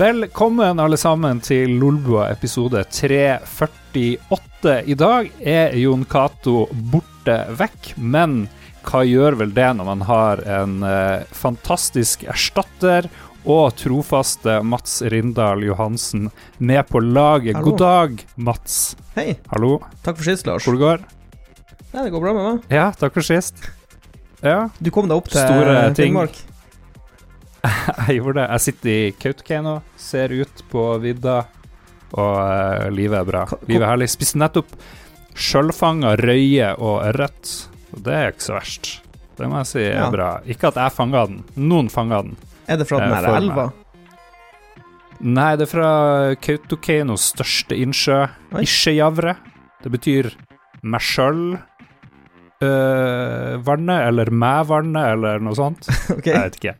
Velkommen 0.00 0.78
alle 0.80 0.96
sammen 0.96 1.42
til 1.44 1.74
Lolbua 1.76 2.30
episode 2.32 2.80
348. 2.88 4.78
I 4.88 4.94
dag 4.96 5.26
er 5.44 5.74
Jon 5.76 6.06
Cato 6.08 6.62
borte 6.72 7.34
vekk, 7.58 7.90
men 8.00 8.46
hva 8.86 9.02
gjør 9.04 9.36
vel 9.42 9.52
det 9.52 9.66
når 9.76 9.88
man 9.90 10.04
har 10.08 10.40
en 10.48 10.78
eh, 10.88 11.26
fantastisk 11.36 12.24
erstatter 12.32 13.10
og 13.44 13.76
trofaste 13.76 14.62
Mats 14.64 15.02
Rindal 15.12 15.66
Johansen 15.68 16.30
med 16.56 16.80
på 16.88 17.04
laget? 17.04 17.58
Hallo. 17.60 17.68
God 17.68 17.78
dag, 17.84 18.24
Mats. 18.40 18.96
Hei, 19.18 19.34
Hallo, 19.52 19.82
takk 20.00 20.16
for 20.22 20.24
sist, 20.32 20.48
Lars. 20.48 20.64
hvor 20.64 20.80
det 20.80 20.84
går? 20.86 21.04
Nei, 21.90 22.06
det 22.06 22.14
går 22.16 22.24
bra 22.24 22.32
med 22.38 22.44
meg. 22.48 22.72
Ja, 22.72 22.88
takk 22.96 23.20
for 23.20 23.28
sist. 23.34 23.60
Ja, 24.40 24.70
Du 24.80 24.88
kom 24.96 25.12
deg 25.12 25.20
opp 25.20 25.28
til 25.28 25.44
Store 25.44 25.90
ting. 25.92 26.16
Finnmark. 26.16 26.46
jeg 28.08 28.16
gjorde 28.20 28.38
det. 28.40 28.46
Jeg 28.54 28.64
sitter 28.66 28.90
i 28.92 29.12
Kautokeino, 29.20 29.74
ser 30.00 30.32
ut 30.32 30.62
på 30.72 30.84
vidda, 31.02 31.38
og 32.16 32.38
uh, 32.40 32.88
livet 32.94 33.20
er 33.20 33.28
bra. 33.28 33.44
Livet 33.68 33.84
er 33.84 33.90
herlig. 33.92 34.08
Spiste 34.12 34.40
nettopp 34.40 34.72
sjølfanga 35.40 36.16
røye 36.20 36.72
og 36.82 37.02
ørret, 37.06 37.52
det 38.00 38.14
er 38.16 38.32
ikke 38.32 38.46
så 38.48 38.56
verst. 38.58 38.90
Det 39.38 39.48
må 39.48 39.60
jeg 39.62 39.68
si 39.70 39.82
er 39.86 39.94
Ja. 40.02 40.08
bra. 40.12 40.30
Ikke 40.44 40.68
at 40.68 40.76
jeg 40.80 40.92
fanga 40.92 41.22
den, 41.30 41.44
noen 41.56 41.88
fanga 41.92 42.22
den. 42.26 42.34
Er 42.68 42.76
det 42.80 42.86
fra 42.90 42.98
den 43.00 43.12
Eh, 43.12 43.16
her 43.24 43.36
elva? 43.38 43.68
Nei, 45.20 45.50
det 45.56 45.66
er 45.66 45.70
fra 45.70 45.90
Kautokeino's 46.40 47.24
største 47.34 47.76
innsjø. 47.76 48.22
Isjejavre. 48.60 49.36
Det 49.84 49.90
betyr 49.92 50.30
meg 50.82 51.00
sjøl. 51.04 51.58
Uh, 52.60 53.56
vannet, 53.64 54.02
eller 54.10 54.28
meg-vannet, 54.28 55.14
eller 55.14 55.40
noe 55.40 55.56
sånt. 55.56 55.86
okay. 56.16 56.34
Jeg 56.34 56.42
vet 56.42 56.58
ikke. 56.60 56.74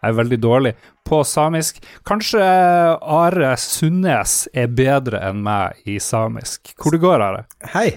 Jeg 0.00 0.14
er 0.14 0.16
veldig 0.16 0.38
dårlig 0.40 0.70
på 1.04 1.20
samisk. 1.28 1.82
Kanskje 2.08 2.40
Are 2.40 3.50
Sundnes 3.60 4.46
er 4.56 4.70
bedre 4.72 5.20
enn 5.28 5.42
meg 5.44 5.82
i 5.84 5.98
samisk. 6.00 6.72
Hvor 6.80 6.96
det 6.96 7.02
går, 7.02 7.20
Are? 7.26 7.42
Hei. 7.74 7.88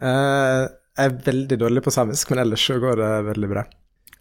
Eh, 0.00 0.64
jeg 0.98 1.06
er 1.06 1.20
veldig 1.28 1.58
dårlig 1.62 1.84
på 1.86 1.94
samisk, 1.94 2.32
men 2.32 2.42
ellers 2.42 2.66
så 2.66 2.80
går 2.82 2.98
det 2.98 3.12
veldig 3.30 3.52
bra. 3.52 3.62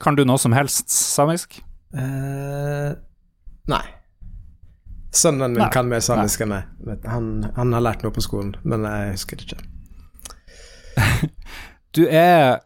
Kan 0.02 0.18
du 0.18 0.24
noe 0.26 0.38
som 0.42 0.54
helst 0.54 0.94
samisk? 0.94 1.58
Uh, 1.92 2.94
nei. 3.70 3.84
Sønnen 5.12 5.52
min 5.52 5.60
Nei. 5.66 5.72
kan 5.74 5.90
mer 5.92 6.00
samisk 6.06 6.46
enn 6.46 6.54
meg. 6.54 6.70
Han, 7.10 7.34
han 7.58 7.74
har 7.76 7.84
lært 7.84 8.06
noe 8.06 8.16
på 8.16 8.24
skolen, 8.24 8.54
men 8.64 8.86
jeg 8.88 9.18
husker 9.18 9.42
det 9.42 9.50
ikke. 9.50 9.64
Du 11.92 12.06
er 12.08 12.62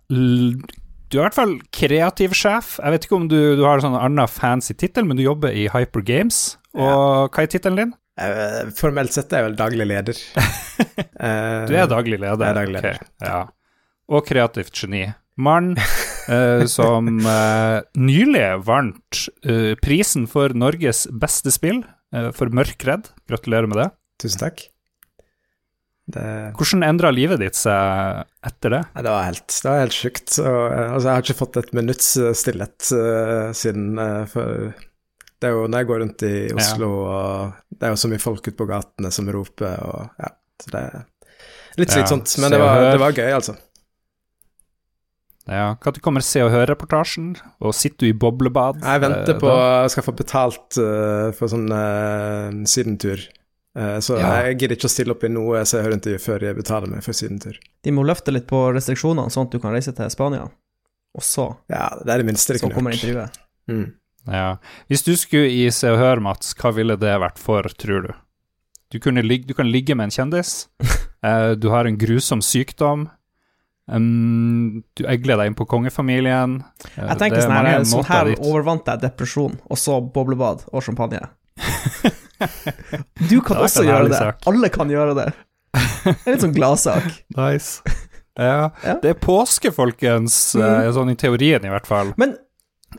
Du 1.16 1.22
er 1.22 1.24
i 1.24 1.28
hvert 1.30 1.38
fall 1.38 1.54
kreativ 1.72 2.34
sjef. 2.36 2.74
Jeg 2.84 2.92
vet 2.92 3.06
ikke 3.08 3.16
om 3.16 3.28
du, 3.32 3.38
du 3.56 3.62
har 3.64 3.80
en 3.80 3.86
sånn 3.86 3.94
annen 3.96 4.28
fancy 4.28 4.74
tittel, 4.76 5.06
men 5.08 5.16
du 5.16 5.22
jobber 5.24 5.54
i 5.56 5.70
Hyper 5.72 6.04
Games. 6.04 6.58
Og 6.76 7.30
hva 7.32 7.46
er 7.46 7.48
tittelen 7.54 7.80
din? 7.80 7.94
Eh, 8.20 8.68
formelt 8.76 9.16
sett 9.16 9.32
er 9.32 9.40
jeg 9.46 9.48
vel 9.52 9.58
daglig 9.64 9.88
leder. 9.94 10.20
Eh, 11.16 11.62
Du 11.70 11.72
er 11.76 11.88
daglig 11.88 12.18
leder. 12.20 12.42
Jeg 12.44 12.52
er 12.52 12.58
daglig 12.58 12.76
leder. 12.76 12.98
Ok, 13.00 13.24
ja. 13.24 13.38
Og 14.12 14.26
kreativt 14.28 14.76
geni. 14.76 15.06
Mann 15.40 15.70
eh, 15.80 16.66
som 16.72 17.08
eh, 17.24 17.80
nylig 17.96 18.44
vant 18.68 19.22
eh, 19.48 19.72
prisen 19.80 20.28
for 20.32 20.52
Norges 20.56 21.06
beste 21.24 21.52
spill 21.56 21.80
eh, 22.12 22.28
for 22.36 22.52
Mørkredd. 22.52 23.08
Gratulerer 23.32 23.72
med 23.72 23.80
det. 23.86 23.88
Tusen 24.24 24.44
takk. 24.44 24.66
Det, 26.06 26.24
Hvordan 26.54 26.86
endra 26.86 27.10
livet 27.10 27.42
ditt 27.42 27.58
seg 27.58 28.26
etter 28.46 28.74
det? 28.76 28.82
Det 28.94 29.10
var 29.10 29.24
helt, 29.26 29.48
det 29.50 29.70
var 29.72 29.80
helt 29.82 29.96
sjukt. 29.96 30.36
Eh, 30.38 30.82
altså, 30.94 31.08
jeg 31.08 31.14
har 31.16 31.24
ikke 31.24 31.38
fått 31.40 31.58
et 31.62 31.72
minutts 31.74 32.12
eh, 32.22 32.36
stillhet 32.38 32.90
uh, 32.94 33.50
siden 33.58 33.98
uh, 33.98 34.22
for 34.30 34.68
Det 35.42 35.50
er 35.50 35.56
jo 35.56 35.64
når 35.66 35.82
jeg 35.82 35.90
går 35.90 36.02
rundt 36.04 36.26
i 36.28 36.34
Oslo, 36.54 36.90
og 37.10 37.56
det 37.74 37.88
er 37.88 37.96
jo 37.96 38.02
så 38.04 38.12
mye 38.12 38.22
folk 38.22 38.46
ute 38.46 38.58
på 38.60 38.68
gatene 38.70 39.10
som 39.14 39.32
roper, 39.34 39.82
og 39.82 40.22
ja. 40.22 40.30
Så 40.62 40.72
det 40.72 40.82
er 40.84 41.02
litt 41.82 41.90
Ja, 41.90 41.96
slitsomt, 41.98 42.30
ja, 42.38 42.44
men 42.44 42.54
det 42.54 42.60
var, 42.62 42.84
det 42.86 43.02
var 43.02 43.18
gøy, 43.18 43.32
altså. 43.36 43.56
Ja, 45.46 45.66
Når 45.78 46.00
kommer 46.06 46.24
Se 46.26 46.42
og 46.42 46.54
Hør-reportasjen? 46.54 47.34
Og 47.62 47.74
sitter 47.78 48.06
du 48.06 48.14
i 48.14 48.18
boblebad? 48.18 48.80
Jeg 48.82 49.02
venter 49.04 49.38
på 49.42 49.50
da? 49.50 49.66
Jeg 49.84 49.92
skal 49.94 50.06
få 50.06 50.14
betalt 50.22 50.80
uh, 50.80 51.34
for 51.38 51.50
sånn 51.52 51.68
sydentur. 52.70 53.26
Eh, 53.76 53.98
så 54.00 54.18
Ja. 54.20 54.44
jeg 54.44 54.58
gidder 54.60 54.76
ikke 54.78 54.88
å 54.88 54.94
stille 54.94 55.12
opp 55.12 55.24
i 55.24 55.28
noe 55.28 55.66
Se 55.66 55.78
og 55.80 55.86
Hør-intervju 55.86 56.20
før 56.24 56.40
jeg 56.48 56.56
betaler 56.56 56.88
meg 56.88 57.04
for 57.04 57.12
sydentur. 57.14 57.58
De 57.84 57.92
må 57.92 58.06
løfte 58.08 58.32
litt 58.32 58.48
på 58.48 58.62
restriksjonene, 58.74 59.28
sånn 59.32 59.48
at 59.48 59.52
du 59.52 59.60
kan 59.60 59.74
reise 59.76 59.92
til 59.96 60.10
Spania. 60.10 60.50
Og 61.16 61.22
så, 61.24 61.58
Ja, 61.70 61.90
det 62.04 62.10
er 62.14 62.18
det 62.24 62.26
minste 62.26 62.54
de 62.54 62.60
så 62.60 62.72
kommer 62.72 62.92
intervjuet. 62.96 63.38
Mm. 63.70 63.94
Ja. 64.28 64.58
Hvis 64.90 65.04
du 65.04 65.14
skulle 65.16 65.50
i 65.52 65.70
Se 65.72 65.88
og 65.92 65.98
Hør, 66.00 66.22
Mats, 66.22 66.54
hva 66.56 66.74
ville 66.74 66.96
det 66.98 67.20
vært 67.20 67.38
for, 67.38 67.64
tror 67.64 68.08
du? 68.08 68.14
Du, 68.92 69.00
kunne 69.00 69.22
ligge, 69.24 69.48
du 69.48 69.54
kan 69.54 69.68
ligge 69.70 69.96
med 69.96 70.06
en 70.12 70.32
kjendis. 70.32 70.68
Eh, 71.26 71.56
du 71.56 71.70
har 71.70 71.88
en 71.88 71.98
grusom 71.98 72.38
sykdom. 72.40 73.08
Um, 73.90 74.84
du 74.94 75.04
egler 75.10 75.38
deg 75.40 75.48
inn 75.48 75.56
på 75.58 75.66
kongefamilien. 75.66 76.60
Eh, 76.98 77.08
Jeg 77.08 77.18
tenker 77.18 77.38
det 77.40 77.44
er 77.44 77.48
sånn 77.50 77.66
her, 77.66 77.86
sånn 77.90 78.06
her 78.06 78.30
overvant 78.42 78.86
jeg 78.86 79.02
depresjon, 79.02 79.56
og 79.66 79.78
så 79.78 79.98
boblebad 80.14 80.68
og 80.72 80.84
champagne. 80.86 81.22
Du 83.30 83.40
kan 83.42 83.58
også 83.64 83.84
en 83.86 83.90
gjøre 83.90 84.10
det. 84.12 84.18
sak. 84.20 84.42
Alle 84.50 84.70
kan 84.74 84.90
gjøre 84.92 85.16
det. 85.18 85.28
Det 85.76 86.14
er 86.14 86.34
litt 86.36 86.44
sånn 86.46 86.56
gladsak. 86.56 87.06
Nice. 87.38 87.82
Ja, 88.36 88.72
Ja. 88.84 88.98
det 89.02 89.14
er 89.14 89.20
påske, 89.24 89.72
folkens. 89.72 90.36
Mm. 90.60 90.90
sånn 90.98 91.14
i 91.14 91.16
teorien, 91.20 91.64
i 91.64 91.72
hvert 91.72 91.88
fall. 91.88 92.12
Men 92.20 92.34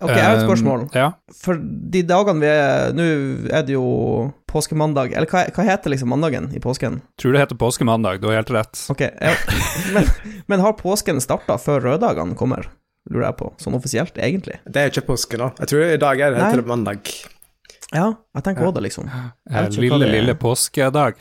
ok, 0.01 0.09
jeg 0.15 0.25
har 0.25 0.39
et 0.39 0.43
Um, 0.43 0.49
spørsmål. 0.49 0.87
ja. 0.97 1.11
For 1.37 1.61
de 1.61 2.03
dagene 2.09 2.41
vi 2.41 2.49
er 2.49 2.93
Nå 2.97 3.05
er 3.53 3.63
det 3.69 3.77
jo 3.77 4.33
påskemandag, 4.49 5.13
eller 5.13 5.29
hva, 5.29 5.45
hva 5.53 5.67
heter 5.69 5.93
liksom 5.93 6.09
mandagen 6.09 6.49
i 6.57 6.61
påsken? 6.65 7.03
Tror 7.21 7.37
det 7.37 7.45
heter 7.45 7.61
påskemandag, 7.61 8.21
du 8.23 8.29
har 8.31 8.39
helt 8.41 8.51
rett. 8.57 8.81
Ok, 8.93 9.05
ja. 9.05 9.35
men, 9.95 10.09
men 10.49 10.65
har 10.65 10.73
påsken 10.81 11.21
starta 11.21 11.59
før 11.61 11.85
røddagene 11.91 12.35
kommer? 12.37 12.71
Lurer 13.13 13.29
jeg 13.29 13.37
på, 13.39 13.53
sånn 13.63 13.77
offisielt, 13.79 14.17
egentlig. 14.19 14.57
Det 14.67 14.81
er 14.81 14.89
jo 14.89 14.97
ikke 14.97 15.11
påske 15.13 15.39
nå. 15.39 15.53
Jeg 15.61 15.69
tror 15.71 15.85
i 15.93 16.01
dag 16.01 16.21
er 16.27 16.33
det 16.35 16.41
Nei. 16.43 16.65
mandag. 16.67 17.13
Ja, 17.95 18.07
jeg 18.35 18.47
tenker 18.47 18.67
òg 18.67 18.77
det, 18.77 18.87
liksom. 18.89 19.11
Vet 19.11 19.77
ikke 19.77 19.83
hva 19.83 19.99
Lille, 19.99 20.07
det 20.07 20.15
lille 20.15 20.35
påskedag. 20.41 21.21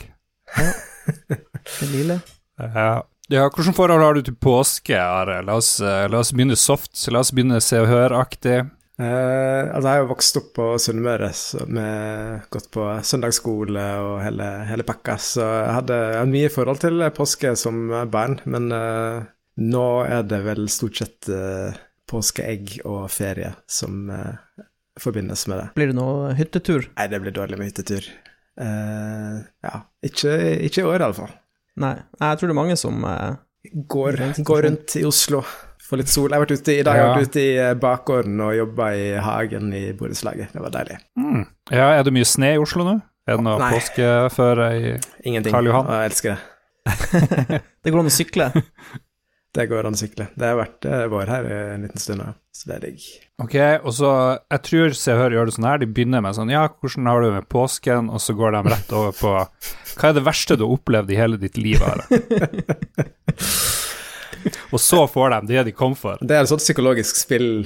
Det 0.56 1.90
lille. 1.92 2.20
Ja. 2.58 3.04
ja, 3.30 3.44
Hvilke 3.50 3.74
forhold 3.76 4.02
har 4.02 4.18
du 4.18 4.24
til 4.26 4.38
påske, 4.42 4.98
Are? 4.98 5.42
La 5.46 5.60
oss, 5.60 5.76
eh, 5.84 6.06
la 6.10 6.24
oss 6.24 6.34
begynne 6.34 6.58
soft. 6.58 6.96
La 7.14 7.22
oss 7.22 7.34
begynne 7.36 7.62
Se 7.62 7.82
og 7.84 7.90
Hør-aktig. 7.92 8.64
Eh, 8.96 9.62
altså, 9.76 9.84
jeg 9.84 9.92
har 9.92 10.02
jo 10.04 10.12
vokst 10.14 10.38
opp 10.40 10.52
på 10.56 10.68
Sunnmøre, 10.80 11.32
med 11.68 12.46
gått 12.54 12.70
på 12.72 12.88
søndagsskole 13.04 13.86
og 14.06 14.14
hele, 14.24 14.50
hele 14.70 14.86
pakka, 14.88 15.18
så 15.20 15.44
jeg 15.44 15.74
hadde, 15.82 15.98
jeg 16.14 16.20
hadde 16.22 16.32
mye 16.32 16.52
forhold 16.54 16.80
til 16.86 17.08
påske 17.18 17.52
som 17.60 17.90
barn, 18.14 18.40
men 18.48 18.72
eh, 18.72 19.26
nå 19.68 19.86
er 20.08 20.24
det 20.28 20.42
vel 20.48 20.70
stort 20.72 21.02
sett 21.02 21.30
eh, 21.32 21.76
påskeegg 22.08 22.80
og 22.86 23.10
ferie 23.12 23.52
som 23.68 24.10
eh, 24.14 24.36
forbindes 25.02 25.48
med 25.52 25.60
det. 25.62 25.68
Blir 25.78 25.92
det 25.92 25.98
noe 25.98 26.34
hyttetur? 26.38 26.86
Nei, 26.96 27.08
det 27.12 27.20
blir 27.24 27.36
dårlig 27.36 27.58
med 27.60 27.72
hyttetur. 27.72 28.08
Uh, 28.56 29.42
ja, 29.66 29.82
ikke, 30.08 30.32
ikke 30.68 30.84
i 30.84 30.88
år 30.88 31.02
i 31.02 31.08
alle 31.10 31.18
fall. 31.18 31.34
Nei, 31.84 31.96
jeg 32.22 32.40
tror 32.40 32.48
det 32.48 32.54
er 32.56 32.60
mange 32.62 32.78
som 32.80 33.02
uh, 33.04 33.34
Går, 33.66 34.20
går 34.46 34.62
rundt 34.68 34.94
i 35.00 35.02
Oslo, 35.10 35.40
får 35.82 35.98
litt 36.04 36.12
sol. 36.14 36.30
Jeg 36.30 36.38
har 36.38 36.44
vært 36.46 36.60
ute 36.62 36.74
i, 36.76 36.84
dag 36.86 37.00
jeg 37.00 37.06
Ja. 37.08 37.14
vært 37.16 37.32
ute 37.32 37.42
i 37.42 37.54
eh, 37.58 37.72
bakgården 37.82 38.44
og 38.46 38.52
jobba 38.54 38.90
i 38.94 39.08
hagen 39.26 39.72
i 39.74 39.82
borettslaget. 39.98 40.52
Det 40.54 40.62
var 40.62 40.70
deilig. 40.76 41.00
Mm. 41.18 41.42
Ja, 41.74 41.88
er 41.98 42.04
det 42.06 42.14
mye 42.14 42.28
snø 42.30 42.52
i 42.54 42.60
Oslo 42.62 42.86
nå? 42.86 42.94
Er 43.26 43.40
det 43.40 43.46
noe 43.48 43.58
Nei. 43.58 43.72
påskeføre 43.74 44.68
i 44.78 44.92
Ingenting. 45.26 45.50
Karl 45.56 45.66
Johan. 45.72 45.90
Ingenting. 45.90 45.98
jeg 45.98 46.12
elsker 46.12 46.38
det. 46.38 47.64
Det 47.86 47.90
går 47.94 48.04
an 48.04 48.12
å 48.12 48.14
sykle. 48.14 48.48
Det 49.56 49.68
går 49.72 49.88
an 49.88 49.96
å 49.96 50.00
sykle. 50.00 50.26
Det 50.36 50.48
har 50.50 50.58
vært 50.60 50.86
eh, 50.90 51.06
vår 51.12 51.30
her 51.32 51.46
i 51.48 51.58
en 51.78 51.86
liten 51.86 52.02
stund 52.02 52.24
ja. 52.26 52.34
så 52.52 52.68
det 52.70 52.76
er 52.76 52.84
digg. 52.90 53.06
Ok, 53.40 53.56
og 53.88 53.94
så 53.96 54.10
Jeg 54.52 54.64
tror 54.68 54.96
Se 55.00 55.14
og 55.16 55.22
Hør 55.22 55.36
gjør 55.38 55.50
det 55.50 55.56
sånn 55.56 55.68
her. 55.70 55.80
De 55.84 55.88
begynner 55.92 56.24
med 56.26 56.36
sånn 56.38 56.52
Ja, 56.52 56.66
hvordan 56.68 57.08
har 57.12 57.22
du 57.24 57.28
det 57.30 57.38
med 57.38 57.48
påsken? 57.52 58.10
Og 58.12 58.24
så 58.24 58.36
går 58.36 58.58
de 58.58 58.64
rett 58.74 58.92
over 58.96 59.16
på 59.16 59.32
Hva 59.96 60.10
er 60.12 60.18
det 60.18 60.26
verste 60.28 60.58
du 60.60 60.66
har 60.68 60.76
opplevd 60.76 61.14
i 61.16 61.20
hele 61.20 61.40
ditt 61.40 61.60
liv, 61.62 61.80
Are? 61.88 62.04
og 64.74 64.80
så 64.84 65.06
får 65.08 65.38
de 65.38 65.54
det 65.54 65.64
de 65.70 65.74
kom 65.76 65.96
for. 65.98 66.20
Det 66.22 66.36
er 66.36 66.44
et 66.44 66.52
sånt 66.52 66.64
psykologisk 66.64 67.18
spill. 67.18 67.66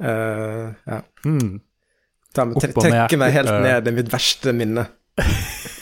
Uh, 0.00 0.70
ja. 0.86 1.00
Mm. 1.24 1.56
Ta 2.36 2.44
trekke 2.46 3.18
meg 3.18 3.32
helt 3.34 3.50
Eh. 3.50 3.62
ned 3.64 3.88
i 3.88 3.94
mitt 3.96 4.12
verste 4.12 4.52
minne. 4.54 4.84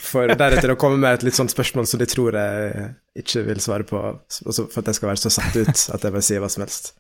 For 0.08 0.31
deretter 0.40 0.73
å 0.73 0.79
komme 0.81 0.96
med 1.02 1.19
et 1.19 1.26
litt 1.29 1.37
sånt 1.37 1.52
spørsmål 1.52 1.85
som 1.90 2.00
de 2.00 2.06
tror 2.08 2.32
jeg 2.38 2.87
ikke 3.20 3.43
vil 3.50 3.58
svare 3.61 3.85
på, 3.85 3.99
altså 4.46 4.64
for 4.70 4.81
at 4.81 4.88
jeg 4.88 4.96
skal 5.00 5.11
være 5.11 5.20
så 5.20 5.32
satt 5.35 5.58
ut 5.58 5.82
at 5.99 6.06
jeg 6.06 6.14
vil 6.14 6.25
si 6.25 6.38
hva 6.40 6.49
som 6.52 6.64
helst. 6.64 6.94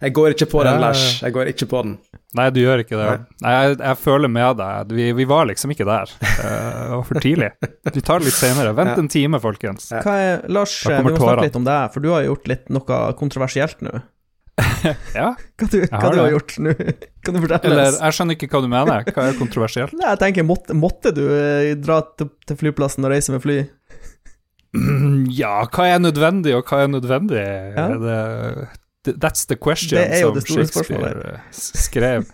Jeg 0.00 0.14
går 0.14 0.32
ikke 0.32 0.46
på 0.48 0.62
den, 0.64 0.78
Lars. 0.80 1.02
Jeg 1.20 1.34
går 1.34 1.50
ikke 1.50 1.66
på 1.68 1.80
den. 1.84 1.96
Nei, 2.38 2.46
du 2.54 2.60
gjør 2.62 2.84
ikke 2.84 2.96
det. 3.00 3.08
Nei, 3.42 3.52
jeg, 3.56 3.76
jeg 3.82 3.98
føler 4.00 4.30
med 4.30 4.56
deg. 4.60 4.92
Vi, 4.94 5.06
vi 5.18 5.26
var 5.28 5.48
liksom 5.50 5.72
ikke 5.74 5.86
der. 5.88 6.12
Eh, 6.22 6.84
Det 6.88 6.92
var 6.94 7.02
for 7.08 7.20
tidlig. 7.24 7.48
Vi 7.96 8.02
tar 8.06 8.22
det 8.22 8.28
litt 8.30 8.38
senere. 8.38 8.72
Vent 8.78 8.92
Ja. 8.94 8.98
en 9.02 9.10
time, 9.12 9.40
folkens. 9.42 9.90
Hva 10.04 10.14
er, 10.22 10.44
Lars, 10.54 10.76
eh, 10.86 11.02
vi 11.02 11.10
må 11.10 11.16
snakke 11.18 11.48
litt 11.48 11.58
om 11.58 11.66
deg, 11.66 11.90
for 11.94 12.04
du 12.06 12.12
har 12.14 12.24
gjort 12.28 12.48
litt 12.54 12.70
noe 12.72 13.00
kontroversielt 13.18 13.82
nå. 13.84 13.98
Ja, 15.18 15.32
Hva 15.58 15.66
du, 15.70 15.76
hva 15.86 16.10
du 16.12 16.18
har 16.20 16.30
gjort 16.34 16.54
nå? 16.64 16.72
Kan 17.24 17.36
du 17.36 17.40
fortelle 17.44 17.68
eller 17.70 17.88
oss? 17.92 17.98
jeg 18.02 18.16
skjønner 18.16 18.36
ikke 18.38 18.48
hva 18.52 18.60
du 18.64 18.68
mener. 18.72 19.08
Hva 19.14 19.26
er 19.30 19.36
kontroversielt? 19.38 19.94
Nei, 19.98 20.08
jeg 20.14 20.20
tenker, 20.22 20.46
måtte, 20.48 20.76
måtte 20.78 21.12
du 21.16 21.24
eh, 21.30 21.72
dra 21.78 22.00
til, 22.18 22.30
til 22.48 22.58
flyplassen 22.62 23.06
og 23.06 23.12
reise 23.14 23.34
med 23.34 23.44
fly? 23.44 23.58
Ja, 25.32 25.62
hva 25.72 25.86
er 25.88 26.00
nødvendig, 26.02 26.52
og 26.58 26.68
hva 26.68 26.82
er 26.84 26.90
nødvendig? 26.92 27.40
Ja. 27.40 27.86
Det, 29.06 29.14
that's 29.22 29.46
the 29.48 29.56
question, 29.56 29.96
Det 29.96 30.20
er 30.20 30.26
som 30.26 30.40
Shakespeare 30.44 31.34
eh, 31.38 31.52
skrev. 31.56 32.26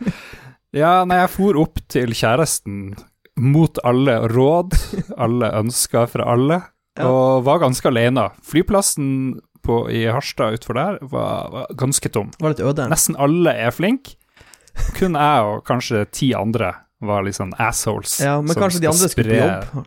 Ja, 0.74 1.04
nei, 1.06 1.20
jeg 1.22 1.30
for 1.36 1.60
opp 1.62 1.78
til 1.92 2.10
kjæresten 2.18 2.96
mot 3.38 3.78
alle 3.86 4.16
råd, 4.30 4.74
alle 5.18 5.52
ønsker 5.62 6.10
fra 6.10 6.26
alle, 6.34 6.60
Ja. 6.98 7.08
og 7.10 7.40
var 7.46 7.58
ganske 7.62 7.88
alene. 7.90 8.28
Flyplassen 8.46 9.06
på, 9.64 9.78
i 9.90 10.04
Harstad 10.12 10.58
utfor 10.58 10.76
der 10.78 10.98
var, 11.10 11.48
var 11.54 11.66
ganske 11.80 12.10
tom. 12.12 12.30
Var 12.40 12.54
litt 12.54 12.62
øde? 12.64 12.86
Nesten 12.92 13.16
alle 13.20 13.54
er 13.66 13.72
flinke. 13.74 14.14
Kun 14.98 15.14
jeg 15.18 15.48
og 15.48 15.62
kanskje 15.68 16.04
ti 16.10 16.32
andre 16.34 16.72
var 17.04 17.22
litt 17.26 17.36
sånn 17.36 17.52
assholes. 17.62 18.16
Ja, 18.24 18.38
men 18.42 18.56
kanskje 18.58 18.80
de 18.84 18.88
andre 18.90 19.08
skulle 19.12 19.34
på 19.34 19.42
jobb? 19.42 19.86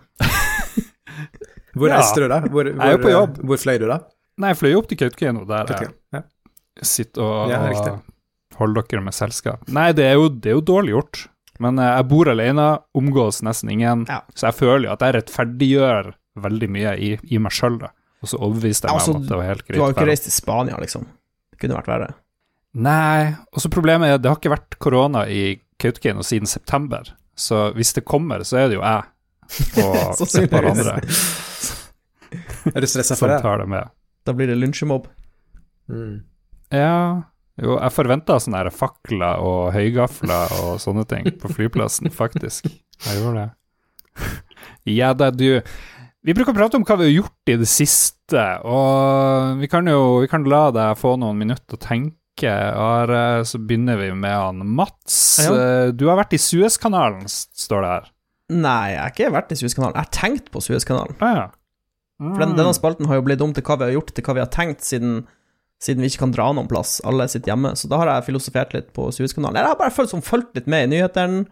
Hvor 1.77 1.89
Ja. 1.91 1.97
reiste 1.99 2.21
du, 2.23 2.27
da? 2.31 2.39
Hvor, 2.41 2.49
hvor, 2.49 2.71
Jeg 2.73 2.87
er 2.87 2.95
jo 2.97 3.01
på 3.03 3.11
jobb. 3.13 3.37
Hvor 3.45 3.59
fløy 3.61 3.77
du, 3.81 3.87
da? 3.89 3.99
Nei, 4.41 4.51
jeg 4.53 4.57
fløy 4.61 4.75
opp 4.77 4.87
til 4.89 4.97
Kautokeino, 5.01 5.45
der 5.49 5.71
jeg 5.73 5.89
Ja. 6.13 6.21
sitter 6.81 7.21
og 7.21 7.49
Ja, 7.51 7.97
holder 8.57 8.81
dere 8.89 9.01
med 9.05 9.13
selskap. 9.13 9.67
Nei, 9.69 9.91
det 9.93 10.05
er 10.05 10.13
jo, 10.17 10.29
det 10.29 10.51
er 10.51 10.55
jo 10.57 10.61
dårlig 10.61 10.93
gjort. 10.95 11.27
Men 11.59 11.79
eh, 11.79 11.89
jeg 11.97 12.07
bor 12.09 12.29
alene, 12.29 12.67
omgås 12.95 13.41
nesten 13.45 13.69
ingen, 13.73 14.05
Ja. 14.09 14.21
så 14.35 14.47
jeg 14.51 14.55
føler 14.55 14.83
jo 14.89 14.91
at 14.93 15.01
jeg 15.01 15.13
rettferdiggjør 15.17 16.13
veldig 16.37 16.69
mye 16.69 16.91
i, 17.01 17.19
i 17.33 17.37
meg 17.41 17.51
sjøl, 17.51 17.79
da. 17.81 17.89
Og 18.23 18.31
så 18.31 18.39
overbeviste 18.41 18.87
jeg 18.87 18.93
meg 18.95 19.01
Altså, 19.01 19.13
om 19.13 19.21
at 19.21 19.29
det 19.29 19.37
var 19.37 19.49
helt 19.51 19.63
greit. 19.65 19.75
Du 19.77 19.83
har 19.83 19.91
jo 19.91 19.95
ikke 19.97 20.07
reist 20.09 20.25
til 20.25 20.33
Spania, 20.35 20.79
liksom. 20.81 21.05
Det 21.53 21.59
kunne 21.61 21.77
vært 21.77 21.91
verre. 21.91 22.09
Nei, 22.77 23.33
og 23.53 23.63
så 23.63 23.71
problemet 23.73 24.11
er 24.13 24.19
det 24.21 24.29
har 24.29 24.39
ikke 24.39 24.53
vært 24.53 24.77
korona 24.83 25.23
i 25.29 25.57
Kautokeino 25.81 26.25
siden 26.25 26.49
september, 26.49 27.13
så 27.37 27.67
hvis 27.77 27.93
det 27.93 28.03
kommer, 28.09 28.41
så 28.45 28.63
er 28.63 28.71
det 28.71 28.77
jo 28.79 28.83
jeg 28.83 29.05
og 29.85 30.21
et 30.25 30.51
par 30.51 30.65
andre 30.67 30.97
Er 32.75 32.83
du 32.83 32.87
stressa 32.89 33.15
for 33.15 33.29
som 33.29 33.31
det? 33.31 33.37
tar 33.45 33.61
det 33.61 33.69
med. 33.71 33.93
Da 34.27 34.33
blir 34.35 34.49
det 34.51 34.57
lunsjemobb. 34.59 35.05
Mm. 35.87 36.17
Ja, 36.75 36.97
jo, 37.57 37.77
jeg 37.79 37.93
forventa 37.95 38.35
sånne 38.43 38.59
her 38.65 38.69
fakler 38.75 39.39
og 39.39 39.71
høygafler 39.73 40.51
og 40.65 40.81
sånne 40.83 41.05
ting 41.07 41.29
på 41.39 41.53
flyplassen, 41.53 42.11
faktisk. 42.13 42.67
Jeg 43.07 43.21
gjorde 43.21 43.45
det. 43.45 44.27
Ja 44.89 45.13
da, 45.13 45.29
du. 45.31 45.61
Vi 46.25 46.33
bruker 46.35 46.51
å 46.51 46.57
prate 46.57 46.77
om 46.79 46.83
hva 46.87 46.97
vi 46.99 47.07
har 47.07 47.13
gjort 47.21 47.51
i 47.53 47.57
det 47.61 47.67
siste, 47.69 48.41
og 48.67 49.59
vi 49.61 49.69
kan 49.71 49.87
jo 49.87 50.19
vi 50.23 50.29
kan 50.31 50.43
la 50.49 50.65
deg 50.75 50.97
få 50.99 51.15
noen 51.21 51.37
minutter 51.39 51.77
å 51.77 51.81
tenke. 51.81 52.15
Are, 52.77 53.43
så 53.49 53.57
begynner 53.57 53.97
vi 53.97 54.11
med 54.13 54.33
han 54.35 54.59
Mats. 54.77 55.15
Ja. 55.41 55.53
Eh, 55.57 55.91
Du 55.97 56.03
har 56.09 56.19
vært 56.19 56.35
i 56.37 56.41
Suezkanalen, 56.41 57.23
står 57.29 57.81
det 57.81 57.93
her. 57.95 58.09
Nei, 58.53 58.91
jeg 58.93 58.99
har 59.01 59.13
ikke 59.15 59.31
vært 59.33 59.55
i 59.55 59.57
Suezkanalen. 59.59 59.95
Jeg 59.97 60.05
har 60.05 60.13
tenkt 60.13 60.51
på 60.53 60.61
Suezkanalen. 60.61 61.15
Ah, 61.19 61.33
ja. 61.39 61.47
For 62.21 62.41
den, 62.43 62.53
denne 62.57 62.73
spalten 62.77 63.09
har 63.09 63.17
jo 63.19 63.25
blitt 63.25 63.41
om 63.45 63.53
til 63.53 63.65
hva 63.65 63.77
vi 63.79 63.87
har 63.89 63.95
gjort, 63.97 64.13
til 64.13 64.25
hva 64.25 64.35
vi 64.37 64.43
har 64.43 64.51
tenkt, 64.53 64.85
siden, 64.85 65.19
siden 65.81 66.01
vi 66.05 66.09
ikke 66.11 66.23
kan 66.25 66.35
dra 66.35 66.47
noen 66.53 66.69
plass. 66.69 66.97
Alle 67.09 67.27
sitter 67.29 67.53
hjemme. 67.53 67.73
Så 67.77 67.89
da 67.91 67.99
har 68.01 68.09
jeg 68.11 68.27
filosofert 68.29 68.73
litt 68.77 68.93
på 68.95 69.09
Suezkanalen. 69.13 69.55
Eller 69.57 69.69
Jeg 69.71 69.75
har 69.75 69.81
bare 69.81 69.95
følt 69.97 70.13
som 70.13 70.23
fulgt 70.25 70.55
litt 70.57 70.69
med 70.69 70.87
i 70.87 70.91
nyhetene. 70.95 71.45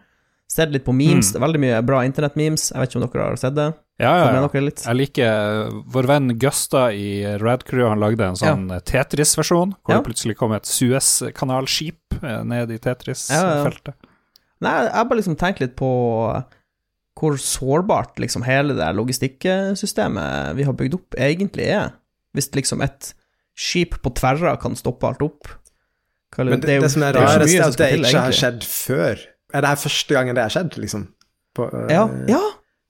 Sett 0.50 0.70
litt 0.74 0.86
på 0.86 0.94
memes. 0.94 1.30
Mm. 1.30 1.34
Det 1.34 1.40
er 1.42 1.46
veldig 1.48 1.62
mye 1.66 1.82
bra 1.86 2.04
internett-memes. 2.06 2.70
Jeg 2.74 2.82
vet 2.82 2.94
ikke 2.94 3.02
om 3.02 3.08
dere 3.10 3.28
har 3.32 3.42
sett 3.42 3.58
det? 3.58 3.68
Ja, 3.98 4.12
ja, 4.20 4.24
ja. 4.36 4.48
Jeg 4.52 4.96
liker 5.00 5.30
eh, 5.30 5.76
vår 5.94 6.08
venn 6.10 6.34
Gusta 6.42 6.90
i 6.92 7.22
Rad 7.40 7.64
Crew, 7.64 7.86
han 7.88 8.02
lagde 8.04 8.26
en 8.28 8.36
sånn 8.36 8.66
Tetris-versjon, 8.84 9.72
hvor 9.80 9.94
Ja. 9.96 10.02
det 10.02 10.08
plutselig 10.10 10.36
kom 10.36 10.52
et 10.58 10.68
Suez-kanalskip 10.68 12.18
eh, 12.22 12.42
ned 12.44 12.72
i 12.76 12.80
Tetris-feltet. 12.84 13.96
Nei, 14.66 14.74
jeg 14.84 14.92
har 14.98 15.06
bare 15.08 15.20
liksom 15.22 15.38
tenkt 15.40 15.62
litt 15.64 15.76
på 15.80 15.88
hvor 17.16 17.38
sårbart 17.40 18.20
liksom 18.20 18.44
hele 18.44 18.76
det 18.76 18.90
logistikksystemet 18.98 20.56
vi 20.58 20.66
har 20.68 20.76
bygd 20.76 20.98
opp, 20.98 21.16
egentlig 21.16 21.70
er. 21.72 21.94
Hvis 22.36 22.50
liksom 22.56 22.84
et 22.84 23.14
skip 23.56 23.96
på 24.04 24.12
tverra 24.18 24.58
kan 24.60 24.76
stoppe 24.76 25.08
alt 25.08 25.22
opp. 25.24 25.48
Hva- 26.36 26.50
Men 26.50 26.60
det, 26.60 26.68
det, 26.68 26.82
det, 26.84 26.92
som 26.92 27.04
er 27.08 27.14
rarest, 27.16 27.56
er 27.56 27.64
at 27.70 27.78
det 27.80 27.92
ikke 28.02 28.20
har 28.26 28.36
skjedd 28.36 28.66
før. 28.68 29.24
Er 29.56 29.62
det 29.64 29.70
her 29.72 29.80
første 29.80 30.18
gangen 30.18 30.36
det 30.36 30.44
har 30.44 30.52
skjedd, 30.52 30.76
liksom? 30.84 31.08
På, 31.56 31.70
øh, 31.72 31.88
Ja, 31.94 32.04
ja, 32.28 32.42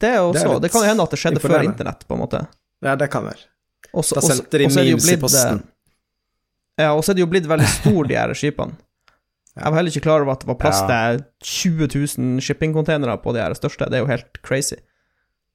det 0.05 0.11
er 0.13 0.17
jo 0.21 0.31
Det 0.35 0.41
er 0.45 0.59
Det 0.67 0.71
kan 0.71 0.85
hende 0.87 1.03
at 1.03 1.13
det 1.15 1.19
skjedde 1.19 1.41
før 1.43 1.63
internett, 1.65 2.05
på 2.07 2.15
en 2.17 2.21
måte. 2.23 2.45
ja, 2.85 2.95
det 2.95 3.09
kan 3.11 3.25
være. 3.25 3.43
Også, 3.95 4.15
Da 4.17 4.21
sendte 4.21 4.57
de 4.61 4.67
memes 4.69 5.09
i 5.11 5.17
posten. 5.21 5.61
eh, 6.77 6.83
Ja, 6.85 6.93
og 6.93 7.03
så 7.05 7.11
er 7.13 7.15
det 7.17 7.23
jo 7.23 7.29
blitt 7.31 7.45
veldig 7.47 7.67
stor, 7.71 8.03
de 8.09 8.15
her 8.19 8.33
skipene. 8.39 8.75
Jeg 9.55 9.71
var 9.71 9.77
heller 9.79 9.91
ikke 9.93 10.03
klar 10.03 10.19
over 10.25 10.33
at 10.33 10.41
det 10.43 10.47
var 10.49 10.57
plass 10.59 10.81
Ja. 10.83 10.87
til 11.15 11.23
20 11.41 11.87
000 12.19 12.41
shippingcontainere 12.43 13.15
på 13.23 13.31
de 13.33 13.39
her 13.39 13.53
største. 13.55 13.87
Det 13.87 13.95
er 13.95 14.03
jo 14.03 14.09
helt 14.11 14.41
crazy. 14.43 14.75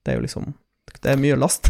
Det 0.06 0.14
er 0.14 0.16
jo 0.16 0.22
liksom 0.24 0.54
Det 1.02 1.12
er 1.12 1.16
mye 1.20 1.36
last. 1.36 1.68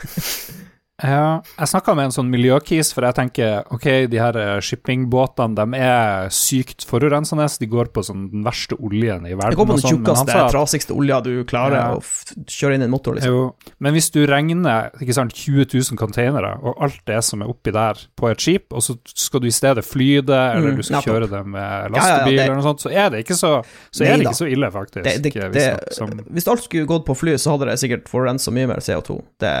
Ja, 1.02 1.40
jeg 1.58 1.68
snakka 1.70 1.94
med 1.96 2.08
en 2.10 2.14
sånn 2.14 2.28
miljøkis, 2.32 2.92
for 2.94 3.06
jeg 3.06 3.14
tenker 3.16 3.62
ok, 3.72 3.86
de 4.12 4.18
her 4.20 4.36
eh, 4.36 4.60
shippingbåtene 4.60 5.56
de 5.56 5.78
er 5.80 6.28
sykt 6.34 6.84
forurensende, 6.88 7.46
de 7.60 7.68
går 7.70 7.88
på 7.94 8.02
sånn 8.04 8.26
den 8.32 8.44
verste 8.44 8.76
oljen 8.78 9.24
i 9.26 9.32
verden. 9.34 9.54
Det 9.54 9.60
går 9.60 9.68
på 9.70 9.76
den 9.78 9.84
sånn, 9.84 9.98
tjukkeste, 10.04 10.44
trasigste 10.52 10.96
olja 10.96 11.20
du 11.24 11.32
klarer 11.48 11.76
Ja. 11.80 11.86
å 11.96 12.44
kjøre 12.46 12.74
inn 12.76 12.82
i 12.82 12.88
en 12.88 12.90
motor, 12.92 13.14
liksom. 13.16 13.32
Jo, 13.32 13.72
men 13.80 13.94
hvis 13.96 14.10
du 14.12 14.20
regner 14.26 14.90
ikke 15.00 15.14
sant, 15.16 15.32
20 15.32 15.66
000 15.72 15.96
containere 16.00 16.52
og 16.62 16.76
alt 16.84 17.00
det 17.08 17.22
som 17.24 17.42
er 17.42 17.48
oppi 17.48 17.72
der 17.72 17.94
på 18.16 18.30
et 18.30 18.40
skip, 18.40 18.72
og 18.72 18.82
så 18.84 18.98
skal 19.08 19.40
du 19.40 19.46
i 19.48 19.54
stedet 19.54 19.84
fly 19.86 20.20
det, 20.20 20.36
eller 20.56 20.70
Mm, 20.70 20.76
du 20.76 20.82
skal 20.82 21.02
kjøre 21.02 21.30
det 21.30 21.44
med 21.46 21.60
Ja, 21.60 21.88
ja, 21.96 22.18
ja, 22.18 22.24
det- 22.26 22.38
eller 22.44 22.54
noe 22.54 22.62
sånt, 22.62 22.80
så 22.84 22.90
er 22.92 23.10
det 23.10 23.24
ikke 23.24 23.34
så, 23.38 23.64
så, 23.90 24.04
Nei 24.04 24.10
er 24.12 24.16
det 24.18 24.26
ikke 24.26 24.40
så 24.44 24.50
ille, 24.52 24.70
faktisk. 24.70 25.04
Det, 25.04 25.22
det, 25.22 26.30
hvis 26.30 26.46
alt 26.48 26.62
skulle 26.64 26.86
gått 26.86 27.04
på 27.06 27.16
fly, 27.16 27.34
så 27.40 27.56
hadde 27.56 27.66
det 27.70 27.78
sikkert 27.80 28.08
forurensa 28.08 28.50
mye 28.52 28.66
mer 28.68 28.76
CO2. 28.84 29.22
Det, 29.40 29.54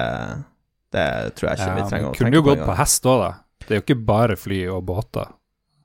det 0.94 1.06
tror 1.38 1.48
jeg 1.50 1.58
ikke 1.60 1.68
ja, 1.68 1.74
vi 1.76 1.84
trenger 1.90 2.08
å 2.08 2.14
kunne 2.16 2.30
tenke 2.30 2.40
jo 2.40 2.42
på 2.46 2.50
gått 2.54 2.64
på 2.66 2.76
hest 2.80 3.06
òg, 3.06 3.20
da. 3.22 3.30
Det 3.66 3.70
er 3.76 3.78
jo 3.80 3.84
ikke 3.84 4.00
bare 4.08 4.36
fly 4.40 4.58
og 4.74 4.82
båter. 4.88 5.28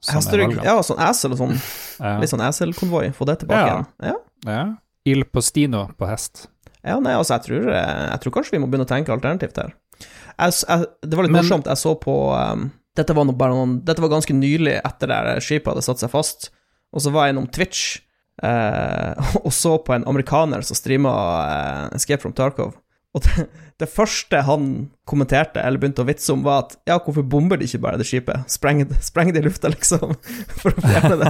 er 0.09 0.17
Hesterygg, 0.17 0.55
ja, 0.65 0.75
sånn 0.85 1.01
esel 1.05 1.35
og 1.35 1.41
sånn. 1.43 1.55
Ja. 1.95 2.17
Litt 2.19 2.27
sånn 2.27 2.41
eselkonvoi. 2.43 3.05
Få 3.15 3.23
det 3.29 3.37
tilbake 3.45 3.61
Ja. 3.61 3.75
igjen. 3.77 3.85
Ja. 4.03 4.15
ja. 4.51 4.63
Il 5.07 5.23
Postino 5.31 5.85
på 5.95 6.09
hest. 6.09 6.49
Ja, 6.83 6.97
nei, 6.99 7.13
altså, 7.15 7.37
jeg 7.37 7.45
tror, 7.45 7.69
eh, 7.71 8.01
jeg 8.11 8.19
tror 8.23 8.33
kanskje 8.35 8.51
vi 8.57 8.59
må 8.59 8.67
begynne 8.67 8.83
å 8.83 8.89
tenke 8.89 9.13
alternativt 9.13 9.55
her. 9.61 9.71
Jeg, 10.01 10.57
jeg, 10.67 10.89
det 11.07 11.15
var 11.15 11.23
litt 11.23 11.31
Men- 11.31 11.45
morsomt, 11.45 11.69
jeg 11.71 11.79
så 11.79 11.93
på 12.01 12.15
um, 12.35 12.65
dette, 12.99 13.15
var 13.15 13.25
noen, 13.29 13.77
dette 13.87 14.03
var 14.03 14.11
ganske 14.11 14.35
nylig 14.35 14.75
etter 14.81 15.07
det 15.13 15.37
skipet 15.45 15.71
hadde 15.71 15.85
satt 15.87 16.03
seg 16.03 16.11
fast, 16.11 16.49
og 16.91 17.01
så 17.05 17.13
var 17.15 17.27
jeg 17.29 17.35
innom 17.35 17.47
Twitch 17.47 18.01
eh, 18.43 19.13
og 19.45 19.51
så 19.55 19.77
på 19.79 19.95
en 19.95 20.05
amerikaner 20.11 20.61
som 20.67 20.77
streama 20.77 21.13
uh, 21.15 21.95
Escape 21.95 22.21
from 22.21 22.35
Tarkov. 22.35 22.75
Og 23.15 23.23
det, 23.23 23.45
det 23.79 23.87
første 23.87 24.41
han 24.43 24.65
kommenterte, 25.07 25.61
eller 25.63 25.79
begynte 25.79 26.03
å 26.03 26.07
vitse 26.07 26.33
om, 26.33 26.41
var 26.43 26.65
at 26.65 26.73
ja, 26.89 26.97
hvorfor 26.99 27.23
bomber 27.31 27.59
de 27.59 27.67
ikke 27.67 27.79
bare 27.85 27.99
det 28.01 28.07
skipet? 28.09 28.43
Spreng, 28.51 28.81
spreng 29.03 29.31
det 29.31 29.39
i 29.39 29.45
lufta, 29.45 29.71
liksom, 29.71 30.17
for 30.59 30.75
å 30.75 30.83
fjerne 30.83 31.19
det. 31.21 31.29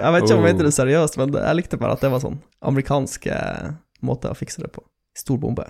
Jeg 0.00 0.14
vet 0.14 0.24
ikke 0.24 0.38
om 0.38 0.40
jeg 0.40 0.46
mente 0.46 0.68
det 0.68 0.76
seriøst, 0.78 1.18
men 1.20 1.36
jeg 1.36 1.58
likte 1.58 1.80
bare 1.80 1.98
at 1.98 2.06
det 2.06 2.12
var 2.14 2.24
sånn 2.24 2.40
amerikansk 2.72 3.28
eh, 3.34 3.74
måte 4.06 4.32
å 4.32 4.38
fikse 4.38 4.64
det 4.64 4.72
på. 4.72 4.84
Stor 5.18 5.40
bombe. 5.42 5.68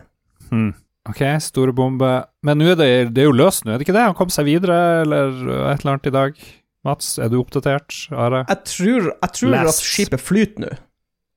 Hmm. 0.52 0.71
Ok, 1.09 1.25
store 1.42 1.75
bombe. 1.75 2.12
Men 2.47 2.61
nå 2.61 2.71
er 2.75 2.78
det, 2.78 2.90
det 3.16 3.25
er 3.25 3.30
jo 3.30 3.35
løst 3.35 3.66
nå, 3.66 3.75
er 3.75 3.80
det 3.80 3.88
ikke 3.88 3.97
det? 3.97 4.07
Han 4.07 4.19
kom 4.19 4.30
seg 4.30 4.47
videre, 4.47 4.78
eller 5.02 5.35
et 5.73 5.83
eller 5.83 5.97
annet 5.97 6.11
i 6.12 6.14
dag? 6.14 6.40
Mats, 6.87 7.16
er 7.21 7.28
du 7.33 7.40
oppdatert? 7.40 8.07
Are? 8.14 8.45
Jeg 8.49 8.62
tror, 8.71 9.11
jeg 9.12 9.35
tror 9.37 9.59
at 9.61 9.83
skipet 9.83 10.23
flyter 10.23 10.64
nå. 10.64 10.71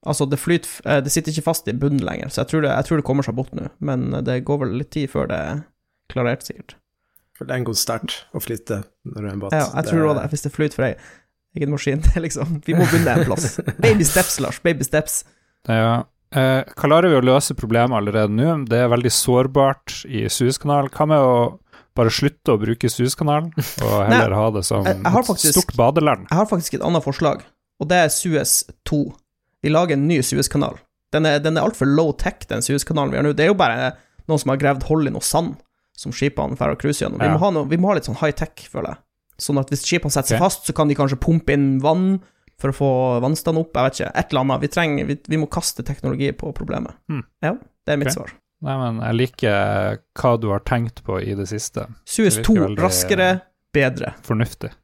Altså, 0.04 0.26
det 0.28 0.36
flyter 0.36 0.68
eh, 0.84 1.00
Det 1.04 1.12
sitter 1.12 1.32
ikke 1.32 1.46
fast 1.46 1.68
i 1.70 1.74
bunnen 1.76 2.04
lenger, 2.04 2.28
så 2.32 2.42
jeg 2.42 2.52
tror 2.52 2.64
det, 2.66 2.72
jeg 2.72 2.88
tror 2.88 3.00
det 3.00 3.06
kommer 3.08 3.26
seg 3.26 3.36
bort 3.38 3.54
nå. 3.56 3.68
Men 3.84 4.10
det 4.26 4.42
går 4.48 4.64
vel 4.64 4.78
litt 4.80 4.92
tid 4.94 5.10
før 5.12 5.30
det 5.30 5.40
er 5.40 5.62
klarert, 6.12 6.44
sikkert. 6.46 6.76
For 7.34 7.48
det 7.48 7.54
er 7.56 7.62
en 7.62 7.66
god 7.66 7.78
start 7.80 8.16
å 8.36 8.42
flytte 8.42 8.84
når 9.10 9.18
du 9.18 9.26
er 9.26 9.32
en 9.32 9.42
båt. 9.42 9.56
Ja, 9.56 9.66
jeg 9.74 9.88
tror 9.88 10.00
det 10.00 10.08
var 10.10 10.18
det. 10.20 10.26
Hvis 10.34 10.44
det 10.46 10.52
flyter 10.54 10.78
for 10.78 10.88
ei 10.88 10.94
egen 11.58 11.72
maskin, 11.74 12.02
det 12.04 12.22
liksom 12.26 12.60
Vi 12.66 12.76
må 12.76 12.86
begynne 12.90 13.16
en 13.18 13.28
plass. 13.28 13.58
Baby 13.84 14.06
steps, 14.06 14.38
Lars. 14.42 14.60
Baby 14.62 14.86
steps. 14.86 15.22
Ja. 15.68 16.04
Eh, 16.34 16.62
klarer 16.78 17.10
vi 17.10 17.18
å 17.18 17.24
løse 17.24 17.54
problemet 17.58 17.96
allerede 17.98 18.34
nå? 18.34 18.56
Det 18.70 18.80
er 18.84 18.90
veldig 18.92 19.12
sårbart 19.14 20.00
i 20.10 20.26
Suezkanalen. 20.30 20.90
Hva 20.94 21.06
med 21.10 21.22
å 21.22 21.34
bare 21.94 22.10
slutte 22.10 22.54
å 22.54 22.58
bruke 22.58 22.90
Suezkanalen, 22.90 23.52
og 23.54 23.98
heller 24.10 24.34
ha 24.34 24.46
det 24.54 24.64
som 24.66 24.86
jeg 24.86 24.98
et 24.98 25.44
stort 25.54 25.76
badeland? 25.78 26.26
Jeg 26.30 26.40
har 26.40 26.48
faktisk 26.50 26.78
et 26.78 26.86
annet 26.86 27.06
forslag, 27.06 27.44
og 27.78 27.90
det 27.90 28.00
er 28.02 28.10
Suez 28.14 28.64
2. 28.90 29.04
Vi 29.64 29.70
lager 29.72 29.96
en 29.96 30.08
ny 30.08 30.18
Suez-kanal. 30.20 30.74
Den 31.14 31.24
er, 31.24 31.38
den 31.40 31.56
er 31.56 31.64
altfor 31.64 31.88
low-tech, 31.88 32.42
den 32.50 32.60
Suez-kanalen 32.60 33.14
vi 33.14 33.16
har 33.16 33.24
nå. 33.24 33.30
Det 33.32 33.46
er 33.46 33.48
jo 33.48 33.56
bare 33.56 33.94
noen 34.28 34.40
som 34.42 34.50
har 34.52 34.58
gravd 34.60 34.84
hull 34.90 35.08
i 35.08 35.12
noe 35.14 35.24
sand, 35.24 35.54
som 35.96 36.12
skipene 36.12 36.58
drar 36.58 36.74
og 36.74 36.82
cruiser 36.82 37.06
gjennom. 37.06 37.22
Vi, 37.22 37.30
Ja. 37.30 37.32
må 37.32 37.40
ha 37.40 37.50
noe, 37.54 37.64
vi 37.70 37.78
må 37.80 37.88
ha 37.88 37.94
litt 37.96 38.04
sånn 38.04 38.18
high-tech, 38.20 38.66
føler 38.68 38.92
jeg. 38.92 39.00
Sånn 39.46 39.60
at 39.62 39.72
hvis 39.72 39.86
skipene 39.88 40.12
setter 40.12 40.34
seg 40.34 40.36
okay. 40.36 40.44
fast, 40.44 40.68
så 40.68 40.76
kan 40.76 40.92
de 40.92 40.98
kanskje 40.98 41.16
pumpe 41.22 41.56
inn 41.56 41.78
vann 41.80 42.04
for 42.60 42.74
å 42.74 42.76
få 42.76 42.90
vannstanden 43.24 43.64
opp. 43.64 43.72
Jeg 43.72 43.88
vet 43.88 44.00
ikke. 44.00 44.10
Et 44.12 44.34
eller 44.34 44.44
annet. 44.44 44.64
Vi, 44.66 44.70
trenger, 44.76 45.08
vi, 45.08 45.16
vi 45.32 45.40
må 45.40 45.48
kaste 45.56 45.86
teknologi 45.86 46.28
på 46.36 46.52
problemet. 46.52 46.98
Hmm. 47.08 47.24
Ja, 47.40 47.54
det 47.56 47.96
er 47.96 48.02
mitt 48.02 48.12
okay. 48.12 48.20
svar. 48.20 48.36
Nei, 48.68 48.76
men 48.82 49.00
jeg 49.00 49.20
liker 49.22 50.02
hva 50.20 50.34
du 50.40 50.50
har 50.52 50.60
tenkt 50.68 51.00
på 51.08 51.22
i 51.24 51.32
det 51.40 51.48
siste. 51.48 51.88
Suez 52.04 52.36
2, 52.44 52.74
raskere, 52.76 53.30
bedre. 53.72 54.12
Fornuftig. 54.28 54.74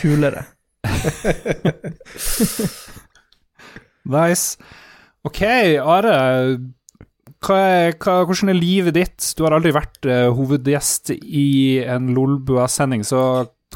kulere. 0.00 0.46
Nice. 4.10 4.58
OK, 5.28 5.40
Are. 5.82 6.14
Hva 7.40 7.56
er, 7.56 7.94
hva, 7.96 8.18
hvordan 8.28 8.52
er 8.52 8.58
livet 8.58 8.96
ditt? 8.98 9.30
Du 9.38 9.46
har 9.46 9.54
aldri 9.56 9.72
vært 9.72 10.04
uh, 10.08 10.28
hovedgjest 10.36 11.14
i 11.16 11.46
en 11.88 12.10
Lolbua-sending, 12.16 13.04
så 13.08 13.22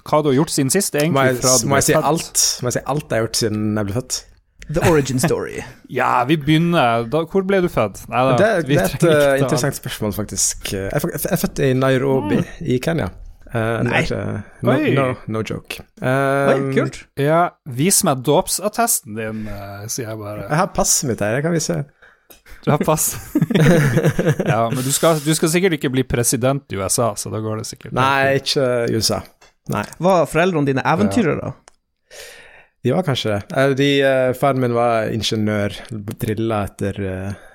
hva 0.04 0.18
du 0.20 0.28
har 0.28 0.36
gjort 0.36 0.52
siden 0.52 0.72
sist? 0.74 0.92
Må 0.98 1.00
egentlig 1.00 1.30
jeg, 1.30 1.40
fra 1.40 1.54
du 1.62 1.68
må 1.70 1.78
jeg 1.80 1.86
si 1.86 1.94
født? 1.96 2.08
alt? 2.10 2.44
Må 2.60 2.68
jeg 2.68 2.76
si 2.76 2.82
alt 2.92 3.04
jeg 3.08 3.16
har 3.16 3.24
gjort 3.28 3.40
siden 3.40 3.62
jeg 3.80 3.88
ble 3.88 3.96
født? 4.00 4.18
The 4.74 4.84
origin 4.90 5.20
story. 5.20 5.58
Ja, 5.98 6.10
vi 6.28 6.36
begynner. 6.40 7.04
Da, 7.12 7.22
hvor 7.30 7.44
ble 7.48 7.62
du 7.64 7.68
født? 7.72 8.02
Nei, 8.12 8.20
da, 8.24 8.36
Det, 8.40 8.68
det 8.68 8.78
er 8.80 8.84
et 8.96 9.00
ta- 9.00 9.34
interessant 9.38 9.76
spørsmål, 9.80 10.12
faktisk. 10.16 10.70
Jeg 10.72 10.88
er, 10.90 11.04
jeg 11.14 11.32
er 11.36 11.40
født 11.44 11.60
i 11.64 11.72
Nairobi 11.76 12.40
i 12.74 12.78
Kenya. 12.84 13.10
Eh, 13.54 13.60
er 13.60 13.84
Nei. 13.86 14.00
no, 14.66 14.72
Oi. 14.72 14.94
no, 14.96 15.04
no 15.30 15.42
joke. 15.46 15.78
Oi, 16.02 16.54
Um, 16.58 16.70
kult. 16.74 16.96
Ja, 17.20 17.50
vis 17.70 18.00
meg 18.06 18.24
dåpsattesten 18.26 19.14
din, 19.14 19.44
eh, 19.46 19.84
sier 19.86 20.08
jeg 20.10 20.18
bare. 20.18 20.48
Jeg 20.48 20.58
har 20.58 20.72
passet 20.74 21.08
mitt 21.12 21.20
her, 21.22 21.36
jeg 21.38 21.44
kan 21.46 21.54
vise. 21.54 21.76
Du 22.64 22.70
har 22.72 22.80
pass. 22.82 23.12
ja, 24.52 24.64
men 24.72 24.82
du 24.82 24.90
skal, 24.92 25.20
du 25.22 25.30
skal 25.36 25.52
sikkert 25.52 25.76
ikke 25.78 25.90
bli 25.94 26.02
president 26.08 26.66
i 26.74 26.78
USA, 26.80 27.12
så 27.14 27.30
da 27.30 27.38
går 27.44 27.60
det 27.62 27.66
sikkert. 27.70 27.94
Nei, 27.96 28.40
ikke 28.40 28.66
USA. 28.96 29.20
Nei, 29.72 29.84
Var 30.02 30.26
foreldrene 30.28 30.66
dine 30.68 30.82
eventyrere? 30.84 31.52
de 32.84 32.92
var 32.92 33.02
kanskje 33.06 33.30
det. 33.38 33.56
Eh, 33.56 33.70
De, 33.78 33.90
faren 34.36 34.60
min 34.60 34.74
var 34.76 35.06
ingeniør, 35.14 35.72
drilla 36.20 36.64
etter 36.68 36.98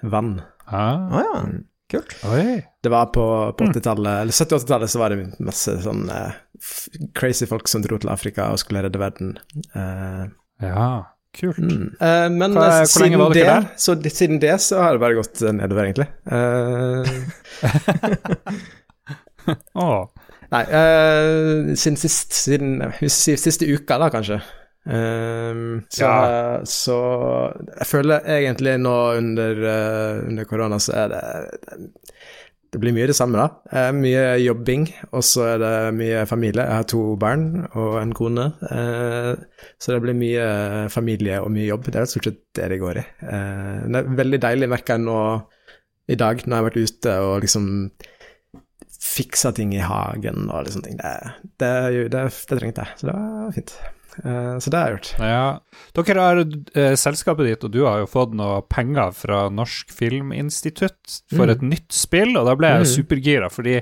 vann. 0.10 0.40
Ah, 0.70 0.96
Ah, 1.12 1.22
ja, 1.26 1.44
kult. 1.92 2.16
oi. 2.30 2.60
Det 2.84 2.92
var 2.94 3.06
på, 3.16 3.24
på 3.60 3.66
80-tallet, 3.70 4.22
eller 4.24 4.32
70-80-tallet, 4.36 4.90
så 4.94 5.00
var 5.02 5.10
det 5.16 5.24
masse 5.44 5.74
sånn 5.84 6.06
uh, 6.10 6.32
crazy 7.18 7.48
folk 7.50 7.68
som 7.72 7.82
dro 7.84 7.98
til 8.00 8.12
Afrika 8.14 8.50
og 8.54 8.60
skulle 8.62 8.84
redde 8.86 9.02
verden. 9.02 9.34
Uh, 9.76 10.30
Ja, 10.64 10.88
kult. 11.38 11.58
Mm. 11.64 11.90
Uh, 12.02 12.28
men 12.36 12.56
Hva- 12.58 12.86
siden 12.90 13.20
det, 13.34 13.46
der? 13.48 13.68
så 13.80 13.96
siden 14.12 14.40
det 14.44 14.56
så 14.64 14.82
har 14.84 14.96
det 14.98 15.04
bare 15.04 15.18
gått 15.20 15.40
nedover, 15.56 15.88
egentlig. 15.88 16.10
Eh, 16.30 17.04
Åh, 19.80 20.08
nei, 20.54 20.64
eh, 20.66 21.76
siden 21.78 21.98
sist 22.02 22.34
Siden 22.34 22.82
siste 23.00 23.68
uka, 23.70 24.00
da, 24.02 24.10
kanskje. 24.14 24.40
Eh, 24.88 25.82
så, 25.90 26.06
Ja. 26.06 26.60
så 26.66 26.98
jeg 27.78 27.88
føler 27.88 28.24
egentlig 28.26 28.78
nå 28.80 28.96
under, 29.18 29.64
eh, 29.68 30.28
under 30.28 30.46
korona 30.46 30.80
så 30.80 30.94
er 30.94 31.08
det 31.10 31.24
Det 32.72 32.78
blir 32.78 32.94
mye 32.94 33.08
det 33.10 33.16
samme, 33.18 33.34
da. 33.34 33.90
Mye 33.98 34.38
jobbing, 34.44 34.84
og 35.12 35.24
så 35.26 35.56
er 35.56 35.58
det 35.58 35.94
mye 35.98 36.20
familie. 36.30 36.62
Jeg 36.62 36.78
har 36.78 36.84
to 36.84 37.16
barn 37.18 37.66
og 37.74 37.96
en 37.98 38.14
kone. 38.14 38.46
uh, 38.62 39.34
så 39.82 39.96
det 39.96 40.04
blir 40.04 40.14
mye 40.14 40.88
familie 40.94 41.42
og 41.42 41.50
mye 41.50 41.66
jobb. 41.66 41.90
Det 41.90 41.96
er 41.96 42.06
stort 42.06 42.26
sett 42.30 42.38
det 42.54 42.70
det 42.70 42.80
går 42.80 42.98
i. 43.02 43.06
Uh, 43.24 43.90
det 43.90 43.96
er 44.04 44.16
veldig 44.22 44.42
deilig, 44.46 44.70
merker 44.70 45.00
jeg 45.00 45.02
nå 45.02 45.18
i 46.10 46.16
dag, 46.16 46.46
når 46.46 46.54
jeg 46.56 46.62
har 46.62 46.70
vært 46.70 46.86
ute 46.86 47.18
og 47.26 47.42
liksom 47.42 47.66
fiksa 49.02 49.52
ting 49.58 49.74
i 49.74 49.82
hagen 49.82 50.50
og 50.50 50.66
liksom 50.68 50.86
ting. 50.86 50.98
Det, 51.02 51.16
det, 51.58 51.74
det, 52.14 52.28
det 52.52 52.60
trengte 52.60 52.86
jeg, 52.86 53.00
så 53.02 53.10
det 53.10 53.16
var 53.18 53.56
fint. 53.58 53.76
Eh, 54.24 54.58
så 54.60 54.70
det 54.70 54.78
har 54.80 54.90
jeg 54.90 54.98
gjort. 54.98 55.12
ja. 55.20 55.60
Dere 55.96 56.20
har 56.26 56.40
eh, 56.44 56.96
selskapet 57.00 57.46
ditt, 57.48 57.64
og 57.64 57.72
du 57.72 57.84
har 57.86 58.00
jo 58.00 58.06
fått 58.08 58.34
noe 58.36 58.62
penger 58.68 59.12
fra 59.16 59.50
Norsk 59.50 59.90
Filminstitutt 59.92 61.22
for 61.36 61.46
Mm. 61.46 61.50
et 61.52 61.62
nytt 61.62 61.92
spill, 61.92 62.36
og 62.38 62.46
da 62.46 62.56
ble 62.56 62.68
jeg 62.68 62.86
Mm. 62.86 62.94
supergira, 62.96 63.50
fordi 63.52 63.82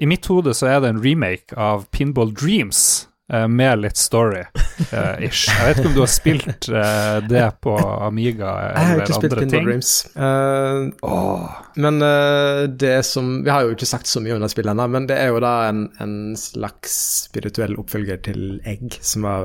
i 0.00 0.06
mitt 0.06 0.26
hode 0.26 0.50
så 0.54 0.66
er 0.68 0.80
det 0.80 0.88
en 0.90 1.02
remake 1.02 1.56
av 1.56 1.86
Pinball 1.90 2.32
Dreams. 2.32 3.06
Eh, 3.32 3.48
med 3.48 3.78
litt 3.82 3.96
story-ish. 4.00 5.48
jeg 5.48 5.64
vet 5.68 5.76
ikke 5.78 5.88
om 5.90 5.96
du 5.96 6.00
har 6.02 6.12
spilt 6.12 6.68
eh, 6.68 7.18
det 7.28 7.50
på 7.64 7.74
Amiga 7.78 8.50
eller 8.58 8.74
andre 8.74 8.76
ting? 8.76 8.84
Jeg 8.84 8.88
har 8.88 8.94
ikke 9.00 9.20
spilt 9.20 9.38
Pinball? 9.40 9.64
Dreams. 9.68 9.90
Uh, 10.16 10.80
oh. 11.06 11.42
Men 11.80 11.94
uh, 12.02 12.62
det 12.68 13.04
som 13.08 13.24
Vi 13.44 13.50
har 13.50 13.60
jo 13.64 13.70
ikke 13.74 13.86
sagt 13.88 14.06
så 14.10 14.18
mye 14.24 14.34
om 14.36 14.42
det 14.44 14.54
spillet 14.54 14.72
ennå, 14.74 14.86
men 14.96 15.04
det 15.10 15.16
er 15.20 15.28
jo 15.32 15.38
da 15.44 15.54
en, 15.70 15.80
en 16.04 16.16
slags 16.38 16.92
spirituell 17.28 17.74
oppfølger 17.80 18.18
til 18.28 18.40
Egg, 18.68 18.86
som 19.04 19.20
var 19.26 19.42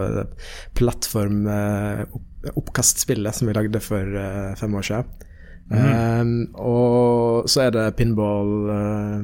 plattform-oppkastspillet 0.80 3.34
som 3.36 3.46
vi 3.50 3.58
lagde 3.58 3.80
for 3.84 4.04
eh, 4.04 4.52
fem 4.60 4.72
år 4.76 4.86
siden. 4.92 5.08
Um, 5.70 6.50
og 6.58 7.46
så 7.50 7.68
er 7.68 7.72
det 7.76 7.96
pinball 8.00 8.54
eh, 8.74 9.20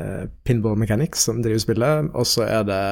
eh, 0.00 0.24
Pinball 0.44 0.78
Mechanics 0.80 1.26
som 1.28 1.42
driver 1.44 1.60
spillet, 1.60 2.08
og 2.16 2.26
så 2.26 2.42
er 2.48 2.62
det 2.64 2.84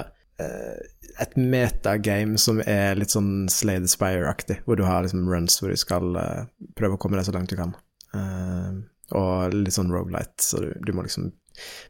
eh, 0.45 0.77
et 1.23 1.35
metagame 1.39 2.39
som 2.41 2.61
er 2.65 2.99
litt 2.99 3.15
sånn 3.15 3.49
Slay 3.53 3.83
the 3.83 3.91
Spire-aktig, 3.91 4.61
hvor 4.67 4.79
du 4.79 4.85
har 4.87 5.05
liksom 5.05 5.27
runs 5.31 5.59
hvor 5.61 5.73
du 5.73 5.81
skal 5.81 6.17
uh, 6.17 6.47
prøve 6.79 6.99
å 6.99 7.03
komme 7.03 7.19
deg 7.19 7.29
så 7.29 7.35
langt 7.35 7.53
du 7.53 7.59
kan. 7.59 7.75
Uh, 8.15 8.81
og 9.17 9.55
litt 9.57 9.77
sånn 9.77 9.93
rogelight, 9.93 10.37
så 10.43 10.63
du, 10.63 10.73
du 10.85 10.93
må 10.95 11.05
liksom 11.07 11.31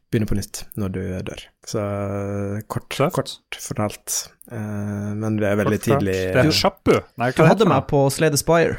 begynne 0.09 0.29
på 0.31 0.37
nytt 0.39 0.63
når 0.81 0.93
du 0.95 1.01
dør. 1.29 1.43
Så 1.69 1.83
eh, 1.83 2.61
kort, 2.73 2.95
kort 3.13 3.59
fortalt. 3.61 4.15
Uh, 4.49 5.13
men 5.19 5.37
det 5.41 5.51
er 5.51 5.59
veldig 5.61 5.81
kort 5.81 5.89
tidlig 5.91 6.15
Det 6.33 6.45
er 6.47 6.55
Sjappu. 6.57 6.95
Du 7.37 7.43
hadde 7.45 7.69
meg 7.69 7.85
på 7.91 8.07
Slay 8.15 8.33
the 8.33 8.41
Spire. 8.41 8.79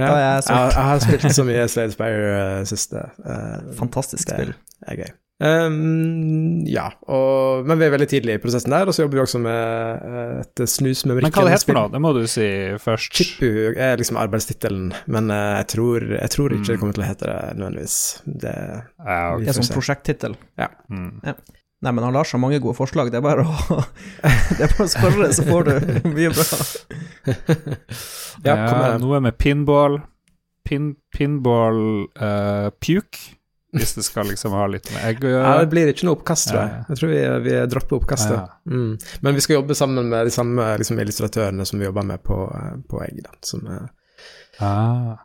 Ja, 0.00 0.06
Da 0.06 0.12
er 0.12 0.22
jeg 0.22 0.36
jeg, 0.36 0.44
solgt. 0.46 0.76
jeg 0.76 0.86
har 0.90 1.02
spilt 1.06 1.34
så 1.36 1.46
mye 1.48 1.66
Slade 1.74 1.96
Spire 1.96 2.30
uh, 2.36 2.60
siste. 2.68 3.02
Fantastisk 3.80 4.30
det 4.30 4.38
spill. 4.38 4.54
er 4.86 5.02
gøy. 5.02 5.12
Um, 5.42 6.60
ja, 6.70 6.84
og, 7.10 7.64
men 7.66 7.80
vi 7.80 7.86
er 7.88 7.92
veldig 7.96 8.06
tidlig 8.12 8.36
i 8.36 8.40
prosessen 8.42 8.70
der, 8.70 8.86
og 8.86 8.94
så 8.94 9.02
jobber 9.02 9.18
vi 9.18 9.22
også 9.24 9.40
med 9.42 10.04
eh, 10.06 10.36
et 10.44 10.62
snus 10.70 11.00
med 11.08 11.18
Men 11.18 11.32
hva 11.34 11.44
det 11.48 11.54
heter 11.56 11.70
for 11.72 11.78
noe? 11.80 11.90
Det 11.90 12.00
må 12.04 12.12
du 12.14 12.20
si 12.30 12.46
først. 12.82 13.10
Chippu 13.18 13.48
er 13.74 13.96
liksom 13.98 14.20
arbeidstittelen, 14.22 14.92
men 15.10 15.32
eh, 15.34 15.56
jeg, 15.62 15.66
tror, 15.74 16.06
jeg 16.14 16.30
tror 16.36 16.54
ikke 16.54 16.62
Mm. 16.62 16.68
det 16.70 16.78
kommer 16.82 16.94
til 16.94 17.02
å 17.02 17.08
hete 17.08 17.26
det 17.32 17.40
nødvendigvis. 17.58 17.96
Det, 18.26 18.54
Ja, 19.02 19.18
okay. 19.34 19.42
Det 19.42 19.50
er 19.50 19.58
som 19.58 19.66
sånn 19.66 19.72
Ja. 19.72 19.78
prosjekttittel. 19.80 20.38
Mm. 20.92 21.10
Nei, 21.82 21.90
men 21.90 22.04
han 22.06 22.14
Lars 22.14 22.30
har 22.30 22.38
mange 22.38 22.60
gode 22.62 22.76
forslag. 22.78 23.10
Det 23.10 23.18
er 23.18 23.24
bare 23.26 23.42
å, 23.42 23.80
det 24.56 24.62
er 24.68 24.70
bare 24.76 24.86
å 24.86 24.92
spørre, 24.92 25.32
så 25.34 25.42
får 25.48 25.66
du 25.66 25.72
mye 26.16 26.30
bra. 26.30 26.46
ja, 28.46 28.54
ja 28.54 28.92
det. 28.94 29.00
noe 29.02 29.20
med 29.24 29.38
pinball. 29.42 29.98
Pin, 30.62 30.92
pinball 31.10 32.06
uh, 32.22 32.68
puke, 32.78 33.18
hvis 33.72 33.94
det 33.96 34.04
skal 34.04 34.26
liksom 34.28 34.52
ha 34.52 34.66
litt 34.68 34.88
med 34.92 35.04
egg 35.08 35.24
å 35.24 35.30
Ja, 35.30 35.38
gjøre. 35.42 35.60
det 35.64 35.70
blir 35.72 35.90
ikke 35.92 36.04
noe 36.08 36.16
oppkast, 36.18 36.48
tror 36.50 36.60
jeg. 36.60 36.84
Jeg 36.90 36.98
tror 37.00 37.12
vi, 37.12 37.20
vi 37.48 37.54
dropper 37.72 37.96
oppkastet. 37.98 38.36
Ja. 38.36 38.56
Mm. 38.68 38.98
Men 39.24 39.34
vi 39.38 39.40
skal 39.44 39.56
jobbe 39.60 39.74
sammen 39.78 40.08
med 40.12 40.26
de 40.28 40.34
samme 40.34 40.66
liksom, 40.82 41.00
illustratørene 41.00 41.66
som 41.66 41.78
vi 41.80 41.86
jobber 41.88 42.04
med 42.04 42.22
på, 42.22 42.38
eh, 42.52 42.74
på 42.88 43.02
Egg, 43.06 43.22
da, 43.24 43.30
som 43.42 43.66
er 43.66 43.88
Ah. 44.60 45.16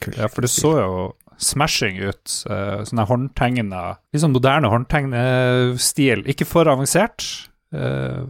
kult. 0.00 0.16
Ja, 0.16 0.28
for 0.28 0.42
det 0.46 0.50
så 0.50 0.72
jo 0.78 0.92
smashing 1.38 1.98
ut. 2.02 2.32
Uh, 2.50 2.82
sånne 2.86 3.04
håndtegna 3.06 3.82
Litt 4.12 4.22
sånn 4.22 4.32
moderne 4.34 4.66
håndtegnestil. 4.72 6.24
Ikke 6.30 6.46
for 6.48 6.64
avansert, 6.70 7.24
eh, 7.74 8.24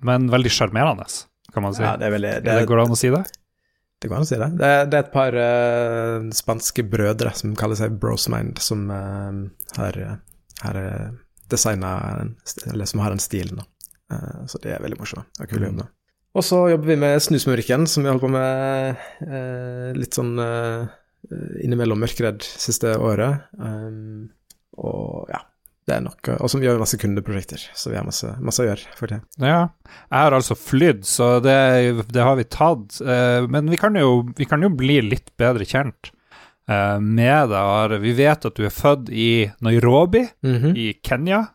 men 0.00 0.28
veldig 0.30 0.50
sjarmerende, 0.52 1.04
kan 1.52 1.62
man 1.64 1.74
si. 1.74 1.82
Ja, 1.82 1.96
det 1.96 2.06
er 2.08 2.14
veldig 2.14 2.32
det, 2.44 2.66
går 2.68 2.76
det 2.80 2.84
an 2.86 2.94
å 2.94 2.96
si 3.00 3.10
det? 3.12 3.24
Det 3.98 4.10
går 4.10 4.20
an 4.20 4.26
å 4.26 4.28
si 4.28 4.36
det. 4.38 4.50
Det 4.58 4.66
er, 4.66 4.84
det 4.86 4.98
er 4.98 5.06
et 5.06 5.14
par 5.14 5.34
uh, 5.34 6.28
spanske 6.34 6.84
brødre 6.86 7.32
som 7.34 7.56
kaller 7.58 7.78
seg 7.80 7.96
Brosmind, 7.98 8.60
som 8.62 8.84
uh, 8.92 9.40
har, 9.78 9.98
har 10.62 10.78
uh, 10.78 11.08
designa 11.50 11.96
Eller 12.70 12.86
som 12.86 13.02
har 13.02 13.10
den 13.10 13.22
stilen, 13.22 13.58
da. 13.58 13.66
Eh, 14.12 14.46
så 14.46 14.60
de 14.62 14.72
er 14.72 14.82
veldig 14.82 14.98
morsomme 15.00 15.26
og 15.38 15.50
kule 15.50 15.66
å 15.66 15.70
jobbe 15.70 15.82
med. 15.82 15.94
Og 16.38 16.44
så 16.44 16.60
jobber 16.70 16.92
vi 16.92 16.96
med 17.00 17.22
Snusmurken, 17.24 17.86
som 17.90 18.04
vi 18.04 18.10
holder 18.10 18.24
på 18.24 18.32
med 18.32 19.04
eh, 19.26 19.90
litt 19.96 20.16
sånn 20.16 20.34
eh, 20.42 20.88
innimellom 21.64 22.00
Mørkredd 22.04 22.44
siste 22.44 22.94
året. 23.02 23.48
Um, 23.58 24.28
og 24.78 25.32
ja, 25.32 25.40
det 25.88 25.94
er 25.96 26.02
nok 26.04 26.28
Og 26.36 26.50
så 26.52 26.58
gjør 26.60 26.78
masse 26.82 26.98
kundeprosjekter, 27.00 27.62
så 27.74 27.88
vi 27.90 27.96
har 27.96 28.04
masse, 28.06 28.28
masse 28.44 28.60
å 28.62 28.66
gjøre 28.68 28.92
for 28.98 29.08
det. 29.10 29.18
Ja. 29.40 29.62
Jeg 30.10 30.18
har 30.20 30.36
altså 30.36 30.54
flydd, 30.58 31.02
så 31.08 31.28
det, 31.44 31.56
det 32.12 32.22
har 32.26 32.36
vi 32.36 32.44
tatt. 32.44 33.00
Eh, 33.00 33.46
men 33.48 33.70
vi 33.72 33.78
kan, 33.80 33.96
jo, 33.96 34.22
vi 34.36 34.46
kan 34.48 34.62
jo 34.62 34.68
bli 34.76 35.00
litt 35.06 35.32
bedre 35.40 35.64
kjent 35.68 36.10
eh, 36.68 36.98
med 37.00 37.48
deg. 37.54 37.96
Vi 38.04 38.12
vet 38.20 38.44
at 38.50 38.58
du 38.60 38.66
er 38.68 38.74
født 38.74 39.08
i 39.10 39.30
Nairobi 39.64 40.26
Mhm. 40.44 40.76
i 40.76 40.90
Kenya. 41.02 41.46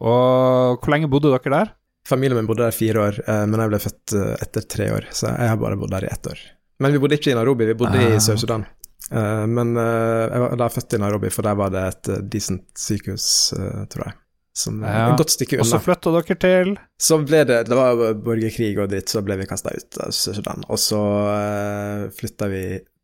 Og 0.00 0.80
hvor 0.80 0.90
lenge 0.94 1.10
bodde 1.12 1.30
dere 1.34 1.52
der? 1.52 1.72
Familien 2.08 2.40
min 2.40 2.48
bodde 2.48 2.64
der 2.64 2.74
fire 2.74 2.98
år, 3.10 3.20
eh, 3.28 3.44
men 3.46 3.60
jeg 3.60 3.70
ble 3.70 3.78
født 3.84 4.14
etter 4.42 4.64
tre 4.72 4.88
år, 4.96 5.04
så 5.14 5.28
jeg 5.36 5.52
har 5.52 5.60
bare 5.60 5.76
bodd 5.78 5.92
der 5.94 6.08
i 6.08 6.10
ett 6.10 6.26
år. 6.32 6.40
Men 6.82 6.90
vi 6.96 6.98
bodde 6.98 7.14
ikke 7.20 7.30
i 7.30 7.36
Nairobi, 7.38 7.68
vi 7.68 7.76
bodde 7.78 8.00
Ah. 8.00 8.16
i 8.16 8.18
Sør-Sudan. 8.24 8.64
Eh, 9.12 9.44
men 9.46 9.76
eh, 9.76 10.24
jeg 10.32 10.42
var 10.46 10.56
da 10.62 10.68
født 10.72 10.96
i 10.96 11.00
Nairobi, 11.02 11.30
for 11.34 11.42
der 11.46 11.58
var 11.60 11.70
det 11.74 11.82
et 11.90 12.08
eh, 12.16 12.22
decent 12.32 12.64
sykehus, 12.78 13.26
eh, 13.58 13.84
tror 13.92 14.06
jeg. 14.08 14.16
Som 14.54 14.82
er 14.84 14.92
Ja. 14.92 15.04
et 15.14 15.20
godt 15.22 15.32
stykke 15.32 15.60
Og 15.62 15.64
så 15.64 15.78
unna. 15.78 15.84
flytta 15.86 16.10
dere 16.12 16.34
til 16.36 16.72
Så 17.00 17.16
ble 17.24 17.38
det 17.48 17.60
Det 17.70 17.76
var 17.78 17.96
borgerkrig 18.20 18.74
og 18.82 18.90
dritt, 18.92 19.08
så 19.08 19.22
ble 19.24 19.38
vi 19.40 19.46
kasta 19.48 19.70
ut 19.72 19.96
av 20.04 20.10
Sør-Sudan. 20.12 20.66
Og 20.68 20.76
så 20.76 20.98
uh, 21.00 22.10
flytta 22.12 22.48
vi 22.52 22.60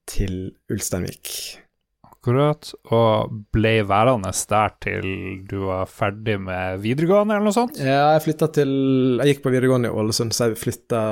til 0.08 0.34
Ulsteinvik. 0.70 1.30
Akkurat. 2.04 2.68
Og 2.92 3.32
ble 3.54 3.72
værende 3.88 4.28
der 4.50 4.74
til 4.84 5.08
du 5.48 5.56
var 5.70 5.86
ferdig 5.88 6.36
med 6.42 6.80
videregående, 6.84 7.38
eller 7.38 7.48
noe 7.48 7.56
sånt? 7.56 7.78
Ja, 7.80 8.12
jeg 8.18 8.26
flytta 8.26 8.50
til 8.52 8.72
Jeg 9.22 9.36
gikk 9.38 9.42
på 9.48 9.52
videregående 9.54 9.88
i 9.88 9.96
Ålesund, 10.04 10.36
så 10.36 10.50
jeg 10.50 10.60
flytta 10.60 11.02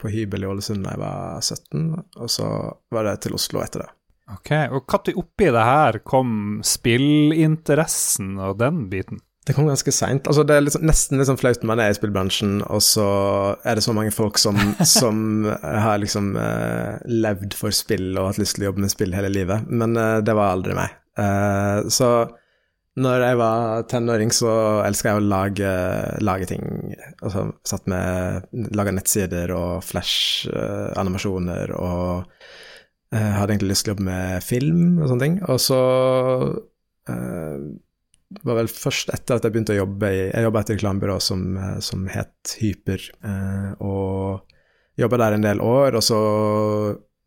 på 0.00 0.08
hybel 0.08 0.44
i 0.46 0.50
Ålesund 0.50 0.84
da 0.86 0.94
jeg 0.96 1.02
var 1.04 1.40
17, 1.44 2.04
og 2.16 2.30
så 2.32 2.48
var 2.96 3.10
det 3.10 3.18
til 3.26 3.36
Oslo 3.36 3.60
etter 3.60 3.84
det. 3.84 3.90
Ok, 4.36 4.52
Og 4.70 4.86
når 4.90 5.16
oppi 5.18 5.50
det 5.50 5.66
her 5.66 6.00
kom 6.06 6.60
spillinteressen 6.66 8.36
og 8.38 8.60
den 8.60 8.86
biten? 8.92 9.22
Det 9.46 9.54
kom 9.56 9.66
ganske 9.66 9.92
seint. 9.94 10.28
Altså, 10.28 10.44
det 10.46 10.54
er 10.54 10.62
liksom, 10.62 10.84
nesten 10.86 11.18
litt 11.18 11.26
sånn 11.30 11.38
flaut 11.40 11.62
når 11.62 11.70
man 11.72 11.80
er 11.82 11.90
i 11.90 11.96
spillbransjen, 11.96 12.58
og 12.68 12.82
så 12.84 13.06
er 13.66 13.78
det 13.78 13.84
så 13.86 13.94
mange 13.96 14.12
folk 14.14 14.38
som, 14.38 14.58
som 14.98 15.48
har 15.56 16.02
liksom 16.02 16.34
uh, 16.36 17.00
levd 17.08 17.56
for 17.58 17.74
spill 17.74 18.12
og 18.14 18.30
hatt 18.30 18.42
lyst 18.42 18.58
til 18.58 18.66
å 18.66 18.70
jobbe 18.70 18.84
med 18.84 18.92
spill 18.92 19.16
hele 19.16 19.32
livet, 19.32 19.66
men 19.66 19.96
uh, 19.98 20.20
det 20.22 20.36
var 20.36 20.52
aldri 20.54 20.76
meg. 20.78 20.94
Uh, 21.18 21.88
så 21.90 22.10
når 23.00 23.22
jeg 23.24 23.38
var 23.40 23.82
tenåring, 23.88 24.32
så 24.34 24.52
elska 24.84 25.12
jeg 25.12 25.20
å 25.20 25.28
lage, 25.30 25.74
lage 26.26 26.48
ting. 26.50 26.64
Altså 27.22 27.46
satt 27.66 27.86
med 27.88 28.48
Laga 28.76 28.92
nettsider 28.92 29.52
og 29.56 29.84
flash-animasjoner 29.86 31.72
og 31.78 32.26
hadde 33.10 33.56
egentlig 33.56 33.72
lyst 33.72 33.86
til 33.86 33.90
å 33.90 33.94
jobbe 33.96 34.06
med 34.06 34.44
film 34.46 35.00
og 35.00 35.08
sånne 35.10 35.24
ting. 35.24 35.38
Og 35.50 35.58
så 35.62 35.78
var 38.46 38.60
vel 38.60 38.70
først 38.70 39.10
etter 39.14 39.36
at 39.36 39.46
jeg 39.46 39.54
begynte 39.54 39.74
å 39.74 39.80
jobbe 39.80 40.10
i 40.14 40.20
Jeg 40.28 40.46
jobba 40.46 40.62
et 40.62 40.72
reklamebyrå 40.74 41.16
som, 41.22 41.44
eh, 41.58 41.78
som, 41.84 42.06
het 42.12 42.56
Hyper, 42.60 43.06
eh, 43.26 43.70
og 43.82 44.54
jobba 45.00 45.18
der 45.24 45.36
en 45.36 45.46
del 45.46 45.62
år. 45.64 45.96
Og 45.98 46.04
så 46.04 46.20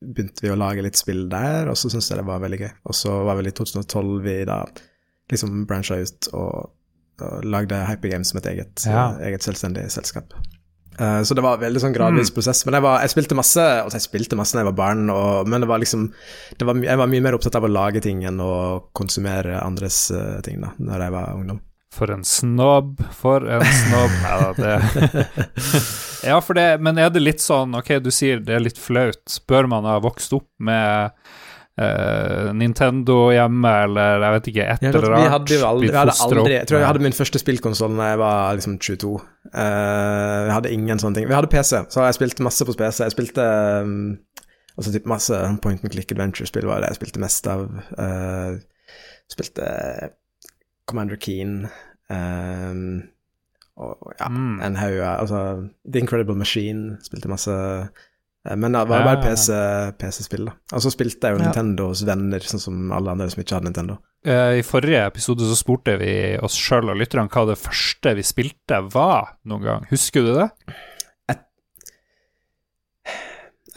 begynte 0.04 0.46
vi 0.46 0.52
å 0.54 0.60
lage 0.60 0.84
litt 0.84 1.00
spill 1.00 1.28
der, 1.32 1.70
og 1.72 1.78
så 1.80 1.92
syntes 1.92 2.10
jeg 2.12 2.20
det 2.20 2.28
var 2.28 2.44
veldig 2.44 2.62
gøy. 2.64 2.72
Og 2.88 2.98
så 3.00 3.18
var 3.28 3.40
vel 3.40 3.52
i 3.52 3.56
2012 3.56 4.16
vi 4.24 4.38
da 4.48 4.64
liksom 5.32 5.64
brancha 5.68 6.00
ut 6.00 6.30
og, 6.36 6.74
og 7.24 7.46
lagde 7.48 7.86
Hypergames 7.88 8.34
som 8.34 8.42
et 8.42 8.52
eget, 8.52 8.88
ja. 8.88 9.14
eget 9.24 9.46
selvstendig 9.46 9.90
selskap. 9.92 10.36
Uh, 11.00 11.24
så 11.26 11.34
det 11.34 11.44
var 11.46 11.62
veldig 11.62 11.82
sånn 11.82 11.96
gradvis 11.96 12.32
mm. 12.32 12.36
prosess. 12.38 12.64
Men 12.68 12.78
jeg, 12.78 12.86
var, 12.86 13.02
jeg, 13.02 13.14
spilte 13.16 13.38
masse 13.38 13.64
altså 13.64 14.00
jeg 14.00 14.08
spilte 14.08 14.40
masse 14.40 14.56
da 14.56 14.64
jeg 14.64 14.70
var 14.70 14.80
barn, 14.80 15.06
og, 15.14 15.50
men 15.50 15.64
det 15.64 15.70
var 15.72 15.82
liksom 15.82 16.08
det 16.60 16.68
var, 16.70 16.82
Jeg 16.86 17.02
var 17.02 17.12
mye 17.12 17.26
mer 17.26 17.38
opptatt 17.38 17.58
av 17.60 17.68
å 17.68 17.72
lage 17.72 18.04
ting 18.06 18.24
enn 18.30 18.42
å 18.44 18.54
konsumere 18.96 19.62
andres 19.64 20.06
uh, 20.14 20.40
ting 20.46 20.62
da 20.64 20.74
når 20.78 21.08
jeg 21.08 21.16
var 21.18 21.38
ungdom. 21.38 21.62
For 21.94 22.10
en 22.10 22.24
snobb, 22.26 23.04
for 23.14 23.46
en 23.46 23.62
snobb 23.62 24.14
Nei 24.24 24.38
da, 24.42 24.54
det 24.58 25.26
Ja, 26.32 26.40
for 26.42 26.58
det 26.58 26.80
Men 26.82 26.98
er 26.98 27.12
det 27.14 27.22
litt 27.22 27.44
sånn 27.44 27.76
Ok, 27.78 27.92
du 28.02 28.10
sier 28.10 28.42
det 28.42 28.56
er 28.56 28.64
litt 28.64 28.80
flaut. 28.82 29.38
Bør 29.50 29.70
man 29.70 29.86
ha 29.86 30.00
vokst 30.02 30.34
opp 30.34 30.50
med 30.58 31.14
uh, 31.82 32.50
Nintendo 32.58 33.18
hjemme, 33.34 33.72
eller 33.88 34.26
jeg 34.26 34.36
vet 34.36 34.50
ikke, 34.52 34.66
et 34.74 34.86
eller 34.90 35.08
annet. 35.10 35.24
Vi 35.24 35.34
hadde 35.34 35.56
jo 35.58 35.68
aldri, 35.68 35.92
hadde 35.96 36.18
aldri 36.26 36.56
Jeg 36.56 36.68
tror 36.70 36.82
jeg 36.82 36.90
hadde 36.90 37.06
min 37.06 37.18
første 37.18 37.42
spillkonsoll 37.42 37.96
da 38.00 38.10
jeg 38.12 38.22
var 38.22 38.60
liksom 38.60 38.76
22. 38.80 39.14
Uh, 39.54 39.62
jeg 40.50 40.54
hadde 40.58 40.74
ingen 40.76 41.02
sånne 41.02 41.20
ting. 41.20 41.30
Vi 41.30 41.38
hadde 41.38 41.52
PC, 41.54 41.74
så 41.94 42.08
jeg 42.08 42.20
spilte 42.20 42.46
masse 42.46 42.68
på 42.68 42.78
PC. 42.80 43.00
Jeg 43.06 43.16
spilte 43.16 43.48
um, 43.86 43.96
altså 44.78 44.94
typ 44.94 45.10
masse 45.10 45.42
point 45.64 45.84
and 45.84 45.94
click 45.94 46.14
adventure-spill 46.14 46.70
var 46.70 46.84
det 46.84 46.94
jeg 46.94 47.02
spilte 47.02 47.24
mest 47.24 47.50
av. 47.52 47.66
Uh, 47.98 48.60
spilte 49.32 49.68
Commander 50.90 51.20
Keen. 51.22 51.68
Um, 52.12 53.04
og 53.82 54.12
ja, 54.20 54.28
mm. 54.30 54.60
en 54.62 54.76
haug 54.78 55.00
Altså 55.02 55.38
The 55.90 56.04
Incredible 56.04 56.36
Machine 56.38 57.00
spilte 57.02 57.32
masse 57.32 57.54
Eh, 57.58 57.88
men 58.44 58.76
det 58.76 58.80
var 58.90 59.06
bare 59.08 59.22
PC-spill, 59.24 59.94
PC 60.02 60.28
da. 60.44 60.54
Og 60.76 60.82
så 60.84 60.92
spilte 60.92 61.30
jeg 61.30 61.38
jo 61.38 61.40
Nintendos 61.40 62.02
venner, 62.08 62.44
sånn 62.44 62.60
som 62.60 62.90
alle 62.92 63.14
andre 63.14 63.30
som 63.32 63.40
ikke 63.40 63.56
hadde 63.56 63.70
Nintendo. 63.70 63.96
Uh, 64.28 64.60
I 64.60 64.66
forrige 64.68 65.06
episode 65.08 65.48
så 65.48 65.56
spurte 65.56 65.96
vi 66.02 66.12
oss 66.44 66.58
sjøl 66.60 66.92
og 66.92 67.00
lytterne 67.00 67.32
hva 67.32 67.46
det 67.48 67.60
første 67.62 68.14
vi 68.20 68.26
spilte 68.28 68.82
var 68.92 69.38
noen 69.48 69.64
gang. 69.70 69.88
Husker 69.94 70.28
du 70.28 70.34
det? 70.36 70.50
Et, 71.32 71.44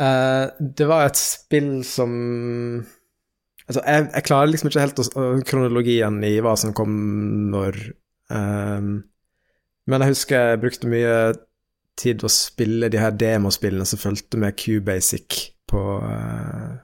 uh, 0.03 0.51
det 0.59 0.91
var 0.91 1.07
et 1.13 1.21
spill 1.21 1.73
som 1.87 2.13
Altså, 3.67 3.81
jeg, 3.83 4.03
jeg 4.15 4.27
klarer 4.29 4.51
liksom 4.53 4.69
ikke 4.71 4.83
helt 4.85 5.01
å, 5.03 5.27
kronologien 5.47 6.21
i 6.23 6.37
hva 6.39 6.53
som 6.55 6.75
kom 6.77 6.93
når 7.51 7.79
um, 8.31 8.93
Men 9.91 10.05
jeg 10.05 10.13
husker 10.13 10.53
jeg 10.53 10.61
brukte 10.63 10.91
mye 10.91 11.17
tid 11.97 12.25
å 12.25 12.31
spille 12.33 12.91
de 12.93 13.01
her 13.01 13.15
demospillene 13.17 13.87
som 13.89 14.01
fulgte 14.01 14.41
med 14.41 14.57
QBasic 14.61 15.39
på, 15.71 15.83
uh, 16.03 16.75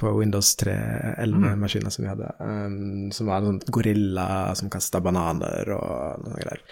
på 0.00 0.14
Windows 0.18 0.52
3.11-maskiner 0.62 1.90
mm. 1.90 1.94
som 1.94 2.04
vi 2.04 2.10
hadde. 2.10 2.32
Um, 2.40 3.12
som 3.14 3.30
var 3.30 3.40
en 3.40 3.52
sånn 3.52 3.62
gorilla 3.72 4.26
som 4.58 4.72
kasta 4.72 5.02
bananer 5.04 5.70
og 5.76 6.26
noe 6.26 6.42
greier. 6.42 6.64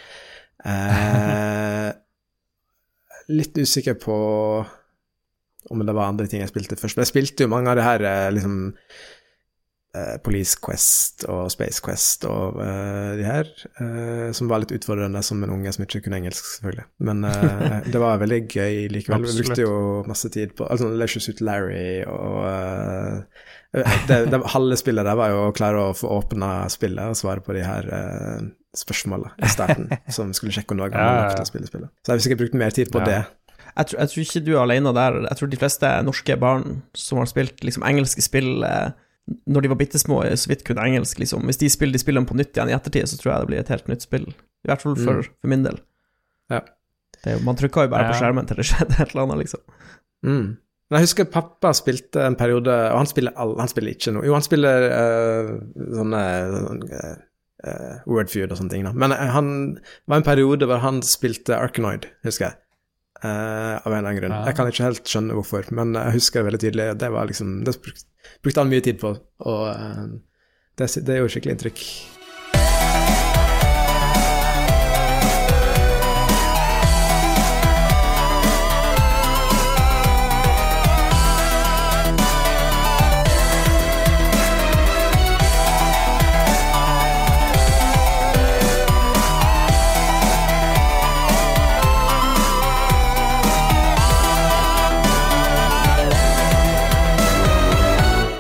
Uh, 0.67 1.93
litt 3.29 3.59
usikker 3.61 3.99
på 4.01 4.19
om 5.69 5.85
det 5.85 5.93
var 5.93 6.09
andre 6.09 6.27
ting 6.29 6.43
jeg 6.43 6.51
spilte 6.51 6.79
først. 6.81 6.97
Men 6.97 7.05
jeg 7.05 7.13
spilte 7.13 7.45
jo 7.45 7.53
mange 7.53 7.73
av 7.73 7.79
de 7.79 7.85
her 7.85 8.05
eh, 8.09 8.31
liksom 8.33 8.55
Police 10.25 10.59
Quest 10.65 11.25
og 11.31 11.51
Space 11.53 11.83
Quest 11.85 12.27
og 12.29 12.59
uh, 12.61 13.15
de 13.19 13.27
her, 13.27 13.51
uh, 13.81 14.29
som 14.37 14.51
var 14.51 14.63
litt 14.63 14.75
utfordrende 14.77 15.23
som 15.27 15.43
en 15.45 15.55
unge 15.55 15.73
som 15.75 15.85
ikke 15.85 16.03
kunne 16.07 16.21
engelsk, 16.21 16.47
selvfølgelig. 16.57 16.87
Men 17.09 17.27
det 17.93 18.03
var 18.03 18.21
veldig 18.23 18.41
gøy 18.47 18.89
likevel. 18.95 19.27
Vi 19.29 19.43
brukte 19.43 19.67
jo 19.67 19.79
masse 20.09 20.31
tid 20.35 20.55
på 20.59 20.69
altså, 20.69 20.91
Leisure 20.93 21.25
Suit 21.25 21.43
Larry 21.45 22.05
og 22.09 23.25
det, 24.09 24.23
det, 24.33 24.39
Halve 24.55 24.79
spillet 24.81 25.05
der 25.05 25.19
var 25.19 25.35
jo 25.35 25.43
å 25.49 25.57
klare 25.57 25.91
å 25.91 25.97
få 25.97 26.09
åpna 26.23 26.53
spillet 26.73 27.13
og 27.13 27.19
svare 27.19 27.45
på 27.45 27.57
de 27.57 27.67
her 27.67 27.91
spørsmålene 28.77 29.35
i 29.45 29.51
starten, 29.51 29.91
som 30.17 30.31
skulle 30.37 30.55
sjekke 30.55 30.75
om 30.75 30.81
du 30.81 30.87
var 30.87 30.95
gammel 30.95 31.21
nok 31.23 31.37
til 31.37 31.45
å 31.45 31.51
spille 31.51 31.71
spillet. 31.71 31.93
Så 32.03 32.13
jeg 32.13 32.17
har 32.17 32.25
sikkert 32.27 32.43
brukt 32.45 32.59
mer 32.63 32.75
tid 32.75 32.93
på 32.95 33.03
ja. 33.03 33.11
det. 33.11 33.21
Jeg 33.79 33.91
tror, 33.91 34.01
jeg 34.01 34.11
tror, 34.11 34.23
ikke 34.25 34.43
du 34.43 34.53
er 34.55 34.63
alene 34.65 34.95
der. 34.97 35.21
Jeg 35.29 35.39
tror 35.39 35.51
de 35.53 35.61
fleste 35.61 35.91
norske 36.03 36.37
barn 36.41 36.81
som 36.99 37.21
har 37.21 37.29
spilt 37.31 37.63
liksom, 37.65 37.85
engelske 37.87 38.25
spill, 38.25 38.65
eh, 38.67 38.91
når 39.47 39.65
de 39.65 39.71
var 39.73 39.81
bitte 39.81 40.01
små, 40.01 40.23
så 40.37 40.51
vidt 40.51 40.65
kunne 40.67 40.85
engelsk, 40.85 41.21
liksom. 41.21 41.45
Hvis 41.49 41.61
de 41.61 41.71
spiller 41.73 41.97
de 41.97 42.03
spillene 42.03 42.29
på 42.29 42.37
nytt 42.39 42.57
igjen 42.57 42.71
i 42.73 42.77
ettertid, 42.77 43.09
så 43.11 43.19
tror 43.21 43.33
jeg 43.33 43.43
det 43.43 43.51
blir 43.51 43.61
et 43.63 43.73
helt 43.73 43.91
nytt 43.91 44.07
spill. 44.07 44.27
I 44.65 44.71
hvert 44.71 44.85
fall 44.85 44.97
for, 44.99 45.21
mm. 45.21 45.35
for 45.43 45.53
min 45.53 45.67
del. 45.67 45.79
Ja. 46.53 46.63
Det, 47.19 47.37
man 47.45 47.59
trykka 47.59 47.87
jo 47.87 47.93
bare 47.93 48.09
ja. 48.09 48.15
på 48.15 48.23
skjermen 48.23 48.49
til 48.49 48.61
det 48.61 48.67
skjedde 48.69 48.97
et 48.99 49.13
eller 49.13 49.27
annet, 49.27 49.43
liksom. 49.45 49.63
Mm. 50.27 50.49
Men 50.89 50.97
jeg 50.97 51.11
husker 51.11 51.29
pappa 51.29 51.75
spilte 51.77 52.23
en 52.25 52.37
periode, 52.39 52.75
og 52.93 53.03
han 53.03 53.11
spiller, 53.11 53.35
all, 53.37 53.53
han 53.61 53.69
spiller 53.69 53.93
ikke 53.93 54.15
noe 54.17 54.25
Jo, 54.25 54.33
han 54.39 54.45
spiller 54.47 54.87
uh, 54.89 55.51
sånne 55.99 56.23
uh, 56.89 57.99
Wordfeud 58.09 58.49
og 58.49 58.57
sånne 58.57 58.73
ting, 58.73 58.87
da. 58.89 58.95
Men 58.97 59.13
han 59.13 59.51
var 60.09 60.23
en 60.23 60.27
periode 60.27 60.69
hvor 60.71 60.81
han 60.85 61.03
spilte 61.05 61.59
Arkanoid, 61.59 62.09
husker 62.25 62.49
jeg. 62.49 62.61
Uh, 63.19 63.75
av 63.83 63.91
en 63.91 63.97
eller 63.99 64.05
annen 64.05 64.21
grunn. 64.21 64.35
Ja. 64.37 64.45
Jeg 64.47 64.59
kan 64.59 64.69
ikke 64.71 64.85
helt 64.87 65.11
skjønne 65.11 65.35
hvorfor, 65.35 65.67
men 65.75 65.97
jeg 65.99 66.15
husker 66.21 66.39
det 66.39 66.49
veldig 66.53 66.61
tydelig. 66.63 66.85
Det 67.03 67.09
var 67.11 67.27
liksom 67.27 67.57
Det 67.67 67.75
brukte 68.45 68.63
han 68.63 68.71
mye 68.71 68.85
tid 68.85 69.01
på, 69.01 69.11
og 69.51 69.65
uh, 69.75 70.05
det, 70.79 70.93
det 71.03 71.19
gjorde 71.19 71.35
skikkelig 71.35 71.57
inntrykk. 71.57 71.83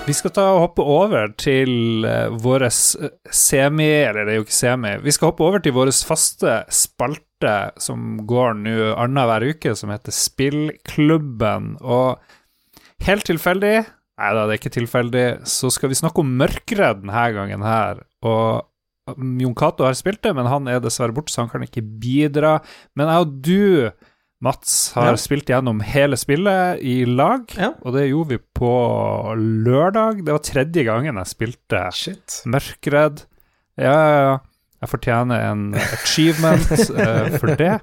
Vi 0.08 0.14
skal 0.16 0.32
ta 0.32 0.44
og 0.54 0.62
hoppe 0.62 0.84
over 0.88 1.34
til 1.36 2.06
uh, 2.08 2.32
vår 2.40 2.64
semi 2.72 3.88
Eller 4.06 4.24
det 4.24 4.32
er 4.32 4.38
jo 4.38 4.46
ikke 4.46 4.56
semi. 4.56 4.94
Vi 5.04 5.12
skal 5.12 5.28
hoppe 5.28 5.44
over 5.44 5.60
til 5.60 5.74
vår 5.76 5.90
faste 6.08 6.62
spalte 6.72 7.52
som 7.78 8.16
går 8.26 8.56
nå 8.56 8.76
annenhver 8.94 9.44
uke, 9.52 9.74
som 9.76 9.92
heter 9.92 10.14
Spillklubben. 10.16 11.74
Og 11.84 12.16
helt 13.04 13.28
tilfeldig 13.28 13.76
Nei 14.18 14.32
da, 14.34 14.48
det 14.48 14.56
er 14.56 14.58
ikke 14.58 14.74
tilfeldig. 14.74 15.26
Så 15.46 15.68
skal 15.70 15.92
vi 15.92 16.00
snakke 16.00 16.24
om 16.24 16.32
Mørkredd 16.40 17.04
denne 17.04 17.26
gangen 17.36 17.62
her. 17.62 18.00
Og 18.26 18.64
Jon 19.14 19.54
Cato 19.54 19.86
har 19.86 19.94
spilt 19.94 20.24
det, 20.24 20.32
men 20.34 20.48
han 20.50 20.66
er 20.72 20.80
dessverre 20.82 21.14
borte, 21.14 21.30
så 21.30 21.44
han 21.44 21.52
kan 21.52 21.62
ikke 21.62 21.84
bidra. 22.02 22.56
Men 22.98 23.12
jeg 23.12 23.28
og 23.28 23.36
du 23.46 23.62
Mats 24.44 24.92
har 24.94 25.10
ja. 25.10 25.16
spilt 25.18 25.48
gjennom 25.50 25.80
hele 25.82 26.16
spillet 26.16 26.78
i 26.86 27.02
lag, 27.08 27.48
ja. 27.58 27.72
og 27.82 27.96
det 27.96 28.04
gjorde 28.06 28.36
vi 28.36 28.38
på 28.54 28.74
lørdag. 29.66 30.20
Det 30.22 30.34
var 30.34 30.44
tredje 30.46 30.84
gangen 30.86 31.18
jeg 31.18 31.30
spilte 31.32 31.80
Shit. 31.96 32.36
Mørkredd. 32.46 33.24
Ja, 33.78 33.96
ja, 33.96 34.20
ja. 34.28 34.36
Jeg 34.78 34.92
fortjener 34.92 35.42
en 35.42 35.62
achievement 35.74 36.68
uh, 36.70 37.32
for 37.40 37.50
det. 37.58 37.80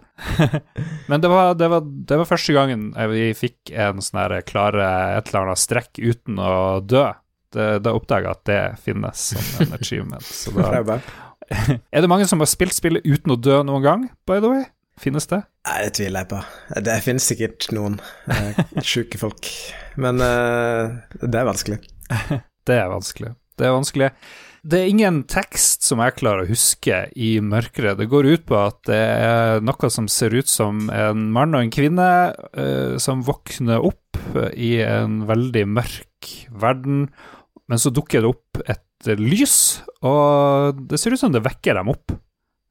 Men 1.12 1.20
det 1.20 1.32
var, 1.32 1.58
det, 1.60 1.68
var, 1.68 1.84
det 1.84 2.20
var, 2.22 2.30
første 2.30 2.56
gangen 2.56 2.88
vi 3.12 3.28
fikk 3.36 3.74
en 3.76 4.00
sånn 4.04 4.22
her 4.22 4.38
klare 4.48 4.88
et 5.18 5.28
eller 5.28 5.50
annet 5.50 5.60
strekk 5.60 6.00
uten 6.00 6.39
å 6.39 6.80
dø. 6.80 7.10
da 7.52 7.91
oppdaga 7.91 8.32
jeg 8.32 8.38
at 8.38 8.48
det 8.48 8.63
finnes 8.88 9.28
som 9.34 9.65
en 9.65 9.76
achievement. 9.80 10.24
Så 10.24 10.56
da, 10.56 11.02
er 11.91 12.02
det 12.02 12.12
mange 12.12 12.32
som 12.32 12.39
har 12.39 12.50
spilt 12.50 12.76
spillet 12.78 13.04
uten 13.04 13.36
å 13.36 13.39
dø 13.39 13.60
noen 13.68 13.84
gang, 13.84 14.08
by 14.24 14.39
the 14.39 14.56
way? 14.56 14.63
Finnes 15.01 15.27
det? 15.27 15.41
Nei, 15.67 15.77
det 15.84 15.93
tviler 15.97 16.23
jeg 16.23 16.31
på. 16.31 16.41
Det 16.88 16.95
finnes 17.03 17.29
sikkert 17.31 17.67
noen 17.75 17.97
uh, 18.31 18.60
sjuke 18.93 19.19
folk. 19.19 19.49
Men 19.99 20.23
eh, 20.23 20.95
det 21.21 21.39
er 21.39 21.47
vanskelig. 21.47 21.79
Det 22.65 22.73
er 22.81 22.88
vanskelig. 22.89 23.36
Det 23.60 23.67
er 23.67 23.73
vanskelig. 23.75 24.08
Det 24.65 24.79
er 24.79 24.89
ingen 24.89 25.19
tekst 25.29 25.86
som 25.86 25.99
jeg 26.01 26.15
klarer 26.17 26.47
å 26.47 26.49
huske 26.49 27.03
i 27.13 27.36
mørket. 27.45 27.99
Det 27.99 28.08
går 28.10 28.25
ut 28.25 28.45
på 28.49 28.58
at 28.58 28.79
det 28.89 28.97
er 28.97 29.62
noe 29.62 29.89
som 29.93 30.08
ser 30.10 30.34
ut 30.34 30.49
som 30.49 30.88
en 30.89 31.27
mann 31.36 31.53
og 31.53 31.62
en 31.62 31.73
kvinne 31.75 32.08
eh, 32.58 32.95
som 32.97 33.21
våkner 33.27 33.86
opp 33.86 34.17
i 34.58 34.79
en 34.81 35.21
veldig 35.29 35.67
mørk 35.77 36.31
verden, 36.49 37.05
men 37.69 37.81
så 37.81 37.93
dukker 37.93 38.25
det 38.25 38.34
opp 38.34 38.63
et 38.65 39.13
lys, 39.21 39.84
og 40.01 40.81
det 40.89 40.97
ser 40.97 41.13
ut 41.13 41.21
som 41.21 41.34
det 41.36 41.45
vekker 41.45 41.77
dem 41.77 41.93
opp 41.93 42.15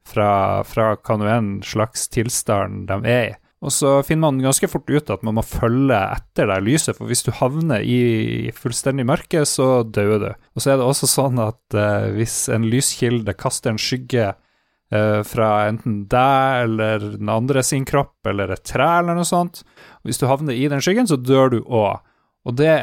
fra, 0.05 0.61
fra 0.67 0.93
hva 0.95 1.17
nå 1.17 1.27
enn 1.31 1.49
slags 1.65 2.07
tilstand 2.13 2.87
de 2.91 3.01
er 3.09 3.25
i. 3.31 3.33
Og 3.65 3.73
så 3.73 3.91
finner 4.05 4.27
man 4.27 4.43
ganske 4.43 4.67
fort 4.69 4.89
ut 4.91 5.09
at 5.09 5.23
man 5.25 5.39
må 5.39 5.43
følge 5.45 5.97
etter 5.97 6.49
det 6.51 6.59
lyset, 6.67 6.97
for 6.97 7.09
hvis 7.09 7.23
du 7.25 7.31
havner 7.33 7.81
i 7.81 8.51
fullstendig 8.53 9.07
mørke, 9.09 9.41
så 9.49 9.81
dør 9.81 10.17
du. 10.21 10.27
Og 10.53 10.61
så 10.61 10.73
er 10.73 10.81
det 10.81 10.85
også 10.85 11.09
sånn 11.09 11.41
at 11.41 11.77
eh, 11.77 12.09
hvis 12.13 12.43
en 12.53 12.67
lyskilde 12.69 13.33
kaster 13.39 13.73
en 13.73 13.81
skygge 13.81 14.27
eh, 14.29 15.21
fra 15.25 15.49
enten 15.71 16.03
deg 16.11 16.65
eller 16.67 17.07
den 17.15 17.31
andre 17.31 17.63
sin 17.65 17.87
kropp, 17.89 18.19
eller 18.29 18.53
et 18.53 18.65
tre 18.69 18.91
eller 18.99 19.17
noe 19.17 19.25
sånt, 19.25 19.63
og 19.97 20.11
hvis 20.11 20.21
du 20.21 20.27
havner 20.29 20.53
i 20.53 20.67
den 20.69 20.83
skyggen, 20.85 21.09
så 21.09 21.17
dør 21.17 21.55
du 21.55 21.59
òg. 21.63 22.05
Og 22.45 22.59
det, 22.59 22.75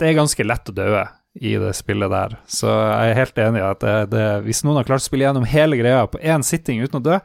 det 0.00 0.10
er 0.10 0.18
ganske 0.18 0.48
lett 0.48 0.72
å 0.72 0.74
dø 0.74 0.88
i 1.34 1.56
det 1.58 1.72
spillet 1.74 2.12
der. 2.12 2.36
Så 2.46 2.70
jeg 2.70 3.10
er 3.10 3.18
helt 3.18 3.40
enig 3.42 3.60
i 3.60 3.66
at 3.66 3.82
det, 3.82 3.94
det, 4.12 4.26
hvis 4.46 4.62
noen 4.64 4.78
har 4.80 4.88
klart 4.88 5.02
å 5.02 5.06
spille 5.08 5.26
gjennom 5.26 5.46
hele 5.50 5.78
greia 5.80 6.06
på 6.10 6.20
én 6.22 6.46
sitting 6.46 6.82
uten 6.84 7.00
å 7.00 7.04
dø, 7.04 7.18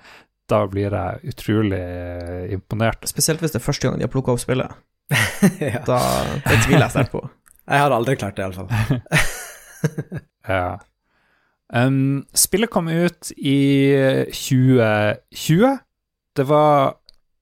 da 0.50 0.64
blir 0.70 0.96
jeg 0.98 1.34
utrolig 1.34 1.80
eh, 1.80 2.46
imponert. 2.56 3.06
Spesielt 3.10 3.44
hvis 3.44 3.54
det 3.54 3.62
er 3.62 3.68
første 3.68 3.86
gang 3.86 4.00
de 4.00 4.08
har 4.08 4.14
plukka 4.14 4.34
opp 4.34 4.42
spillet. 4.42 4.74
ja. 5.62 5.84
Da, 5.86 6.00
det 6.46 6.58
tviler 6.66 6.88
jeg 6.88 6.96
sterkt 6.96 7.14
på. 7.18 7.26
Jeg 7.70 7.84
har 7.84 7.94
aldri 7.94 8.16
klart 8.18 8.34
det, 8.34 8.48
iallfall. 8.48 8.70
Ja. 10.50 10.80
Um, 11.70 12.24
spillet 12.34 12.72
kom 12.74 12.88
ut 12.90 13.30
i 13.38 13.94
2020. 14.34 15.76
Det 16.34 16.46
var 16.50 16.96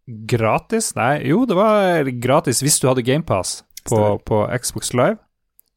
gratis 0.08 0.90
Nei, 0.98 1.22
jo, 1.30 1.46
det 1.48 1.56
var 1.56 2.10
gratis 2.20 2.60
hvis 2.64 2.82
du 2.84 2.90
hadde 2.90 3.06
GamePass 3.08 3.62
på, 3.88 4.02
på 4.28 4.42
Xbox 4.60 4.92
Live. 4.92 5.22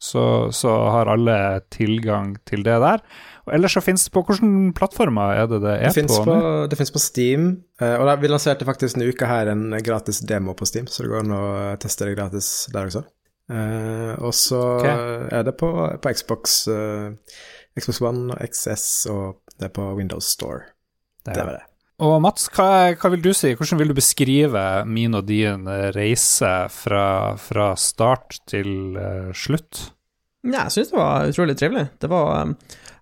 Så, 0.01 0.23
så 0.57 0.71
har 0.95 1.11
alle 1.13 1.61
tilgang 1.69 2.33
til 2.49 2.65
det 2.65 2.79
der. 2.81 3.03
Og 3.45 3.53
ellers 3.57 3.75
så 3.77 3.83
finnes 3.85 4.07
det 4.07 4.13
på 4.15 4.23
Hvilke 4.25 4.49
plattformer 4.79 5.35
er 5.43 5.49
det 5.51 5.61
det 5.61 5.75
er 5.77 5.93
Det 5.93 6.07
på? 6.09 6.23
på, 6.25 6.37
det 6.71 6.79
finnes 6.79 6.95
på 6.95 7.03
Steam, 7.03 7.49
eh, 7.81 7.97
og 7.99 8.07
da- 8.09 8.17
vi 8.17 8.31
lanserte 8.31 8.65
faktisk 8.65 8.97
denne 8.97 9.11
uka 9.13 9.27
her 9.27 9.51
en 9.53 9.77
gratis 9.85 10.21
demo 10.21 10.55
på 10.55 10.67
Steam, 10.67 10.87
så 10.87 11.03
det 11.03 11.11
går 11.11 11.25
an 11.25 11.37
å 11.37 11.77
teste 11.83 12.09
det 12.09 12.17
gratis 12.17 12.69
der 12.73 12.87
også. 12.89 13.05
Uh, 13.51 14.15
og 14.23 14.31
så 14.35 14.61
okay. 14.79 15.27
er 15.35 15.43
det 15.43 15.57
på, 15.59 15.69
på 15.99 16.13
Xbox, 16.15 16.69
uh, 16.71 17.11
Xbox 17.75 17.99
One 18.01 18.37
og 18.37 18.45
XS, 18.47 19.07
og 19.11 19.41
det 19.59 19.67
er 19.67 19.75
på 19.75 19.89
Windows 19.99 20.25
Store. 20.25 20.71
Det 21.27 21.35
Det 21.35 21.45
var 21.45 21.59
det. 21.59 21.70
Og 22.01 22.17
Mats, 22.25 22.47
hva, 22.57 22.95
hva 22.97 23.11
vil 23.13 23.23
du 23.25 23.31
si? 23.37 23.53
Hvordan 23.57 23.81
vil 23.83 23.91
du 23.93 23.97
beskrive 23.99 24.63
min 24.89 25.17
og 25.19 25.27
din 25.29 25.67
eh, 25.69 25.91
reise 25.93 26.53
fra, 26.73 27.37
fra 27.37 27.75
start 27.77 28.39
til 28.49 28.97
uh, 28.97 29.29
slutt? 29.37 29.91
Ja, 30.47 30.65
jeg 30.65 30.79
syns 30.79 30.93
det 30.95 30.97
var 30.97 31.29
utrolig 31.29 31.57
trivelig. 31.61 31.91
Det 32.01 32.09
var 32.09 32.47
um, 32.47 32.55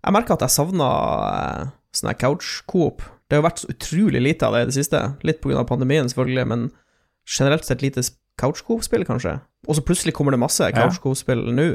Jeg 0.03 0.17
merka 0.17 0.35
at 0.35 0.43
jeg 0.43 0.57
savna 0.57 0.89
uh, 0.89 1.69
sånn 1.95 2.11
her 2.11 2.19
couch-coop. 2.19 3.07
Det 3.29 3.37
har 3.37 3.45
jo 3.45 3.47
vært 3.47 3.63
så 3.63 3.71
utrolig 3.71 4.25
lite 4.25 4.49
av 4.49 4.57
det 4.57 4.65
i 4.65 4.71
det 4.73 4.77
siste. 4.81 5.05
Litt 5.29 5.39
pga. 5.45 5.63
pandemien, 5.69 6.11
selvfølgelig, 6.11 6.49
men 6.51 6.67
generelt 7.39 7.69
sett 7.69 7.85
lite 7.85 8.03
couch-coop-spill, 8.41 9.07
kanskje. 9.07 9.37
Og 9.69 9.79
så 9.79 9.85
plutselig 9.87 10.17
kommer 10.17 10.35
det 10.35 10.43
masse 10.43 10.73
couch-coop-spill 10.75 11.47
nå. 11.55 11.69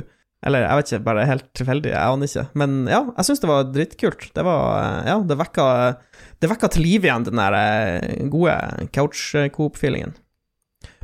Eller 0.44 0.66
jeg 0.66 0.76
vet 0.80 0.90
ikke, 0.92 1.04
bare 1.06 1.26
helt 1.30 1.46
tilfeldig, 1.56 1.92
jeg 1.94 2.14
aner 2.16 2.28
ikke. 2.28 2.44
Men 2.60 2.74
ja, 2.92 3.00
jeg 3.16 3.28
syns 3.30 3.40
det 3.44 3.48
var 3.50 3.70
dritkult. 3.72 4.26
Det 4.36 4.44
var 4.44 4.64
uh, 4.76 5.08
Ja, 5.08 5.16
det 5.24 5.38
vekka 5.40 5.68
Det 6.44 6.50
vekka 6.52 6.70
til 6.74 6.84
liv 6.84 7.06
igjen 7.08 7.24
den 7.30 7.40
der 7.40 7.56
uh, 7.56 8.28
gode 8.34 8.58
couch-coop-feelingen. 8.96 10.14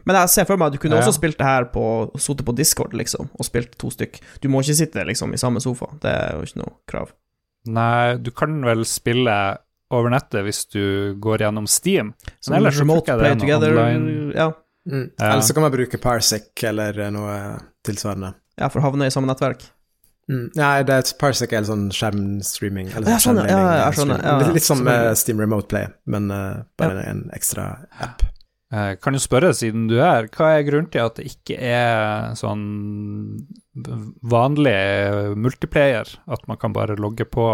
Men 0.08 0.16
jeg 0.16 0.32
ser 0.34 0.48
for 0.50 0.58
meg 0.60 0.72
at 0.72 0.76
du 0.76 0.82
kunne 0.82 0.98
Ja, 0.98 1.04
ja. 1.04 1.08
også 1.08 1.20
spilt 1.20 1.38
det 1.40 1.46
her 1.48 1.68
på 1.72 1.84
Sittet 2.18 2.46
på 2.48 2.56
Discord, 2.58 2.94
liksom, 2.98 3.30
og 3.36 3.46
spilt 3.48 3.76
to 3.80 3.92
stykk. 3.94 4.20
Du 4.42 4.48
må 4.52 4.62
ikke 4.64 4.78
sitte 4.80 5.04
liksom 5.08 5.34
i 5.36 5.40
samme 5.42 5.62
sofa, 5.64 5.88
det 6.02 6.12
er 6.12 6.36
jo 6.38 6.46
ikke 6.48 6.62
noe 6.64 6.76
krav. 6.90 7.12
Nei, 7.70 8.16
du 8.18 8.32
kan 8.36 8.56
vel 8.66 8.86
spille 8.88 9.36
over 9.94 10.12
nettet 10.14 10.44
hvis 10.46 10.64
du 10.72 10.82
går 11.22 11.44
gjennom 11.46 11.68
Steam. 11.70 12.14
Sånn 12.42 12.58
ellers 12.60 12.78
så 12.80 12.86
remote 12.86 13.12
jeg 13.12 13.20
det 13.20 13.26
play 13.26 13.36
er 13.36 13.44
together, 13.44 13.78
online- 13.78 14.34
ja, 14.36 14.50
Mm. 14.90 15.12
Ja. 15.20 15.34
Eller 15.34 15.42
så 15.46 15.54
kan 15.54 15.62
man 15.62 15.72
bruke 15.74 15.98
Parsec 16.02 16.64
eller 16.66 16.96
noe 17.12 17.34
tilsvarende. 17.86 18.32
Ja, 18.60 18.70
for 18.70 18.82
å 18.82 18.90
havne 18.90 19.08
i 19.10 19.14
samme 19.14 19.30
nettverk. 19.32 19.64
Mm. 20.30 20.50
Nei, 20.54 20.74
det 20.86 20.94
er 20.94 21.02
et 21.02 21.12
Parsec 21.18 21.54
eller 21.56 21.66
sånn 21.66 21.88
skjermstreaming. 21.96 22.92
Eller 22.94 23.16
Ja, 23.16 23.22
sånn, 23.24 23.40
ja, 23.42 23.48
ja, 23.50 23.62
ja, 23.66 23.78
jeg 23.88 23.98
skjønner, 23.98 24.20
ja, 24.22 24.34
ja. 24.36 24.42
Litt, 24.44 24.58
litt 24.60 24.68
som 24.68 24.84
Sånn, 24.84 24.92
eh. 24.94 25.14
Steam 25.18 25.42
Remote 25.42 25.72
Play, 25.72 25.88
men 26.06 26.30
uh, 26.30 26.62
bare 26.78 27.08
en 27.10 27.24
ekstra 27.34 27.72
app. 27.98 28.22
Jeg 28.70 29.00
kan 29.02 29.18
jo 29.18 29.22
spørre, 29.24 29.50
siden 29.58 29.88
du 29.90 29.96
er 29.98 30.28
hva 30.36 30.52
er 30.54 30.68
grunnen 30.68 30.92
til 30.94 31.02
at 31.02 31.18
det 31.18 31.26
ikke 31.32 31.56
er 31.58 32.36
sånn 32.38 32.68
vanlig 34.30 34.76
multiplayer? 35.42 36.12
At 36.30 36.46
man 36.52 36.60
kan 36.62 36.76
bare 36.78 37.00
logge 37.00 37.26
på 37.26 37.48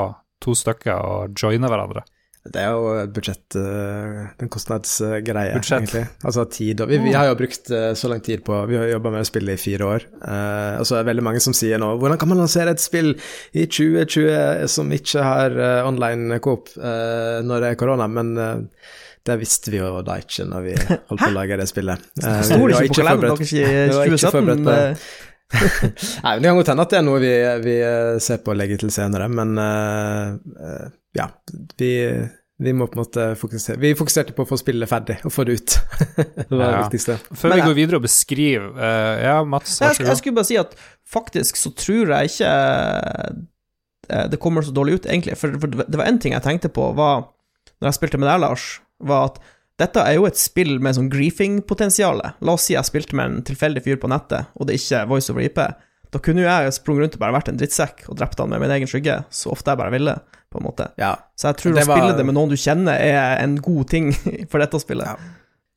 to 0.43 0.57
stykker 0.59 0.99
og 0.99 1.39
joine 1.39 1.71
hverandre? 1.71 2.03
Det 2.45 2.61
er 2.61 2.75
jo 2.75 2.89
et 2.99 3.13
budsjett 3.13 3.55
eh, 3.57 4.17
En 4.43 4.49
kostnadsgreie, 4.53 5.55
Budsjett. 5.55 5.79
egentlig. 5.79 6.03
Altså 6.21 6.43
tid. 6.53 6.83
Og 6.83 6.91
vi, 6.91 6.99
vi 7.01 7.13
har 7.15 7.29
jo 7.31 7.37
brukt 7.39 7.71
eh, 7.73 7.93
så 7.97 8.11
lang 8.11 8.21
tid 8.25 8.43
på 8.45 8.59
Vi 8.69 8.77
har 8.77 8.91
jobba 8.91 9.13
med 9.15 9.25
å 9.25 9.29
spille 9.29 9.55
i 9.55 9.61
fire 9.61 9.87
år. 9.95 10.05
Uh, 10.21 10.77
og 10.77 10.85
så 10.85 10.97
er 10.97 11.01
det 11.03 11.09
veldig 11.09 11.25
mange 11.25 11.41
som 11.41 11.55
sier 11.57 11.81
nå 11.81 11.95
Hvordan 12.01 12.19
kan 12.21 12.29
man 12.29 12.43
lansere 12.43 12.75
et 12.75 12.83
spill 12.83 13.15
i 13.57 13.65
2020 13.65 14.69
som 14.71 14.93
ikke 14.93 15.23
har 15.25 15.57
uh, 15.57 15.87
online 15.89 16.37
coop 16.43 16.69
uh, 16.77 17.41
når 17.45 17.63
det 17.63 17.71
er 17.71 17.79
korona? 17.81 18.07
Men 18.11 18.35
det 19.25 19.37
visste 19.41 19.73
vi 19.73 19.79
jo 19.81 20.03
da 20.05 20.19
ikke 20.21 20.45
når 20.45 20.65
vi 20.67 20.73
holdt 20.77 21.21
på 21.23 21.29
å 21.31 21.33
lage 21.33 21.57
det 21.57 21.65
spillet. 21.71 22.03
Sto 22.21 22.59
vi 22.61 22.73
det 22.73 22.83
ikke 22.85 22.91
på 22.91 22.99
kalenderen 22.99 23.39
deres 23.39 23.55
i 23.55 23.63
vi 23.65 23.95
var 23.95 24.11
ikke 24.11 24.19
2017? 24.21 24.67
på 24.67 24.69
det. 24.69 24.75
eh, 24.75 25.23
Nei, 26.25 26.35
men 26.35 26.43
Det 26.43 26.49
kan 26.49 26.59
godt 26.59 26.69
hende 26.73 26.85
at 26.85 26.93
det 26.93 26.99
er 26.99 27.07
noe 27.07 27.23
vi, 27.23 27.33
vi 27.65 27.75
ser 28.21 28.45
på 28.45 28.53
å 28.53 28.57
legge 28.57 28.77
til 28.81 28.93
senere, 28.93 29.29
men 29.33 29.57
ja. 31.15 31.29
Vi, 31.79 31.91
vi 32.59 32.73
må 32.75 32.85
på 32.87 32.95
en 32.97 33.01
måte 33.03 33.23
fokusere 33.39 33.79
Vi 33.81 33.93
fokuserte 33.99 34.33
på 34.35 34.43
å 34.45 34.47
få 34.49 34.57
spillet 34.59 34.87
ferdig 34.91 35.17
og 35.27 35.31
få 35.35 35.45
det 35.47 35.57
ut. 35.59 35.75
det 36.17 36.49
var 36.51 36.61
det 36.65 36.69
Ja. 36.73 36.83
viktigste. 36.85 37.17
Før 37.31 37.49
Men 37.53 37.59
vi 37.61 37.65
går 37.69 37.77
videre 37.79 37.99
og 38.01 38.05
beskriver 38.07 38.69
uh, 38.75 39.15
Ja, 39.23 39.35
Mats, 39.47 39.77
Jeg, 39.81 39.95
vær 39.99 40.11
jeg 40.11 40.21
skulle 40.21 40.37
bare 40.39 40.49
si 40.51 40.59
at 40.61 40.75
faktisk 41.15 41.59
så 41.59 41.71
tror 41.75 42.13
jeg 42.15 42.31
ikke 42.33 42.53
eh, 44.09 44.27
det 44.31 44.39
kommer 44.41 44.65
så 44.65 44.73
dårlig 44.75 44.99
ut, 44.99 45.05
egentlig. 45.09 45.35
For, 45.39 45.55
for 45.61 45.71
det 45.71 45.97
var 45.99 46.07
én 46.09 46.19
ting 46.21 46.35
jeg 46.35 46.43
tenkte 46.45 46.69
på, 46.73 46.91
var 46.97 47.27
Når 47.81 47.89
jeg 47.91 47.97
spilte 47.99 48.19
med 48.21 48.29
deg, 48.29 48.41
Lars, 48.43 48.67
var 49.03 49.31
at 49.31 49.39
dette 49.81 49.99
er 50.07 50.15
jo 50.15 50.23
et 50.29 50.37
spill 50.39 50.77
med 50.79 50.95
sånn 50.95 51.09
griefing-potensial. 51.11 52.21
La 52.39 52.53
oss 52.55 52.63
si 52.69 52.77
jeg 52.77 52.87
spilte 52.87 53.17
med 53.19 53.27
en 53.27 53.41
tilfeldig 53.43 53.81
fyr 53.83 53.97
på 53.99 54.07
nettet, 54.07 54.47
og 54.55 54.69
det 54.69 54.77
er 54.77 54.79
ikke 54.79 55.01
voice 55.09 55.33
over 55.33 55.43
IP. 55.43 55.59
Da 56.15 56.21
kunne 56.23 56.45
jo 56.45 56.47
jeg 56.47 56.71
sprunget 56.77 57.03
rundt 57.03 57.17
og 57.17 57.23
bare 57.25 57.35
vært 57.35 57.49
en 57.51 57.59
drittsekk 57.59 58.05
og 58.07 58.15
drept 58.21 58.39
han 58.39 58.53
med 58.53 58.63
min 58.63 58.71
egen 58.71 58.87
skygge, 58.87 59.17
så 59.35 59.51
ofte 59.51 59.73
jeg 59.73 59.81
bare 59.81 59.91
ville, 59.91 60.13
på 60.55 60.61
en 60.63 60.67
måte. 60.69 60.87
Ja, 61.01 61.13
Så 61.37 61.51
jeg 61.51 61.59
tror 61.61 61.75
Det 61.75 61.83
å 61.83 61.89
spille 61.91 62.13
det 62.17 62.25
med 62.25 62.37
noen 62.37 62.49
du 62.53 62.55
kjenner, 62.59 62.95
er 62.97 63.41
en 63.43 63.57
god 63.61 63.89
ting 63.91 64.13
for 64.51 64.63
dette 64.63 64.79
spillet. 64.81 65.05
Ja. 65.11 65.17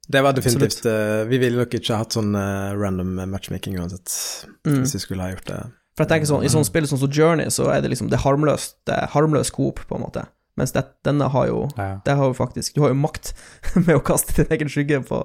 det 0.08 0.22
var 0.24 0.32
definitivt 0.38 0.86
uh, 0.88 1.24
Vi 1.28 1.38
ville 1.42 1.58
nok 1.60 1.74
ikke 1.76 1.98
hatt 2.00 2.14
sånn 2.16 2.30
uh, 2.38 2.72
random 2.78 3.18
matchmaking 3.30 3.76
uansett, 3.82 4.14
Mm. 4.64 4.80
hvis 4.82 4.94
vi 4.96 5.02
skulle 5.04 5.22
ha 5.26 5.34
gjort 5.34 5.46
det. 5.50 5.58
For 5.98 6.04
jeg 6.06 6.10
tenker 6.14 6.28
sånn, 6.30 6.44
I 6.46 6.50
sånne 6.52 6.66
spill 6.68 6.86
sånn 6.86 7.00
som 7.02 7.10
Journey, 7.10 7.50
så 7.50 7.68
er 7.74 7.80
det 7.82 7.90
liksom 7.90 8.08
det 8.12 8.20
harmløst, 8.22 8.76
det 8.86 8.94
er 8.94 9.08
harmløs 9.12 9.50
coop, 9.50 9.80
på 9.90 9.96
en 9.98 10.04
måte. 10.06 10.22
Mens 10.58 10.72
det, 10.74 10.84
denne 11.06 11.26
har 11.30 11.46
jo 11.50 11.68
Ja. 11.76 12.00
Det 12.06 12.14
har 12.18 12.26
jo 12.30 12.34
faktisk 12.34 12.74
Du 12.74 12.80
har 12.82 12.90
jo 12.90 12.98
makt 12.98 13.32
med 13.86 13.94
å 13.96 14.02
kaste 14.02 14.34
din 14.38 14.50
egen 14.56 14.68
skygge 14.72 15.00
på 15.06 15.20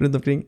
rundt 0.00 0.14
omkring. 0.18 0.46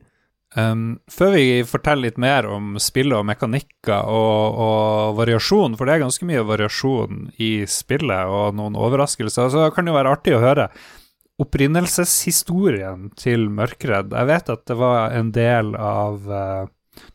Um, 0.57 0.97
før 1.11 1.35
vi 1.35 1.61
forteller 1.67 2.07
litt 2.07 2.17
mer 2.17 2.47
om 2.49 2.71
spillet 2.81 3.13
og 3.19 3.27
mekanikker 3.29 4.07
og, 4.09 4.55
og 4.57 5.19
variasjon, 5.19 5.75
for 5.77 5.85
det 5.85 5.95
er 5.95 6.01
ganske 6.07 6.25
mye 6.25 6.45
variasjon 6.47 7.27
i 7.37 7.51
spillet 7.69 8.33
og 8.33 8.57
noen 8.57 8.77
overraskelser, 8.79 9.51
så 9.53 9.67
kan 9.75 9.85
det 9.85 9.93
jo 9.93 9.99
være 9.99 10.15
artig 10.15 10.33
å 10.33 10.41
høre 10.41 10.65
opprinnelseshistorien 11.39 13.11
til 13.19 13.45
Mørkredd. 13.53 14.11
Jeg 14.17 14.29
vet 14.31 14.51
at 14.55 14.65
det 14.67 14.79
var 14.79 15.13
en 15.15 15.29
del 15.35 15.71
av 15.77 16.25
uh, 16.25 16.65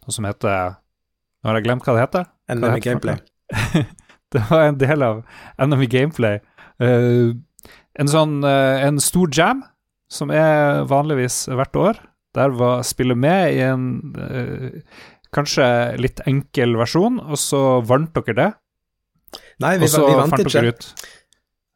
noe 0.05 0.15
som 0.15 0.31
heter 0.31 0.79
Nå 0.79 1.51
har 1.51 1.59
jeg 1.59 1.67
glemt 1.67 1.85
hva 1.85 1.97
det 1.97 2.07
heter. 2.07 2.31
NME 2.55 2.71
heter 2.73 2.87
gameplay. 2.87 3.19
det 4.33 4.47
var 4.49 4.71
en 4.71 4.81
del 4.81 5.05
av 5.05 5.21
NME 5.61 5.91
Gameplay. 5.93 6.41
Uh, 6.81 7.35
en 8.01 8.11
sånn 8.11 8.39
uh, 8.47 8.81
En 8.81 9.03
stor 9.03 9.29
jam, 9.35 9.61
som 10.09 10.33
er 10.33 10.87
vanligvis 10.89 11.45
hvert 11.51 11.77
år. 11.77 12.01
Der 12.35 12.55
var 12.59 12.83
spillet 12.87 13.19
med 13.19 13.55
i 13.55 13.61
en 13.65 13.85
eh, 14.19 14.79
kanskje 15.35 15.67
litt 16.03 16.23
enkel 16.31 16.77
versjon, 16.79 17.21
og 17.23 17.39
så 17.41 17.61
vant 17.87 18.15
dere 18.17 18.35
det. 18.39 18.49
Nei, 19.63 19.77
vi, 19.83 19.87
vi 19.91 20.15
vant 20.19 20.39
ikke. 20.39 20.51
dere 20.55 20.73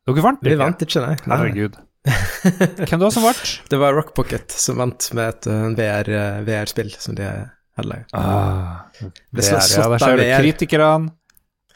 Dere 0.08 0.24
vant 0.24 0.42
Vi 0.42 0.50
ikke? 0.54 0.62
vant 0.62 0.82
ikke, 0.86 1.02
nei. 1.04 1.14
nei. 1.26 1.36
Herregud. 1.36 1.78
Hvem 2.88 3.02
da 3.02 3.10
som 3.12 3.26
vant? 3.26 3.44
Det 3.68 3.78
var 3.82 3.94
Rock 3.98 4.14
Pocket 4.16 4.54
som 4.54 4.78
vant 4.80 5.08
med 5.18 5.34
et 5.34 5.48
uh, 5.50 5.66
VR, 5.76 6.08
uh, 6.08 6.40
VR-spill 6.46 6.90
som 6.96 7.18
de 7.18 7.26
hadde 7.28 7.88
laget. 7.90 8.14
Ah, 8.16 8.88
Det 9.02 9.42
VR, 9.42 9.58
ja, 9.58 9.88
der 9.92 10.02
ser 10.02 10.16
du 10.16 10.22
VR. 10.24 10.42
kritikerne. 10.42 11.12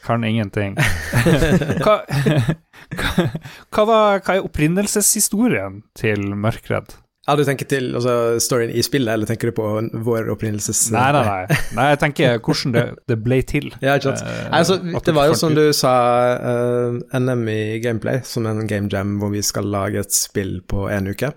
Kan 0.03 0.23
ingenting. 0.27 0.73
Hva, 1.83 2.01
hva, 2.99 3.27
hva, 3.71 3.83
var, 3.87 4.19
hva 4.25 4.33
er 4.35 4.43
opprinnelseshistorien 4.43 5.77
til 5.95 6.25
Mørkredd? 6.35 6.97
Ja, 7.23 7.37
du 7.39 7.45
tenker 7.47 7.67
til 7.71 7.93
altså, 7.95 8.35
storyen 8.43 8.73
i 8.75 8.81
spillet, 8.83 9.13
eller 9.13 9.29
tenker 9.29 9.47
du 9.47 9.55
på 9.55 9.67
vår 10.03 10.27
opprinnelses... 10.33 10.89
Nei, 10.91 11.05
nei, 11.15 11.21
nei. 11.23 11.59
nei 11.77 11.85
jeg 11.93 12.01
tenker 12.01 12.41
hvordan 12.43 12.75
det, 12.75 12.83
det 13.07 13.17
ble 13.23 13.37
til. 13.47 13.69
Ja, 13.79 13.95
ikke 13.95 14.11
sant. 14.11 14.25
Uh, 14.27 14.49
altså, 14.59 14.77
det 15.07 15.15
var 15.15 15.29
jo 15.29 15.37
som 15.39 15.55
du 15.55 15.63
sa, 15.77 15.93
uh, 16.43 16.99
NM 17.15 17.47
i 17.53 17.61
gameplay, 17.83 18.19
som 18.27 18.49
en 18.49 18.67
game 18.67 18.91
jam 18.91 19.15
hvor 19.21 19.31
vi 19.31 19.43
skal 19.45 19.71
lage 19.71 20.03
et 20.03 20.15
spill 20.15 20.57
på 20.67 20.89
en 20.91 21.07
uke. 21.13 21.31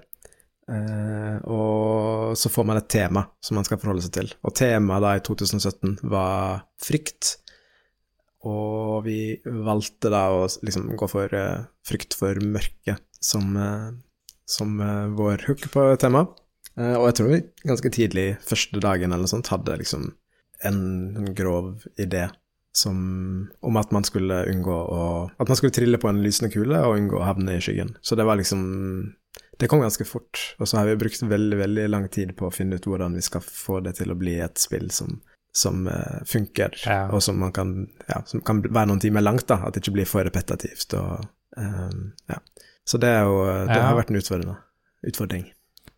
Uh, 0.66 1.38
og 1.54 2.34
så 2.34 2.50
får 2.50 2.66
man 2.66 2.80
et 2.80 2.90
tema 2.90 3.22
som 3.38 3.54
man 3.54 3.66
skal 3.68 3.78
forholde 3.78 4.02
seg 4.02 4.16
til. 4.18 4.34
Og 4.42 4.58
temaet 4.58 5.06
da 5.06 5.14
i 5.14 5.22
2017 5.22 6.00
var 6.10 6.64
frykt. 6.82 7.36
Og 8.46 9.04
vi 9.06 9.36
valgte 9.44 10.10
da 10.12 10.26
å 10.34 10.44
liksom 10.46 10.92
gå 10.98 11.08
for 11.10 11.32
eh, 11.34 11.64
frykt 11.86 12.14
for 12.18 12.38
mørket 12.42 13.02
som, 13.22 13.56
eh, 13.58 13.88
som 14.48 14.80
eh, 14.80 15.06
vår 15.18 15.44
hook 15.48 15.66
på 15.72 15.86
temaet. 16.00 16.32
Eh, 16.76 16.94
og 16.94 17.08
jeg 17.10 17.18
tror 17.18 17.30
vi 17.32 17.42
ganske 17.66 17.92
tidlig, 17.92 18.26
første 18.46 18.80
dagen 18.82 19.12
eller 19.12 19.26
noe 19.26 19.32
sånt, 19.32 19.52
hadde 19.52 19.78
liksom 19.80 20.10
en, 20.64 21.34
grov 21.36 21.84
idé 22.00 22.28
som, 22.76 22.96
om 23.60 23.76
at 23.80 23.92
man 23.92 24.04
skulle 24.04 24.42
unngå 24.50 24.72
å 24.72 25.04
At 25.40 25.48
man 25.48 25.56
skulle 25.56 25.72
trille 25.72 25.98
på 26.00 26.08
en 26.08 26.22
lysende 26.24 26.50
kule 26.52 26.80
og 26.84 26.98
unngå 26.98 27.20
å 27.20 27.28
havne 27.28 27.56
i 27.56 27.62
skyggen. 27.64 27.94
Så 28.04 28.16
det 28.16 28.26
var 28.28 28.36
liksom 28.36 29.14
Det 29.58 29.68
kom 29.68 29.80
ganske 29.80 30.04
fort. 30.04 30.40
Og 30.60 30.68
så 30.68 30.78
har 30.78 30.86
vi 30.86 30.98
brukt 31.00 31.22
veldig, 31.22 31.56
veldig 31.56 31.86
lang 31.88 32.08
tid 32.12 32.34
på 32.36 32.48
å 32.48 32.52
finne 32.52 32.76
ut 32.76 32.84
hvordan 32.84 33.16
vi 33.16 33.24
skal 33.24 33.40
få 33.44 33.80
det 33.80 33.94
til 33.96 34.12
å 34.12 34.18
bli 34.18 34.34
et 34.44 34.60
spill 34.60 34.90
som, 34.92 35.22
som 35.56 35.86
eh, 35.88 36.20
funker, 36.28 36.76
Ja. 36.84 37.06
og 37.08 37.22
som 37.24 37.40
man 37.40 37.52
kan 37.56 37.88
Ja, 38.08 38.20
som 38.28 38.40
kan 38.44 38.60
være 38.62 38.90
noen 38.92 39.00
timer 39.00 39.24
langt, 39.24 39.46
da. 39.48 39.62
At 39.64 39.74
det 39.74 39.84
ikke 39.84 39.96
blir 39.96 40.10
for 40.10 40.28
repetitivt 40.28 40.92
og 41.00 41.24
um, 41.56 42.12
Ja. 42.28 42.40
Så 42.86 43.00
det 43.02 43.10
jo 43.24 43.44
Det 43.66 43.76
Ja. 43.76 43.82
har 43.88 43.96
vært 43.96 44.10
en 44.10 44.16
utfordring. 44.20 44.56
utfordring. 45.06 45.44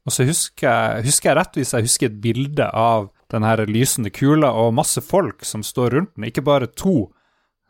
Og 0.07 0.13
så 0.13 0.25
husker 0.25 0.67
jeg, 0.69 1.05
husker 1.05 1.29
jeg 1.31 1.37
rett 1.37 1.55
hvis 1.55 1.73
jeg 1.73 1.83
husker 1.85 2.07
et 2.07 2.21
bilde 2.21 2.71
av 2.73 3.11
den 3.31 3.43
her 3.43 3.57
lysende 3.67 4.11
kula 4.11 4.49
og 4.57 4.73
masse 4.75 5.03
folk 5.05 5.45
som 5.45 5.63
står 5.63 5.91
rundt 5.93 6.15
den, 6.17 6.25
ikke 6.31 6.43
bare 6.45 6.67
to 6.67 7.11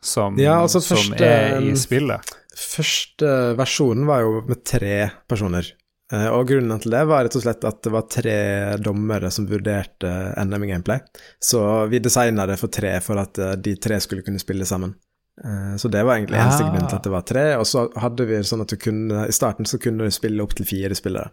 som, 0.00 0.38
Ja, 0.38 0.60
altså 0.62 0.80
som 0.80 0.96
første- 0.96 1.20
er 1.26 1.58
i 1.60 1.72
spillet. 1.74 2.20
Første 2.54 3.56
versjonen 3.58 4.06
var 4.06 4.20
jo 4.22 4.40
med 4.46 4.64
tre 4.64 5.10
personer. 5.28 5.72
Eh, 6.12 6.28
Og 6.32 6.46
grunnen 6.48 6.80
til 6.80 6.90
det 6.92 7.06
var 7.06 7.24
rett 7.24 7.36
og 7.36 7.42
slett 7.42 7.64
at 7.64 7.82
det 7.82 7.92
var 7.92 8.02
tre 8.02 8.76
dommere 8.80 9.30
som 9.32 9.46
vurderte 9.46 10.08
NM 10.38 10.62
gameplay. 10.66 11.00
Så 11.42 11.88
vi 11.90 11.98
designa 11.98 12.46
det 12.46 12.58
for 12.58 12.68
tre 12.68 13.00
for 13.00 13.18
at 13.18 13.38
eh, 13.38 13.56
de 13.56 13.74
tre 13.76 13.98
skulle 14.00 14.22
kunne 14.24 14.38
spille 14.40 14.64
sammen. 14.64 14.94
Eh, 15.44 15.76
Så 15.76 15.88
det 15.88 16.02
var 16.02 16.16
egentlig 16.16 16.38
eneste 16.40 16.68
grunn 16.68 16.88
til 16.88 16.98
at 16.98 17.04
det 17.06 17.14
var 17.14 17.26
tre. 17.26 17.46
Og 17.56 17.66
så 17.66 17.88
hadde 17.96 18.26
vi 18.28 18.42
sånn 18.44 18.64
at 18.64 18.72
du 18.72 18.76
kunne 18.80 19.26
I 19.28 19.34
starten 19.34 19.68
så 19.68 19.78
kunne 19.82 20.08
du 20.08 20.14
spille 20.14 20.42
opptil 20.42 20.66
fire 20.68 20.94
spillere. 20.98 21.30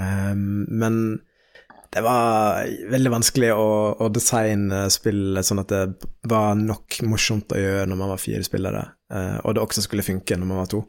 Um, 0.00 0.66
Men 0.68 1.20
det 1.90 2.04
var 2.06 2.62
veldig 2.90 3.10
vanskelig 3.10 3.50
å, 3.52 3.70
å 3.98 4.08
designe 4.14 4.84
spillet 4.94 5.46
sånn 5.46 5.58
at 5.64 5.72
det 5.72 6.10
var 6.30 6.54
nok 6.54 7.00
morsomt 7.02 7.50
å 7.50 7.58
gjøre 7.58 7.88
når 7.90 7.98
man 7.98 8.12
var 8.12 8.22
fire 8.22 8.46
spillere, 8.46 8.84
uh, 9.10 9.40
og 9.42 9.56
det 9.56 9.64
også 9.64 9.82
skulle 9.82 10.06
funke 10.06 10.38
når 10.38 10.46
man 10.46 10.60
var 10.62 10.70
to. 10.70 10.84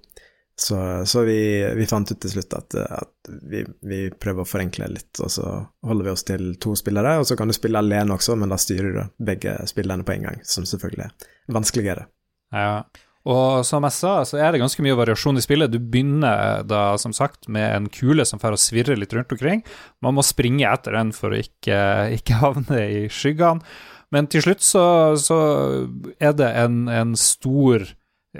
Så, 0.53 0.77
så 1.09 1.23
vi, 1.25 1.39
vi 1.73 1.87
fant 1.89 2.11
ut 2.11 2.19
til 2.21 2.29
slutt 2.35 2.53
at, 2.53 2.75
at 2.77 3.31
vi, 3.49 3.63
vi 3.81 4.01
prøver 4.13 4.45
å 4.45 4.45
forenkle 4.45 4.91
litt, 4.93 5.17
og 5.25 5.31
så 5.33 5.47
holder 5.89 6.05
vi 6.05 6.13
oss 6.13 6.27
til 6.27 6.51
to 6.61 6.75
spillere, 6.77 7.15
og 7.17 7.25
så 7.25 7.37
kan 7.39 7.49
du 7.49 7.57
spille 7.57 7.81
alene 7.81 8.13
også, 8.13 8.37
men 8.37 8.53
da 8.53 8.61
styrer 8.61 8.93
du 8.93 9.25
begge 9.25 9.55
spillerne 9.71 10.05
på 10.05 10.13
en 10.19 10.27
gang, 10.29 10.37
som 10.45 10.69
selvfølgelig 10.69 11.07
er 11.07 11.55
vanskeligere. 11.57 12.05
Ja. 12.51 12.83
Og 13.21 13.61
som 13.67 13.85
jeg 13.85 13.93
sa, 13.93 14.15
så 14.25 14.39
er 14.41 14.49
det 14.49 14.63
ganske 14.63 14.81
mye 14.81 14.97
variasjon 14.97 15.37
i 15.37 15.43
spillet. 15.45 15.69
Du 15.69 15.77
begynner 15.77 16.65
da, 16.65 16.97
som 17.01 17.13
sagt, 17.13 17.45
med 17.45 17.67
en 17.75 17.89
kule 17.93 18.25
som 18.25 18.41
får 18.41 18.57
å 18.57 18.61
svirre 18.61 18.97
litt 18.97 19.13
rundt 19.13 19.33
omkring. 19.35 19.61
Man 20.01 20.17
må 20.17 20.25
springe 20.25 20.65
etter 20.65 20.97
den 20.97 21.13
for 21.13 21.33
å 21.33 21.41
ikke, 21.41 21.79
ikke 22.17 22.41
havne 22.41 22.81
i 22.81 23.01
skyggene. 23.13 23.61
Men 24.11 24.27
til 24.27 24.43
slutt 24.43 24.65
så, 24.65 24.85
så 25.21 25.37
er 26.19 26.33
det 26.35 26.49
en, 26.59 26.83
en 26.91 27.13
stor 27.15 27.85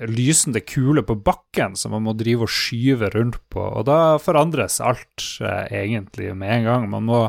lysende 0.08 0.62
kule 0.64 1.04
på 1.04 1.16
bakken 1.20 1.78
som 1.80 1.94
man 1.96 2.04
må 2.06 2.14
drive 2.18 2.48
og 2.48 2.52
skyve 2.52 3.10
rundt 3.12 3.40
på, 3.52 3.60
og 3.60 3.86
da 3.90 4.18
forandres 4.24 4.80
alt 4.84 5.26
eh, 5.44 5.66
egentlig 5.84 6.32
med 6.36 6.62
en 6.62 6.68
gang. 6.68 6.90
Man 6.92 7.08
må 7.10 7.22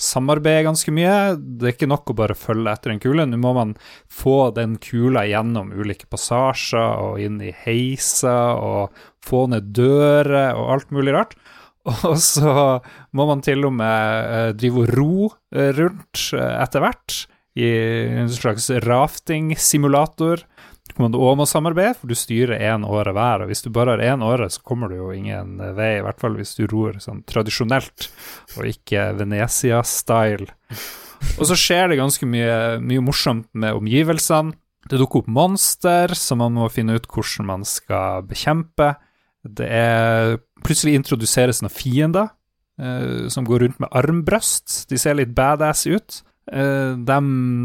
samarbeide 0.00 0.66
ganske 0.66 0.92
mye. 0.94 1.14
Det 1.36 1.68
er 1.68 1.74
ikke 1.74 1.90
nok 1.90 2.12
å 2.12 2.18
bare 2.18 2.36
følge 2.38 2.72
etter 2.72 2.94
en 2.94 3.02
kule. 3.02 3.26
Nå 3.28 3.40
må 3.40 3.52
man 3.56 3.74
få 4.10 4.50
den 4.56 4.78
kula 4.82 5.24
gjennom 5.28 5.72
ulike 5.74 6.08
passasjer 6.10 7.02
og 7.02 7.20
inn 7.22 7.40
i 7.44 7.52
heiser 7.64 8.60
og 8.60 9.02
få 9.22 9.46
ned 9.52 9.72
dører 9.76 10.56
og 10.56 10.72
alt 10.76 10.94
mulig 10.94 11.16
rart. 11.16 11.36
Og 12.06 12.14
så 12.22 12.78
må 13.10 13.24
man 13.26 13.40
til 13.42 13.64
og 13.66 13.72
med 13.74 14.26
eh, 14.30 14.50
drive 14.54 14.84
og 14.84 14.90
ro 14.94 15.14
eh, 15.50 15.72
rundt 15.74 16.28
eh, 16.38 16.52
etter 16.62 16.84
hvert 16.84 17.16
i 17.58 17.66
en 18.22 18.30
slags 18.30 18.68
rafting-simulator. 18.86 20.44
Man 21.00 21.14
òg 21.16 21.38
må 21.40 21.46
samarbeide, 21.48 21.94
for 21.96 22.10
du 22.10 22.16
styrer 22.18 22.60
én 22.60 22.82
åre 22.84 23.14
hver. 23.16 23.44
Og 23.44 23.52
hvis 23.52 23.64
du 23.64 23.70
bare 23.72 23.94
har 23.94 24.02
én 24.12 24.24
åre, 24.26 24.48
så 24.52 24.60
kommer 24.66 24.90
du 24.92 24.98
jo 24.98 25.12
ingen 25.14 25.56
vei, 25.76 25.94
i 25.98 26.02
hvert 26.04 26.20
fall 26.20 26.36
hvis 26.36 26.56
du 26.58 26.66
ror 26.68 26.98
sånn 27.00 27.22
tradisjonelt, 27.28 28.10
og 28.58 28.68
ikke 28.68 29.06
Venezia-style. 29.20 30.50
Og 31.38 31.46
så 31.48 31.56
skjer 31.56 31.92
det 31.92 32.00
ganske 32.00 32.26
mye, 32.28 32.82
mye 32.82 33.04
morsomt 33.04 33.48
med 33.54 33.78
omgivelsene. 33.78 34.56
Det 34.90 34.98
dukker 34.98 35.22
opp 35.22 35.30
monster 35.30 36.12
som 36.18 36.40
man 36.42 36.56
må 36.58 36.66
finne 36.72 36.98
ut 36.98 37.06
hvordan 37.06 37.46
man 37.48 37.66
skal 37.68 38.26
bekjempe. 38.26 38.96
Det 39.42 39.68
er 39.68 40.40
Plutselig 40.62 40.92
introduseres 40.94 41.58
noen 41.58 41.72
fiender 41.74 42.28
eh, 42.78 43.24
som 43.34 43.46
går 43.46 43.64
rundt 43.64 43.80
med 43.82 43.90
armbrøst. 43.98 44.84
De 44.90 44.98
ser 45.00 45.16
litt 45.18 45.32
badass 45.34 45.88
ut. 45.90 46.20
Eh, 46.50 46.94
de, 46.98 47.18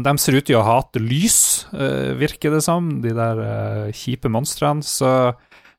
de 0.04 0.12
ser 0.22 0.38
ut 0.38 0.46
til 0.46 0.58
å 0.58 0.66
hate 0.66 1.02
lys, 1.02 1.66
eh, 1.74 2.14
virker 2.18 2.54
det 2.54 2.62
som, 2.66 2.98
de 3.02 3.14
der 3.16 3.42
eh, 3.42 3.96
kjipe 3.96 4.30
monstrene. 4.30 4.86
Så 4.86 5.10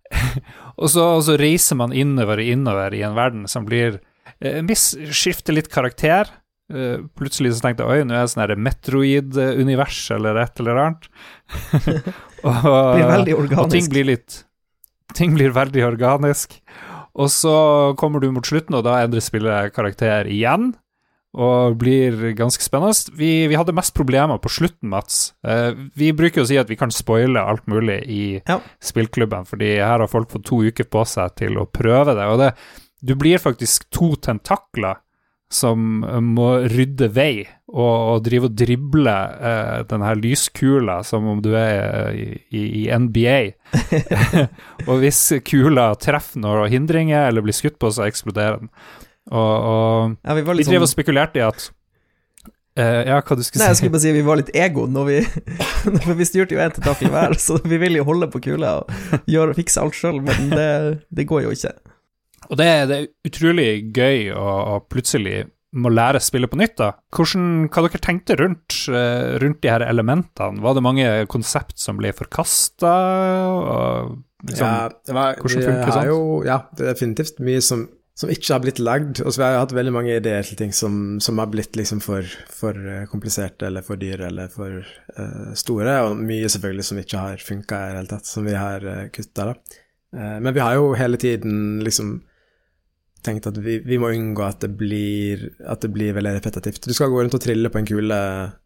og, 0.80 0.88
så 0.90 1.06
og 1.16 1.24
så 1.28 1.38
reiser 1.40 1.80
man 1.80 1.96
innover 1.96 2.42
og 2.42 2.52
innover 2.56 2.98
i 2.98 3.04
en 3.06 3.18
verden 3.18 3.48
som 3.52 3.68
blir 3.68 4.02
en 4.40 4.70
viss 4.70 4.94
skifter 5.12 5.56
litt 5.56 5.68
karakter. 5.72 6.30
Plutselig 7.18 7.56
så 7.58 7.64
tenkte 7.66 7.84
jeg 7.84 7.92
oi, 7.92 8.06
nå 8.08 8.14
er 8.14 8.28
det 8.28 8.32
sånn 8.32 8.62
Metroid-univers 8.62 10.00
eller 10.16 10.38
et 10.40 10.62
eller 10.62 10.80
annet. 10.84 11.08
og, 12.48 12.68
og 13.58 13.74
ting 13.74 13.90
blir 13.92 14.08
litt 14.14 14.44
Ting 15.18 15.34
blir 15.34 15.50
veldig 15.50 15.82
organisk. 15.88 16.60
Og 17.18 17.32
så 17.34 17.54
kommer 17.98 18.22
du 18.22 18.28
mot 18.30 18.46
slutten, 18.46 18.78
og 18.78 18.84
da 18.86 19.00
endrer 19.02 19.24
spillet 19.26 19.74
karakter 19.74 20.30
igjen. 20.30 20.70
Og 21.38 21.76
blir 21.78 22.32
ganske 22.34 22.64
spennende. 22.64 23.14
Vi, 23.14 23.48
vi 23.52 23.58
hadde 23.58 23.76
mest 23.78 23.94
problemer 23.94 24.40
på 24.42 24.50
slutten, 24.50 24.90
Mats. 24.90 25.36
Eh, 25.46 25.76
vi 25.94 26.10
bruker 26.18 26.42
å 26.42 26.48
si 26.50 26.58
at 26.58 26.72
vi 26.72 26.78
kan 26.80 26.90
spoile 26.94 27.44
alt 27.46 27.68
mulig 27.70 28.00
i 28.10 28.24
Ja. 28.50 28.58
spillklubben, 28.82 29.46
fordi 29.46 29.76
her 29.78 30.00
har 30.02 30.08
folk 30.10 30.32
fått 30.32 30.48
to 30.50 30.64
uker 30.66 30.90
på 30.90 31.06
seg 31.06 31.36
til 31.38 31.60
å 31.62 31.68
prøve 31.70 32.18
det. 32.18 32.26
Og 32.26 32.40
det, 32.42 32.56
du 33.06 33.14
blir 33.16 33.38
faktisk 33.38 33.86
to 33.94 34.16
tentakler 34.16 34.98
som 35.54 36.04
eh, 36.04 36.20
må 36.22 36.66
rydde 36.70 37.10
vei 37.14 37.48
og, 37.70 37.94
og 38.16 38.24
drive 38.26 38.50
og 38.50 38.56
drible 38.58 39.14
uh, 39.14 39.82
den 39.86 40.02
her 40.02 40.18
lyskula 40.18 41.00
som 41.06 41.28
om 41.30 41.42
du 41.46 41.52
er 41.58 42.10
i, 42.18 42.26
i, 42.50 42.64
i 42.82 42.84
NBA. 42.90 43.38
og 44.90 44.96
hvis 45.04 45.22
kula 45.46 45.92
treffer 46.02 46.42
noen 46.42 46.74
hindringer 46.74 47.28
eller 47.30 47.46
blir 47.46 47.54
skutt 47.54 47.78
på, 47.82 47.94
så 47.94 48.08
eksploderer 48.10 48.64
den. 48.64 48.74
Og, 49.30 49.68
og 49.72 50.16
Ja, 50.26 50.36
vi 50.38 50.46
var 50.48 50.58
vi 50.58 50.66
drev 50.66 50.82
og 50.82 50.88
sånn 50.88 50.96
spekulerte 50.96 51.42
i 51.42 51.46
at 51.46 51.68
uh, 52.80 53.02
Ja, 53.06 53.20
hva 53.20 53.38
du 53.38 53.44
skulle 53.46 53.62
Nei, 53.62 53.70
jeg 53.74 53.82
skulle 53.82 53.94
bare 53.94 54.06
si 54.08 54.16
vi 54.16 54.26
var 54.26 54.42
litt 54.42 54.50
ego 54.58 54.88
når 54.90 55.10
vi 55.10 55.20
For 56.08 56.18
vi 56.18 56.28
styrte 56.28 56.58
jo 56.58 56.64
én 56.64 56.74
i 56.74 57.14
hver, 57.14 57.38
så 57.38 57.60
vi 57.62 57.78
ville 57.82 58.02
jo 58.02 58.08
holde 58.10 58.32
på 58.34 58.42
kula 58.50 58.80
og 58.82 59.30
gjøre, 59.30 59.56
fikse 59.60 59.84
alt 59.84 59.98
sjøl, 59.98 60.20
men 60.26 60.52
det, 60.54 60.72
det 61.14 61.30
går 61.30 61.46
jo 61.46 61.54
ikke. 61.56 61.76
Og 62.50 62.58
det, 62.58 62.68
det 62.90 62.98
er 62.98 63.08
utrolig 63.30 63.70
gøy 63.96 64.30
å, 64.34 64.46
å 64.74 64.76
plutselig 64.90 65.46
må 65.78 65.92
lære 65.94 66.18
å 66.18 66.24
spille 66.24 66.50
på 66.50 66.58
nytt, 66.58 66.78
da. 66.80 66.94
Hvordan, 67.14 67.68
hva 67.70 67.84
dere 67.86 68.02
tenkte 68.02 68.38
rundt, 68.40 68.74
eh, 68.90 69.36
rundt 69.42 69.62
de 69.62 69.70
her 69.70 69.86
elementene? 69.86 70.64
Var 70.64 70.78
det 70.78 70.86
mange 70.86 71.10
konsept 71.30 71.78
som 71.82 72.00
ble 72.00 72.10
forkasta? 72.18 72.94
Liksom, 74.50 74.66
ja, 74.66 74.90
det 75.06 75.14
var, 75.14 75.38
hvordan 75.38 75.68
funker 75.68 75.94
sånt? 75.94 76.10
Jo, 76.10 76.20
ja, 76.48 76.58
det 76.74 76.86
er 76.88 76.96
definitivt 76.96 77.42
mye 77.44 77.62
som, 77.62 77.86
som 78.20 78.32
ikke 78.32 78.52
har 78.52 78.64
blitt 78.64 78.82
lagd. 78.84 79.22
Og 79.24 79.32
så 79.32 79.46
har 79.46 79.54
jeg 79.54 79.64
hatt 79.64 79.76
veldig 79.78 79.96
mange 79.96 80.16
ideer 80.20 80.48
til 80.48 80.60
ting 80.60 80.74
som, 80.76 80.94
som 81.24 81.40
har 81.40 81.52
blitt 81.52 81.78
liksom 81.80 82.02
for, 82.04 82.28
for 82.52 82.76
eh, 82.76 83.06
kompliserte 83.12 83.70
eller 83.70 83.86
for 83.86 84.00
dyre 84.02 84.28
eller 84.28 84.50
for 84.52 84.82
uh, 85.16 85.52
store, 85.58 86.00
og 86.08 86.20
mye 86.20 86.50
selvfølgelig 86.52 86.90
som 86.90 87.00
ikke 87.00 87.28
har 87.28 87.46
funka 87.46 87.84
i 87.84 87.94
det 87.94 88.02
hele 88.02 88.12
tatt, 88.12 88.28
som 88.28 88.48
vi 88.48 88.58
har 88.60 88.84
uh, 88.84 89.06
kutta, 89.16 89.54
da. 89.54 89.78
Uh, 90.16 90.36
men 90.44 90.52
vi 90.56 90.66
har 90.66 90.76
jo 90.76 90.90
hele 91.00 91.20
tiden 91.22 91.80
liksom 91.86 92.18
tenkt 93.24 93.48
at 93.50 93.58
vi, 93.60 93.78
vi, 93.84 93.98
må 94.00 94.12
unngå 94.16 94.44
at 94.46 94.62
det, 94.64 94.70
blir, 94.80 95.42
at 95.68 95.84
det 95.84 95.90
blir 95.92 96.14
veldig 96.16 96.38
repetitivt. 96.38 96.86
Du 96.88 96.96
skal 96.96 97.12
gå 97.12 97.20
rundt 97.20 97.36
og 97.36 97.44
trille 97.44 97.72
på 97.72 97.82
en 97.82 97.88
kule, 97.88 98.20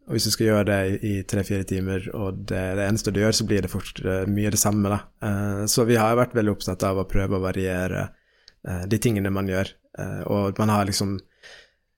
og 0.06 0.14
hvis 0.14 0.28
du 0.28 0.34
skal 0.34 0.50
gjøre 0.50 0.66
det 0.68 1.06
i 1.06 1.14
tre-fire 1.30 1.66
timer, 1.66 2.06
og 2.14 2.42
det 2.50 2.62
det 2.78 2.86
eneste 2.88 3.14
du 3.14 3.22
gjør, 3.22 3.34
så 3.38 3.46
blir 3.50 3.66
det 3.66 3.70
fort 3.70 4.02
mye 4.30 4.54
det 4.54 4.62
samme, 4.62 4.94
da. 4.94 5.00
Uh, 5.22 5.64
så 5.70 5.86
vi 5.86 5.98
har 5.98 6.18
vært 6.18 6.34
veldig 6.38 6.54
opptatt 6.54 6.86
av 6.86 7.02
å 7.02 7.08
prøve 7.10 7.38
å 7.38 7.46
variere 7.46 8.08
Eh, 8.08 8.20
de 8.64 8.98
tingene 9.02 9.34
man 9.34 9.50
gjør. 9.50 9.74
Eh, 9.98 10.20
og 10.26 10.58
man 10.58 10.68
har 10.68 10.84
liksom 10.88 11.20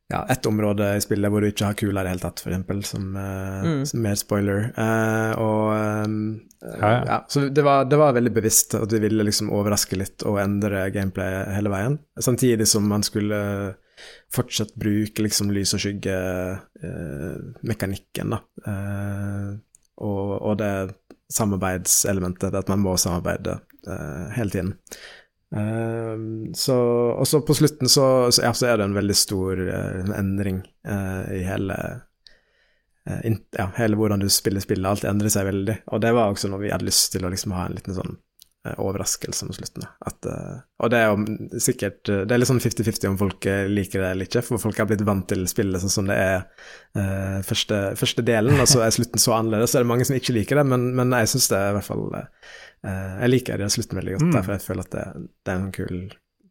ja, 0.09 0.27
ett 0.31 0.47
område 0.47 0.97
i 0.97 1.01
spillet 1.03 1.31
hvor 1.33 1.41
du 1.43 1.49
ikke 1.51 1.65
har 1.67 1.75
kula 1.79 2.01
i 2.01 2.05
det 2.07 2.11
hele 2.13 2.23
tatt, 2.23 2.41
f.eks., 2.45 2.89
som, 2.93 3.05
uh, 3.17 3.65
mm. 3.65 3.87
som 3.91 3.99
mer 4.05 4.17
spoiler. 4.21 4.61
Og 5.43 5.65
um, 6.07 6.19
ja, 6.63 6.91
ja. 6.93 7.01
ja, 7.09 7.19
Så 7.29 7.39
det 7.51 7.63
var, 7.67 7.85
det 7.91 7.99
var, 7.99 8.13
veldig 8.15 8.35
bevisst 8.37 8.75
at 8.79 8.93
vi 8.95 9.01
ville 9.03 9.27
liksom 9.27 9.51
overraske 9.55 9.97
litt 9.99 10.23
og 10.29 10.43
endre 10.43 10.91
gameplay 10.95 11.31
hele 11.57 11.71
veien. 11.75 11.95
Samtidig 12.23 12.67
som 12.71 12.83
man 12.87 13.03
skulle 13.07 13.39
fortsatt 14.31 14.75
bruke 14.79 15.23
liksom 15.25 15.51
lys 15.57 15.75
og 15.75 15.81
skygge-mekanikken, 15.83 18.27
da. 18.37 18.39
Og, 19.97 20.31
og, 20.37 20.55
det 20.61 20.73
samarbeidselementet, 21.33 22.55
at 22.55 22.69
man 22.71 22.81
må 22.85 22.97
samarbeide 23.01 23.55
hele 24.37 24.51
tiden. 24.53 24.77
Uh, 25.57 26.53
så, 26.55 26.77
og 27.17 27.27
så 27.29 27.41
på 27.41 27.55
slutten 27.55 27.89
så, 27.89 28.31
så, 28.31 28.43
ja, 28.43 28.53
så, 28.53 28.67
er 28.67 28.79
det 28.79 28.91
en 28.91 28.97
veldig 28.97 29.17
stor 29.17 29.63
uh, 29.63 30.13
endring 30.19 30.61
uh, 30.89 31.25
i 31.33 31.43
hele 31.47 31.79
uh, 33.09 33.19
in, 33.25 33.41
ja, 33.57 33.71
hele 33.79 33.99
hvordan 33.99 34.23
du 34.25 34.29
spiller 34.33 34.65
spillet. 34.65 34.89
Alt 34.91 35.09
endrer 35.09 35.33
seg 35.33 35.49
veldig. 35.49 35.81
Og 35.95 36.05
det 36.05 36.15
var 36.17 36.33
også 36.33 36.53
noe 36.53 36.65
vi 36.65 36.73
hadde 36.75 36.89
lyst 36.89 37.13
til 37.15 37.27
å 37.27 37.33
liksom 37.33 37.57
ha 37.57 37.69
en 37.69 37.77
liten 37.79 37.97
sånn 37.97 38.19
overraskelse 38.67 39.47
mot 39.47 39.55
slutten. 39.55 39.85
At, 40.11 40.27
og 40.83 40.89
det 40.91 40.99
er 40.99 41.13
jo 41.13 41.61
sikkert 41.63 42.01
Det 42.03 42.35
er 42.35 42.41
litt 42.41 42.49
sånn 42.51 42.59
50-50 42.59 43.13
om 43.13 43.19
folk 43.21 43.47
liker 43.71 44.03
det 44.03 44.09
eller 44.09 44.27
ikke, 44.27 44.43
for 44.43 44.59
folk 44.59 44.81
har 44.83 44.89
blitt 44.91 45.05
vant 45.07 45.23
til 45.31 45.45
spillet 45.47 45.85
sånn 45.85 45.93
som 45.95 46.11
det 46.11 46.17
er 46.19 47.45
første, 47.47 47.79
første, 47.95 48.25
delen, 48.27 48.59
og 48.59 48.67
så 48.67 48.83
er 48.83 48.97
slutten 48.97 49.23
så 49.23 49.37
annerledes. 49.37 49.71
Så 49.71 49.79
er 49.79 49.87
det 49.87 49.93
mange 49.93 50.09
som 50.09 50.19
ikke 50.19 50.35
liker 50.35 50.59
det, 50.59 50.67
men, 50.73 50.89
men 50.99 51.15
jeg 51.15 51.31
syns 51.37 51.47
det 51.53 51.61
er 51.61 51.77
i 51.77 51.79
hvert 51.79 51.87
fall 51.93 52.03
jeg 52.85 53.33
liker 53.33 53.59
den 53.59 53.73
slutten 53.73 53.99
veldig 53.99 54.19
godt, 54.19 54.29
mm. 54.29 54.37
for 54.45 54.55
jeg 54.55 54.63
føler 54.63 54.87
at 54.87 54.93
det, 54.93 55.07
det, 55.47 55.53
er 55.53 55.57
en 55.57 55.73
kul 55.75 55.97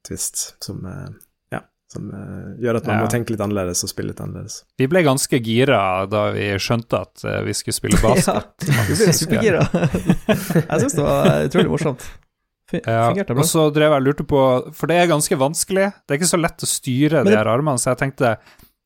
twist 0.06 0.42
som, 0.64 0.82
uh, 0.84 1.08
ja, 1.54 1.62
som 1.92 2.10
uh, 2.12 2.50
gjør 2.62 2.82
at 2.82 2.90
man 2.90 3.00
ja. 3.00 3.06
må 3.06 3.14
tenke 3.14 3.32
litt 3.32 3.44
annerledes 3.46 3.86
og 3.86 3.92
spille 3.94 4.12
litt 4.12 4.20
annerledes. 4.24 4.60
Vi 4.82 4.90
ble 4.92 5.06
ganske 5.06 5.40
gira 5.46 5.80
da 6.12 6.26
vi 6.36 6.50
skjønte 6.60 7.02
at 7.08 7.26
vi 7.48 7.56
skulle 7.56 7.78
spille 7.78 8.02
basket. 8.06 8.68
ja, 8.68 8.86
vi 8.90 9.00
ble 9.00 9.16
supergira. 9.22 9.64
jeg 10.70 10.84
syns 10.84 11.00
det 11.00 11.08
var 11.08 11.50
utrolig 11.50 11.74
morsomt. 11.78 12.08
Ja, 12.74 13.12
og 13.14 13.46
så 13.46 13.68
drev 13.70 13.94
jeg 13.94 14.02
og 14.02 14.06
lurte 14.08 14.24
på 14.26 14.40
For 14.74 14.90
det 14.90 14.96
er 14.98 15.10
ganske 15.12 15.38
vanskelig. 15.38 15.92
Det 16.02 16.16
er 16.16 16.18
ikke 16.18 16.32
så 16.32 16.40
lett 16.42 16.66
å 16.66 16.70
styre 16.70 17.22
det, 17.22 17.30
de 17.30 17.38
her 17.38 17.50
armene, 17.52 17.78
så 17.78 17.92
jeg 17.92 18.02
tenkte 18.02 18.32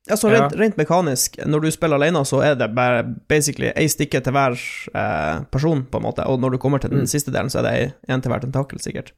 Altså 0.08 0.30
rent, 0.32 0.54
rent, 0.58 0.78
mekanisk, 0.80 1.36
når 1.46 1.66
du 1.66 1.72
spiller 1.76 2.00
alene, 2.00 2.22
så 2.26 2.40
er 2.46 2.56
det 2.58 2.70
bare 2.74 3.04
basically 3.30 3.70
ei 3.76 3.90
stikke 3.92 4.22
til 4.24 4.34
hver 4.34 4.56
eh, 4.56 5.42
person, 5.52 5.84
på 5.92 6.00
en 6.00 6.06
måte, 6.06 6.26
og 6.26 6.40
når 6.42 6.56
du 6.56 6.62
kommer 6.62 6.82
til 6.82 6.94
den 6.94 7.04
mm. 7.04 7.10
siste 7.12 7.34
delen, 7.36 7.52
så 7.52 7.60
er 7.62 7.68
det 7.68 7.74
én 8.10 8.24
til 8.24 8.32
hver 8.32 8.46
tentakel, 8.46 8.80
sikkert. 8.82 9.12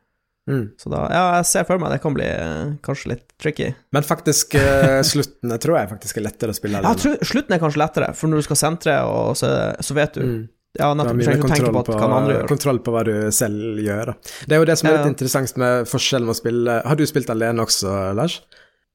Mm. 0.50 0.72
Så 0.82 0.90
da, 0.90 1.04
ja, 1.14 1.26
jeg 1.38 1.48
ser 1.52 1.68
for 1.68 1.80
meg 1.80 1.94
det 1.94 2.00
kan 2.02 2.16
bli 2.16 2.26
eh, 2.26 2.72
kanskje 2.84 3.12
litt 3.14 3.28
tricky. 3.40 3.70
Men 3.94 4.08
faktisk, 4.08 4.58
eh, 4.58 5.04
slutten 5.12 5.54
tror 5.62 5.78
jeg 5.78 5.92
faktisk 5.94 6.18
er 6.18 6.26
lettere 6.26 6.56
å 6.56 6.58
spille 6.58 6.82
alene. 6.82 6.96
Ja, 6.96 7.04
tror, 7.04 7.22
slutten 7.30 7.56
er 7.56 7.62
kanskje 7.62 7.84
lettere, 7.84 8.10
for 8.18 8.32
når 8.32 8.42
du 8.42 8.48
skal 8.50 8.60
sentre, 8.64 8.98
og 9.06 9.38
så, 9.40 9.54
så 9.80 9.98
vet 9.98 10.18
du 10.18 10.26
mm. 10.26 10.42
Ja, 10.80 10.94
nettopp. 10.96 11.18
Du 11.20 11.26
trenger 11.26 11.42
ikke 11.42 11.48
tenke 11.52 11.72
på, 11.76 11.96
hva 12.00 12.06
andre 12.16 12.36
gjør. 12.38 12.46
Kontroll 12.48 12.78
på 12.80 12.94
hva 12.96 13.02
du 13.04 13.16
selv 13.36 13.80
gjør, 13.84 14.14
da. 14.14 14.36
Det 14.48 14.56
er 14.56 14.62
jo 14.62 14.68
det 14.70 14.78
som 14.80 14.88
er 14.88 14.94
litt 14.96 15.04
ja. 15.10 15.12
interessant 15.12 15.58
med 15.60 15.90
forskjellen 15.92 16.30
med 16.30 16.32
å 16.32 16.38
spille 16.38 16.76
Har 16.88 16.96
du 16.96 17.04
spilt 17.10 17.34
alene 17.34 17.66
også, 17.66 17.96
Lars? 18.16 18.38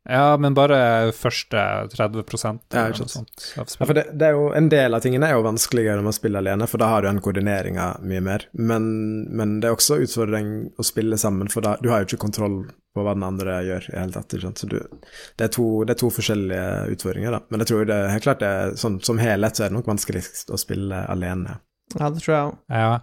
Ja, 0.09 0.37
men 0.39 0.55
bare 0.55 1.13
første 1.13 1.63
30 1.91 2.23
ja, 2.71 2.85
ikke 2.93 3.09
sant. 3.11 3.47
Ja, 3.57 3.65
for 3.67 3.95
det, 3.97 4.05
det, 4.15 4.29
er 4.29 4.37
jo, 4.37 4.49
En 4.55 4.69
del 4.71 4.95
av 4.95 5.03
tingene 5.03 5.27
er 5.27 5.35
jo 5.35 5.45
vanskeligere 5.47 5.99
når 5.99 6.07
man 6.07 6.17
spiller 6.17 6.45
alene, 6.45 6.69
for 6.71 6.83
da 6.83 6.91
har 6.93 7.03
du 7.03 7.09
den 7.09 7.23
koordineringa 7.25 7.89
mye 8.07 8.23
mer. 8.23 8.47
Men, 8.53 8.87
men, 9.35 9.59
det 9.61 9.71
er 9.71 9.77
også 9.77 9.99
utfordring 10.05 10.53
å 10.79 10.87
spille 10.87 11.19
sammen, 11.19 11.51
for 11.53 11.67
da, 11.67 11.75
du 11.83 11.91
har 11.91 12.05
jo 12.05 12.11
ikke 12.11 12.23
kontroll 12.29 12.61
på 12.97 13.05
hva 13.05 13.17
den 13.19 13.27
andre 13.27 13.59
gjør 13.67 13.91
i 13.91 13.99
hele 13.99 14.15
tatt. 14.15 14.37
Så 14.63 14.71
du, 14.71 14.79
det, 14.79 15.49
er 15.49 15.53
to, 15.53 15.67
det, 15.85 15.97
er 15.97 16.01
to, 16.05 16.13
forskjellige 16.15 16.97
utfordringer, 16.97 17.35
da. 17.35 17.43
Men 17.51 17.65
jeg 17.65 17.73
tror 17.73 17.91
det 17.91 17.99
helt 18.15 18.29
klart 18.29 18.45
det 18.45 18.53
er 18.61 18.79
sånn 18.81 19.01
som 19.05 19.21
helhet 19.21 19.59
så 19.59 19.67
er 19.67 19.73
det 19.73 19.81
nok 19.81 19.91
vanskeligst 19.91 20.55
å 20.55 20.61
spille 20.61 21.03
alene. 21.11 21.59
Ja, 21.97 22.09
det 22.11 22.23
tror 22.23 22.33
jeg 22.35 22.47
òg. 22.47 22.57
Ja. 22.71 22.97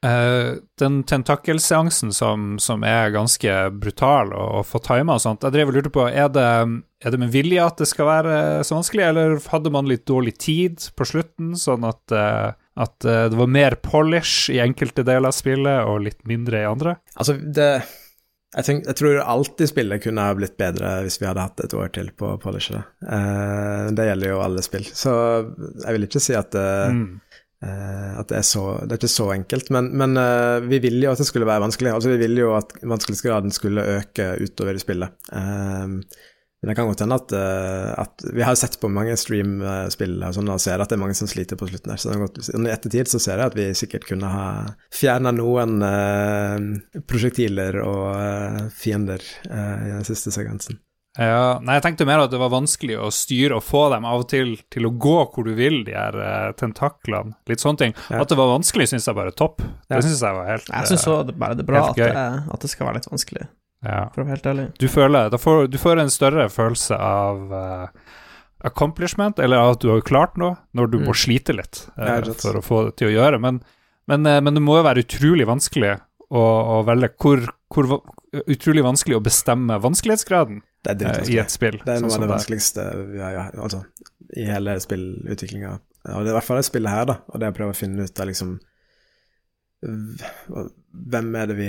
Uh, 0.00 0.56
den 0.80 1.02
tentakelseansen 1.04 2.12
som, 2.16 2.54
som, 2.58 2.84
er 2.88 3.12
ganske 3.12 3.56
brutal 3.82 4.30
å 4.32 4.62
få 4.64 4.80
tima 4.80 5.18
og 5.18 5.20
sånt, 5.20 5.44
jeg 5.44 5.52
drev 5.52 5.68
og 5.68 5.76
lurte 5.76 5.92
på, 5.92 6.06
er 6.08 6.30
det, 6.32 6.46
er 7.04 7.12
det, 7.12 7.20
med 7.20 7.34
vilje 7.34 7.66
at 7.66 7.82
det 7.82 7.88
skal 7.90 8.08
være 8.08 8.38
så 8.64 8.78
vanskelig, 8.78 9.04
eller 9.10 9.36
hadde 9.52 9.74
man 9.74 9.90
litt 9.90 10.06
dårlig 10.08 10.38
tid 10.40 10.80
på 10.96 11.04
slutten, 11.04 11.52
sånn 11.52 11.84
at, 11.84 12.00
uh, 12.16 12.56
at 12.80 12.96
uh, 13.04 13.26
det 13.28 13.40
var 13.42 13.52
mer 13.52 13.76
polish 13.84 14.48
i 14.48 14.62
enkelte 14.64 15.04
deler 15.04 15.28
av 15.28 15.36
spillet 15.36 15.84
og 15.84 16.06
litt 16.08 16.24
mindre 16.28 16.64
i 16.64 16.70
andre? 16.70 16.96
Altså, 17.20 17.36
det 17.36 17.70
jeg, 17.70 18.64
tenk, 18.66 18.86
jeg, 18.88 18.96
tror 18.98 19.20
alltid 19.20 19.68
spillet 19.68 20.02
kunne 20.02 20.24
ha 20.26 20.34
blitt 20.34 20.56
bedre 20.58 20.96
hvis 21.04 21.20
vi 21.20 21.28
hadde 21.28 21.44
hatt 21.44 21.60
et 21.62 21.76
år 21.76 21.92
til 21.94 22.08
på 22.18 22.32
å 22.32 22.38
polishe 22.40 22.72
det. 22.74 22.80
det 23.94 24.08
gjelder 24.08 24.32
jo 24.32 24.40
alle 24.42 24.64
spill, 24.64 24.88
så 24.90 25.12
jeg 25.84 25.92
vil 25.94 26.08
ikke 26.08 26.24
si 26.24 26.34
at 26.34 26.56
mm 26.56 27.04
Uh, 27.04 27.29
at 27.60 28.30
det 28.30 28.38
er, 28.38 28.44
så, 28.46 28.64
det 28.86 28.94
er 28.94 29.00
ikke 29.02 29.12
så 29.12 29.28
enkelt. 29.34 29.70
Men, 29.74 29.90
men 30.00 30.16
uh, 30.16 30.64
vi 30.64 30.80
ville 30.80 31.04
jo 31.04 31.12
at 31.12 31.20
det 31.20 31.28
skulle 31.28 31.48
være 31.48 31.64
vanskelig. 31.66 31.92
Altså 31.92 32.12
Vi 32.14 32.20
ville 32.22 32.40
jo 32.46 32.54
at 32.56 32.72
vanskelighetsgraden 32.80 33.52
skulle 33.52 33.84
øke 33.98 34.32
utover 34.40 34.78
i 34.78 34.82
spillet. 34.82 35.12
Uh, 35.28 36.00
men 36.60 36.68
det 36.68 36.74
kan 36.76 36.88
godt 36.90 37.00
hende 37.00 37.16
at, 37.16 37.32
at, 38.02 38.24
Vi 38.36 38.42
har 38.44 38.56
sett 38.60 38.74
på 38.82 38.88
mange 38.92 39.14
stream-spill 39.16 40.18
og 40.26 40.34
sånn, 40.36 40.50
og 40.52 40.60
ser 40.60 40.82
at 40.84 40.90
det 40.92 40.98
er 40.98 41.00
mange 41.00 41.16
som 41.16 41.30
sliter 41.30 41.56
på 41.56 41.70
slutten 41.70 41.94
her. 41.94 42.02
Så 42.02 42.12
i 42.12 42.68
ettertid 42.68 43.08
så 43.08 43.20
ser 43.24 43.40
jeg 43.40 43.48
at 43.48 43.56
vi 43.56 43.70
sikkert 43.80 44.04
kunne 44.10 44.28
ha 44.28 44.44
fjerna 44.92 45.32
noen 45.32 45.80
prosjektiler 47.08 47.80
og 47.80 48.68
fiender 48.76 49.24
i 49.48 49.88
den 49.88 50.04
siste 50.04 50.36
sekvensen. 50.36 50.76
Ja, 51.20 51.58
nei, 51.60 51.74
jeg 51.76 51.84
tenkte 51.84 52.06
mer 52.08 52.22
at 52.22 52.32
det 52.32 52.38
var 52.40 52.48
vanskelig 52.52 52.94
å 52.96 53.10
styre 53.12 53.58
og 53.58 53.64
få 53.66 53.82
dem 53.92 54.06
av 54.08 54.22
og 54.22 54.28
til 54.30 54.54
til 54.72 54.86
å 54.88 54.92
gå 54.96 55.16
hvor 55.34 55.44
du 55.44 55.52
vil, 55.58 55.82
de 55.84 55.92
her 55.92 56.16
uh, 56.16 56.52
tentaklene. 56.56 57.34
Litt 57.50 57.60
sånne 57.60 57.82
ting. 57.82 57.94
Ja. 58.08 58.22
At 58.22 58.32
det 58.32 58.38
var 58.40 58.48
vanskelig, 58.54 58.86
syns 58.88 59.08
jeg 59.10 59.18
bare 59.18 59.34
topp. 59.36 59.60
Ja. 59.60 59.98
Det 59.98 60.04
syns 60.06 60.22
jeg 60.24 60.38
var 60.38 60.48
helt 60.48 60.70
Jeg 60.70 60.88
syns 60.88 61.04
uh, 61.10 61.18
bare 61.34 61.58
det 61.58 61.66
er 61.66 61.68
bra 61.68 61.82
at 61.90 62.00
det, 62.00 62.08
at 62.56 62.64
det, 62.64 62.70
skal 62.72 62.88
være 62.88 63.02
litt 63.02 63.10
vanskelig, 63.10 63.44
ja. 63.84 63.98
for 64.14 64.22
å 64.22 64.24
være 64.24 64.36
helt 64.38 64.48
ærlig. 64.54 64.64
Du 64.80 64.86
føler 64.92 65.36
får, 65.44 65.68
Du 65.68 65.76
får 65.82 66.00
en 66.00 66.14
større 66.14 66.48
følelse 66.54 66.96
av 66.96 67.52
uh, 67.52 68.16
accomplishment, 68.70 69.44
eller 69.44 69.74
at 69.74 69.84
du 69.84 69.90
har 69.92 70.00
klart 70.06 70.40
noe, 70.40 70.56
når 70.72 70.88
du 70.94 70.98
mm. 71.02 71.06
må 71.10 71.18
slite 71.18 71.58
litt 71.58 71.84
for 72.40 72.62
å 72.62 72.64
få 72.64 72.86
det 72.88 72.96
til 73.02 73.10
å 73.10 73.14
gjøre. 73.18 73.42
Men, 73.44 73.60
men, 74.08 74.24
men 74.24 74.56
det 74.56 74.64
må 74.64 74.80
jo 74.80 74.88
være 74.88 75.04
utrolig 75.04 75.44
vanskelig 75.52 75.98
å, 76.32 76.40
å 76.40 76.80
velge 76.88 77.12
hvor, 77.20 77.44
hvor, 77.68 77.92
Utrolig 78.46 78.84
vanskelig 78.86 79.16
å 79.18 79.24
bestemme 79.24 79.74
vanskelighetsgraden 79.82 80.60
det 80.86 80.96
er 81.06 81.22
uh, 81.22 81.28
i 81.28 81.38
et 81.42 81.52
spill. 81.52 81.78
Det 81.84 81.94
er 81.94 82.02
noe 82.02 82.12
sånn 82.12 82.24
av 82.24 82.28
det 82.28 82.34
vanskeligste 82.34 82.84
ja, 83.18 83.30
ja, 83.36 83.46
altså, 83.60 83.82
i 84.36 84.46
hele 84.48 84.76
spillutviklinga. 84.80 85.72
Og 86.10 86.22
det 86.24 86.30
er 86.30 86.34
i 86.34 86.36
hvert 86.38 86.46
fall 86.46 86.60
det 86.60 86.68
spillet 86.68 86.94
her, 86.94 87.08
da, 87.10 87.18
og 87.28 87.42
det 87.42 87.50
å 87.50 87.56
prøve 87.56 87.74
å 87.74 87.80
finne 87.80 88.06
ut 88.08 88.22
av 88.22 88.30
liksom 88.30 88.58
Hvem 89.80 91.28
er 91.40 91.46
det 91.48 91.54
vi 91.56 91.68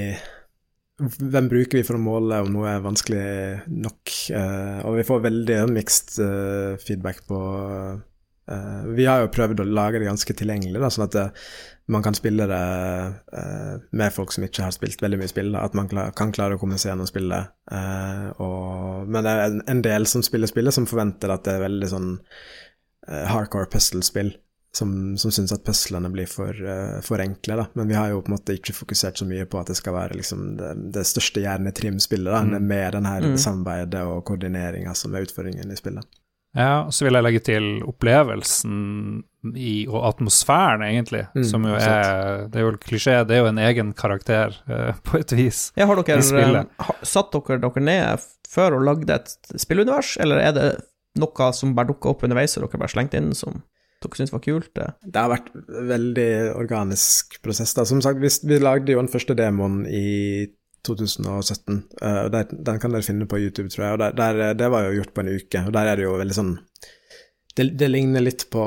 Hvem 0.99 1.47
bruker 1.51 1.79
vi 1.79 1.85
for 1.87 1.95
å 1.95 2.03
måle 2.03 2.41
om 2.43 2.49
noe 2.53 2.71
er 2.71 2.83
vanskelig 2.83 3.25
nok? 3.71 4.15
Uh, 4.29 4.79
og 4.85 4.99
vi 4.99 5.05
får 5.07 5.23
veldig 5.23 5.59
mixed 5.71 6.19
uh, 6.21 6.75
feedback 6.83 7.23
på 7.27 7.39
uh, 8.51 8.83
Vi 8.95 9.05
har 9.05 9.21
jo 9.23 9.31
prøvd 9.33 9.63
å 9.63 9.67
lage 9.67 10.01
det 10.01 10.09
ganske 10.09 10.35
tilgjengelig, 10.37 10.79
da, 10.81 10.89
sånn 10.93 11.07
at 11.07 11.15
det, 11.15 11.25
man 11.91 12.05
kan 12.05 12.15
spille 12.15 12.47
det 12.49 12.61
uh, 13.35 13.73
med 13.91 14.13
folk 14.15 14.33
som 14.33 14.45
ikke 14.47 14.65
har 14.65 14.75
spilt 14.75 15.01
veldig 15.03 15.21
mye 15.21 15.31
spill. 15.31 15.55
At 15.59 15.75
man 15.77 15.89
klar, 15.91 16.13
kan 16.17 16.33
klare 16.35 16.57
å 16.57 16.61
kommunisere 16.61 16.93
gjennom 16.93 17.09
spillet. 17.09 17.51
Uh, 17.71 18.29
og, 18.43 19.09
men 19.09 19.25
det 19.25 19.33
er 19.33 19.43
en, 19.47 19.65
en, 19.73 19.81
del 19.85 20.07
som 20.09 20.23
spiller 20.25 20.51
spillet, 20.51 20.75
som 20.75 20.87
forventer 20.89 21.33
at 21.33 21.43
det 21.47 21.57
er 21.57 21.67
veldig 21.67 21.91
sånn 21.91 22.15
hardcore 23.01 23.69
puzzle-spill. 23.71 24.35
Som, 24.71 25.17
som 25.19 25.33
syns 25.35 25.51
at 25.51 25.65
puzzlene 25.67 26.07
blir 26.13 26.29
for, 26.31 26.55
for, 27.03 27.19
enkle, 27.19 27.57
da. 27.59 27.65
Men 27.75 27.89
vi 27.89 27.97
har 27.97 28.13
jo 28.13 28.21
på 28.23 28.31
en 28.31 28.37
måte 28.37 28.53
ikke 28.55 28.71
fokusert 28.77 29.19
så 29.19 29.25
mye 29.27 29.43
på 29.43 29.59
at 29.59 29.67
det 29.67 29.75
skal 29.75 29.97
være 29.97 30.15
liksom 30.15 30.45
det, 30.61 30.69
det 30.95 31.03
største 31.09 31.43
hjernetrimspillet, 31.43 32.31
da, 32.31 32.39
mm. 32.47 32.69
med 32.69 32.95
den 32.95 33.09
her 33.09 33.27
mm. 33.33 33.35
samarbeidet 33.43 34.05
og 34.07 34.21
koordineringa 34.29 34.93
som 34.95 35.11
er 35.11 35.27
utfordringen 35.27 35.75
i 35.75 35.79
spillet. 35.81 36.07
Ja, 36.55 36.89
så 36.91 37.05
vil 37.05 37.13
jeg 37.15 37.23
legge 37.23 37.39
til 37.47 37.67
opplevelsen 37.87 39.23
i, 39.55 39.87
og 39.87 40.03
atmosfæren, 40.09 40.83
egentlig, 40.83 41.23
Mm, 41.35 41.43
som 41.47 41.63
jo 41.65 41.73
er 41.75 42.47
Det 42.51 42.59
er 42.59 42.65
jo 42.65 42.71
klisjé, 42.77 43.25
det 43.27 43.37
er 43.37 43.41
jo 43.41 43.49
en 43.49 43.57
egen 43.57 43.93
karakter, 43.93 44.57
uh, 44.69 44.91
på 45.03 45.19
et 45.19 45.31
vis. 45.31 45.71
Ja, 45.77 45.85
har 45.87 45.95
dere 45.95 46.19
I 46.19 46.21
spillet. 46.21 46.67
eh, 46.67 46.85
ha- 46.85 46.99
satt 47.03 47.31
dere 47.31 47.59
dere 47.63 47.81
ned 47.81 48.19
før 48.51 48.75
og 48.77 48.83
lagde 48.85 49.09
et 49.15 49.37
spillunivers, 49.57 50.17
eller 50.19 50.37
er 50.39 50.51
det 50.51 50.69
noe 51.17 51.51
som 51.53 51.73
bare 51.75 51.87
dukka 51.87 52.09
opp 52.09 52.23
underveis, 52.23 52.57
og 52.57 52.67
dere 52.69 52.79
bare 52.79 52.89
slengte 52.91 53.17
inn 53.17 53.33
som 53.33 53.63
dere 54.03 54.17
syntes 54.17 54.31
var 54.33 54.39
kult? 54.43 54.73
Det? 54.75 54.89
Det 55.07 55.21
har 55.21 55.29
vært 55.29 55.51
veldig 55.87 56.55
organisk 56.57 57.41
prosess. 57.41 57.73
da. 57.73 57.83
Som 57.85 58.01
sagt, 58.01 58.19
vi, 58.19 58.27
vi 58.47 58.59
lagde 58.59 58.91
jo 58.91 58.99
den 58.99 59.07
første 59.11 59.35
demoen 59.35 59.85
i 59.87 60.47
2017. 60.87 61.83
Uh, 62.01 62.25
der, 62.33 62.51
Den 62.51 62.79
kan 62.81 62.93
dere 62.93 63.05
finne 63.05 63.27
på 63.29 63.39
YouTube, 63.39 63.69
tror 63.69 63.85
jeg. 63.85 63.93
og 63.93 63.99
der, 63.99 64.17
der, 64.17 64.53
Det 64.57 64.69
var 64.73 64.87
jo 64.87 64.99
gjort 64.99 65.13
på 65.13 65.23
en 65.23 65.33
uke. 65.35 65.63
og 65.65 65.73
Der 65.73 65.91
er 65.91 65.99
det 65.99 66.07
jo 66.07 66.17
veldig 66.19 66.37
sånn 66.37 66.53
Det, 67.55 67.65
det 67.77 67.89
ligner 67.91 68.23
litt 68.23 68.45
på, 68.49 68.65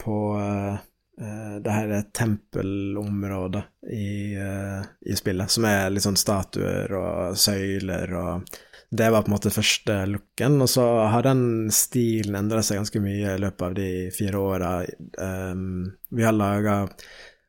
på 0.00 0.16
eh, 0.40 0.78
eh, 1.20 1.56
det 1.60 1.74
her 1.74 1.90
tempelområdet 2.16 3.62
i, 3.92 4.36
uh, 4.40 4.80
i 5.04 5.16
spillet, 5.16 5.52
som 5.52 5.66
er 5.68 5.90
litt 5.92 6.06
sånn 6.06 6.16
statuer 6.16 6.94
og 6.96 7.36
søyler 7.36 8.14
og 8.16 8.56
det 8.90 9.10
var 9.10 9.22
på 9.22 9.30
en 9.30 9.34
måte 9.36 9.52
første 9.54 9.94
looken, 10.10 10.56
og 10.64 10.68
så 10.70 10.84
har 11.12 11.22
den 11.22 11.70
stilen 11.70 12.34
endra 12.40 12.62
seg 12.66 12.80
ganske 12.80 13.02
mye 13.04 13.36
i 13.36 13.38
løpet 13.38 13.62
av 13.62 13.76
de 13.76 13.90
fire 14.10 14.40
åra. 14.42 14.70
Um, 15.14 15.92
vi 16.10 16.24
har 16.26 16.34
laga 16.34 16.80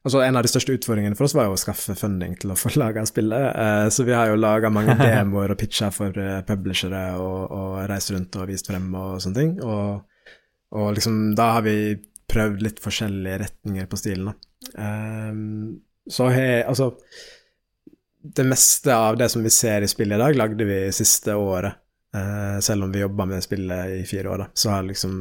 Altså, 0.01 0.21
en 0.25 0.37
av 0.37 0.41
de 0.41 0.49
største 0.49 0.73
utfordringene 0.73 1.17
for 1.17 1.27
oss 1.27 1.35
var 1.37 1.45
jo 1.45 1.55
å 1.55 1.61
skaffe 1.61 1.93
funding 1.97 2.33
til 2.41 2.53
å 2.53 2.57
få 2.57 2.73
laga 2.81 3.03
spillet, 3.05 3.49
eh, 3.63 3.87
så 3.93 4.05
vi 4.07 4.15
har 4.17 4.31
jo 4.31 4.39
laga 4.39 4.71
mange 4.73 4.95
demoer 5.01 5.53
og 5.53 5.59
pitcher 5.61 5.93
for 5.95 6.15
eh, 6.17 6.39
publishere 6.47 7.03
og, 7.21 7.51
og 7.57 7.75
reist 7.91 8.13
rundt 8.15 8.39
og 8.41 8.49
vist 8.49 8.71
frem 8.71 8.89
og 8.97 9.19
sånne 9.21 9.37
ting, 9.37 9.53
og, 9.61 10.39
og 10.77 10.95
liksom 10.97 11.35
da 11.37 11.51
har 11.57 11.67
vi 11.67 11.75
prøvd 12.31 12.65
litt 12.65 12.81
forskjellige 12.81 13.43
retninger 13.43 13.91
på 13.91 13.99
stilen, 13.99 14.31
da. 14.31 14.37
Um, 14.77 15.79
så 16.09 16.27
har 16.29 16.67
Altså 16.69 16.91
det 18.21 18.43
meste 18.45 18.95
av 18.95 19.17
det 19.17 19.29
som 19.29 19.43
vi 19.43 19.49
ser 19.49 19.81
i 19.81 19.89
spillet 19.89 20.15
i 20.15 20.21
dag, 20.21 20.35
lagde 20.37 20.65
vi 20.65 20.81
siste 20.93 21.35
året. 21.35 21.73
Eh, 22.15 22.59
selv 22.59 22.83
om 22.83 22.91
vi 22.91 22.99
jobba 22.99 23.25
med 23.25 23.43
spillet 23.43 23.95
i 24.01 24.03
fire 24.05 24.29
år, 24.29 24.43
da. 24.43 24.47
Så 24.53 24.69
har 24.69 24.83
liksom 24.83 25.15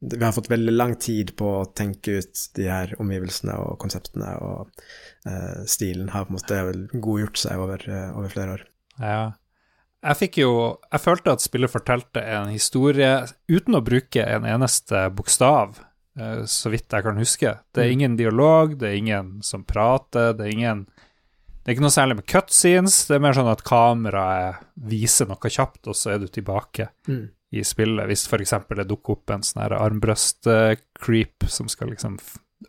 Vi 0.00 0.24
har 0.24 0.32
fått 0.36 0.50
veldig 0.50 0.72
lang 0.76 0.94
tid 1.00 1.30
på 1.36 1.48
å 1.62 1.64
tenke 1.72 2.18
ut 2.20 2.40
de 2.54 2.66
her 2.68 2.92
omgivelsene 3.00 3.54
og 3.56 3.78
konseptene, 3.80 4.34
og 4.44 4.68
uh, 5.26 5.64
stilen 5.66 6.10
har 6.12 6.26
på 6.26 6.34
en 6.34 6.36
måte 6.36 7.00
godgjort 7.00 7.40
seg 7.40 7.62
over, 7.64 7.80
uh, 7.88 8.10
over 8.18 8.28
flere 8.34 8.56
år. 8.58 8.64
Ja. 9.00 9.20
Jeg 10.06 10.16
fikk 10.20 10.36
jo 10.38 10.50
Jeg 10.92 11.00
følte 11.02 11.32
at 11.32 11.42
spillet 11.42 11.72
fortalte 11.72 12.20
en 12.20 12.52
historie 12.52 13.24
uten 13.48 13.74
å 13.74 13.80
bruke 13.82 14.22
en 14.22 14.44
eneste 14.46 15.06
bokstav, 15.16 15.80
uh, 16.20 16.42
så 16.44 16.70
vidt 16.74 16.92
jeg 16.92 17.02
kan 17.08 17.16
huske. 17.16 17.54
Det 17.72 17.82
er 17.82 17.88
Mm. 17.88 17.92
ingen 17.96 18.16
dialog, 18.20 18.76
det 18.78 18.88
er 18.90 18.96
ingen 19.00 19.42
som 19.42 19.64
prater, 19.64 20.34
det 20.36 20.46
er 20.46 20.52
ingen 20.52 20.86
Det 21.64 21.72
er 21.72 21.74
ikke 21.80 21.82
noe 21.88 21.90
særlig 21.90 22.14
med 22.20 22.26
cutscenes, 22.30 23.06
det 23.08 23.16
er 23.16 23.18
mer 23.24 23.32
sånn 23.34 23.50
at 23.50 23.64
kameraet 23.66 24.60
viser 24.76 25.26
noe 25.26 25.50
kjapt, 25.50 25.88
og 25.88 25.96
så 25.98 26.12
er 26.14 26.18
du 26.22 26.28
tilbake 26.28 26.92
i 27.56 27.64
spillet, 27.66 28.06
hvis 28.08 28.26
f.eks. 28.28 28.54
det 28.76 28.88
dukker 28.90 29.16
opp 29.16 29.32
en 29.34 29.44
sånn 29.46 29.64
armbrøst-creep 29.76 31.48
som 31.50 31.70
skal 31.72 31.92
liksom 31.92 32.18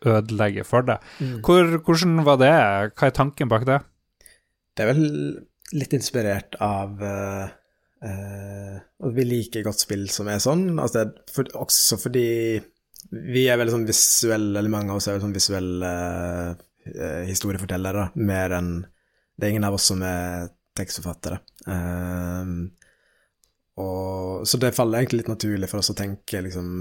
ødelegge 0.05 0.65
for 0.67 0.87
deg. 0.87 1.03
Mm. 1.19 1.37
Hvor, 1.45 1.77
hvordan 1.85 2.17
var 2.27 2.41
det? 2.41 2.55
Hva 2.97 3.09
er 3.09 3.15
tanken 3.15 3.51
bak 3.51 3.67
det? 3.67 3.79
Det 4.77 4.85
er 4.85 4.91
vel 4.93 5.07
litt 5.77 5.95
inspirert 5.97 6.57
av 6.63 7.01
uh, 7.01 7.47
uh, 8.05 8.75
vi 9.15 9.25
liker 9.27 9.65
godt 9.65 9.83
spill 9.83 10.05
som 10.13 10.29
er 10.31 10.43
sånn. 10.43 10.69
Altså 10.75 11.05
er 11.05 11.13
for, 11.33 11.49
også 11.63 11.99
fordi 12.01 12.27
vi 13.11 13.47
er 13.47 13.59
veldig 13.59 13.73
sånn 13.77 13.87
visuelle, 13.87 14.59
eller 14.59 14.73
mange 14.73 14.91
av 14.91 14.99
oss 14.99 15.07
er 15.07 15.17
veldig 15.17 15.27
sånn 15.27 15.37
visuelle 15.39 15.93
uh, 16.53 17.23
historiefortellere, 17.27 18.11
mer 18.19 18.59
enn 18.59 18.71
Det 19.37 19.45
er 19.45 19.53
ingen 19.53 19.67
av 19.67 19.75
oss 19.77 19.87
som 19.91 20.01
er 20.01 20.47
tekstforfattere. 20.77 21.39
Eh, 21.67 22.49
og, 23.77 24.47
så 24.47 24.59
det 24.61 24.73
faller 24.75 25.01
egentlig 25.01 25.23
litt 25.23 25.33
naturlig 25.33 25.69
for 25.71 25.81
oss 25.81 25.91
å 25.93 25.97
tenke 25.97 26.41
liksom, 26.45 26.71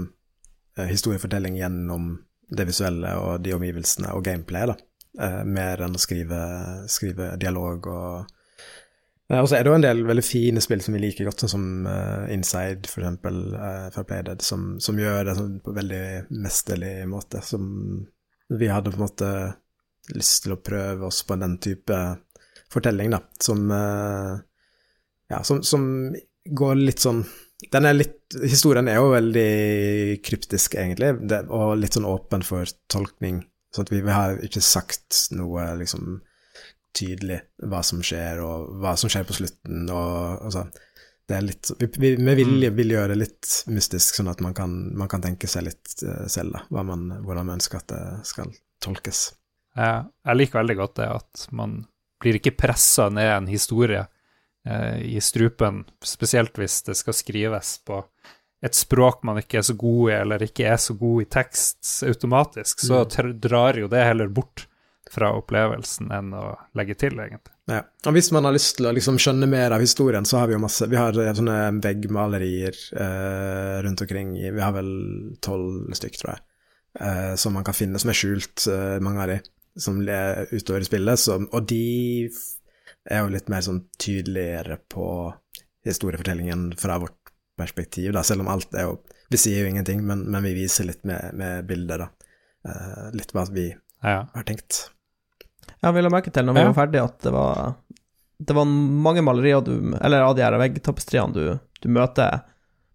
eh, 0.77 0.89
historiefortelling 0.89 1.59
gjennom 1.59 2.15
det 2.47 2.67
visuelle 2.69 3.11
og 3.21 3.43
de 3.43 3.53
omgivelsene 3.57 4.13
og 4.15 4.23
gameplay, 4.25 4.69
da. 4.71 4.77
Eh, 5.17 5.43
mer 5.45 5.81
enn 5.83 5.97
å 5.97 6.01
skrive, 6.01 6.41
skrive 6.91 7.35
dialog 7.41 7.87
og 7.91 8.33
Eh, 9.29 9.39
Og 9.39 9.49
så 9.49 9.57
er 9.57 9.63
det 9.63 9.71
jo 9.71 9.77
en 9.77 9.85
del 9.85 10.03
veldig 10.07 10.25
fine 10.25 10.63
spill 10.63 10.83
som 10.83 10.95
vi 10.95 11.03
liker 11.03 11.27
godt, 11.27 11.43
sånn 11.43 11.53
som 11.53 11.87
eh, 11.91 12.33
Inside, 12.35 12.87
for 12.91 13.03
eksempel, 13.03 13.41
uh, 13.55 13.87
fra 13.93 14.05
Playdead, 14.07 14.43
som, 14.45 14.77
som 14.83 14.99
gjør 14.99 15.27
det 15.27 15.37
sånn 15.39 15.57
på 15.63 15.75
veldig 15.75 16.03
mesterlig 16.43 16.93
måte. 17.11 17.43
Som 17.43 17.65
vi 18.47 18.71
hadde 18.71 18.93
på 18.93 19.01
en 19.01 19.07
måte 19.07 19.31
lyst 20.15 20.45
til 20.45 20.55
å 20.55 20.61
prøve 20.63 21.09
oss 21.09 21.23
på 21.27 21.35
den 21.39 21.57
type 21.63 21.97
fortelling, 22.71 23.11
da, 23.15 23.23
som 23.43 23.71
eh, 23.71 24.35
Ja, 25.27 25.41
som, 25.43 25.59
som 25.59 25.81
går 26.55 26.79
litt 26.79 27.03
sånn 27.03 27.25
den 27.73 27.87
er 27.89 27.97
litt 27.97 28.15
Historien 28.43 28.89
er 28.91 28.99
jo 28.99 29.13
veldig 29.13 30.19
kryptisk, 30.25 30.75
egentlig, 30.75 31.13
det, 31.31 31.45
og 31.47 31.77
litt 31.79 31.95
sånn 31.95 32.05
åpen 32.05 32.43
for 32.43 32.67
tolkning. 32.91 33.39
Så 33.71 33.85
at 33.85 33.91
vi, 33.93 34.01
vi 34.03 34.11
har 34.11 34.35
ikke 34.43 34.63
sagt 34.63 35.29
noe 35.31 35.63
liksom 35.79 36.19
tydelig 36.97 37.39
hva 37.69 37.79
som 37.87 38.01
skjer, 38.03 38.41
og 38.43 38.81
hva 38.81 38.97
som 38.99 39.11
skjer 39.11 39.23
på 39.27 39.37
slutten, 39.37 39.87
og 39.87 40.43
altså 40.49 40.67
Det 41.27 41.35
er 41.35 41.43
litt 41.43 41.71
Vi, 41.79 41.87
vi 41.99 42.11
med 42.23 42.37
vilje 42.39 42.69
vil 42.75 42.93
gjøre 42.93 43.13
det 43.13 43.19
litt 43.19 43.53
mystisk, 43.71 44.19
sånn 44.19 44.31
at 44.31 44.43
man 44.43 44.53
kan, 44.55 44.75
man 44.97 45.09
kan 45.11 45.23
tenke 45.23 45.47
seg 45.47 45.67
litt 45.67 46.03
eh, 46.03 46.27
selv, 46.31 46.55
da, 46.55 46.83
man, 46.83 47.09
hvordan 47.23 47.47
man 47.47 47.57
ønsker 47.57 47.79
at 47.79 47.89
det 47.91 48.03
skal 48.27 48.51
tolkes. 48.83 49.29
Jeg 49.77 50.35
liker 50.35 50.61
veldig 50.61 50.77
godt 50.79 50.99
det 50.99 51.09
at 51.15 51.47
man 51.55 51.79
blir 52.21 52.39
ikke 52.39 52.55
pressa 52.57 53.09
ned 53.13 53.29
en 53.29 53.49
historie 53.51 54.03
i 55.01 55.19
strupen, 55.21 55.83
spesielt 56.03 56.57
hvis 56.59 56.81
det 56.87 56.97
skal 56.99 57.13
skrives 57.15 57.77
på 57.87 58.01
et 58.65 58.73
språk 58.73 59.21
man 59.23 59.37
ikke 59.37 59.59
er 59.59 59.65
så 59.67 59.75
god 59.77 60.09
i, 60.09 60.13
eller 60.17 60.43
ikke 60.43 60.65
er 60.65 60.79
så 60.81 60.95
god 60.97 61.21
i 61.21 61.27
tekst 61.29 61.91
automatisk, 62.07 62.79
så 62.81 63.03
Mm. 63.05 63.39
drar 63.39 63.77
jo 63.77 63.87
det 63.87 64.03
heller 64.03 64.27
bort 64.27 64.65
fra 65.13 65.29
opplevelsen 65.37 66.09
enn 66.11 66.33
å 66.35 66.57
legge 66.75 66.95
til, 66.99 67.13
egentlig. 67.15 67.53
Ja. 67.69 67.83
Og 68.05 68.13
hvis 68.17 68.31
man 68.31 68.43
har 68.43 68.51
lyst 68.55 68.75
til 68.77 68.87
å 68.89 68.93
liksom 68.95 69.17
skjønne 69.21 69.47
mer 69.47 69.71
av 69.71 69.79
historien, 69.79 70.25
så 70.25 70.39
har 70.39 70.47
vi 70.47 70.53
jo 70.57 70.59
masse 70.59 70.87
Vi 70.89 70.95
har 70.99 71.15
eh, 71.19 71.33
sånne 71.33 71.81
veggmalerier 71.83 72.75
eh, 72.95 73.81
rundt 73.83 74.01
omkring 74.01 74.33
Vi 74.35 74.59
har 74.61 74.73
vel 74.75 74.91
tolv 75.39 75.87
stykk, 75.93 76.17
tror 76.19 76.33
jeg, 76.33 76.41
eh, 76.99 77.35
som 77.35 77.53
man 77.53 77.63
kan 77.63 77.73
finne, 77.77 77.99
som 77.99 78.09
er 78.09 78.19
skjult, 78.19 78.67
eh, 78.67 78.99
mange 78.99 79.21
av 79.23 79.27
de, 79.31 79.39
som 79.77 79.99
er 80.07 80.47
utover 80.51 80.81
i 80.81 80.89
spillet. 80.89 81.19
Så, 81.19 81.37
og 81.51 81.67
de 81.67 82.29
er 83.09 83.23
jo 83.23 83.31
litt 83.33 83.47
mer 83.49 83.61
sånn 83.65 83.81
tydeligere 84.01 84.77
på 84.91 85.07
historiefortellingen 85.87 86.73
fra 86.79 86.97
vårt 86.99 87.31
perspektiv, 87.57 88.11
da, 88.13 88.21
selv 88.27 88.43
om 88.43 88.51
alt 88.53 88.73
er 88.77 88.89
jo 88.89 88.97
Vi 89.29 89.37
sier 89.41 89.63
jo 89.65 89.67
ingenting, 89.71 90.03
men, 90.07 90.21
men 90.31 90.43
vi 90.45 90.53
viser 90.55 90.85
litt 90.87 91.01
med, 91.03 91.33
med 91.35 91.65
bilder, 91.67 92.05
da. 92.05 92.07
Uh, 92.67 93.09
litt 93.15 93.33
hva 93.35 93.43
vi 93.51 93.65
Ja. 94.03 94.21
har 94.33 94.43
tenkt. 94.47 94.89
Ja, 95.81 95.91
vi 95.91 96.01
la 96.01 96.09
merke 96.13 96.31
til 96.31 96.45
når 96.47 96.53
vi 96.55 96.61
Ja. 96.61 96.69
var 96.71 96.77
ferdige, 96.85 97.03
at 97.03 97.19
det 97.25 97.31
var 97.35 97.75
Det 98.39 98.53
var 98.53 98.65
mange 98.65 99.21
malerier 99.25 99.61
du 99.65 99.95
Eller 99.99 100.21
av 100.21 100.35
de 100.37 100.43
her 100.45 100.53
veggtapestriene 100.61 101.33
du, 101.33 101.59
du 101.81 101.89
møter 101.89 102.41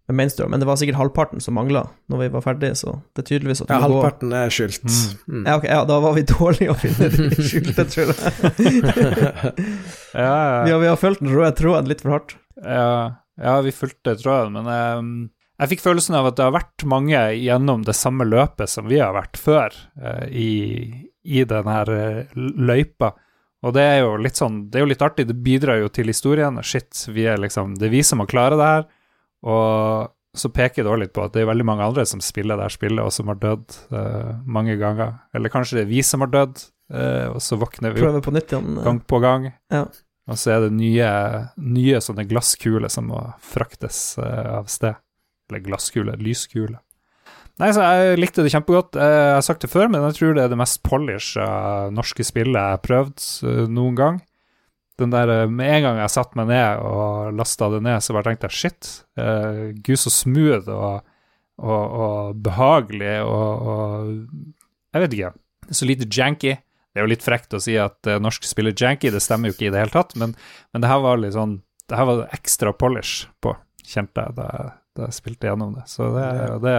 med 0.09 0.17
mainstream, 0.19 0.51
men 0.51 0.59
det 0.59 0.67
var 0.67 0.75
sikkert 0.79 0.99
halvparten 0.99 1.39
som 1.43 1.55
mangla 1.55 1.85
når 2.11 2.23
vi 2.25 2.29
var 2.33 2.43
ferdige, 2.43 2.75
så 2.75 2.97
det 3.15 3.23
er 3.23 3.27
tydeligvis 3.29 3.63
at 3.63 3.69
du 3.69 3.73
Ja, 3.73 3.79
må 3.79 3.87
gå 3.87 4.01
halvparten 4.01 4.33
er 4.35 4.51
skyldt. 4.51 4.95
Mm. 5.31 5.45
ja, 5.47 5.55
ok, 5.55 5.67
ja, 5.69 5.79
da 5.87 5.99
var 6.03 6.17
vi 6.17 6.25
dårlige 6.27 6.73
å 6.73 6.79
finne 6.81 7.07
de 7.13 7.45
skjulte, 7.49 7.85
tror 7.93 8.11
jeg. 8.11 8.17
Ja, 10.13 10.63
Vi 10.65 10.73
har, 10.73 10.79
vi 10.83 10.89
har 10.91 10.99
fulgt 10.99 11.23
den 11.23 11.31
røde 11.33 11.53
tråden 11.57 11.89
litt 11.89 12.03
for 12.03 12.17
hardt. 12.17 12.35
Ja, 12.59 13.23
ja, 13.39 13.55
vi 13.65 13.71
fulgte 13.73 14.17
tråden, 14.19 14.59
men 14.59 14.67
ehm, 14.69 15.13
jeg 15.63 15.71
fikk 15.71 15.83
følelsen 15.85 16.17
av 16.19 16.27
at 16.29 16.37
det 16.37 16.45
har 16.45 16.55
vært 16.55 16.85
mange 16.89 17.19
gjennom 17.39 17.85
det 17.87 17.95
samme 17.97 18.27
løpet 18.27 18.69
som 18.69 18.89
vi 18.89 18.99
har 18.99 19.15
vært 19.15 19.39
før, 19.39 19.75
uh, 20.03 20.25
i, 20.27 21.07
i 21.23 21.45
den 21.47 21.69
her 21.69 21.91
eh, 21.93 22.33
løypa. 22.35 23.13
Og 23.63 23.71
det 23.77 23.83
er 23.87 24.01
jo 24.03 24.17
litt 24.19 24.35
sånn, 24.39 24.65
det 24.69 24.79
er 24.81 24.83
jo 24.83 24.91
litt 24.91 25.05
artig, 25.05 25.25
det 25.29 25.37
bidrar 25.45 25.79
jo 25.79 25.87
til 25.93 26.11
historien. 26.11 26.59
Shit, 26.67 27.05
vi 27.15 27.23
er 27.31 27.39
liksom, 27.39 27.77
det 27.79 27.87
er 27.87 27.93
vi 27.95 28.03
som 28.03 28.19
har 28.19 28.27
klart 28.27 28.57
det 28.59 28.67
her. 28.67 28.83
Og 29.43 30.11
så 30.33 30.49
peker 30.49 30.81
det 30.81 30.89
dårlig 30.89 31.07
litt 31.07 31.15
på 31.15 31.25
at 31.27 31.35
det 31.35 31.43
er 31.43 31.49
veldig 31.51 31.65
mange 31.67 31.85
andre 31.85 32.05
som 32.09 32.21
spiller 32.23 32.57
det 32.57 32.71
spillet, 32.73 33.03
og 33.03 33.13
som 33.13 33.29
har 33.29 33.37
dødd 33.41 33.75
uh, 33.93 34.31
mange 34.49 34.77
ganger. 34.81 35.19
Eller 35.35 35.53
kanskje 35.53 35.77
det 35.77 35.83
er 35.85 35.91
vi 35.91 36.01
som 36.05 36.25
har 36.25 36.31
dødd, 36.33 36.63
uh, 36.95 37.27
og 37.35 37.43
så 37.43 37.59
våkner 37.61 37.93
vi 37.93 38.07
opp 38.07 38.23
på 38.25 38.33
nytt 38.33 38.55
igjen. 38.55 38.79
gang 38.81 39.03
på 39.05 39.19
gang. 39.23 39.51
Ja. 39.73 39.85
Og 40.31 40.39
så 40.39 40.55
er 40.55 40.65
det 40.65 40.71
nye, 40.77 41.11
nye 41.59 42.01
sånne 42.01 42.25
glasskuler 42.25 42.89
som 42.89 43.11
må 43.11 43.21
fraktes 43.45 44.15
uh, 44.17 44.57
av 44.57 44.71
sted. 44.71 44.97
Eller 45.51 45.61
glasskuler, 45.67 46.17
lyskuler. 46.17 46.81
Nei, 47.61 47.69
så 47.75 47.85
jeg 47.85 48.17
likte 48.17 48.41
det 48.41 48.49
kjempegodt. 48.49 48.97
Jeg 48.97 49.33
har 49.35 49.43
sagt 49.45 49.61
det 49.61 49.69
før, 49.69 49.85
men 49.91 50.01
jeg 50.07 50.17
tror 50.17 50.31
det 50.33 50.47
er 50.47 50.49
det 50.49 50.57
mest 50.57 50.81
polisha 50.81 51.45
norske 51.93 52.25
spillet 52.25 52.57
jeg 52.57 52.79
har 52.79 52.81
prøvd 52.81 53.25
noen 53.69 53.99
gang. 53.99 54.23
Den 55.01 55.13
der, 55.13 55.29
eh, 55.29 55.49
Med 55.49 55.71
en 55.77 55.87
gang 55.87 55.97
jeg 56.03 56.13
satte 56.13 56.37
meg 56.37 56.51
ned 56.51 56.83
og 56.85 57.33
lasta 57.39 57.69
det 57.73 57.81
ned, 57.85 58.03
så 58.03 58.13
bare 58.13 58.31
tenkte 58.31 58.51
jeg 58.51 58.59
shit, 58.59 58.91
Uh, 59.13 59.69
gud 59.85 59.99
så 60.01 60.09
smooth 60.09 60.65
og 60.73 61.03
og, 61.61 61.95
og 62.03 62.43
behagelig 62.43 63.17
og, 63.21 63.67
og 63.73 64.53
Jeg 64.93 65.03
vet 65.03 65.15
ikke. 65.17 65.33
Så 65.73 65.87
lite 65.89 66.09
janky. 66.09 66.55
Det 66.93 67.01
er 67.01 67.07
jo 67.07 67.13
litt 67.13 67.25
frekt 67.25 67.55
å 67.57 67.61
si 67.61 67.75
at 67.81 68.09
uh, 68.09 68.19
norsk 68.21 68.45
spiller 68.45 68.75
janky, 68.77 69.09
det 69.13 69.23
stemmer 69.23 69.49
jo 69.49 69.57
ikke 69.57 69.69
i 69.69 69.73
det 69.73 69.81
hele 69.81 69.93
tatt, 69.95 70.13
men, 70.19 70.35
men 70.73 70.83
det 70.83 70.91
her 70.91 71.01
var 71.01 71.17
litt 71.21 71.33
sånn 71.33 71.61
Det 71.89 71.97
her 71.97 72.05
var 72.09 72.27
ekstra 72.35 72.73
polish 72.77 73.25
på, 73.41 73.55
kjente 73.81 74.27
jeg 74.27 74.35
da, 74.37 74.49
da 74.93 75.07
jeg 75.07 75.17
spilte 75.17 75.49
gjennom 75.49 75.73
det. 75.73 75.87
Så 75.89 76.11
det, 76.13 76.27
det 76.63 76.75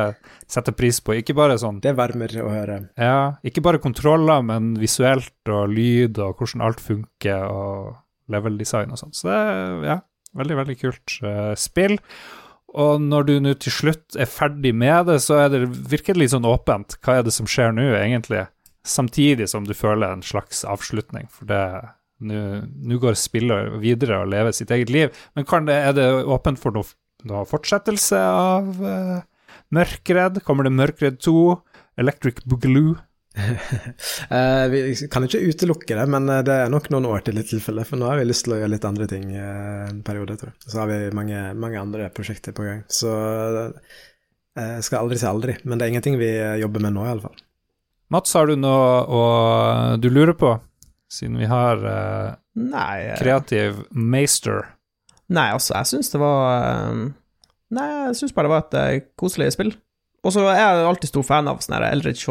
setter 0.47 0.71
jeg 0.71 0.79
pris 0.79 1.01
på. 1.03 1.17
Ikke 1.19 1.35
bare 1.37 1.59
sånn 1.59 1.83
Det 1.83 1.97
varmer 1.99 2.31
å 2.45 2.53
høre. 2.53 2.79
Ja, 2.95 3.35
ikke 3.43 3.65
bare 3.67 3.83
kontroller, 3.83 4.47
men 4.47 4.77
visuelt 4.79 5.51
og 5.51 5.75
lyd 5.75 6.23
og 6.23 6.39
hvordan 6.39 6.65
alt 6.69 6.83
funker, 6.83 7.51
og 7.51 7.91
level-design 8.33 8.95
og 8.95 9.01
sånn. 9.01 9.15
Så 9.17 9.29
det 9.29 9.37
er 9.37 9.87
ja, 9.89 9.99
veldig, 10.39 10.57
veldig 10.63 10.77
kult 10.81 11.19
uh, 11.25 11.53
spill. 11.59 11.99
Og 12.75 13.03
når 13.03 13.29
du 13.29 13.35
nå 13.43 13.53
til 13.63 13.75
slutt 13.75 14.17
er 14.19 14.31
ferdig 14.31 14.73
med 14.75 15.07
det, 15.11 15.21
så 15.23 15.45
er 15.45 15.53
det, 15.53 15.67
virkelig 15.91 16.25
litt 16.25 16.35
sånn 16.35 16.49
åpent. 16.49 16.97
Hva 17.05 17.21
er 17.21 17.27
det 17.27 17.35
som 17.37 17.49
skjer 17.51 17.75
nå, 17.77 17.87
egentlig? 17.99 18.47
Samtidig 18.85 19.47
som 19.53 19.69
du 19.69 19.75
føler 19.79 20.11
en 20.11 20.25
slags 20.27 20.65
avslutning, 20.69 21.29
for 21.33 21.49
det 21.49 21.63
nå 22.25 22.99
går 23.03 23.17
spillet 23.19 23.75
videre 23.83 24.21
og 24.23 24.31
lever 24.33 24.55
sitt 24.57 24.73
eget 24.75 24.91
liv. 24.93 25.23
Men 25.37 25.47
det, 25.69 25.77
er 25.77 25.95
det 25.97 26.09
åpent 26.25 26.61
for 26.61 26.75
noe, 26.75 26.87
noe 27.29 27.45
fortsettelse 27.49 28.19
av 28.19 28.71
uh, 28.81 29.23
Mørkredd? 29.75 30.43
Kommer 30.47 30.67
det 30.67 30.75
Mørkredd 30.75 31.21
2? 31.25 31.37
Electric 32.01 32.43
Boogaloo? 32.49 32.97
Uh, 33.35 34.67
vi 34.73 34.95
kan 35.11 35.27
ikke 35.27 35.43
utelukke 35.51 35.97
det, 35.99 36.07
men 36.11 36.31
det 36.47 36.55
er 36.55 36.73
nok 36.73 36.91
noen 36.95 37.09
år 37.11 37.25
til 37.27 37.41
i 37.41 37.47
tilfelle. 37.47 37.87
For 37.89 38.01
nå 38.01 38.11
har 38.11 38.21
vi 38.21 38.29
lyst 38.29 38.47
til 38.47 38.57
å 38.57 38.61
gjøre 38.63 38.75
litt 38.75 38.89
andre 38.89 39.09
ting 39.11 39.31
uh, 39.33 39.87
en 39.89 40.03
periode, 40.07 40.39
tror 40.41 40.53
jeg. 40.53 40.59
Så 40.67 40.83
har 40.83 40.93
vi 40.93 41.01
mange, 41.17 41.47
mange 41.59 41.81
andre 41.81 42.11
prosjekter 42.15 42.57
på 42.57 42.67
gang. 42.67 42.85
Så 42.89 43.11
jeg 44.55 44.85
skal 44.87 45.03
aldri 45.03 45.19
si 45.19 45.27
aldri, 45.27 45.57
men 45.65 45.81
det 45.81 45.87
er 45.87 45.97
ingenting 45.97 46.21
vi 46.21 46.31
jobber 46.63 46.85
med 46.85 46.95
nå, 46.95 47.09
iallfall. 47.09 47.35
Mats, 48.15 48.37
har 48.37 48.47
du 48.47 48.55
noe 48.61 49.97
du 49.99 50.07
lurer 50.13 50.37
på? 50.39 50.55
siden 51.15 51.39
vi 51.39 51.49
har 51.49 51.83
uh, 51.85 52.35
nei, 52.59 53.07
eh, 53.09 53.19
kreativ 53.19 53.85
meister? 53.91 54.71
Nei, 55.35 55.49
altså, 55.55 55.75
jeg 55.79 55.91
syns 55.93 56.13
det 56.13 56.21
var 56.21 56.95
Nei, 57.75 57.87
jeg 58.09 58.19
syns 58.19 58.35
bare 58.37 58.47
det 58.47 58.53
var 58.53 58.91
et 58.93 59.07
koselig 59.19 59.55
spill. 59.55 59.73
Og 60.25 60.35
så 60.35 60.45
er 60.47 60.59
jeg 60.61 60.85
alltid 60.89 61.11
stor 61.11 61.25
fan 61.27 61.49
av 61.51 61.63
sånne 61.65 61.89
Eldridge 61.91 62.23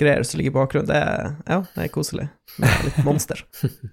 horror-greier 0.00 0.22
som 0.22 0.38
ligger 0.38 0.50
i 0.50 0.54
bakgrunnen. 0.54 0.88
Det 0.88 0.96
er, 0.96 1.34
ja, 1.46 1.62
det 1.74 1.84
er 1.84 1.92
koselig. 1.92 2.28
Med 2.58 2.84
litt 2.84 3.00
monster. 3.04 3.42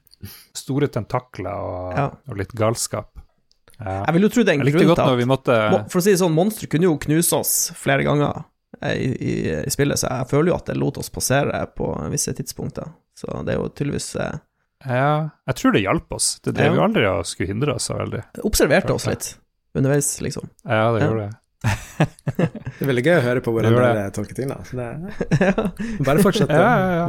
Store 0.58 0.88
tentakler 0.88 1.54
og, 1.54 1.96
ja. 1.98 2.10
og 2.28 2.38
litt 2.40 2.54
galskap. 2.58 3.14
Ja. 3.78 4.04
Jeg 4.08 4.16
vil 4.16 4.26
jo 4.26 4.30
tro 4.34 4.44
det 4.44 4.54
er 4.54 4.58
en 4.58 4.66
grunn 4.66 4.96
til 4.96 5.04
at 5.06 5.26
måtte... 5.30 5.58
For 5.92 6.00
å 6.00 6.04
si 6.04 6.14
det 6.16 6.22
sånn, 6.22 6.34
monstre 6.34 6.70
kunne 6.72 6.88
jo 6.88 6.98
knuse 6.98 7.38
oss 7.38 7.56
flere 7.78 8.08
ganger 8.08 8.46
i, 8.82 9.06
i, 9.06 9.34
i, 9.62 9.72
spillet, 9.74 10.00
så 10.02 10.10
jeg 10.10 10.30
føler 10.32 10.52
jo 10.52 10.58
at 10.58 10.70
det 10.70 10.78
lot 10.78 10.98
oss 10.98 11.12
passere 11.14 11.62
på 11.78 11.92
visse 12.14 12.34
tidspunkter. 12.38 12.90
Så 13.18 13.30
det 13.46 13.54
er 13.54 13.62
jo 13.62 13.70
tydeligvis 13.70 14.12
eh, 14.22 14.40
Ja, 14.86 15.30
jeg 15.50 15.60
tror 15.62 15.78
det 15.78 15.84
hjalp 15.86 16.18
oss. 16.18 16.36
Det 16.46 16.56
drev 16.58 16.78
jo 16.78 16.86
aldri 16.86 17.06
og 17.10 17.26
skulle 17.30 17.54
hindre 17.54 17.78
oss 17.78 17.90
så 17.92 18.00
veldig. 18.02 18.24
Observerte 18.50 18.98
oss 18.98 19.06
litt 19.10 19.36
underveis, 19.78 20.10
liksom. 20.26 20.50
Ja, 20.66 20.90
det 20.96 21.06
gjorde 21.06 21.28
det. 21.28 21.38
Det 21.66 22.82
er 22.82 22.90
veldig 22.90 23.04
gøy 23.06 23.16
å 23.16 23.24
høre 23.26 23.42
på 23.44 23.52
hvordan 23.54 23.74
dere 23.74 24.10
tolker 24.14 24.38
ting, 24.38 24.52
da. 24.52 24.60
Så 24.68 24.78
det, 24.78 24.90
bare 26.08 26.24
fortsett. 26.26 26.52
ja, 26.54 26.74
ja, 26.78 26.90
ja. 27.02 27.08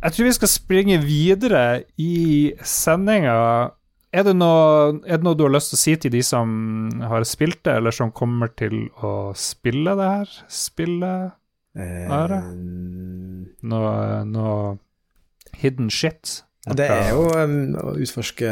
jeg 0.04 0.16
tror 0.16 0.26
vi 0.26 0.38
skal 0.38 0.50
springe 0.50 0.98
videre 1.04 1.64
i 2.00 2.14
sendinga. 2.66 3.36
Er 4.10 4.26
er 4.26 4.26
det 4.26 4.34
noe 5.22 5.36
du 5.38 5.44
har 5.46 5.54
lyst 5.54 5.70
til 5.70 5.78
å 5.78 5.84
si 5.84 5.96
til 6.02 6.14
de 6.16 6.22
som 6.26 6.48
har 7.06 7.22
spilt 7.28 7.62
det, 7.62 7.76
eller 7.78 7.94
som 7.94 8.10
kommer 8.10 8.50
til 8.58 8.88
å 9.06 9.30
spille 9.38 9.94
det 9.94 10.08
her 10.16 10.32
Spille 10.50 11.12
Hva 11.78 12.22
er? 12.26 12.34
Noe, 13.62 13.92
noe 14.26 14.78
hidden 15.60 15.92
shit? 15.94 16.40
Det 16.76 16.86
er 16.86 17.12
jo 17.12 17.26
um, 17.34 17.54
å 17.80 17.92
utforske 17.98 18.50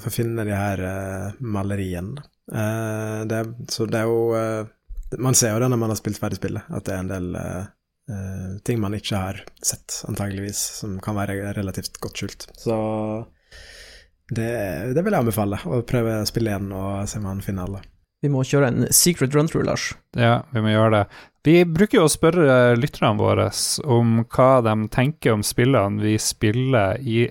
For 0.00 0.10
å 0.10 0.14
finne 0.14 0.46
de 0.48 0.54
her 0.56 0.82
uh, 0.82 1.38
maleriene. 1.40 2.22
Uh, 2.48 3.24
det, 3.28 3.42
så 3.72 3.84
det 3.90 4.00
er 4.00 4.08
jo 4.08 4.20
uh, 4.32 5.18
Man 5.20 5.36
ser 5.36 5.52
jo 5.52 5.60
det 5.60 5.68
når 5.72 5.82
man 5.82 5.92
har 5.92 6.00
spilt 6.00 6.20
ferdig 6.20 6.40
spillet, 6.40 6.68
at 6.68 6.86
det 6.88 6.94
er 6.94 7.04
en 7.04 7.12
del 7.12 7.34
ting 8.64 8.78
man 8.80 8.94
ikke 8.96 9.18
har 9.20 9.38
sett, 9.60 9.98
antageligvis, 10.08 10.56
som 10.78 10.94
kan 11.04 11.12
være 11.12 11.50
relativt 11.52 11.98
godt 12.00 12.22
skjult. 12.22 12.46
Så 12.56 12.76
det, 14.32 14.48
det 14.96 15.04
vil 15.04 15.12
jeg 15.12 15.26
anbefale. 15.26 15.58
Å 15.68 15.82
prøve 15.84 16.14
å 16.22 16.28
spille 16.28 16.54
igjen 16.54 16.72
og 16.72 17.02
se 17.04 17.20
om 17.20 17.26
man 17.28 17.42
finner 17.44 17.68
alle. 17.68 17.82
Vi 18.24 18.30
må 18.32 18.42
kjøre 18.48 18.70
en 18.72 18.86
secret 18.96 19.34
run-through, 19.36 19.66
Lars. 19.68 19.90
Ja, 20.16 20.40
vi 20.54 20.62
må 20.64 20.72
gjøre 20.72 20.94
det. 20.94 21.02
Vi 21.46 21.60
bruker 21.64 22.00
jo 22.00 22.06
å 22.08 22.12
spørre 22.12 22.76
lytterne 22.76 23.20
våre 23.20 23.46
om 23.86 24.22
hva 24.24 24.48
de 24.66 24.74
tenker 24.92 25.36
om 25.36 25.44
spillene 25.46 26.02
vi 26.02 26.16
spiller 26.20 26.98
i 26.98 27.28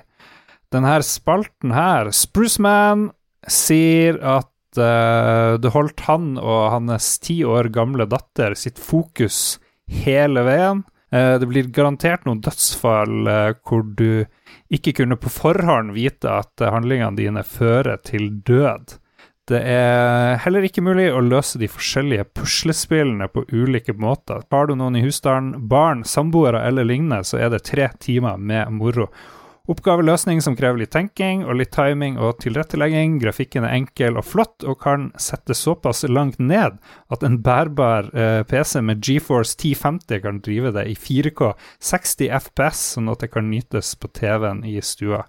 denne 0.73 0.97
spalten 1.05 1.73
her. 1.75 2.11
Spruceman 2.15 3.09
sier 3.47 4.19
at 4.19 4.79
uh, 4.79 5.55
det 5.61 5.71
holdt 5.73 6.03
han 6.07 6.35
og 6.41 6.71
hans 6.73 7.15
ti 7.23 7.39
år 7.47 7.71
gamle 7.75 8.07
datter 8.09 8.57
sitt 8.59 8.79
fokus 8.81 9.57
hele 9.87 10.43
veien. 10.47 10.83
Uh, 11.13 11.39
det 11.39 11.47
blir 11.47 11.71
garantert 11.71 12.27
noen 12.27 12.43
dødsfall 12.43 13.31
uh, 13.31 13.55
hvor 13.67 13.85
du 13.97 14.25
ikke 14.73 14.97
kunne 14.99 15.15
på 15.19 15.31
forhånd 15.31 15.93
vite 15.95 16.27
at 16.27 16.59
handlingene 16.59 17.15
dine 17.15 17.43
fører 17.47 18.01
til 18.03 18.33
død. 18.43 18.97
Det 19.47 19.61
er 19.63 20.41
heller 20.43 20.65
ikke 20.67 20.83
mulig 20.83 21.05
å 21.07 21.21
løse 21.23 21.55
de 21.61 21.69
forskjellige 21.71 22.25
puslespillene 22.35 23.29
på 23.31 23.45
ulike 23.55 23.95
måter. 23.95 24.41
Har 24.51 24.67
du 24.67 24.73
noen 24.75 24.97
i 24.99 25.05
husstanden, 25.05 25.69
barn, 25.71 26.03
samboere 26.03 26.65
eller 26.67 26.83
lignende, 26.83 27.21
så 27.23 27.39
er 27.39 27.53
det 27.53 27.63
tre 27.69 27.87
timer 28.03 28.35
med 28.35 28.73
moro. 28.75 29.07
Oppgaveløsning 29.67 30.39
som 30.39 30.55
krever 30.55 30.79
litt 30.79 30.93
tenking 30.95 31.41
og 31.43 31.57
litt 31.59 31.73
timing 31.75 32.15
og 32.23 32.37
tilrettelegging. 32.39 33.17
Grafikken 33.19 33.65
er 33.67 33.75
enkel 33.75 34.15
og 34.15 34.23
flott 34.23 34.63
og 34.63 34.77
kan 34.79 35.09
settes 35.19 35.59
såpass 35.65 36.05
langt 36.07 36.39
ned 36.39 36.77
at 37.11 37.25
en 37.27 37.35
bærbar 37.43 38.07
eh, 38.15 38.43
PC 38.47 38.79
med 38.79 39.03
GeForce 39.03 39.57
1050 39.57 40.21
kan 40.23 40.39
drive 40.45 40.71
det 40.77 40.85
i 40.87 40.95
4K 40.95 41.51
60 41.83 42.31
FPS, 42.47 42.85
sånn 42.95 43.11
at 43.11 43.25
det 43.25 43.33
kan 43.33 43.51
nytes 43.51 43.91
på 43.99 44.07
TV-en 44.15 44.63
i 44.63 44.77
stua. 44.79 45.25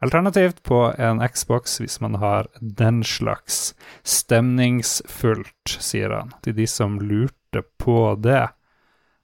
Alternativt 0.00 0.64
på 0.64 0.80
en 0.96 1.20
Xbox 1.28 1.76
hvis 1.82 2.00
man 2.00 2.16
har 2.24 2.48
den 2.60 3.04
slags. 3.04 3.74
Stemningsfullt, 4.08 5.76
sier 5.76 6.16
han, 6.16 6.32
til 6.40 6.56
de 6.56 6.66
som 6.66 6.96
lurte 6.96 7.60
på 7.76 8.14
det. 8.24 8.48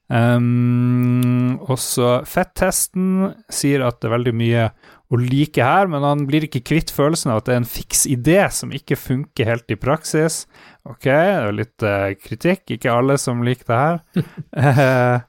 Um, 0.09 1.59
også 1.69 2.23
Fettesten 2.25 3.35
sier 3.53 3.83
at 3.85 3.99
det 4.01 4.09
er 4.09 4.15
veldig 4.15 4.33
mye 4.41 4.63
å 5.09 5.19
like 5.21 5.65
her, 5.65 5.89
men 5.89 6.05
han 6.05 6.25
blir 6.29 6.47
ikke 6.47 6.65
kvitt 6.69 6.93
følelsen 6.93 7.33
av 7.33 7.43
at 7.43 7.49
det 7.49 7.55
er 7.55 7.61
en 7.63 7.69
fiks 7.69 8.05
idé 8.09 8.39
som 8.53 8.73
ikke 8.73 8.97
funker 8.97 9.49
helt 9.49 9.73
i 9.73 9.79
praksis. 9.81 10.43
Ok, 10.89 11.09
det 11.09 11.13
er 11.13 11.57
litt 11.57 11.85
uh, 11.85 12.13
kritikk, 12.21 12.65
ikke 12.77 12.93
alle 12.93 13.19
som 13.21 13.45
liker 13.45 13.69
det 13.69 13.81
her. 13.83 14.03
uh, 14.65 15.21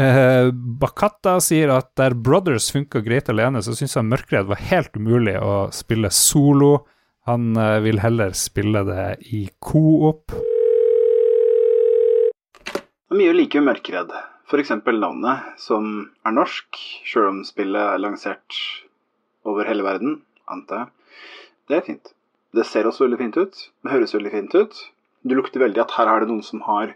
uh, 0.00 0.48
Bakata 0.52 1.38
sier 1.44 1.72
at 1.76 1.92
der 2.00 2.16
Brothers 2.16 2.70
funka 2.72 3.04
greit 3.04 3.32
alene, 3.32 3.64
så 3.64 3.76
syns 3.76 3.96
han 4.00 4.08
Mørkredd 4.12 4.48
var 4.48 4.64
helt 4.72 4.96
umulig 4.96 5.36
å 5.40 5.66
spille 5.76 6.12
solo. 6.12 6.78
Han 7.28 7.56
vil 7.82 7.98
heller 7.98 8.36
spille 8.38 8.84
det 8.86 9.08
i 9.34 9.48
co-op. 9.58 10.30
Er 13.16 13.20
mye 13.22 13.32
like 13.32 13.60
mørkredd. 13.64 14.10
F.eks. 14.44 14.70
navnet, 14.92 15.44
som 15.56 15.86
er 16.28 16.34
norsk, 16.36 16.76
sjøl 17.08 17.30
om 17.30 17.38
spillet 17.48 17.80
er 17.80 18.02
lansert 18.02 18.58
over 19.48 19.64
hele 19.64 19.86
verden, 19.86 20.18
antar 20.52 20.82
jeg. 20.82 20.90
Det 21.64 21.78
er 21.78 21.86
fint. 21.86 22.12
Det 22.52 22.66
ser 22.68 22.90
også 22.90 23.06
veldig 23.06 23.20
fint 23.22 23.40
ut. 23.40 23.62
Det 23.80 23.94
høres 23.94 24.12
veldig 24.18 24.34
fint 24.34 24.58
ut. 24.60 24.82
Du 25.24 25.32
lukter 25.32 25.64
veldig 25.64 25.84
at 25.86 25.96
her 25.96 26.12
er 26.12 26.26
det 26.26 26.30
noen 26.34 26.44
som 26.44 26.60
har 26.68 26.92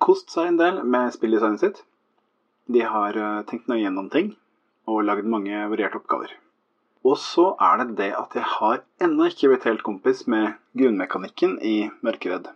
kost 0.00 0.32
seg 0.32 0.54
en 0.54 0.58
del 0.62 0.80
med 0.96 1.12
spilldesignet 1.12 1.66
sitt. 1.66 1.84
De 2.72 2.88
har 2.96 3.20
eh, 3.20 3.44
tenkt 3.52 3.68
nøye 3.68 3.82
gjennom 3.84 4.08
ting 4.08 4.32
og 4.88 5.04
lagd 5.04 5.28
mange 5.28 5.66
varierte 5.68 6.00
oppgaver. 6.00 6.32
Og 7.04 7.20
så 7.20 7.50
er 7.60 7.82
det 7.82 8.00
det 8.00 8.12
at 8.24 8.40
jeg 8.40 8.54
har 8.56 8.86
ennå 9.04 9.28
ikke 9.28 9.52
blitt 9.52 9.68
helt 9.68 9.84
kompis 9.84 10.24
med 10.32 10.54
grunnmekanikken 10.80 11.58
i 11.60 11.90
Mørkeredd. 12.00 12.54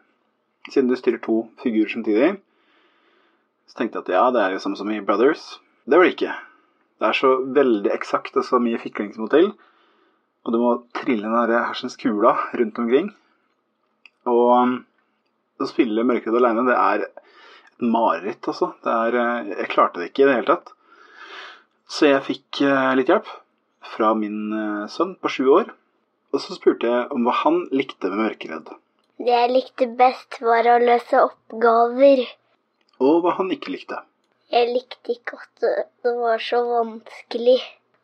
Siden 0.72 0.88
du 0.88 0.96
styrer 0.96 1.20
to 1.20 1.42
figurer 1.60 1.92
samtidig, 1.92 2.38
så 3.70 3.78
tenkte 3.78 4.00
jeg 4.00 4.08
at 4.08 4.14
ja, 4.16 4.22
det 4.34 4.42
er 4.42 4.62
samme 4.62 4.78
som 4.78 4.90
i 4.90 4.98
Brothers. 5.04 5.60
Det 5.86 5.94
var 5.94 6.08
det 6.08 6.14
ikke. 6.16 6.34
Det 7.00 7.08
er 7.08 7.16
så 7.16 7.30
veldig 7.54 7.92
eksakt 7.94 8.34
og 8.36 8.44
så 8.44 8.58
mye 8.62 8.80
fikling 8.82 9.12
som 9.14 9.24
må 9.24 9.30
til. 9.32 9.52
Og 10.44 10.54
du 10.54 10.58
må 10.58 10.72
trille 10.96 11.28
den 11.28 11.50
der 11.52 11.68
hersens 11.68 11.94
kula 12.00 12.34
rundt 12.58 12.80
omkring. 12.82 13.12
Og 14.28 14.46
um, 14.56 14.74
å 15.60 15.68
spille 15.68 16.04
Mørkredd 16.08 16.36
aleine, 16.40 16.66
det 16.66 16.76
er 16.76 17.04
et 17.06 17.84
mareritt, 17.84 18.42
altså. 18.50 18.72
Eh, 18.84 19.52
jeg 19.54 19.70
klarte 19.72 20.00
det 20.00 20.10
ikke 20.10 20.24
i 20.24 20.28
det 20.28 20.36
hele 20.38 20.50
tatt. 20.50 20.74
Så 21.90 22.10
jeg 22.10 22.26
fikk 22.26 22.62
eh, 22.66 22.90
litt 22.98 23.10
hjelp 23.12 23.28
fra 23.94 24.12
min 24.18 24.50
eh, 24.56 24.90
sønn 24.92 25.14
på 25.20 25.32
sju 25.32 25.46
år. 25.60 25.72
Og 26.34 26.42
så 26.42 26.54
spurte 26.54 26.90
jeg 26.90 27.08
om 27.14 27.24
hva 27.26 27.34
han 27.44 27.64
likte 27.74 28.10
med 28.10 28.24
Mørkeredd. 28.24 28.74
Det 29.20 29.32
jeg 29.32 29.52
likte 29.52 29.88
best, 29.98 30.38
var 30.44 30.68
å 30.70 30.78
løse 30.80 31.24
oppgaver. 31.26 32.24
Og 33.00 33.22
hva 33.24 33.34
han 33.38 33.52
ikke 33.54 33.74
likte. 33.74 34.00
Jeg 34.50 34.72
likte 34.74 35.14
ikke 35.14 35.38
at 35.38 35.62
det- 35.64 36.16
var 36.22 36.38
så 36.38 36.62
vanskelig. 36.66 37.60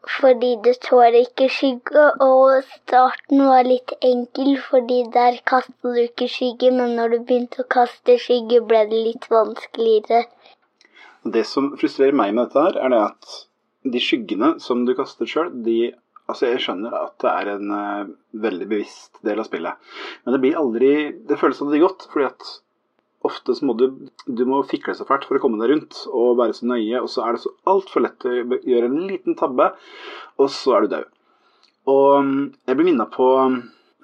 Fordi 0.06 0.50
det 0.62 0.76
tåler 0.86 1.26
ikke 1.26 1.48
skygge, 1.50 2.02
og 2.22 2.62
starten 2.64 3.40
var 3.48 3.64
litt 3.66 3.92
enkel, 4.00 4.56
fordi 4.68 5.02
der 5.10 5.40
kastet 5.44 5.82
du 5.82 5.98
ikke 6.02 6.28
skygge, 6.30 6.70
men 6.70 6.94
når 6.94 7.08
du 7.10 7.18
begynte 7.26 7.64
å 7.64 7.68
kaste 7.76 8.14
skygge, 8.22 8.60
ble 8.68 8.84
det 8.86 9.00
litt 9.08 9.26
vanskeligere. 9.32 10.26
Det 11.24 11.44
som 11.44 11.72
frustrerer 11.76 12.14
meg 12.14 12.34
med 12.34 12.46
dette, 12.46 12.62
her, 12.68 12.78
er 12.84 12.88
det 12.94 13.02
at 13.02 13.40
de 13.82 13.98
skyggene 13.98 14.60
som 14.62 14.84
du 14.86 14.94
kaster 14.94 15.26
sjøl, 15.26 15.50
de 15.64 15.94
Altså, 16.26 16.48
jeg 16.50 16.58
skjønner 16.64 16.94
at 16.98 17.12
det 17.22 17.30
er 17.30 17.48
en 17.52 17.68
uh, 17.70 18.08
veldig 18.42 18.66
bevisst 18.66 19.20
del 19.22 19.38
av 19.38 19.46
spillet, 19.46 19.78
men 20.24 20.34
det 20.34 20.40
blir 20.42 20.56
aldri 20.58 20.88
Det 21.22 21.38
føles 21.38 21.60
aldri 21.62 21.78
godt, 21.78 22.08
fordi 22.10 22.26
at 22.26 22.48
ofte 23.26 23.54
så 23.56 23.66
må 23.66 23.76
du 23.78 23.86
Du 24.26 24.44
må 24.48 24.62
fikle 24.66 24.94
så 24.96 25.06
fælt 25.08 25.26
for 25.28 25.38
å 25.38 25.42
komme 25.42 25.60
deg 25.60 25.72
rundt 25.72 26.02
og 26.12 26.38
være 26.40 26.56
så 26.56 26.70
nøye, 26.70 27.02
og 27.02 27.10
så 27.12 27.26
er 27.26 27.36
det 27.36 27.44
så 27.44 27.52
altfor 27.68 28.06
lett 28.06 28.26
å 28.26 28.34
gjøre 28.34 28.90
en 28.90 29.06
liten 29.10 29.38
tabbe, 29.38 29.70
og 30.40 30.50
så 30.52 30.76
er 30.76 30.86
du 30.86 30.94
død. 30.94 31.10
Og 31.86 32.12
mm, 32.26 32.44
jeg 32.66 32.78
blir 32.78 32.88
minna 32.88 33.06
på 33.10 33.26
mm, 33.52 33.58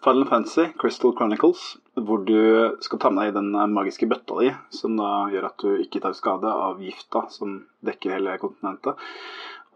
Final 0.04 0.26
Fantasy, 0.30 0.68
Crystal 0.78 1.14
Chronicles, 1.18 1.76
hvor 1.94 2.22
du 2.26 2.38
skal 2.82 3.00
ta 3.02 3.10
med 3.10 3.28
deg 3.28 3.36
den 3.38 3.52
eh, 3.54 3.70
magiske 3.70 4.08
bøtta 4.10 4.38
di, 4.40 4.52
som 4.74 4.96
da 4.98 5.10
gjør 5.32 5.48
at 5.50 5.64
du 5.64 5.82
ikke 5.82 6.02
tar 6.02 6.16
skade 6.18 6.50
av 6.50 6.80
gifta 6.82 7.26
som 7.30 7.60
dekker 7.86 8.16
hele 8.16 8.38
kontinentet. 8.42 8.98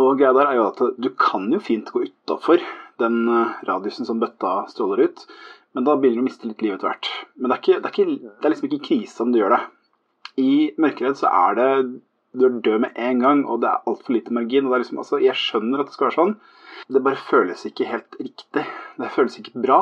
Og 0.02 0.18
greia 0.18 0.34
der 0.36 0.50
er 0.50 0.58
jo 0.58 0.66
at 0.70 0.82
du 1.00 1.10
kan 1.18 1.46
jo 1.52 1.62
fint 1.62 1.88
gå 1.92 2.04
utafor 2.08 2.62
den 3.02 3.22
eh, 3.28 3.54
radiusen 3.68 4.08
som 4.08 4.22
bøtta 4.22 4.64
stråler 4.72 5.06
ut, 5.06 5.26
men 5.76 5.84
da 5.84 5.92
begynner 6.00 6.22
du 6.22 6.24
å 6.24 6.26
miste 6.30 6.48
litt 6.48 6.62
liv 6.64 6.72
etter 6.72 6.88
hvert. 6.88 7.08
Men 7.36 7.50
det 7.50 7.56
er, 7.56 7.60
ikke, 7.60 7.80
det, 7.84 7.88
er 7.88 7.94
ikke, 7.94 8.32
det 8.40 8.48
er 8.48 8.52
liksom 8.54 8.68
ikke 8.70 8.84
krise 8.86 9.24
om 9.24 9.32
du 9.32 9.42
gjør 9.42 9.52
det. 9.52 9.62
I 10.40 10.52
Mørkeredd 10.80 11.18
så 11.20 11.28
er 11.28 11.58
det 11.58 11.70
Du 12.36 12.42
er 12.44 12.56
død 12.64 12.82
med 12.84 12.98
en 13.00 13.20
gang, 13.20 13.42
og 13.48 13.62
det 13.62 13.68
er 13.68 13.84
altfor 13.88 14.12
lite 14.16 14.32
margin. 14.36 14.66
og 14.66 14.72
det 14.72 14.76
er 14.76 14.82
liksom, 14.84 14.98
altså, 15.04 15.20
Jeg 15.20 15.40
skjønner 15.40 15.80
at 15.80 15.90
det 15.90 15.96
skal 15.96 16.08
være 16.08 16.16
sånn, 16.16 16.34
det 16.92 17.02
bare 17.04 17.20
føles 17.28 17.64
ikke 17.68 17.88
helt 17.88 18.18
riktig. 18.20 18.64
Det 19.00 19.12
føles 19.14 19.38
ikke 19.40 19.62
bra. 19.64 19.80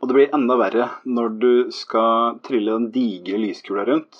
Og 0.00 0.08
det 0.08 0.16
blir 0.18 0.34
enda 0.34 0.58
verre 0.60 0.90
når 1.06 1.38
du 1.42 1.52
skal 1.74 2.38
trille 2.46 2.74
den 2.74 2.90
digre 2.94 3.40
lyskula 3.42 3.86
rundt. 3.88 4.18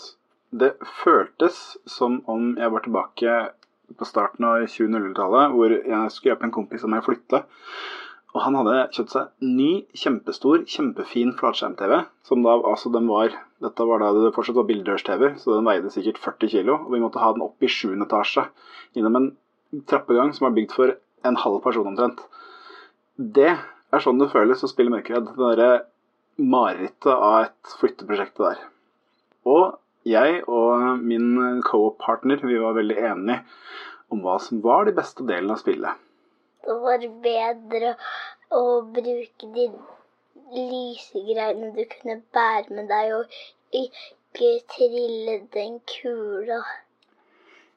Det 0.51 0.73
føltes 1.03 1.77
som 1.91 2.21
om 2.31 2.55
jeg 2.59 2.73
var 2.73 2.87
tilbake 2.87 3.37
på 3.99 4.09
starten 4.09 4.47
av 4.47 4.65
2000-tallet, 4.67 5.55
hvor 5.55 5.75
jeg 5.75 6.11
skulle 6.15 6.33
hjelpe 6.33 6.49
en 6.49 6.55
kompis 6.55 6.87
av 6.87 6.91
meg 6.95 7.03
å 7.03 7.07
flytte. 7.07 7.43
Og 8.37 8.43
han 8.45 8.57
hadde 8.59 8.81
kjøpt 8.93 9.15
seg 9.15 9.47
ny, 9.49 9.71
kjempestor, 9.97 10.67
kjempefin 10.69 11.31
flatskjerm-TV. 11.39 12.03
Som 12.29 12.43
da, 12.45 12.59
altså 12.69 12.93
den 12.93 13.09
var 13.09 13.33
Dette 13.65 13.87
var 13.89 14.03
da 14.03 14.11
det 14.13 14.35
fortsatt 14.37 14.59
var 14.59 14.67
bildørs-TV, 14.69 15.31
så 15.41 15.55
den 15.55 15.65
veide 15.65 15.89
sikkert 15.95 16.21
40 16.21 16.51
kg. 16.53 16.75
Og 16.75 16.91
vi 16.93 17.01
måtte 17.01 17.23
ha 17.23 17.31
den 17.33 17.47
opp 17.47 17.65
i 17.65 17.71
7. 17.73 17.95
etasje 18.05 18.45
gjennom 18.93 19.17
en 19.17 19.31
trappegang 19.89 20.35
som 20.37 20.51
er 20.51 20.57
bygd 20.59 20.77
for 20.77 20.93
en 21.25 21.41
halv 21.41 21.63
person 21.65 21.89
omtrent. 21.89 22.21
Det 23.17 23.55
er 23.57 24.05
sånn 24.05 24.21
det 24.21 24.29
føles 24.35 24.61
å 24.61 24.69
spille 24.69 24.93
Mørkeredd. 24.93 25.33
Det 25.33 25.41
derre 25.57 25.71
marerittet 26.37 27.13
av 27.15 27.47
et 27.47 27.77
flytteprosjekt 27.81 28.37
der. 28.45 28.61
Og 29.49 29.79
jeg 30.07 30.43
og 30.45 31.01
min 31.01 31.63
co-partner 31.65 32.45
vi 32.45 32.61
var 32.61 32.77
veldig 32.77 32.99
enige 33.15 33.41
om 34.13 34.21
hva 34.23 34.37
som 34.43 34.61
var 34.63 34.85
de 34.85 34.95
beste 35.01 35.25
delene 35.25 35.57
av 35.57 35.65
spillet. 35.65 36.06
Det 36.67 36.77
var 36.83 37.05
bedre 37.23 37.93
å 38.55 38.63
bruke 38.95 39.51
de 39.55 39.69
lysegreiene 40.57 41.73
du 41.77 41.85
kunne 41.93 42.21
bære 42.35 42.75
med 42.75 42.91
deg, 42.91 43.15
og 43.15 43.81
ikke 43.85 44.51
trille 44.75 45.39
den 45.55 45.79
kula. 45.91 46.61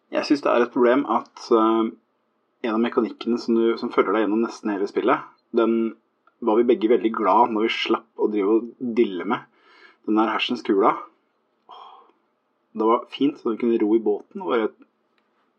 Jeg 0.10 0.26
syns 0.26 0.42
det 0.42 0.52
er 0.52 0.66
et 0.66 0.74
problem 0.74 1.06
at 1.12 1.50
uh, 1.54 1.86
en 2.66 2.76
av 2.76 2.82
mekanikkene 2.82 3.38
som, 3.42 3.58
du, 3.58 3.78
som 3.78 3.94
følger 3.94 4.16
deg 4.16 4.26
gjennom 4.26 4.42
nesten 4.46 4.74
hele 4.74 4.90
spillet, 4.90 5.26
den 5.56 5.96
var 6.46 6.58
vi 6.58 6.68
begge 6.72 6.90
veldig 6.90 7.12
glad 7.14 7.54
når 7.54 7.68
vi 7.68 7.76
slapp 7.76 8.22
å 8.22 8.30
drive 8.32 8.58
og 8.58 8.70
dille 8.98 9.26
med. 9.28 9.46
Den 10.08 10.18
der 10.18 10.32
hersens 10.34 10.64
kula. 10.66 10.96
Det 12.74 12.86
var 12.86 13.06
fint 13.12 13.38
så 13.38 13.54
vi 13.54 13.60
kunne 13.62 13.80
ro 13.82 13.92
i 13.96 14.04
båten, 14.04 14.42
og 14.42 14.54
bare 14.54 14.70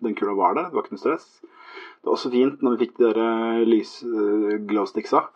den 0.05 0.17
kula 0.19 0.35
var 0.39 0.57
der. 0.57 0.69
Det 0.69 0.77
var 0.79 0.87
ikke 0.87 0.97
noe 0.97 1.05
stress. 1.05 1.29
Det 1.41 2.09
var 2.09 2.17
også 2.17 2.33
fint 2.33 2.63
når 2.65 2.77
vi 2.77 2.87
fikk 2.87 2.97
de 2.99 3.13
der 3.13 3.65
lys 3.69 3.93
uh, 4.07 4.57
glowsticksa. 4.71 5.27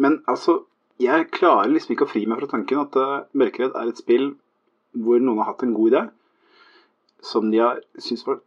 Men 0.00 0.20
altså, 0.30 0.60
jeg 1.00 1.30
klarer 1.34 1.72
liksom 1.72 1.94
ikke 1.96 2.08
å 2.08 2.12
fri 2.12 2.26
meg 2.28 2.40
fra 2.42 2.50
tanken 2.54 2.82
at 2.82 2.98
uh, 3.00 3.20
Mørkeredd 3.36 3.76
er 3.76 3.92
et 3.92 4.00
spill 4.00 4.32
hvor 4.96 5.22
noen 5.22 5.38
har 5.40 5.52
hatt 5.52 5.62
en 5.64 5.76
god 5.76 5.92
idé, 5.92 6.00
som 7.22 7.50
de 7.52 7.60
har 7.62 7.78
syntes 8.00 8.26
var 8.26 8.40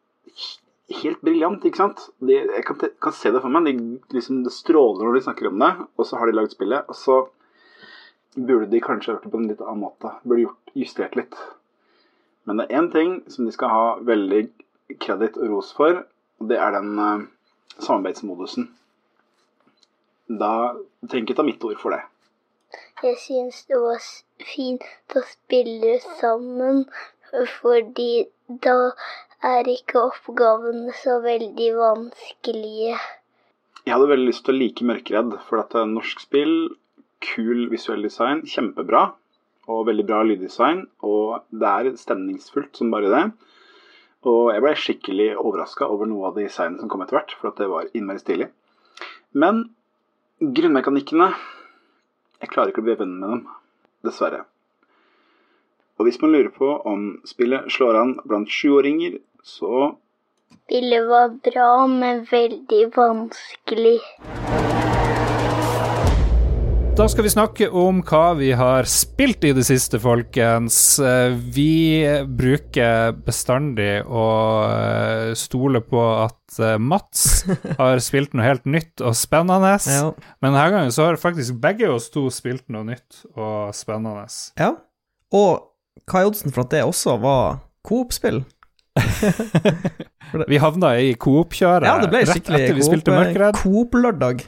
helt 1.01 1.21
briljant, 1.23 1.63
ikke 1.65 1.79
sant? 1.79 2.01
De, 2.19 2.35
jeg 2.35 2.65
kan, 2.67 2.79
kan, 3.01 3.15
se 3.15 3.31
det 3.33 3.41
for 3.43 3.53
meg. 3.53 3.69
De, 3.69 4.01
liksom, 4.15 4.43
det 4.45 4.53
stråler 4.53 5.05
når 5.05 5.17
de 5.17 5.23
snakker 5.27 5.49
om 5.49 5.61
det, 5.63 5.71
og 5.97 6.07
så 6.07 6.19
har 6.19 6.29
de 6.29 6.35
lagd 6.35 6.53
spillet. 6.53 6.89
Og 6.91 6.97
så 6.99 7.19
burde 8.35 8.69
de 8.71 8.81
kanskje 8.83 9.13
gjort 9.13 9.25
det 9.25 9.31
på 9.33 9.39
en 9.39 9.49
litt 9.49 9.63
annen 9.63 9.85
måte. 9.85 10.13
Burde 10.25 10.45
gjort, 10.45 10.73
justert 10.77 11.17
litt. 11.19 11.37
Men 12.43 12.59
det 12.59 12.67
er 12.67 12.81
én 12.81 12.91
ting 12.91 13.15
som 13.31 13.47
de 13.47 13.55
skal 13.55 13.71
ha 13.71 13.85
veldig 14.03 14.43
kreditt 15.01 15.37
og 15.39 15.51
ros 15.51 15.73
for, 15.77 16.03
det 16.43 16.57
er 16.59 16.75
den 16.75 16.97
uh, 16.99 17.25
samarbeidsmodusen. 17.79 18.69
Da 20.27 20.73
trenger 21.09 21.27
ikke 21.27 21.37
ta 21.39 21.45
mitt 21.47 21.63
ord 21.67 21.79
for 21.81 21.95
det. 21.95 22.03
Jeg 23.03 23.17
syns 23.19 23.65
det 23.69 23.79
var 23.81 24.03
fint 24.53 25.17
å 25.17 25.23
spille 25.27 25.97
sammen, 26.19 26.85
fordi 27.59 28.25
da 28.63 28.93
er 29.43 29.67
ikke 29.67 30.05
oppgavene 30.07 30.93
så 31.01 31.19
veldig 31.23 31.69
vanskelige. 31.77 32.95
Jeg 33.83 33.91
hadde 33.91 34.07
veldig 34.13 34.29
lyst 34.29 34.45
til 34.47 34.55
å 34.55 34.61
like 34.61 34.87
Mørkeredd, 34.87 35.35
for 35.49 35.59
dette 35.59 35.75
det 35.75 35.83
er 35.83 35.91
norsk 35.91 36.23
spill, 36.23 36.55
kul 37.23 37.67
visuell 37.71 38.05
design, 38.07 38.45
kjempebra, 38.47 39.09
og 39.67 39.87
veldig 39.89 40.05
bra 40.07 40.21
lyddesign, 40.27 40.85
og 41.03 41.43
det 41.51 41.69
er 41.69 41.91
stemningsfullt 41.99 42.79
som 42.79 42.91
bare 42.93 43.11
det. 43.11 43.25
Og 44.29 44.53
jeg 44.53 44.63
ble 44.63 44.73
skikkelig 44.79 45.29
overraska 45.35 45.87
over 45.91 46.07
noe 46.07 46.29
av 46.29 46.37
designet 46.39 46.79
som 46.79 46.91
kom 46.91 47.03
etter 47.03 47.17
hvert, 47.17 47.33
for 47.39 47.51
at 47.51 47.59
det 47.59 47.67
var 47.71 47.89
innmari 47.91 48.21
stilig. 48.21 48.49
Men 49.33 49.65
grunnmekanikkene 50.39 51.33
Jeg 52.43 52.51
klarer 52.51 52.73
ikke 52.73 52.81
å 52.83 52.87
bli 52.87 52.95
venn 52.99 53.13
med 53.19 53.29
dem, 53.31 53.43
dessverre. 54.03 54.41
Og 55.95 56.07
hvis 56.07 56.19
man 56.19 56.33
lurer 56.33 56.51
på 56.51 56.67
om 56.91 57.05
spillet 57.29 57.69
slår 57.71 57.99
an 58.01 58.15
blant 58.27 58.51
sjuåringer, 58.51 59.21
så 59.43 59.93
Spillet 60.65 61.07
var 61.07 61.31
bra, 61.47 61.69
men 61.87 62.25
veldig 62.29 62.83
vanskelig. 62.95 63.97
Da 66.93 67.07
skal 67.09 67.25
vi 67.25 67.31
snakke 67.33 67.67
om 67.73 68.03
hva 68.05 68.35
vi 68.37 68.51
har 68.53 68.85
spilt 68.85 69.41
i 69.47 69.49
det 69.57 69.63
siste, 69.65 69.97
folkens. 69.97 70.75
Vi 71.55 72.05
bruker 72.29 73.15
bestandig 73.25 74.03
å 74.05 74.25
eh, 74.67 75.31
stole 75.33 75.81
på 75.81 76.03
at 76.21 76.59
eh, 76.61 76.77
Mats 76.77 77.47
har 77.81 77.97
spilt 78.05 78.37
noe 78.37 78.45
helt 78.45 78.69
nytt 78.69 79.01
og 79.01 79.17
spennende. 79.17 79.73
Ja. 79.89 80.11
Men 80.37 80.53
denne 80.53 80.69
gangen 80.75 80.93
så 80.93 81.09
har 81.09 81.17
faktisk 81.17 81.57
begge 81.63 81.89
oss 81.89 82.11
to 82.13 82.27
spilt 82.33 82.69
noe 82.69 82.85
nytt 82.93 83.23
og 83.33 83.73
spennende. 83.73 84.29
ja. 84.61 84.75
Og 85.33 86.13
er 86.13 86.27
oddsen 86.29 86.53
for 86.53 86.67
at 86.67 86.75
det 86.75 86.83
også 86.85 87.17
var 87.23 87.63
Coop-spill? 87.89 88.43
Vi 90.51 90.59
havna 90.61 90.93
i 91.01 91.15
Coop-kjøret 91.17 91.89
Ja, 91.89 91.97
det 92.01 92.09
ble 92.11 92.21
rett 92.29 92.49
etter 92.53 92.77
vi 92.77 92.85
spilte 92.85 93.13
Mørkeredd. 93.13 93.57
Coop-lørdag, 93.63 94.43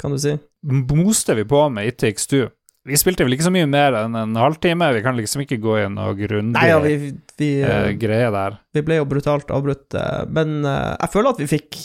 kan 0.00 0.14
du 0.14 0.20
si. 0.20 0.36
Moste 0.64 1.36
vi 1.38 1.44
på 1.48 1.66
med 1.72 1.90
It 1.90 2.00
Takes 2.02 2.26
Two. 2.30 2.48
Vi 2.88 2.96
spilte 2.96 3.26
vel 3.26 3.36
ikke 3.36 3.44
så 3.44 3.52
mye 3.52 3.68
mer 3.68 3.94
enn 3.98 4.16
en 4.16 4.38
halvtime, 4.40 4.86
vi 4.96 5.02
kan 5.04 5.18
liksom 5.18 5.42
ikke 5.44 5.58
gå 5.60 5.76
inn 5.82 5.98
og 6.00 6.22
grundig 6.22 6.62
ja, 6.64 6.78
vi, 6.80 6.94
vi, 7.36 7.50
eh, 7.60 7.90
greie 8.00 8.30
der. 8.32 8.56
vi 8.72 8.82
ble 8.86 8.96
jo 8.96 9.08
brutalt 9.08 9.52
avbrutt, 9.52 9.92
eh, 9.92 10.22
men 10.32 10.62
uh, 10.64 10.96
jeg 10.96 11.12
føler 11.12 11.34
at 11.34 11.42
vi 11.42 11.48
fikk, 11.50 11.76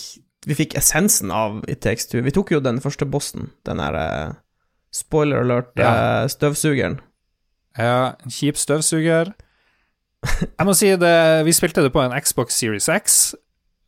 vi 0.47 0.55
fikk 0.55 0.77
essensen 0.79 1.33
av 1.35 1.59
It 1.67 1.83
Takes 1.83 2.07
Two. 2.07 2.23
Vi 2.23 2.31
tok 2.35 2.55
jo 2.55 2.63
den 2.63 2.79
første 2.83 3.07
bossen, 3.11 3.51
den 3.67 3.83
derre 3.83 4.05
uh, 4.31 4.37
spoiler 4.95 5.43
alert, 5.43 5.73
Ja. 5.75 5.91
Ja, 7.75 8.15
kjip 8.31 8.55
støvsuger. 8.55 9.33
Jeg 10.23 10.65
må 10.65 10.73
si 10.79 10.93
det, 10.95 11.17
vi 11.43 11.53
spilte 11.53 11.83
det 11.83 11.91
på 11.91 11.99
en 12.05 12.15
Xbox 12.23 12.55
Series 12.55 12.87
X. 12.87 13.33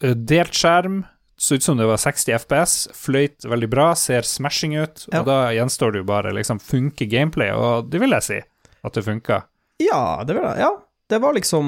Delt 0.03 0.53
skjerm. 0.53 1.05
Så 1.37 1.55
ut 1.55 1.63
som 1.63 1.77
det 1.77 1.85
var 1.85 1.99
60 2.01 2.33
FPS. 2.41 2.75
Fløyt 2.97 3.45
veldig 3.45 3.69
bra, 3.69 3.91
ser 3.95 4.25
smashing 4.25 4.73
ut. 4.79 5.05
Ja. 5.11 5.21
Og 5.21 5.27
da 5.29 5.37
gjenstår 5.53 5.93
det 5.93 6.01
jo 6.01 6.07
bare 6.09 6.33
liksom 6.33 6.59
funke 6.63 7.05
gameplay, 7.09 7.51
og 7.53 7.91
det 7.91 8.01
vil 8.01 8.15
jeg 8.17 8.25
si 8.25 8.39
at 8.41 8.97
det 8.97 9.05
funka. 9.05 9.43
Ja, 9.83 10.23
det 10.25 10.33
vil 10.33 10.47
jeg. 10.47 10.63
ja, 10.65 10.71
det 11.09 11.19
var 11.21 11.35
liksom 11.37 11.67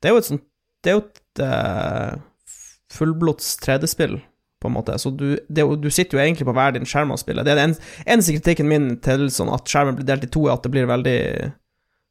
Det 0.00 0.08
er 0.08 0.14
jo 0.14 0.20
et 0.20 0.28
sånt 0.28 0.44
Det 0.80 0.90
er 0.92 0.94
jo 0.94 1.00
et 1.02 1.40
uh, 1.42 2.20
fullblods 2.94 3.48
3D-spill, 3.64 4.20
på 4.62 4.68
en 4.70 4.74
måte. 4.76 4.94
Så 5.02 5.10
du, 5.10 5.34
det, 5.48 5.66
du 5.82 5.90
sitter 5.90 6.18
jo 6.18 6.22
egentlig 6.22 6.46
på 6.48 6.54
hver 6.56 6.72
din 6.74 6.86
skjerm 6.88 7.12
og 7.14 7.20
spiller. 7.20 7.44
Det 7.46 7.52
er 7.52 7.60
den 7.60 7.74
eneste 8.06 8.34
kritikken 8.38 8.70
min 8.70 8.88
til 9.04 9.26
sånn 9.32 9.50
at 9.52 9.68
skjermen 9.68 9.98
blir 9.98 10.08
delt 10.08 10.26
i 10.26 10.30
to, 10.30 10.46
er 10.46 10.54
at 10.56 10.64
det 10.66 10.72
blir 10.74 10.88
veldig 10.90 11.20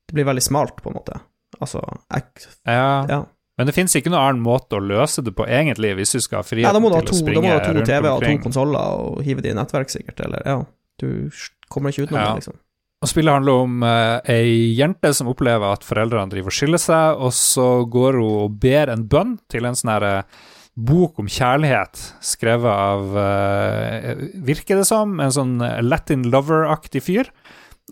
Det 0.10 0.16
blir 0.18 0.28
veldig 0.28 0.44
smalt, 0.44 0.80
på 0.84 0.92
en 0.92 1.00
måte. 1.00 1.20
Altså 1.60 1.82
jeg, 2.12 2.48
Ja. 2.68 3.06
Ja. 3.10 3.24
Men 3.60 3.68
det 3.68 3.76
finnes 3.76 3.92
ikke 4.00 4.08
noen 4.14 4.22
annen 4.22 4.44
måte 4.46 4.78
å 4.78 4.80
løse 4.80 5.20
det 5.26 5.34
på, 5.36 5.44
egentlig, 5.44 5.92
hvis 5.98 6.16
du 6.16 6.22
skal 6.24 6.40
ha 6.40 6.48
frihet 6.48 6.64
til 6.72 6.80
du 6.80 6.94
ha 6.96 7.02
til 7.04 7.12
to, 7.12 7.26
da 7.28 7.42
må 7.44 7.50
du 7.50 7.52
ha 7.52 7.60
to 7.60 7.74
rundt 7.76 7.90
TV-er 7.90 8.06
og 8.08 8.22
to 8.22 8.24
omkring. 8.24 8.40
konsoller 8.46 9.02
og 9.04 9.18
hive 9.26 9.44
det 9.44 9.52
i 9.52 9.58
nettverk, 9.58 9.92
sikkert. 9.92 10.22
Eller 10.24 10.46
ja, 10.48 10.58
du 11.04 11.10
kommer 11.68 11.92
ikke 11.92 12.08
utenom 12.08 12.22
Ja. 12.22 12.30
det, 12.30 12.46
liksom. 12.46 12.60
Og 13.00 13.08
spillet 13.08 13.36
handler 13.36 13.66
om 13.66 13.84
uh, 13.84 14.20
ei 14.28 14.72
jente 14.76 15.12
som 15.16 15.30
opplever 15.32 15.76
at 15.76 15.86
foreldrene 15.88 16.32
driver 16.32 16.52
og 16.52 16.56
skiller 16.56 16.82
seg, 16.84 17.20
og 17.20 17.36
så 17.36 17.68
går 17.88 18.18
hun 18.20 18.32
og 18.46 18.58
ber 18.64 18.92
en 18.92 19.06
bønn 19.12 19.38
til 19.52 19.68
en 19.68 19.76
sånn 19.76 19.92
her 19.94 20.08
eh, 20.08 20.42
bok 20.80 21.20
om 21.20 21.28
kjærlighet, 21.28 22.00
skrevet 22.24 22.72
av 22.72 23.16
uh, 23.16 24.26
Virker 24.48 24.80
det 24.80 24.88
som 24.88 25.20
en 25.20 25.36
sånn 25.36 25.58
Latin 25.84 26.28
lover-aktig 26.32 27.04
fyr. 27.04 27.32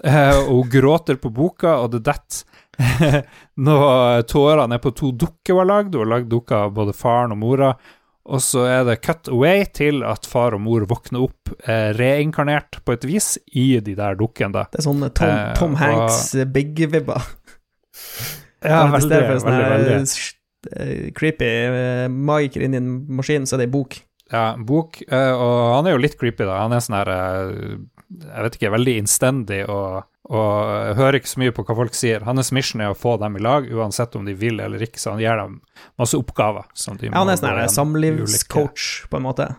Uh, 0.04 0.44
og 0.48 0.68
hun 0.68 0.72
gråter 0.76 1.20
på 1.20 1.32
boka, 1.36 1.80
og 1.84 1.96
det 1.96 2.04
detter 2.08 2.44
noe 3.68 4.24
tårene 4.30 4.78
er 4.78 4.82
på 4.84 4.92
to 4.98 5.12
dukker 5.12 5.56
hun 5.56 5.62
har 5.64 5.70
lagd. 5.72 5.96
Hun 5.96 6.04
har 6.06 6.12
lagd 6.18 6.30
dukker 6.34 6.68
av 6.68 6.76
både 6.78 6.94
faren 6.98 7.34
og 7.36 7.42
mora. 7.42 7.72
Og 8.28 8.42
så 8.44 8.66
er 8.68 8.82
det 8.84 8.98
cut 9.06 9.30
away 9.32 9.62
til 9.72 10.02
at 10.04 10.26
far 10.28 10.52
og 10.58 10.60
mor 10.66 10.84
våkner 10.90 11.22
opp 11.30 11.54
eh, 11.64 11.94
reinkarnert 11.96 12.82
på 12.84 12.98
et 12.98 13.06
vis 13.08 13.38
i 13.56 13.70
de 13.80 13.94
der 13.96 14.18
dukkene. 14.20 14.66
Det 14.68 14.82
er 14.82 14.88
sånn 14.90 15.06
Tom, 15.16 15.32
Eh, 15.32 15.54
Tom 15.56 15.78
Hanks 15.80 16.34
og... 16.36 16.52
Big-vibber. 16.52 17.24
Ja, 18.68 18.82
veldig, 18.92 19.22
veldig, 19.30 19.54
veldig. 19.72 19.96
eh, 20.76 21.08
creepy 21.16 21.48
eh, 21.48 22.08
magiker 22.12 22.66
inni 22.68 22.82
en 22.82 22.92
maskin, 23.16 23.48
så 23.48 23.56
er 23.56 23.64
det 23.64 23.70
ei 23.70 23.74
bok. 23.78 24.00
Ja, 24.34 24.46
bok. 24.60 25.00
eh, 25.08 25.32
og 25.32 25.78
han 25.78 25.88
er 25.88 25.96
jo 25.96 26.02
litt 26.04 26.18
creepy, 26.20 26.44
da. 26.44 26.60
Han 26.66 26.76
er 26.76 26.84
sånn 26.84 26.98
her 27.00 27.14
eh, 27.14 27.78
Jeg 28.08 28.44
vet 28.46 28.56
ikke, 28.56 28.72
veldig 28.72 28.94
innstendig 29.02 29.60
og, 29.68 30.06
og 30.32 30.96
hører 30.96 31.18
ikke 31.20 31.32
så 31.34 31.42
mye 31.42 31.54
på 31.56 31.66
hva 31.68 31.76
folk 31.76 31.96
sier. 31.98 32.24
Hans 32.28 32.54
mission 32.56 32.84
er 32.84 32.94
å 32.94 32.98
få 32.98 33.18
dem 33.20 33.36
i 33.36 33.42
lag, 33.44 33.68
uansett 33.68 34.16
om 34.16 34.28
de 34.28 34.36
vil 34.38 34.62
eller 34.64 34.84
ikke, 34.86 35.00
så 35.02 35.16
han 35.16 35.24
gir 35.24 35.36
dem 35.40 35.58
masse 36.00 36.16
oppgaver. 36.20 36.70
Som 36.74 37.00
de 37.02 37.10
Ja, 37.10 37.18
han 37.20 37.32
er 37.34 37.40
sånn 37.42 37.74
samlivscoach, 37.76 39.08
på 39.12 39.20
en 39.20 39.26
måte. 39.28 39.50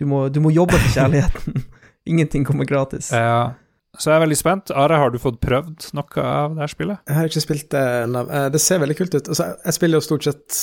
Du 0.00 0.06
må, 0.08 0.28
du 0.32 0.40
må 0.40 0.52
jobbe 0.54 0.78
for 0.80 0.94
kjærligheten. 0.96 1.66
Ingenting 2.10 2.46
kommer 2.48 2.64
gratis. 2.64 3.10
Ja, 3.12 3.52
så 3.98 4.12
jeg 4.12 4.16
er 4.20 4.22
veldig 4.24 4.38
spent. 4.38 4.70
Are, 4.72 4.96
har 5.02 5.10
du 5.12 5.18
fått 5.20 5.40
prøvd 5.44 5.90
noe 5.98 6.22
av 6.24 6.54
det 6.56 6.62
her 6.64 6.72
spillet? 6.72 7.02
Jeg 7.10 7.18
har 7.18 7.28
ikke 7.28 7.42
spilt 7.44 7.66
det 7.74 7.82
ennå. 8.06 8.22
Eh, 8.30 8.46
Det 8.54 8.60
ser 8.62 8.80
veldig 8.80 8.96
kult 8.96 9.16
ut. 9.18 9.28
Altså, 9.34 9.50
jeg 9.66 9.76
spiller 9.76 10.00
jo 10.00 10.06
stort 10.06 10.24
sett 10.30 10.60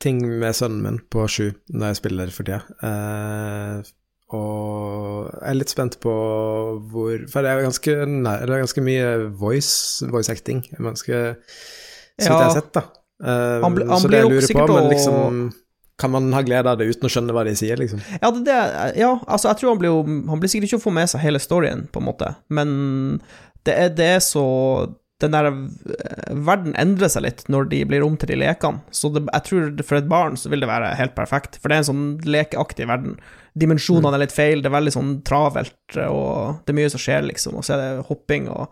ting 0.00 0.22
med 0.40 0.56
sønnen 0.56 0.80
min 0.84 0.96
på 1.12 1.26
sju 1.30 1.50
når 1.72 1.92
jeg 1.92 2.00
spiller 2.00 2.32
for 2.34 2.48
tida. 2.48 2.62
Og 4.34 5.30
jeg 5.30 5.48
er 5.50 5.58
litt 5.58 5.72
spent 5.72 5.98
på 6.02 6.12
hvor 6.90 7.26
For 7.30 7.44
det 7.44 7.52
er 7.52 7.64
ganske, 7.66 7.96
nei, 8.10 8.36
det 8.42 8.54
er 8.54 8.64
ganske 8.64 8.84
mye 8.84 9.08
voice, 9.40 10.06
voice 10.10 10.32
acting. 10.32 10.64
Ganske, 10.74 11.20
så 11.38 12.28
vidt 12.28 12.30
jeg 12.30 12.40
har 12.40 12.56
sett, 12.56 12.72
da. 12.76 12.86
Uh, 13.22 13.60
Han 13.62 13.76
ble, 13.76 13.86
han 13.88 14.02
så 14.02 14.10
det 14.10 14.24
jeg 14.24 14.32
lurer 14.32 14.50
på, 14.58 14.64
men 14.74 14.88
liksom 14.90 15.28
Kan 16.02 16.10
man 16.10 16.32
ha 16.34 16.42
glede 16.42 16.72
av 16.72 16.80
det 16.80 16.88
uten 16.90 17.06
å 17.06 17.12
skjønne 17.14 17.36
hva 17.36 17.44
de 17.46 17.54
sier, 17.56 17.78
liksom? 17.78 18.02
Ja, 18.18 18.32
det, 18.34 18.42
det, 18.48 18.58
ja, 18.98 19.12
altså, 19.22 19.52
jeg 19.52 19.60
tror 19.60 19.70
han 19.70 19.80
blir 19.80 19.92
jo 19.92 20.00
Han 20.32 20.42
blir 20.42 20.50
sikkert 20.50 20.72
ikke 20.72 20.82
å 20.82 20.86
få 20.88 20.94
med 20.98 21.12
seg 21.12 21.22
hele 21.22 21.42
storyen, 21.42 21.86
på 21.94 22.02
en 22.02 22.08
måte, 22.10 22.34
men 22.50 22.74
det 23.64 23.76
er, 23.80 23.92
det 23.96 24.08
er 24.16 24.22
så 24.24 24.44
Den 25.24 25.32
der 25.34 25.48
eh, 25.48 26.34
verden 26.46 26.74
endrer 26.80 27.08
seg 27.12 27.24
litt 27.24 27.44
når 27.52 27.70
de 27.72 27.80
blir 27.88 28.04
om 28.04 28.18
til 28.20 28.28
de 28.34 28.36
lekene, 28.42 28.82
så 28.92 29.08
det, 29.14 29.24
jeg 29.30 29.46
tror 29.48 29.82
for 29.88 29.98
et 30.00 30.10
barn 30.10 30.36
så 30.40 30.52
vil 30.52 30.60
det 30.64 30.68
være 30.70 30.92
helt 31.00 31.16
perfekt, 31.16 31.56
for 31.60 31.72
det 31.72 31.78
er 31.78 31.84
en 31.84 31.90
sånn 31.90 32.06
lekeaktig 32.28 32.88
verden. 32.90 33.16
Dimensjonene 33.56 34.18
er 34.18 34.24
litt 34.26 34.34
feil, 34.36 34.60
det 34.60 34.68
er 34.68 34.76
veldig 34.76 34.92
sånn 34.96 35.12
travelt, 35.26 35.76
og 36.04 36.60
det 36.66 36.74
er 36.74 36.78
mye 36.80 36.92
som 36.92 37.02
skjer, 37.02 37.24
liksom, 37.30 37.56
og 37.60 37.64
så 37.66 37.76
er 37.76 37.82
det 37.84 38.06
hopping 38.10 38.50
og 38.52 38.66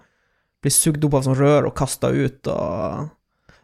blir 0.62 0.74
sugd 0.74 1.04
opp 1.08 1.16
av 1.18 1.24
sånn 1.26 1.38
rør 1.38 1.70
og 1.70 1.76
kasta 1.78 2.10
ut, 2.14 2.50
og 2.52 3.08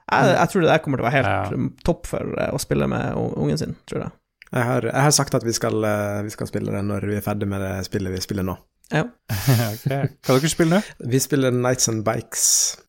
jeg, 0.09 0.31
jeg 0.33 0.51
tror 0.53 0.65
det 0.65 0.71
der 0.73 0.81
kommer 0.85 0.99
til 1.01 1.05
å 1.05 1.09
være 1.11 1.19
helt 1.19 1.29
Ja. 1.29 1.43
mm, 1.53 1.69
topp 1.85 2.09
for 2.09 2.39
eh, 2.41 2.55
å 2.55 2.59
spille 2.63 2.89
med 2.89 3.19
ungen 3.19 3.61
sin, 3.61 3.77
tror 3.91 4.07
jeg. 4.07 4.15
Jeg 4.49 4.65
har, 4.65 4.87
jeg 4.89 5.05
har 5.05 5.13
sagt 5.13 5.35
at 5.37 5.45
vi 5.45 5.53
skal, 5.53 5.77
eh, 5.85 6.23
vi 6.25 6.33
skal 6.33 6.49
spille 6.49 6.73
det 6.73 6.81
når 6.87 7.05
vi 7.11 7.19
er 7.19 7.25
ferdig 7.27 7.49
med 7.51 7.61
det 7.61 7.75
spillet 7.85 8.15
vi 8.15 8.23
spiller 8.25 8.47
nå. 8.49 8.55
Ja. 8.95 9.05
ok. 9.75 9.87
Hva 10.25 10.37
dere 10.39 10.51
spiller 10.53 10.79
nå? 10.79 11.09
Vi 11.13 11.21
spiller 11.23 11.55
Nights 11.55 11.91
and 11.93 12.05
Bikes 12.07 12.47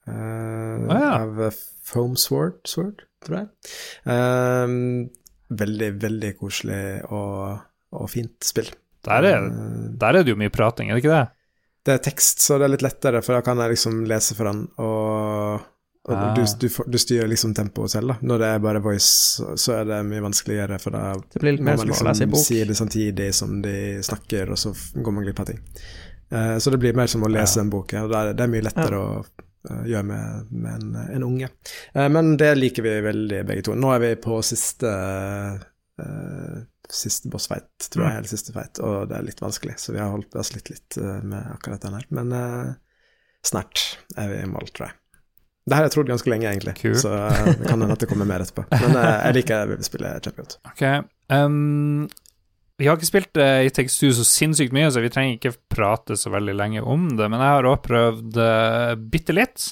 eh, 0.08 0.86
ja. 0.88 1.00
av 1.20 1.42
eh, 1.48 1.58
Foam 1.90 2.16
Sword, 2.20 2.62
Sword 2.70 3.04
tror 3.26 3.42
jeg. 3.42 3.50
Um, 4.08 5.10
veldig, 5.50 5.90
veldig 6.00 6.36
koselig 6.40 6.84
og, 7.10 7.60
og 7.98 8.08
fint 8.12 8.38
spill. 8.48 8.70
Der 9.08 9.26
er, 9.26 9.50
Eh, 9.50 9.92
der 10.00 10.20
er 10.20 10.24
det 10.24 10.36
jo 10.36 10.40
mye 10.40 10.54
prating, 10.54 10.90
er 10.90 10.98
det 10.98 11.04
ikke 11.04 11.18
det? 11.18 11.28
det 11.88 11.96
er 11.96 12.04
tekst, 12.04 12.44
så 12.44 12.58
det 12.60 12.68
er 12.68 12.74
litt 12.76 12.86
lettere, 12.86 13.22
for 13.26 13.38
da 13.38 13.44
kan 13.46 13.60
jeg 13.64 13.74
liksom 13.74 14.04
lese 14.10 14.36
for 14.38 14.52
og, 14.52 14.66
og 14.84 15.68
Ah. 16.08 16.34
du, 16.34 16.42
du, 16.60 16.70
du 16.88 16.98
styrer 16.98 17.28
liksom 17.28 17.52
tempoet 17.54 17.92
selv, 17.92 18.08
da. 18.08 18.16
Når 18.22 18.40
det 18.40 18.48
er 18.48 18.60
bare 18.64 18.80
voice, 18.82 19.44
så- 19.60 19.74
er 19.82 19.86
det 19.86 19.98
mye 20.08 20.22
vanskeligere, 20.24 20.80
for 20.82 20.96
da 20.96 21.02
Det 21.34 21.60
må 21.60 21.76
man 21.76 21.88
liksom 21.88 22.36
si 22.40 22.64
det 22.66 22.78
samtidig 22.78 23.34
som 23.36 23.62
de 23.62 24.00
snakker, 24.04 24.50
og 24.50 24.58
så 24.58 24.72
går 24.96 25.12
man 25.14 25.24
glipp 25.28 25.40
av 25.44 25.46
ting. 25.52 25.60
Uh, 26.32 26.58
så 26.58 26.72
det 26.72 26.80
blir 26.80 26.96
mer 26.96 27.08
som 27.08 27.22
å 27.24 27.30
lese 27.30 27.58
Ja. 27.60 27.62
en 27.64 27.70
bok, 27.70 27.92
ja, 27.94 28.04
og 28.06 28.12
da 28.12 28.22
er 28.22 28.28
det, 28.32 28.38
det 28.38 28.44
er 28.44 28.54
mye 28.54 28.62
lettere 28.66 28.98
å 29.02 29.26
uh, 29.70 29.84
gjøre 29.86 30.04
med, 30.06 30.52
med 30.52 30.74
en, 30.84 30.96
en 31.18 31.24
unge. 31.24 31.50
Uh, 31.96 32.08
men 32.10 32.38
det 32.38 32.56
liker 32.58 32.84
vi 32.86 32.96
veldig, 33.02 33.46
begge 33.46 33.64
to. 33.66 33.76
Nå 33.76 33.92
er 33.96 34.00
vi 34.00 34.16
på 34.16 34.40
siste 34.46 34.94
Siste 36.90 37.30
bossfight, 37.30 37.90
tror 37.92 38.06
jeg, 38.06 38.12
Mm. 38.14 38.18
eller 38.18 38.30
siste 38.32 38.54
fight, 38.56 38.80
og 38.80 39.10
det 39.10 39.18
er 39.18 39.26
litt 39.28 39.42
vanskelig, 39.44 39.76
så 39.78 39.92
vi 39.94 40.00
har 40.00 40.10
holdt 40.10 40.34
oss 40.36 40.54
litt, 40.56 40.70
litt 40.72 40.98
med 40.98 41.52
akkurat 41.54 41.82
den 41.84 41.94
her. 41.94 42.06
Men 42.10 42.32
snart 43.46 43.98
er 44.18 44.30
vi 44.32 44.40
i 44.42 44.48
mål, 44.50 44.72
tror 44.74 44.88
jeg. 44.88 44.96
Det 45.70 45.78
har 45.78 45.86
jeg 45.86 45.94
trodd 45.94 46.10
ganske 46.10 46.32
lenge, 46.32 46.50
egentlig, 46.50 46.74
Kult. 46.80 47.02
så 47.04 47.14
eh, 47.14 47.52
det 47.60 47.68
kan 47.68 47.78
hende 47.78 47.94
at 47.94 48.02
det 48.02 48.10
kommer 48.10 48.28
mer 48.30 48.42
etterpå. 48.44 48.66
Men 48.74 48.98
eh, 48.98 49.12
jeg 49.28 49.38
liker 49.38 49.76
spillet 49.86 50.26
kjempegodt. 50.26 50.58
Okay. 50.72 51.04
Um, 51.30 52.08
vi 52.80 52.88
har 52.88 52.98
ikke 52.98 53.10
spilt 53.10 53.38
uh, 53.38 53.60
i 53.66 53.74
Takes 53.74 54.00
Two 54.00 54.10
så 54.16 54.26
sinnssykt 54.26 54.74
mye, 54.74 54.90
så 54.90 55.04
vi 55.04 55.12
trenger 55.14 55.38
ikke 55.38 55.58
prate 55.70 56.18
så 56.18 56.32
veldig 56.34 56.56
lenge 56.58 56.82
om 56.82 57.12
det, 57.20 57.28
men 57.28 57.44
jeg 57.44 57.58
har 57.58 57.70
også 57.70 57.86
prøvd 57.86 58.40
uh, 58.42 58.96
bitte 59.14 59.36
litt. 59.36 59.68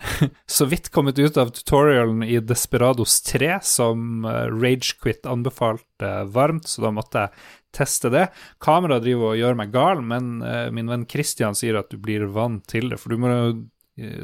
så 0.56 0.66
vidt 0.68 0.92
kommet 0.92 1.20
ut 1.20 1.40
av 1.40 1.54
tutorialen 1.56 2.24
i 2.24 2.36
Desperados 2.44 3.20
3, 3.30 3.58
som 3.64 4.26
Ragequit 4.26 5.28
anbefalte 5.28 6.14
varmt, 6.32 6.68
så 6.68 6.86
da 6.86 6.92
måtte 6.96 7.26
jeg 7.26 7.48
teste 7.80 8.12
det. 8.12 8.28
Kameraet 8.64 9.04
driver 9.04 9.32
og 9.32 9.40
gjør 9.40 9.60
meg 9.60 9.74
gal, 9.74 10.00
men 10.02 10.40
min 10.74 10.88
venn 10.90 11.04
Christian 11.06 11.54
sier 11.54 11.76
at 11.78 11.92
du 11.92 12.00
blir 12.02 12.24
vant 12.32 12.64
til 12.66 12.88
det, 12.90 12.98
for 12.98 13.12
du 13.12 13.20
må 13.20 13.30
jo 13.30 13.52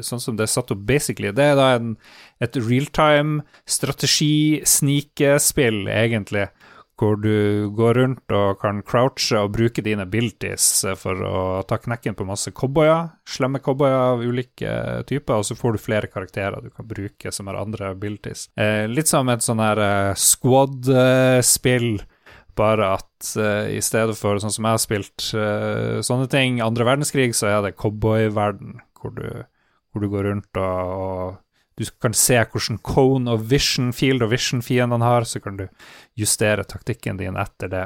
Sånn 0.05 0.23
som 0.23 0.33
det 0.37 0.43
er 0.47 0.55
satt 0.55 0.73
opp 0.73 0.83
basically, 0.87 1.29
det 1.35 1.45
er 1.51 1.55
da 1.59 1.67
en, 1.77 1.89
et 2.43 2.55
realtime 2.59 3.33
strategi-snikespill, 3.69 5.79
egentlig, 5.91 6.45
hvor 6.97 7.13
du 7.21 7.69
går 7.77 7.93
rundt 7.93 8.33
og 8.33 8.57
kan 8.61 8.79
crouche 8.85 9.37
og 9.37 9.51
bruke 9.53 9.83
dine 9.85 10.01
abilities 10.07 10.65
for 10.97 11.21
å 11.21 11.63
ta 11.69 11.77
knekken 11.81 12.15
på 12.17 12.25
masse 12.25 12.51
cowboyer, 12.57 13.11
slemme 13.29 13.61
cowboyer 13.61 14.15
av 14.15 14.23
ulike 14.25 14.71
typer, 15.09 15.37
og 15.37 15.45
så 15.45 15.57
får 15.57 15.75
du 15.75 15.83
flere 15.83 16.09
karakterer 16.09 16.63
du 16.63 16.71
kan 16.73 16.87
bruke 16.89 17.31
som 17.33 17.47
har 17.51 17.59
andre 17.61 17.91
abilities. 17.93 18.47
Eh, 18.57 18.87
litt 18.89 19.09
som 19.11 19.29
et 19.29 19.45
sånn 19.45 19.61
her 19.61 19.77
eh, 19.83 20.13
squad-spill, 20.17 22.01
bare 22.57 22.89
at 22.97 23.29
eh, 23.37 23.75
i 23.77 23.81
stedet 23.85 24.17
for 24.17 24.41
sånn 24.41 24.55
som 24.55 24.65
jeg 24.65 24.79
har 24.79 24.81
spilt 24.81 25.29
eh, 25.37 25.99
sånne 26.05 26.25
ting, 26.33 26.57
andre 26.65 26.87
verdenskrig, 26.87 27.35
så 27.37 27.51
er 27.51 27.61
det 27.67 27.77
cowboyverden, 27.77 28.79
hvor 28.97 29.13
du, 29.13 29.27
hvor 29.91 30.03
du 30.03 30.09
går 30.11 30.29
rundt 30.29 30.59
og, 30.61 30.93
og 30.97 31.35
du 31.77 31.85
kan 32.01 32.15
se 32.17 32.39
hvordan 32.41 32.79
cone 32.81 33.31
of 33.31 33.47
vision, 33.51 33.91
field 33.93 34.25
of 34.25 34.31
vision 34.33 34.63
fiendene 34.65 35.05
har, 35.05 35.27
så 35.29 35.39
kan 35.39 35.59
du 35.59 35.67
justere 36.17 36.65
taktikken 36.65 37.19
din 37.19 37.37
etter 37.37 37.69
det. 37.69 37.85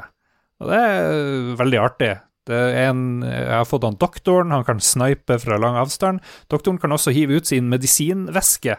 Og 0.62 0.70
det 0.70 0.78
er 0.78 1.58
veldig 1.58 1.80
artig. 1.82 2.14
Er 2.52 2.78
en, 2.88 3.02
jeg 3.22 3.52
har 3.52 3.68
fått 3.68 3.84
han 3.86 3.98
doktoren, 4.00 4.54
han 4.54 4.64
kan 4.66 4.80
snipe 4.82 5.36
fra 5.42 5.58
lang 5.60 5.76
avstand. 5.78 6.22
Doktoren 6.50 6.80
kan 6.80 6.94
også 6.94 7.12
hive 7.14 7.36
ut 7.38 7.50
sin 7.50 7.68
medisinveske 7.70 8.78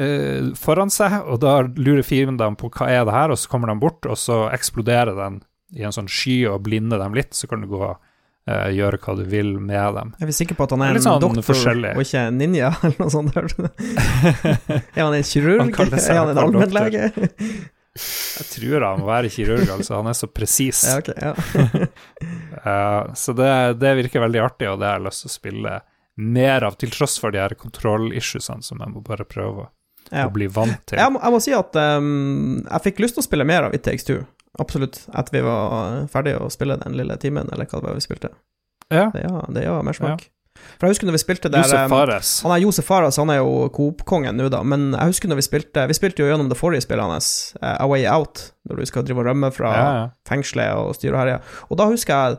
eh, 0.00 0.48
foran 0.58 0.90
seg, 0.90 1.20
og 1.26 1.42
da 1.44 1.60
lurer 1.76 2.06
fiendene 2.06 2.56
på 2.58 2.72
hva 2.72 2.88
er 2.90 3.04
det 3.06 3.14
her, 3.14 3.34
og 3.34 3.40
så 3.42 3.52
kommer 3.52 3.70
de 3.70 3.78
bort, 3.82 4.08
og 4.08 4.18
så 4.18 4.46
eksploderer 4.56 5.14
den 5.20 5.42
i 5.76 5.84
en 5.84 5.94
sånn 5.94 6.10
sky 6.10 6.44
og 6.48 6.64
blinder 6.66 7.02
dem 7.02 7.14
litt, 7.14 7.34
så 7.36 7.50
kan 7.50 7.62
du 7.62 7.70
gå 7.70 7.82
og 7.92 8.00
eh, 8.46 8.68
gjøre 8.76 9.00
hva 9.02 9.14
du 9.18 9.24
vil 9.30 9.54
med 9.58 9.96
dem. 9.98 10.12
Jeg 10.20 10.28
Er 10.28 10.36
sikre 10.38 10.58
på 10.58 10.66
at 10.66 10.74
han 10.74 10.84
er 10.86 10.94
er 10.94 11.00
en 11.00 11.06
sånn 11.06 11.22
doktor 11.22 11.72
og 11.92 12.02
ikke 12.02 12.26
en 12.30 12.38
ninja, 12.40 12.72
eller 12.86 12.98
noe 13.02 13.12
sånt? 13.12 13.36
er 14.96 15.02
han 15.02 15.16
en 15.16 15.26
kirurg? 15.26 15.64
Han 15.64 15.96
er 15.98 16.20
han 16.20 16.32
en 16.34 16.44
allmennlege? 16.44 17.10
Jeg 17.96 18.46
tror 18.52 18.84
han 18.84 19.00
må 19.00 19.08
være 19.08 19.30
kirurg, 19.32 19.68
altså. 19.72 19.96
Han 20.00 20.10
er 20.10 20.16
så 20.18 20.28
presis. 20.28 20.84
ja, 20.84 20.98
okay, 21.00 21.14
ja. 21.16 21.32
uh, 22.60 23.14
så 23.22 23.32
det, 23.36 23.52
det 23.80 23.94
virker 24.02 24.26
veldig 24.26 24.42
artig, 24.44 24.68
og 24.68 24.82
det 24.82 24.90
har 24.90 25.00
jeg 25.00 25.06
lyst 25.08 25.24
til 25.24 25.32
å 25.32 25.36
spille 25.36 25.78
mer 26.16 26.64
av, 26.64 26.76
til 26.80 26.92
tross 26.92 27.18
for 27.20 27.32
de 27.32 27.40
her 27.40 27.56
kontroll-issuesene 27.56 28.64
som 28.64 28.80
jeg 28.80 28.92
må 28.92 29.02
bare 29.04 29.26
prøve 29.28 29.68
ja. 30.10 30.26
å 30.26 30.32
bli 30.32 30.48
vant 30.52 30.80
til. 30.88 31.00
Jeg, 31.00 31.12
må, 31.12 31.20
jeg 31.22 31.34
må 31.34 31.42
si 31.44 31.56
at 31.56 31.76
um, 31.98 32.62
jeg 32.62 32.84
fikk 32.88 33.04
lyst 33.04 33.18
til 33.18 33.24
å 33.24 33.28
spille 33.28 33.48
mer 33.48 33.68
av 33.68 33.76
It 33.76 33.84
Takes 33.86 34.06
Two. 34.08 34.24
Absolutt. 34.62 35.02
Etter 35.12 35.38
vi 35.38 35.44
var 35.44 36.06
ferdige 36.12 36.40
å 36.40 36.52
spille 36.52 36.78
den 36.80 36.96
lille 36.96 37.16
timen, 37.20 37.50
eller 37.52 37.68
hva 37.68 37.82
det 37.82 37.90
var 37.90 37.98
vi 37.98 38.04
spilte. 38.04 38.32
Ja. 38.88 39.10
Det, 39.12 39.26
ja, 39.26 39.44
det 39.52 39.66
gjør 39.66 39.84
mersmak. 39.86 40.26
For 40.76 40.86
jeg 40.86 40.96
husker 40.96 41.08
når 41.08 41.16
vi 41.16 41.22
spilte 41.22 41.50
der 41.52 41.64
Josef 41.64 41.78
eh, 41.78 41.88
Fares. 41.90 42.32
Han 42.46 42.52
er 42.54 42.60
Josef 42.62 42.86
Fares, 42.88 43.18
han 43.20 43.32
er 43.32 43.40
jo 43.40 43.68
Coop-kongen 43.76 44.38
nå, 44.38 44.48
da, 44.52 44.62
men 44.66 44.88
jeg 44.94 45.12
husker 45.12 45.30
når 45.30 45.40
vi 45.40 45.46
spilte 45.46 45.86
Vi 45.90 45.96
spilte 45.98 46.22
jo 46.24 46.28
gjennom 46.30 46.50
det 46.50 46.58
forrige 46.58 46.86
spillet 46.86 47.12
hans, 47.12 47.30
uh, 47.60 47.74
A 47.74 47.88
Way 47.90 48.06
Out, 48.10 48.46
når 48.68 48.80
du 48.80 48.90
skal 48.90 49.06
drive 49.06 49.22
og 49.22 49.28
rømme 49.30 49.50
fra 49.54 49.72
Ja, 49.76 49.88
ja. 49.98 50.06
fengselet 50.28 50.80
og 50.80 50.94
styre 50.98 51.16
og 51.16 51.22
herje. 51.22 51.40
Og 51.68 51.80
da 51.80 51.88
husker 51.92 52.14
jeg 52.14 52.38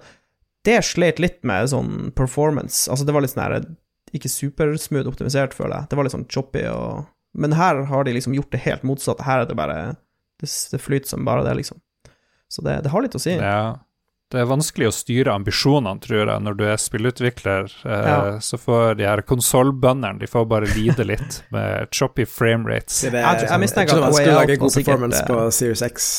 det 0.68 0.80
slet 0.84 1.22
litt 1.24 1.44
med 1.48 1.70
sånn 1.72 2.10
performance. 2.18 2.90
Altså, 2.92 3.06
det 3.08 3.14
var 3.16 3.24
litt 3.24 3.32
sånn 3.32 3.46
her 3.46 3.70
Ikke 4.18 4.32
supersmooth 4.32 5.08
optimisert, 5.08 5.56
føler 5.56 5.78
jeg. 5.78 5.92
Det 5.92 6.00
var 6.00 6.08
litt 6.08 6.16
sånn 6.16 6.28
choppy 6.32 6.66
og 6.74 7.06
Men 7.38 7.54
her 7.54 7.86
har 7.86 8.04
de 8.04 8.16
liksom 8.16 8.34
gjort 8.34 8.52
det 8.52 8.64
helt 8.66 8.84
motsatt. 8.88 9.22
Her 9.24 9.44
er 9.44 9.50
det 9.50 9.56
bare 9.56 9.96
Det, 10.42 10.50
det 10.72 10.82
flyter 10.82 11.10
som 11.10 11.26
bare 11.26 11.46
det, 11.46 11.54
liksom. 11.62 11.80
Så 12.50 12.64
det, 12.64 12.78
det 12.84 12.90
har 12.94 13.02
litt 13.04 13.16
å 13.16 13.20
si. 13.22 13.36
Ja. 13.36 13.76
Det 14.32 14.42
er 14.42 14.48
vanskelig 14.50 14.90
å 14.90 14.92
styre 14.92 15.32
ambisjonene, 15.38 16.02
tror 16.04 16.28
jeg, 16.28 16.42
når 16.44 16.56
du 16.60 16.64
er 16.68 16.76
spillutvikler. 16.84 17.70
Eh, 17.86 18.08
Ja. 18.08 18.18
Så 18.44 18.58
får 18.60 18.98
de 19.00 19.06
her 19.08 19.22
konsollbøndene 19.24 20.20
De 20.20 20.28
får 20.28 20.46
bare 20.52 20.68
lide 20.76 21.06
litt 21.08 21.38
med 21.56 21.88
choppy 21.96 22.26
frame 22.28 22.68
rates. 22.68 23.02
Det 23.06 23.14
er, 23.14 23.22
Jeg 23.24 23.40
tror- 23.40 23.52
jeg 23.54 23.60
mistenker 23.64 24.04
at 24.04 24.14
Way 24.18 24.28
Out 24.36 24.60
god 24.60 24.74
performance 24.76 25.22
eh, 25.22 25.28
på 25.32 25.40
Series 25.56 25.82
X. 25.82 26.10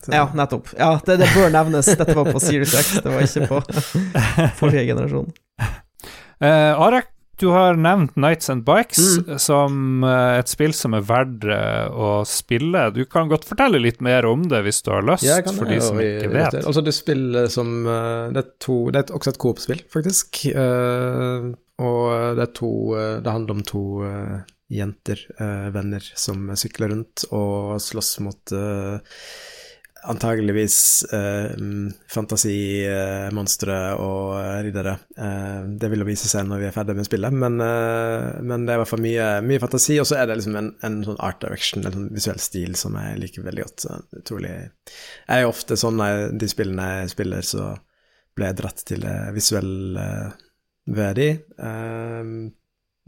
Så- 0.00 0.14
Ja, 0.16 0.24
nettopp. 0.32 0.72
Ja, 0.78 0.94
det, 1.04 1.18
det 1.20 1.28
bør 1.36 1.50
nevnes. 1.52 1.84
Dette 2.00 2.14
var 2.16 2.24
på 2.32 2.40
Series 2.40 2.72
X, 2.80 2.94
det 3.04 3.12
var 3.12 3.20
ikke 3.28 3.48
på 3.50 3.60
forrige 4.62 4.86
generasjon. 4.88 5.28
Eh, 6.40 6.72
Arek, 6.80 7.10
du 7.40 7.48
har 7.54 7.76
nevnt 7.80 8.16
Nights 8.20 8.50
and 8.52 8.64
Bikes 8.66 9.00
Mm. 9.20 9.38
som 9.40 10.04
eh, 10.04 10.38
et 10.40 10.48
spill 10.52 10.72
som 10.76 10.94
er 10.94 11.02
verdt 11.08 11.44
eh, 11.48 11.88
å 11.90 12.10
spille. 12.28 12.86
Du 12.94 13.02
kan 13.08 13.28
godt 13.32 13.44
fortelle 13.48 13.80
litt 13.80 14.00
mer 14.04 14.26
om 14.28 14.42
det 14.50 14.60
hvis 14.66 14.82
du 14.86 14.90
har 14.92 15.02
lyst, 15.08 15.24
Ja, 15.26 15.40
for 15.46 15.64
det, 15.64 15.78
de 15.80 15.80
som 15.88 15.98
ikke 15.98 16.28
i- 16.28 16.32
vet. 16.34 16.58
Altså, 16.64 16.84
du 16.84 16.92
spiller 16.92 17.48
som 17.52 17.72
eh, 17.86 18.30
Det 18.36 18.44
er, 18.44 18.50
to, 18.60 18.78
det 18.92 19.02
er 19.10 19.14
også 19.16 19.32
et 19.34 19.38
Coop-spill, 19.40 19.82
faktisk. 19.90 20.42
Uh, 20.54 21.50
og 21.80 22.36
det 22.36 22.50
to 22.58 22.70
Det 23.24 23.32
handler 23.32 23.56
om 23.56 23.62
to 23.64 23.82
uh, 24.04 24.40
jenter, 24.70 25.16
uh, 25.40 25.70
venner, 25.74 26.04
som 26.14 26.50
sykler 26.54 26.92
rundt 26.92 27.24
og 27.32 27.80
slåss 27.80 28.20
mot 28.22 28.52
uh, 28.52 28.98
antageligvis 30.08 30.76
eh, 31.12 31.52
fantasimonstre 32.12 33.78
og 34.00 34.36
riddere. 34.64 34.96
Eh, 35.18 35.60
det 35.80 35.90
vil 35.92 36.04
jo 36.04 36.08
vise 36.08 36.30
seg 36.30 36.46
når 36.48 36.62
vi 36.62 36.68
er 36.68 36.74
ferdig 36.74 36.96
med 36.98 37.08
spillet, 37.08 37.34
men, 37.34 37.58
eh, 37.64 38.40
men 38.46 38.64
det 38.64 38.74
er 38.74 38.78
i 38.78 38.82
hvert 38.82 38.92
fall 38.92 39.04
mye, 39.04 39.28
mye 39.46 39.62
fantasi. 39.62 39.98
Og 40.02 40.08
så 40.08 40.20
er 40.20 40.30
det 40.30 40.40
liksom 40.40 40.58
en, 40.60 40.70
en 40.86 41.00
sånn 41.06 41.20
art 41.26 41.40
direction, 41.44 41.84
en 41.84 41.96
sånn 41.98 42.10
visuell 42.16 42.40
stil, 42.42 42.76
som 42.80 42.98
jeg 43.00 43.20
liker 43.24 43.46
veldig 43.46 43.66
godt. 43.66 43.88
Utrolig 44.22 44.54
Jeg 44.54 45.34
er 45.36 45.48
ofte 45.48 45.78
sånn 45.80 46.00
jeg, 46.04 46.30
de 46.40 46.50
spillene 46.50 46.92
jeg 47.00 47.14
spiller, 47.14 47.46
så 47.46 47.72
blir 48.36 48.50
jeg 48.50 48.60
dratt 48.62 48.86
til 48.88 49.04
det 49.04 49.18
visuelle 49.36 50.06
ved 50.90 51.20
de. 51.20 51.28
Eh, 51.60 52.32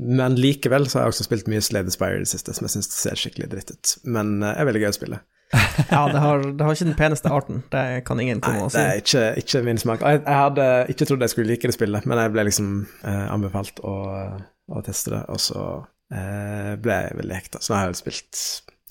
men 0.03 0.35
likevel 0.41 0.89
så 0.89 0.99
har 0.99 1.07
jeg 1.07 1.15
også 1.15 1.27
spilt 1.29 1.51
mye 1.51 1.63
Slade 1.63 1.93
Aspire 1.93 2.19
i 2.19 2.25
det 2.25 2.31
siste, 2.33 2.55
som 2.57 2.67
jeg 2.67 2.75
syns 2.77 2.91
ser 2.97 3.19
skikkelig 3.19 3.51
dritt 3.53 3.75
ut. 3.75 3.95
Men 4.09 4.41
eh, 4.43 4.57
er 4.57 4.69
veldig 4.69 4.83
gøy 4.85 4.91
å 4.91 4.97
spille. 4.97 5.21
Ja, 5.91 6.07
det 6.09 6.21
har, 6.23 6.45
det 6.57 6.65
har 6.65 6.73
ikke 6.77 6.89
den 6.89 6.97
peneste 6.97 7.29
arten, 7.33 7.63
det 7.73 7.85
kan 8.09 8.21
ingen 8.21 8.41
Nei, 8.41 8.45
komme 8.47 8.67
og 8.67 8.73
det 8.73 8.83
er 8.83 9.01
ikke, 9.03 9.25
ikke 9.43 9.63
min 9.67 9.81
smak. 9.81 10.01
Jeg, 10.05 10.23
jeg 10.25 10.39
hadde 10.39 10.67
ikke 10.95 11.09
trodd 11.11 11.25
jeg 11.27 11.33
skulle 11.35 11.53
like 11.53 11.69
det 11.69 11.77
spillet, 11.77 12.09
men 12.09 12.21
jeg 12.23 12.33
ble 12.33 12.47
liksom 12.49 12.71
eh, 13.05 13.27
anbefalt 13.33 13.83
å, 13.85 13.97
å 14.73 14.85
teste 14.87 15.13
det, 15.17 15.23
og 15.33 15.41
så 15.43 15.65
eh, 16.15 16.73
ble 16.81 16.99
jeg 17.05 17.19
veldig 17.21 17.37
hekta. 17.37 17.61
Så 17.61 17.75
nå 17.75 17.81
har 17.83 17.93
jeg 17.93 18.01
spilt 18.01 18.43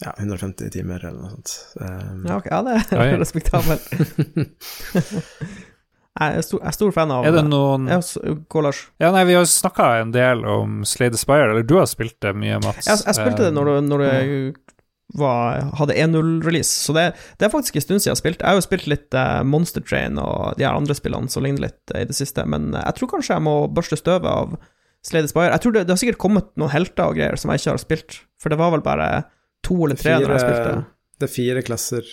ja, 0.01 0.13
150 0.17 0.71
timer 0.73 1.03
eller 1.05 1.19
noe 1.21 1.33
sånt. 1.33 1.57
Um, 1.81 2.23
Ja, 2.29 2.37
okay, 2.37 2.53
ja, 2.53 2.61
det 2.65 3.01
er 3.09 3.19
respektabelt. 3.21 3.89
Jeg 6.19 6.41
er 6.41 6.43
stor, 6.43 6.59
jeg 6.59 6.67
er 6.67 6.75
stor 6.75 6.89
fan 6.91 7.11
av 7.15 7.23
Er 7.23 7.31
det 7.37 7.41
noen 7.47 7.85
Ja. 7.87 8.01
Ja, 8.99 9.11
nei, 9.15 9.21
vi 9.29 9.35
har 9.37 9.45
snakka 9.47 9.85
en 10.01 10.11
del 10.11 10.43
om 10.43 10.81
Slade 10.83 11.15
Spire, 11.17 11.53
eller 11.53 11.63
du 11.63 11.77
har 11.79 11.87
spilt 11.87 12.17
det 12.19 12.33
mye, 12.35 12.57
Mats. 12.59 12.83
Jeg, 12.83 12.99
jeg 13.07 13.15
spilte 13.15 13.45
det 13.47 13.53
når 13.55 13.69
du, 13.69 13.73
når 13.87 14.03
det 14.03 14.11
var, 15.17 15.61
hadde 15.79 15.93
1.0-release, 15.99 16.71
så 16.85 16.93
det, 16.95 17.05
det 17.39 17.47
er 17.47 17.51
faktisk 17.53 17.75
en 17.75 17.83
stund 17.83 17.99
siden 18.03 18.11
jeg 18.11 18.15
har 18.15 18.21
spilt. 18.21 18.41
Jeg 18.43 18.47
har 18.47 18.59
jo 18.59 18.65
spilt 18.65 18.87
litt 18.87 19.17
eh, 19.17 19.41
Monster 19.43 19.83
Train 19.83 20.19
og 20.21 20.53
de 20.59 20.63
her 20.67 20.77
andre 20.77 20.95
spillene 20.95 21.27
som 21.31 21.43
ligner 21.43 21.65
litt 21.67 21.91
eh, 21.95 22.05
i 22.05 22.07
det 22.09 22.15
siste, 22.15 22.45
men 22.47 22.69
jeg 22.77 22.95
tror 22.99 23.11
kanskje 23.15 23.35
jeg 23.35 23.45
må 23.47 23.55
børste 23.75 23.99
støvet 23.99 24.29
av 24.31 24.55
Slade 25.03 25.27
Spire. 25.31 25.51
Jeg 25.55 25.63
tror 25.63 25.73
det, 25.75 25.85
det 25.89 25.95
har 25.95 26.01
sikkert 26.03 26.21
kommet 26.21 26.49
noen 26.61 26.71
helter 26.71 27.09
og 27.09 27.17
greier 27.17 27.35
som 27.41 27.51
jeg 27.51 27.63
ikke 27.63 27.73
har 27.73 27.81
spilt, 27.83 28.19
for 28.41 28.53
det 28.53 28.59
var 28.61 28.71
vel 28.75 28.83
bare 28.85 29.07
to 29.65 29.79
eller 29.85 29.97
tre 29.99 30.15
når 30.21 30.35
jeg 30.37 30.43
spilte. 30.45 30.75
det 31.21 31.27
er 31.29 31.33
fire 31.35 31.63
klasser. 31.65 32.11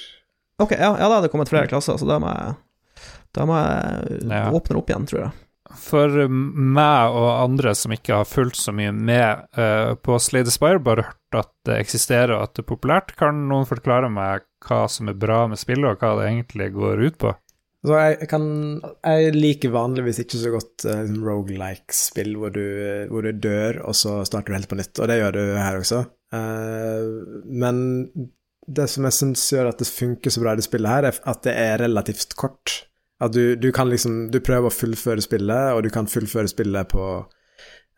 Ok, 0.59 0.73
ja, 0.75 0.91
ja 0.99 1.05
da 1.07 1.15
hadde 1.19 1.27
det 1.29 1.33
kommet 1.35 1.51
flere 1.53 1.69
klasser, 1.71 1.99
så 2.01 2.09
da 2.09 2.17
må 2.23 2.33
jeg, 2.35 2.57
da 3.37 3.45
må 3.49 3.59
jeg 3.61 4.23
Ja. 4.33 4.49
åpne 4.57 4.81
opp 4.81 4.91
igjen, 4.91 5.07
tror 5.09 5.21
jeg. 5.29 5.37
For 5.77 6.29
meg 6.29 7.17
og 7.17 7.29
andre 7.43 7.75
som 7.77 7.93
ikke 7.93 8.21
har 8.21 8.29
fulgt 8.29 8.61
så 8.61 8.73
mye 8.75 8.93
med 8.95 9.45
uh, 9.59 9.93
på 10.01 10.17
Slade 10.23 10.53
Aspire, 10.53 10.81
bare 10.83 11.09
hørt 11.11 11.39
at 11.39 11.51
det 11.69 11.77
eksisterer 11.83 12.33
og 12.37 12.47
at 12.47 12.55
det 12.57 12.65
er 12.65 12.71
populært, 12.71 13.13
kan 13.19 13.45
noen 13.51 13.69
forklare 13.69 14.09
meg 14.13 14.47
hva 14.65 14.87
som 14.91 15.11
er 15.11 15.19
bra 15.19 15.45
med 15.51 15.61
spillet, 15.61 15.91
og 15.91 16.01
hva 16.01 16.15
det 16.19 16.31
egentlig 16.31 16.71
går 16.77 17.05
ut 17.05 17.21
på? 17.21 17.35
Jeg, 17.89 18.27
kan, 18.29 18.43
jeg 19.07 19.37
liker 19.37 19.71
vanligvis 19.71 20.19
ikke 20.25 20.41
så 20.41 20.55
godt 20.57 20.89
uh, 20.89 21.05
rogelike-spill 21.29 22.33
hvor, 22.41 22.57
hvor 23.13 23.29
du 23.29 23.45
dør, 23.45 23.83
og 23.87 23.97
så 23.97 24.19
starter 24.29 24.51
du 24.51 24.59
helt 24.59 24.73
på 24.73 24.81
nytt, 24.81 24.97
og 24.99 25.11
det 25.11 25.21
gjør 25.21 25.37
du 25.37 25.45
her 25.61 25.79
også. 25.85 26.03
Uh, 26.35 27.45
men 27.49 27.79
det 28.69 28.89
som 28.93 29.07
jeg 29.09 29.17
syns 29.17 29.47
gjør 29.55 29.71
at 29.71 29.81
det 29.81 29.89
funker 29.89 30.33
så 30.33 30.43
bra 30.43 30.53
i 30.53 30.61
det 30.61 30.67
spillet 30.67 30.93
her, 30.93 31.09
er 31.09 31.21
at 31.33 31.45
det 31.47 31.55
er 31.57 31.83
relativt 31.87 32.37
kort. 32.39 32.83
At 33.21 33.33
du, 33.35 33.57
du 33.59 33.71
kan 33.75 33.89
liksom 33.91 34.29
Du 34.31 34.39
prøver 34.45 34.69
å 34.71 34.75
fullføre 34.75 35.23
spillet, 35.25 35.73
og 35.75 35.83
du 35.83 35.91
kan 35.91 36.07
fullføre 36.07 36.49
spillet 36.51 36.91
på 36.93 37.05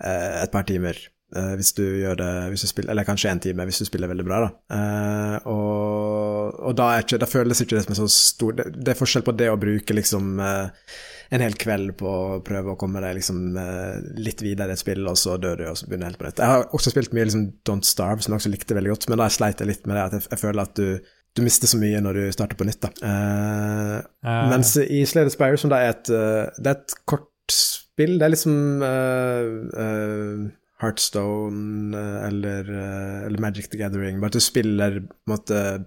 eh, 0.04 0.42
et 0.44 0.52
par 0.52 0.64
timer. 0.68 0.96
eh, 1.36 1.52
hvis 1.60 1.72
du 1.76 1.84
gjør 1.84 2.16
det 2.18 2.30
hvis 2.50 2.64
du 2.64 2.68
spiller, 2.70 2.90
Eller 2.94 3.04
kanskje 3.06 3.30
én 3.30 3.40
time, 3.44 3.64
hvis 3.68 3.78
du 3.82 3.84
spiller 3.86 4.08
veldig 4.10 4.24
bra, 4.26 4.40
da. 4.46 4.50
Eh, 4.76 5.36
og 5.52 6.18
og 6.60 6.74
da, 6.76 6.86
ikke, 7.00 7.18
da 7.20 7.26
føles 7.30 7.60
ikke 7.62 7.76
det 7.76 7.84
som 7.84 7.92
en 7.94 7.98
så 8.02 8.08
stor 8.10 8.52
det, 8.58 8.64
det 8.84 8.90
er 8.92 8.98
forskjell 8.98 9.22
på 9.26 9.32
det 9.38 9.46
å 9.52 9.58
bruke 9.60 9.94
liksom 9.94 10.40
eh, 10.42 10.96
en 11.30 11.44
hel 11.44 11.54
kveld 11.54 11.92
på 12.00 12.10
å 12.10 12.40
prøve 12.44 12.72
å 12.72 12.78
komme 12.80 13.00
deg 13.04 13.14
liksom 13.20 13.54
eh, 13.60 14.00
litt 14.18 14.42
videre 14.42 14.74
i 14.74 14.76
et 14.76 14.82
spill, 14.82 15.04
og 15.06 15.16
så 15.20 15.36
dør 15.40 15.60
du, 15.60 15.64
og 15.70 15.78
så 15.78 15.86
begynner 15.86 16.08
du 16.08 16.10
helt 16.10 16.18
på 16.20 16.26
nytt. 16.26 16.42
Jeg 16.42 16.50
har 16.52 16.66
også 16.74 16.90
spilt 16.92 17.14
mye 17.14 17.28
liksom 17.28 17.44
Don't 17.68 17.86
Starve, 17.86 18.24
som 18.24 18.34
jeg 18.34 18.42
også 18.42 18.52
likte 18.52 18.76
veldig 18.76 18.92
godt, 18.96 19.06
men 19.12 19.22
da 19.22 19.28
sleit 19.30 19.62
jeg 19.62 19.70
litt 19.70 19.86
med 19.86 19.96
det 19.96 20.02
at 20.08 20.16
jeg, 20.18 20.26
jeg 20.32 20.42
føler 20.42 20.62
at 20.66 20.74
du 20.80 20.88
du 21.36 21.44
mister 21.46 21.70
så 21.70 21.78
mye 21.78 22.00
når 22.02 22.18
du 22.18 22.22
starter 22.34 22.58
på 22.58 22.66
nytt, 22.66 22.82
da. 22.82 22.90
Eh, 23.06 23.98
Eh, 24.20 24.48
mens 24.52 24.74
i 24.76 25.04
Slade 25.08 25.32
Spire, 25.32 25.56
som 25.56 25.70
da 25.72 25.80
er 25.80 25.94
et, 25.94 26.10
eh, 26.12 26.50
det 26.60 26.72
er 26.72 26.78
et 26.78 26.96
kort 27.08 27.28
spill, 27.50 28.18
det 28.18 28.26
er 28.26 28.34
liksom 28.34 28.82
uh, 28.84 29.46
uh, 29.74 30.48
Heartstone 30.80 31.96
eh, 31.96 32.26
eller, 32.28 32.68
eh, 32.72 33.26
eller 33.26 33.42
Magic 33.42 33.68
the 33.68 33.76
Gathering, 33.80 34.20
bare 34.20 34.32
at 34.32 34.38
du 34.38 34.44
spiller 34.44 35.02
måte 35.28 35.84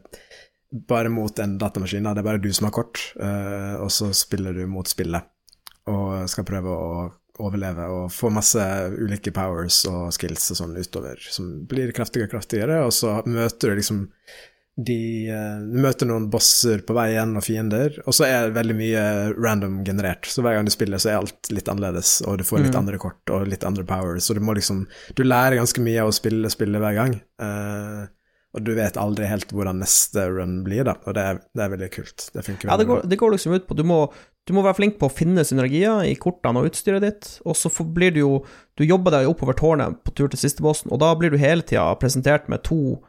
bare 0.89 1.09
mot 1.09 1.39
en 1.39 1.57
datamaskin. 1.61 2.05
Da. 2.05 2.13
Det 2.13 2.21
er 2.21 2.27
bare 2.27 2.41
du 2.41 2.51
som 2.53 2.67
har 2.67 2.75
kort, 2.75 3.01
uh, 3.21 3.81
og 3.81 3.89
så 3.93 4.11
spiller 4.17 4.53
du 4.53 4.65
mot 4.69 4.89
spillet 4.89 5.29
og 5.89 6.29
skal 6.31 6.45
prøve 6.47 6.71
å 6.71 6.93
overleve 7.43 7.85
og 7.89 8.11
få 8.13 8.29
masse 8.33 8.61
ulike 8.93 9.33
powers 9.33 9.81
og 9.89 10.13
skills 10.13 10.51
og 10.53 10.59
sånn 10.61 10.77
utover, 10.77 11.17
som 11.33 11.49
blir 11.69 11.91
kraftigere 11.95 12.29
og 12.29 12.35
kraftigere, 12.35 12.77
og 12.85 12.93
så 12.93 13.17
møter 13.25 13.73
du 13.73 13.81
liksom 13.81 14.03
de 14.75 15.29
uh, 15.29 15.59
møter 15.61 16.07
noen 16.09 16.31
bosser 16.33 16.81
på 16.81 16.95
vei 16.97 17.11
igjen 17.11 17.35
og 17.37 17.43
fiender, 17.45 17.99
og 18.07 18.15
så 18.17 18.25
er 18.25 18.47
det 18.47 18.55
veldig 18.55 18.75
mye 18.79 19.03
random 19.37 19.75
generert. 19.85 20.25
Så 20.25 20.41
hver 20.41 20.57
gang 20.57 20.65
du 20.65 20.73
spiller, 20.73 20.97
så 20.97 21.11
er 21.11 21.19
alt 21.19 21.51
litt 21.53 21.69
annerledes, 21.69 22.15
og 22.25 22.39
du 22.41 22.43
får 22.47 22.63
litt 22.63 22.73
Mm. 22.73 22.79
andre 22.79 22.97
kort 22.97 23.29
og 23.29 23.45
litt 23.47 23.63
andre 23.63 23.85
powers, 23.85 24.25
så 24.25 24.33
du 24.33 24.41
må 24.41 24.55
liksom 24.57 24.87
Du 25.13 25.23
lærer 25.23 25.59
ganske 25.61 25.81
mye 25.81 26.01
av 26.01 26.09
å 26.09 26.15
spille 26.17 26.49
spillet 26.49 26.81
hver 26.81 26.97
gang, 26.97 27.13
uh, 27.41 28.07
og 28.53 28.63
du 28.65 28.73
vet 28.73 28.97
aldri 28.97 29.25
helt 29.29 29.53
hvordan 29.53 29.79
neste 29.81 30.25
run 30.29 30.63
blir, 30.65 30.83
da, 30.85 30.97
og 31.05 31.13
det 31.13 31.21
er, 31.21 31.39
det 31.53 31.63
er 31.63 31.69
veldig 31.77 31.91
kult. 31.93 32.29
Det 32.33 32.43
funker 32.45 32.69
Ja, 32.69 32.77
det 32.77 32.87
veldig 32.87 33.01
går, 33.03 33.09
det 33.09 33.17
går 33.21 33.31
liksom 33.31 33.53
ut 33.53 33.67
på 33.67 33.77
du 33.77 33.83
må, 33.83 34.11
du 34.45 34.53
må 34.53 34.65
være 34.65 34.77
flink 34.81 34.97
på 34.97 35.09
å 35.09 35.13
finne 35.13 35.45
synergier 35.45 36.01
i 36.09 36.17
kortene 36.17 36.61
og 36.61 36.69
utstyret 36.73 37.01
ditt, 37.01 37.39
og 37.45 37.55
så 37.57 37.69
blir 37.85 38.11
du 38.13 38.19
jo 38.25 38.45
Du 38.77 38.83
jobber 38.83 39.11
deg 39.13 39.29
oppover 39.29 39.53
tårnet 39.53 40.01
på 40.01 40.13
tur 40.17 40.27
til 40.33 40.39
siste 40.41 40.65
bossen, 40.65 40.89
og 40.89 40.97
da 40.97 41.13
blir 41.13 41.29
du 41.29 41.37
hele 41.37 41.61
tida 41.61 41.93
presentert 42.01 42.49
med 42.49 42.63
to 42.65 43.03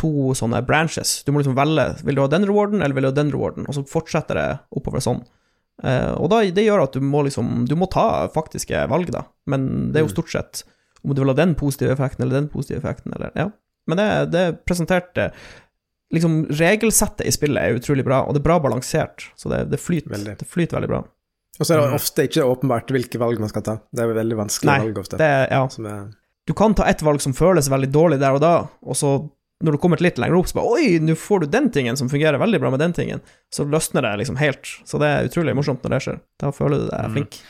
to 0.00 0.32
sånne 0.38 0.62
branches. 0.66 1.18
Du 1.26 1.32
må 1.32 1.42
liksom 1.42 1.54
velge 1.58 1.84
vil 2.06 2.16
du 2.18 2.22
ha 2.24 2.30
den 2.32 2.46
rewarden 2.48 2.80
eller 2.82 2.96
vil 2.96 3.06
du 3.06 3.10
ha 3.12 3.16
den 3.20 3.30
rewarden, 3.34 3.68
og 3.68 3.76
så 3.76 3.84
fortsetter 3.86 4.38
det 4.40 4.48
oppover 4.80 5.04
sånn. 5.04 5.22
Eh, 5.84 6.12
og 6.16 6.28
da, 6.32 6.42
det 6.52 6.64
gjør 6.66 6.82
at 6.84 6.92
du 6.96 7.00
må 7.00 7.22
liksom 7.24 7.64
Du 7.68 7.72
må 7.80 7.86
ta 7.88 8.26
faktiske 8.34 8.82
valg, 8.90 9.08
da, 9.14 9.22
men 9.48 9.92
det 9.92 10.00
er 10.00 10.04
jo 10.06 10.10
Mm. 10.10 10.16
stort 10.16 10.30
sett 10.34 10.64
om 11.04 11.14
du 11.14 11.22
vil 11.22 11.30
ha 11.32 11.38
den 11.38 11.54
positive 11.56 11.94
effekten 11.94 12.20
eller 12.26 12.36
den 12.40 12.48
positive 12.52 12.82
effekten, 12.82 13.14
eller 13.16 13.30
Ja. 13.34 13.46
Men 13.88 13.96
det, 13.96 14.08
det 14.32 14.44
presenterte 14.68 15.30
eh, 15.30 15.50
Liksom, 16.12 16.46
regelsettet 16.58 17.22
i 17.26 17.30
spillet 17.30 17.62
er 17.62 17.76
utrolig 17.78 18.02
bra, 18.04 18.24
og 18.26 18.34
det 18.34 18.40
er 18.40 18.48
bra 18.48 18.56
balansert, 18.58 19.28
så 19.38 19.48
det, 19.48 19.60
det, 19.70 19.78
flyter, 19.78 20.10
Veldig. 20.10 20.32
det 20.40 20.46
flyter 20.50 20.74
veldig 20.80 20.88
bra. 20.90 20.98
Og 21.60 21.62
så 21.66 21.74
er 21.76 21.78
det 21.80 21.86
Mhm. 21.86 21.94
ofte 22.00 22.24
ikke 22.26 22.42
åpenbart 22.50 22.90
hvilke 22.90 23.18
valg 23.22 23.38
man 23.38 23.48
skal 23.48 23.62
ta. 23.62 23.74
Det 23.94 24.02
er 24.02 24.14
veldig 24.16 24.36
vanskelig 24.40 24.66
Nei, 24.72 24.78
valg 24.80 24.98
ofte. 24.98 25.18
Det 25.20 25.48
ja. 25.52 25.68
Som 25.68 25.86
er 25.86 26.10
Du 26.46 26.52
kan 26.52 26.74
ta 26.74 26.82
ett 26.90 27.00
valg 27.06 27.20
som 27.22 27.32
føles 27.32 27.68
veldig 27.70 27.92
dårlig 27.92 28.18
der 28.18 28.32
og 28.34 28.40
da, 28.40 28.68
og 28.82 28.94
så 28.98 29.30
når 29.62 29.72
du 29.76 29.78
kommer 29.82 30.00
til 30.00 30.06
litt 30.08 30.18
lenger 30.18 30.38
opp, 30.40 30.48
så 30.48 30.56
bare 30.60 30.76
Oi, 30.78 30.98
nå 31.04 31.14
får 31.20 31.40
du 31.44 31.46
den 31.52 31.70
tingen 31.74 31.96
som 32.00 32.08
fungerer 32.08 32.38
veldig 32.40 32.60
bra 32.62 32.70
med 32.72 32.80
den 32.80 32.92
tingen. 32.96 33.20
Så 33.52 33.66
løsner 33.68 34.02
det 34.06 34.14
liksom 34.22 34.38
helt. 34.40 34.64
Så 34.88 34.98
det 35.02 35.08
er 35.12 35.28
utrolig 35.28 35.54
morsomt 35.58 35.82
når 35.84 35.90
det 35.96 36.02
skjer. 36.06 36.20
Da 36.40 36.50
føler 36.56 36.78
du 36.84 36.86
deg 36.88 37.04
Mm. 37.10 37.12
flink. 37.18 37.40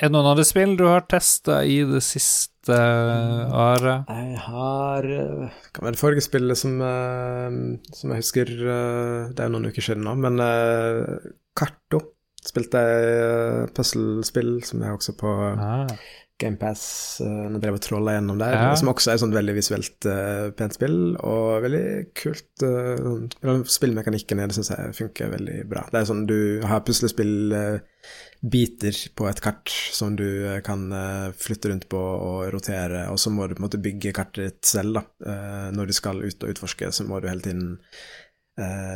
Er 0.00 0.08
det 0.08 0.12
noen 0.16 0.26
andre 0.32 0.44
spill 0.48 0.76
du 0.76 0.86
har 0.88 1.02
testa 1.06 1.60
i 1.68 1.76
det 1.86 2.00
siste, 2.02 2.48
året? 2.72 4.06
Jeg 4.08 4.38
har 4.38 5.02
Det 5.02 5.50
Hva 5.74 5.82
var 5.84 5.90
det 5.92 6.00
forrige 6.00 6.22
spillet 6.24 6.56
som, 6.58 6.80
eh, 6.80 7.50
som 7.92 8.10
jeg 8.10 8.22
husker 8.22 8.46
eh, 8.48 9.28
Det 9.34 9.40
er 9.40 9.48
jo 9.50 9.52
noen 9.58 9.66
uker 9.70 9.82
siden 9.82 10.02
nå, 10.06 10.14
men 10.18 10.38
Karto 11.54 12.00
spilte 12.42 12.80
jeg 12.82 13.68
puslespill 13.76 14.56
som 14.66 14.82
er 14.82 14.96
også 14.96 15.14
på 15.18 15.30
Ah. 15.58 15.86
GamePass. 16.42 16.82
Uh, 17.22 17.44
jeg 17.54 17.62
drev 17.62 17.78
og 17.78 17.84
trolla 17.86 18.16
gjennom 18.18 18.36
der, 18.42 18.56
Ja. 18.58 18.72
som 18.78 18.90
også 18.92 19.12
er 19.12 19.16
et 19.18 19.22
sånt 19.24 19.36
veldig 19.36 19.54
visuelt 19.56 20.00
uh, 20.10 20.46
pent 20.58 20.74
spill, 20.76 20.98
og 21.22 21.62
veldig 21.64 21.84
kult. 22.18 22.50
Uh, 22.66 23.62
spillmekanikken 23.70 24.42
i 24.42 24.46
det 24.50 24.56
syns 24.58 24.72
jeg 24.74 24.96
funker 24.98 25.30
veldig 25.36 25.58
bra. 25.70 25.82
Det 25.92 25.98
er 26.02 26.10
sånn 26.10 26.26
du 26.28 26.38
har 26.68 26.82
puslespillbiter 26.86 28.94
uh, 28.96 29.00
på 29.18 29.28
et 29.30 29.40
kart 29.44 29.68
som 29.94 30.16
du 30.18 30.26
eh, 30.48 30.58
kan 30.66 30.80
eh, 30.92 31.28
flytte 31.38 31.68
rundt 31.70 31.86
på 31.92 31.98
og 32.00 32.48
rotere, 32.54 33.04
og 33.12 33.18
så 33.22 33.30
må 33.30 33.46
du 33.46 33.54
på 33.54 33.60
en 33.62 33.66
måte 33.68 33.78
bygge 33.82 34.12
kartet 34.16 34.42
ditt 34.48 34.64
selv, 34.66 34.94
da. 34.98 35.02
Eh, 35.30 35.68
Når 35.76 35.84
du 35.86 35.92
skal 35.96 36.22
ut 36.24 36.42
og 36.42 36.50
utforske, 36.54 36.90
så 36.92 37.02
må 37.06 37.20
du 37.22 37.28
hele 37.30 37.44
tiden 37.44 37.66
eh, 37.78 37.84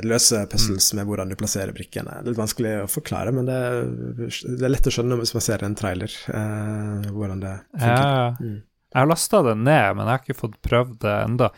løse 0.04 0.42
puzzles 0.52 0.90
med 0.98 1.09
hvordan 1.09 1.30
du 1.32 1.36
plasserer 1.40 1.72
brikkene. 1.72 2.18
Litt 2.26 2.36
vanskelig 2.36 2.74
å 2.82 2.88
forklare, 2.92 3.32
men 3.32 3.48
det 3.48 3.57
er, 3.57 3.86
det 4.28 4.66
er 4.66 4.72
lett 4.72 4.88
å 4.88 4.92
skjønne 4.92 5.16
hvis 5.22 5.32
man 5.32 5.44
ser 5.46 5.64
en 5.64 5.76
trailer, 5.78 6.12
eh, 6.28 7.07
hvordan 7.09 7.40
det 7.44 7.54
funker. 7.72 8.02
Ja. 8.02 8.32
Mm. 8.40 8.59
Jeg 8.96 9.02
har 9.02 9.09
lasta 9.11 9.42
det 9.44 9.54
ned, 9.61 9.96
men 9.96 10.07
jeg 10.07 10.12
har 10.12 10.22
ikke 10.22 10.38
fått 10.38 10.61
prøvd 10.64 10.92
det 11.02 11.14
enda. 11.24 11.48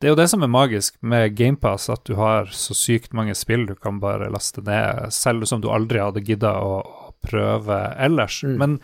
Det 0.00 0.08
er 0.08 0.14
jo 0.14 0.18
det 0.18 0.28
som 0.32 0.42
er 0.42 0.50
magisk 0.50 0.96
med 0.98 1.36
GamePass, 1.38 1.86
at 1.94 2.02
du 2.08 2.16
har 2.18 2.48
så 2.50 2.74
sykt 2.74 3.14
mange 3.14 3.36
spill 3.38 3.68
du 3.68 3.76
kan 3.78 4.00
bare 4.02 4.30
laste 4.34 4.64
ned, 4.66 5.12
selv 5.14 5.46
som 5.46 5.62
du 5.62 5.68
aldri 5.70 6.00
hadde 6.02 6.24
gidda 6.26 6.56
å 6.58 6.80
prøve 7.22 7.76
ellers. 8.02 8.40
Mm. 8.42 8.56
Men 8.58 8.76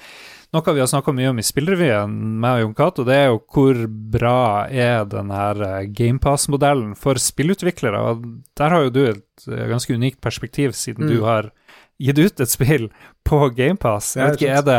noe 0.55 0.75
vi 0.75 0.81
har 0.83 0.89
snakka 0.91 1.13
mye 1.15 1.31
om 1.33 1.39
i 1.43 1.45
Spillrevyen, 1.47 2.15
meg 2.43 2.57
og 2.57 2.63
Jon 2.65 2.75
Cato, 2.79 3.05
det 3.09 3.17
er 3.19 3.29
jo 3.33 3.41
hvor 3.55 3.81
bra 4.15 4.37
er 4.71 5.05
den 5.11 5.31
her 5.35 5.61
eh, 5.67 5.87
GamePass-modellen 5.91 6.95
for 6.99 7.19
spillutviklere. 7.21 8.01
Og 8.13 8.25
der 8.59 8.75
har 8.75 8.87
jo 8.87 8.93
du 8.95 9.03
et 9.11 9.49
eh, 9.51 9.67
ganske 9.71 9.95
unikt 9.99 10.21
perspektiv, 10.25 10.73
siden 10.79 11.05
Mm. 11.05 11.11
du 11.11 11.23
har 11.27 11.51
gitt 12.01 12.19
ut 12.19 12.41
et 12.41 12.51
spill 12.51 12.89
på 13.27 13.49
GamePass. 13.55 14.15
Jeg 14.17 14.31
vet 14.31 14.41
ikke, 14.41 14.55
er 14.59 14.63
det 14.67 14.79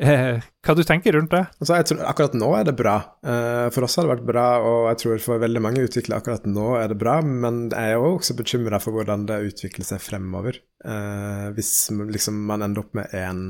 eh, 0.00 0.40
Hva 0.64 0.74
du 0.76 0.82
tenker 0.86 1.16
rundt 1.16 1.32
det? 1.32 1.40
Altså, 1.60 1.74
jeg 1.80 1.86
tror, 1.88 2.02
akkurat 2.06 2.34
nå 2.38 2.48
er 2.58 2.64
det 2.68 2.74
bra. 2.78 2.96
Eh, 3.24 3.68
for 3.74 3.84
oss 3.86 3.96
har 3.98 4.04
det 4.06 4.12
vært 4.14 4.26
bra, 4.28 4.46
og 4.62 4.88
jeg 4.92 5.00
tror 5.02 5.22
for 5.24 5.42
veldig 5.42 5.62
mange 5.64 5.84
utviklere 5.88 6.20
akkurat 6.22 6.46
nå 6.46 6.68
er 6.78 6.92
det 6.92 6.98
bra, 7.00 7.18
men 7.24 7.64
jeg 7.72 7.96
er 7.96 8.04
også 8.04 8.36
bekymra 8.38 8.78
for 8.84 8.94
hvordan 8.96 9.24
det 9.28 9.40
utvikler 9.48 9.88
seg 9.88 10.00
fremover. 10.04 10.60
Eh, 10.84 11.48
hvis 11.56 11.72
liksom, 12.12 12.38
man 12.48 12.62
ender 12.68 12.84
opp 12.84 12.94
med 13.00 13.12
en 13.16 13.42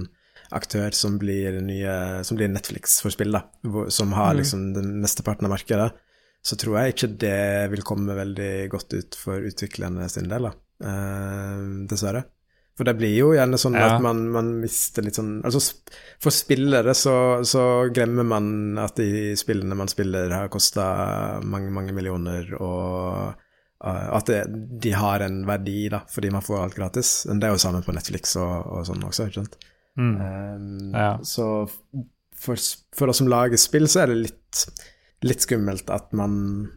aktør 0.53 0.94
som 0.96 1.18
blir, 1.20 1.61
nye, 1.61 2.24
som 2.24 2.36
blir 2.38 2.49
Netflix 2.49 3.01
for 3.05 3.11
spill, 3.14 3.32
da, 3.32 3.42
som 3.92 4.12
har 4.16 4.32
Mm. 4.34 4.38
liksom 4.40 4.74
den 4.74 5.01
mesteparten 5.03 5.44
av 5.44 5.53
markedet, 5.57 5.92
så 6.44 6.57
tror 6.57 6.78
jeg 6.78 6.94
ikke 6.94 7.18
det 7.18 7.70
vil 7.72 7.82
komme 7.82 8.14
veldig 8.16 8.68
godt 8.70 8.94
ut 8.94 9.14
for 9.18 9.40
utviklerne 9.40 10.09
sin 10.09 10.28
del, 10.30 10.49
da. 10.49 10.53
Uh, 10.78 11.86
dessverre. 11.90 12.24
For 12.78 12.86
det 12.86 12.94
blir 13.01 13.11
jo 13.16 13.32
gjerne 13.34 13.59
sånn 13.59 13.74
Ja. 13.74 13.96
at 13.96 14.01
man, 14.05 14.28
man 14.30 14.61
mister 14.61 15.03
litt 15.03 15.16
sånn 15.18 15.42
Altså 15.42 15.59
for 16.22 16.30
spillere 16.30 16.94
så, 16.94 17.42
så 17.42 17.90
glemmer 17.92 18.22
man 18.24 18.78
at 18.78 18.94
de 19.01 19.34
spillene 19.34 19.74
man 19.74 19.88
spiller, 19.90 20.30
har 20.30 20.49
kosta 20.49 21.40
mange, 21.42 21.72
mange 21.74 21.92
millioner, 21.92 22.53
og 22.61 23.34
uh, 23.84 24.16
at 24.16 24.26
det, 24.30 24.44
de 24.80 24.92
har 24.94 25.20
en 25.26 25.44
verdi, 25.46 25.88
da, 25.90 26.05
fordi 26.09 26.30
man 26.30 26.42
får 26.46 26.62
alt 26.62 26.78
gratis. 26.78 27.26
Men 27.26 27.40
det 27.40 27.49
er 27.49 27.57
jo 27.57 27.64
samme 27.66 27.82
på 27.82 27.92
Netflix 27.99 28.36
og, 28.38 28.55
og 28.78 28.86
sånn 28.86 29.03
også, 29.11 29.26
ikke 29.26 29.42
sant. 29.42 29.59
Mm. 29.99 30.16
Um, 30.20 30.94
Ja. 30.94 31.18
Så 31.26 31.68
for, 32.38 32.57
for 32.94 33.11
oss 33.11 33.18
som 33.20 33.30
lager 33.30 33.59
spill, 33.61 33.88
så 33.90 34.05
er 34.05 34.12
det 34.12 34.20
litt, 34.28 34.64
litt 35.26 35.42
skummelt 35.42 35.90
at 35.90 36.12
man 36.16 36.68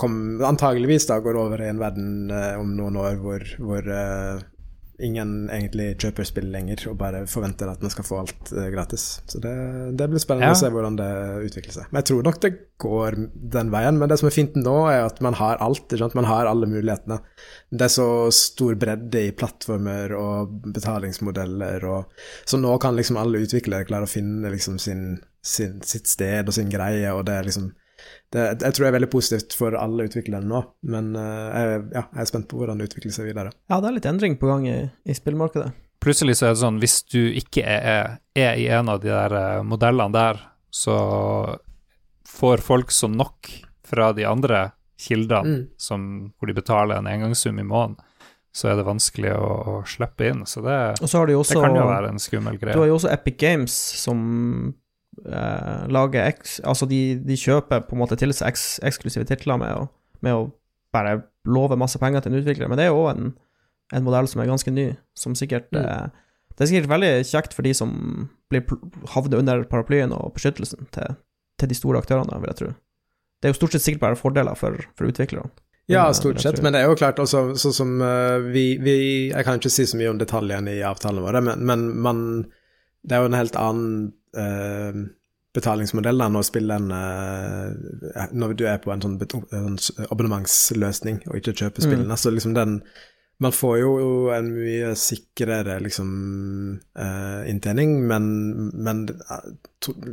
kom, 0.00 0.40
antageligvis 0.44 1.06
da 1.10 1.20
går 1.22 1.38
over 1.38 1.62
i 1.62 1.68
en 1.70 1.82
verden 1.82 2.32
eh, 2.32 2.54
om 2.60 2.74
noen 2.76 2.96
år 2.98 3.20
hvor, 3.22 3.44
hvor 3.60 3.90
eh, 3.94 4.42
ingen 5.02 5.48
egentlig 5.50 5.96
kjøper 5.98 6.26
spill 6.28 6.46
lenger 6.54 6.84
og 6.90 6.98
bare 7.00 7.24
forventer 7.26 7.66
at 7.72 7.82
man 7.82 7.90
skal 7.90 8.06
få 8.06 8.20
alt 8.22 8.52
eh, 8.54 8.68
gratis. 8.70 9.20
Så 9.26 9.40
det, 9.42 9.54
det 9.98 10.06
blir 10.10 10.22
spennende 10.22 10.52
Ja. 10.52 10.54
å 10.54 10.60
se 10.60 10.70
hvordan 10.70 10.98
det 11.00 11.08
utvikler 11.48 11.74
seg. 11.74 11.88
Men 11.90 12.00
jeg 12.02 12.08
tror 12.12 12.22
nok 12.28 12.40
det 12.44 12.52
går 12.84 13.18
den 13.56 13.72
veien. 13.74 13.98
Men 13.98 14.08
det 14.10 14.18
som 14.20 14.28
er 14.30 14.36
fint 14.36 14.54
nå, 14.58 14.76
er 14.92 15.04
at 15.08 15.20
man 15.24 15.34
har 15.38 15.58
alt. 15.64 15.94
Man 16.14 16.28
har 16.30 16.46
alle 16.46 16.68
mulighetene. 16.70 17.20
Det 17.70 17.88
er 17.88 17.94
så 17.94 18.08
stor 18.34 18.74
bredde 18.78 19.26
i 19.28 19.32
plattformer 19.34 20.14
og 20.18 20.58
betalingsmodeller, 20.74 21.84
og, 21.90 22.04
så 22.46 22.58
nå 22.60 22.76
kan 22.82 22.96
liksom 22.96 23.18
alle 23.20 23.42
utviklere 23.44 23.86
klare 23.88 24.06
å 24.06 24.10
finne 24.10 24.50
liksom 24.54 24.78
sin, 24.82 25.18
sin, 25.42 25.80
sitt 25.82 26.06
sted 26.10 26.46
og 26.48 26.54
sin 26.54 26.70
greie, 26.70 27.10
og 27.14 27.24
det 27.26 27.34
er 27.38 27.48
liksom 27.50 27.72
det, 28.34 28.44
jeg 28.62 28.74
tror 28.74 28.84
det 28.84 28.90
er 28.90 28.96
veldig 28.98 29.10
positivt 29.12 29.54
for 29.58 29.76
alle 29.78 30.06
utviklerne 30.08 30.46
nå, 30.50 30.60
men 30.90 31.12
eh, 31.16 31.48
jeg, 31.54 31.82
ja, 31.94 32.02
jeg 32.14 32.20
er 32.24 32.30
spent 32.30 32.48
på 32.50 32.58
hvordan 32.60 32.78
det 32.82 32.88
utvikler 32.90 33.14
seg 33.14 33.28
videre. 33.30 33.52
Ja, 33.70 33.78
det 33.80 33.90
er 33.90 33.96
litt 33.98 34.08
endring 34.10 34.36
på 34.40 34.50
gang 34.50 34.66
i, 34.68 34.78
i 35.08 35.14
spillmarkedet. 35.16 35.70
Plutselig 36.04 36.36
så 36.36 36.48
er 36.50 36.56
det 36.56 36.60
sånn, 36.60 36.80
hvis 36.82 36.98
du 37.08 37.20
ikke 37.32 37.62
er, 37.64 38.18
er 38.36 38.58
i 38.60 38.66
en 38.76 38.90
av 38.92 38.98
de 39.00 39.08
der 39.12 39.32
eh, 39.38 39.62
modellene 39.64 40.12
der, 40.12 40.42
så 40.74 40.96
får 42.28 42.58
folk 42.66 42.90
så 42.90 43.08
nok 43.08 43.50
fra 43.86 44.12
de 44.16 44.24
andre 44.28 44.70
kildene, 45.00 45.44
Mm. 45.44 45.62
som, 45.76 46.04
hvor 46.38 46.48
de 46.48 46.54
betaler 46.56 46.96
en 46.98 47.06
engangssum 47.10 47.58
i 47.58 47.64
måneden, 47.66 47.96
så 48.54 48.68
er 48.70 48.76
det 48.78 48.84
vanskelig 48.86 49.32
å, 49.34 49.48
å 49.66 49.74
slippe 49.90 50.28
inn. 50.30 50.44
Så 50.46 50.62
det, 50.62 50.76
Og 51.02 51.10
så 51.10 51.18
har 51.18 51.26
de 51.26 51.34
jo 51.34 51.42
det 51.42 51.56
kan 51.58 51.74
jo 51.74 51.86
være 51.88 52.12
en 52.14 52.20
skummel 52.22 52.58
greie. 52.60 52.74
Du 52.76 52.80
har 52.84 52.86
jo 52.86 52.94
også 53.00 53.10
Epic 53.10 53.36
Games 53.42 53.74
som 53.98 54.20
eh, 55.26 55.86
lager 55.92 56.26
eks... 56.28 56.58
Altså, 56.64 56.88
de, 56.90 57.00
de 57.22 57.36
kjøper 57.38 57.84
på 57.86 57.96
en 57.96 58.02
måte 58.02 58.18
til 58.20 58.32
seg 58.34 58.50
eks, 58.52 58.66
eksklusive 58.84 59.26
titler 59.28 59.60
med 59.60 59.72
å, 59.76 59.86
med 60.24 60.36
å 60.36 60.44
bare 60.94 61.22
love 61.50 61.76
masse 61.76 61.98
penger 62.00 62.24
til 62.24 62.32
en 62.32 62.40
utvikler, 62.42 62.70
men 62.70 62.78
det 62.80 62.86
er 62.86 62.92
jo 62.92 63.02
òg 63.04 63.10
en, 63.14 63.32
en 63.94 64.04
modell 64.06 64.28
som 64.30 64.40
er 64.42 64.50
ganske 64.52 64.70
ny, 64.72 64.92
som 65.18 65.34
sikkert 65.38 65.72
Mm. 65.74 65.82
eh, 65.84 66.22
Det 66.54 66.62
er 66.62 66.70
sikkert 66.70 66.90
veldig 66.92 67.12
kjekt 67.26 67.54
for 67.56 67.66
de 67.66 67.72
som 67.74 67.90
blir 68.50 68.62
havner 69.10 69.40
under 69.42 69.64
paraplyen 69.66 70.12
og 70.14 70.36
beskyttelsen 70.36 70.86
til, 70.94 71.16
til 71.58 71.68
de 71.68 71.74
store 71.74 71.98
aktørene, 71.98 72.38
vil 72.38 72.52
jeg 72.52 72.58
tro. 72.60 72.68
Det 73.42 73.48
er 73.48 73.52
jo 73.52 73.58
stort 73.58 73.74
sett 73.74 73.82
sikkert 73.82 74.04
bare 74.04 74.16
fordeler 74.20 74.54
for, 74.54 74.78
for 74.94 75.10
utviklerne. 75.10 75.50
Ja, 75.90 76.06
stort 76.16 76.38
sett, 76.40 76.62
men 76.62 76.72
det 76.72 76.80
er 76.80 76.86
jo 76.88 76.96
klart 76.96 77.18
også, 77.20 77.56
sånn 77.60 77.74
som 77.76 77.90
eh, 78.00 78.38
vi, 78.54 78.78
vi 78.80 78.94
Jeg 79.28 79.44
kan 79.44 79.58
ikke 79.58 79.68
si 79.74 79.84
så 79.84 79.98
mye 80.00 80.14
om 80.14 80.20
detaljene 80.22 80.78
i 80.78 80.84
avtalene 80.86 81.26
våre, 81.26 81.42
men, 81.44 81.60
men 81.66 81.82
man 82.06 82.20
Det 83.04 83.18
er 83.18 83.20
jo 83.20 83.28
en 83.28 83.36
helt 83.36 83.58
annen 83.60 84.14
eh, 84.36 84.92
betalingsmodell 85.54 86.18
da, 86.18 86.28
når 86.28 86.42
spilleren 86.48 86.90
eh, 86.90 88.28
Når 88.34 88.54
du 88.58 88.64
er 88.66 88.78
på 88.82 88.90
en 88.92 89.00
sånn 89.04 89.18
en 89.54 89.76
abonnementsløsning 90.10 91.22
og 91.28 91.36
ikke 91.38 91.54
kjøper 91.54 91.82
Mm. 91.82 91.86
spillene, 91.90 92.16
så 92.18 92.30
liksom 92.34 92.54
den 92.54 92.80
man 93.42 93.50
får 93.50 93.78
jo 93.80 93.88
en 94.30 94.46
mye 94.54 94.92
sikrere 94.94 95.80
liksom, 95.82 96.10
eh, 96.96 97.50
inntjening, 97.50 97.96
men, 98.06 98.28
men 98.78 99.00
eh, 99.10 99.48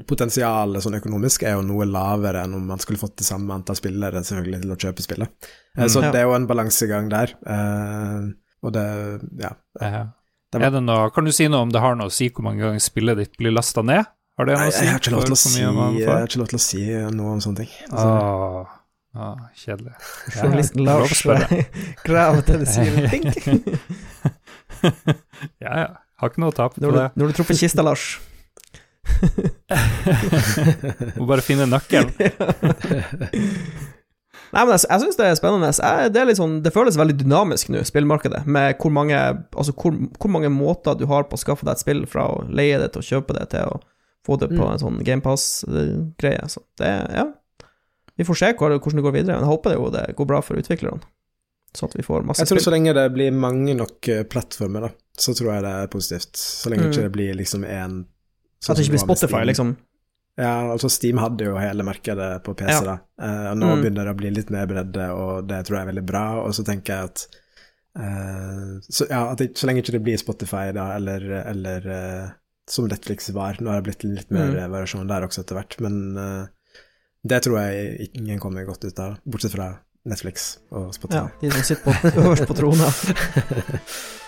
potensialet 0.09 0.81
sånn 0.83 0.97
økonomisk 0.97 1.43
er 1.45 1.53
jo 1.53 1.61
noe 1.67 1.85
lavere 1.85 2.41
enn 2.47 2.55
om 2.57 2.65
man 2.73 2.81
skulle 2.81 2.97
fått 2.99 3.17
det 3.21 3.27
samme 3.27 3.53
antall 3.53 3.77
spillere 3.77 4.23
selvfølgelig 4.25 4.61
til 4.63 4.73
å 4.73 4.79
kjøpe 4.85 5.05
spillet. 5.05 5.29
Eh, 5.77 5.85
så 5.85 6.01
Mm. 6.01 6.03
Ja. 6.07 6.11
det 6.11 6.19
er 6.21 6.25
jo 6.25 6.33
en 6.35 6.47
balansegang 6.49 7.09
der. 7.09 7.35
eh, 7.45 8.31
og 8.63 8.73
det 8.73 8.87
Ja. 9.39 9.53
Ja. 9.79 10.03
Det 10.51 10.59
var- 10.59 10.67
Er 10.67 10.71
det 10.75 10.81
noe, 10.83 11.09
kan 11.15 11.23
du 11.25 11.31
si 11.31 11.47
noe 11.47 11.61
om 11.63 11.69
det 11.71 11.79
har 11.81 11.95
noe 11.95 12.07
å 12.07 12.11
si 12.11 12.27
hvor 12.29 12.43
mange 12.43 12.59
ganger 12.59 12.79
spillet 12.83 13.17
ditt 13.17 13.37
blir 13.39 13.51
lasta 13.55 13.81
ned? 13.81 14.05
Har 14.37 14.45
det 14.45 14.57
noe 14.57 14.67
å 14.67 14.71
si? 14.73 14.83
jeg 14.85 14.91
har 14.91 14.99
ikke 14.99 15.11
lov 15.15 15.23
til 15.25 15.33
å 15.33 15.37
si 15.39 15.59
Jeg 15.61 16.07
har 16.07 16.27
ikke 16.27 16.37
lov 16.41 16.47
til 16.51 16.57
å 16.57 16.61
si 16.63 16.81
noe 17.15 17.31
om 17.31 17.39
sånne 17.43 17.57
ting. 17.63 17.69
Altså, 17.89 18.07
Åh, 18.07 18.77
Ah, 19.13 19.35
kjedelig. 19.59 19.91
Journalisten 20.37 20.85
ja, 20.87 20.97
Lars 20.99 21.21
graver 22.05 22.41
til 22.47 22.59
det 22.59 22.67
sier 22.71 23.09
ting. 23.11 23.23
Ja, 25.61 25.73
ja. 25.77 25.87
Har 26.21 26.29
ikke 26.31 26.39
noe 26.41 26.51
å 26.53 26.55
tape 26.55 26.79
på 26.79 26.91
det. 26.95 27.07
Nå 27.15 27.19
når 27.25 27.27
du 27.27 27.33
truffet 27.41 27.59
kista, 27.59 27.83
Lars. 27.83 28.19
Må 31.17 31.25
bare 31.27 31.41
finne 31.43 31.65
nøkkelen. 31.67 32.11
Nei, 34.51 34.63
men 34.65 34.73
jeg, 34.75 34.83
jeg 34.89 35.01
syns 35.05 35.15
det 35.19 35.25
er 35.29 35.35
spennende. 35.39 35.69
Jeg, 35.71 36.11
det, 36.11 36.19
er 36.21 36.25
litt 36.27 36.39
sånn, 36.39 36.57
det 36.65 36.73
føles 36.75 36.97
veldig 36.99 37.15
dynamisk 37.21 37.69
nå, 37.71 37.83
spillmarkedet, 37.87 38.41
med 38.51 38.75
hvor 38.81 38.91
mange, 38.91 39.15
altså 39.55 39.71
hvor, 39.77 39.95
hvor 40.19 40.29
mange 40.33 40.49
måter 40.51 40.97
du 40.99 41.05
har 41.07 41.23
på 41.29 41.37
å 41.39 41.41
skaffe 41.41 41.63
deg 41.67 41.77
et 41.77 41.83
spill, 41.85 42.01
fra 42.09 42.25
å 42.33 42.41
leie 42.51 42.79
det 42.81 42.91
til 42.93 43.01
å 43.03 43.07
kjøpe 43.13 43.37
det, 43.37 43.45
til 43.55 43.69
å 43.71 43.79
få 44.27 44.35
det 44.41 44.51
på 44.51 44.59
Mm. 44.61 44.71
en 44.73 44.81
sånn 44.83 44.99
GamePass-greie. 45.07 46.49
Så 46.49 46.61
det, 46.77 46.91
ja 47.15 47.27
Vi 48.17 48.25
får 48.27 48.37
se 48.37 48.49
hvor, 48.59 48.69
hvordan 48.75 48.99
det 48.99 49.05
går 49.07 49.13
videre, 49.15 49.35
men 49.39 49.47
jeg 49.47 49.53
håper 49.53 49.71
det 49.71 49.77
jo 49.79 49.89
det 49.95 50.15
går 50.19 50.27
bra 50.29 50.41
for 50.45 50.59
utviklerne. 50.59 50.99
Sånn 51.73 51.87
at 51.89 51.95
vi 51.95 52.03
får 52.03 52.25
masse 52.27 52.43
spill. 52.43 52.43
Jeg 52.43 52.49
tror 52.51 52.59
spill. 52.59 52.65
så 52.67 52.73
lenge 52.75 52.93
det 52.97 53.05
blir 53.15 53.31
mange 53.31 53.73
nok 53.79 54.09
eh, 54.11 54.23
plattformer, 54.27 54.81
da, 54.81 54.89
så 55.17 55.33
tror 55.33 55.53
jeg 55.55 55.63
det 55.63 55.71
er 55.71 55.87
positivt. 55.93 56.35
Så 56.37 56.69
lenge 56.69 56.83
Mm. 56.83 56.91
ikke 56.91 57.05
det 57.07 57.11
blir 57.15 57.33
liksom 57.39 57.63
én 57.63 57.95
At 58.67 58.75
det 58.77 58.83
ikke 58.85 58.97
blir 58.97 59.05
Spotify, 59.07 59.41
liksom. 59.47 59.77
Ja, 60.39 60.71
altså 60.71 60.89
Steam 60.89 61.17
hadde 61.19 61.43
jo 61.49 61.57
hele 61.59 61.83
markedet 61.83 62.43
på 62.43 62.53
PC, 62.55 62.71
Ja. 62.71 62.81
da. 62.81 62.93
Eh, 63.21 63.51
og 63.51 63.57
nå 63.57 63.67
Mm. 63.75 63.81
begynner 63.83 64.05
det 64.05 64.13
å 64.13 64.17
bli 64.17 64.29
litt 64.31 64.49
mer 64.49 64.65
bredde, 64.67 65.09
og 65.11 65.47
det 65.47 65.65
tror 65.65 65.77
jeg 65.77 65.87
er 65.87 65.91
veldig 65.93 66.05
bra. 66.05 66.25
Og 66.45 66.53
så 66.53 66.63
tenker 66.65 66.93
jeg 66.95 67.03
at 67.11 67.27
Uh, 67.93 68.79
så, 68.87 69.03
ja, 69.09 69.35
det, 69.35 69.49
så 69.59 69.67
lenge 69.67 69.81
ikke 69.83 69.91
det 69.91 69.99
blir 70.05 70.15
Spotify, 70.17 70.71
da, 70.71 70.93
eller, 70.95 71.19
eller 71.43 71.87
uh, 71.91 72.29
som 72.65 72.85
Netflix 72.87 73.27
var. 73.35 73.57
Nå 73.59 73.67
har 73.67 73.81
det 73.81 73.89
blitt 73.89 74.05
litt 74.07 74.31
mer 74.31 74.47
Mm. 74.47 74.71
variasjon 74.71 75.07
der 75.09 75.25
også 75.27 75.41
etter 75.43 75.57
hvert, 75.59 75.75
men 75.83 75.97
uh, 76.17 76.45
det 77.27 77.41
tror 77.43 77.59
jeg 77.59 78.07
ingen 78.15 78.39
kommer 78.39 78.63
godt 78.65 78.85
ut 78.87 78.97
av, 78.97 79.17
bortsett 79.27 79.51
fra 79.57 79.73
Netflix 80.07 80.59
og 80.71 80.93
Spotify. 80.95 81.19
Ja, 81.19 81.27
de 81.41 81.51
som 81.51 81.67
sitter 81.67 81.83
på, 81.83 82.23
øverst 82.23 82.47
på 82.53 82.55
trona. 82.55 82.87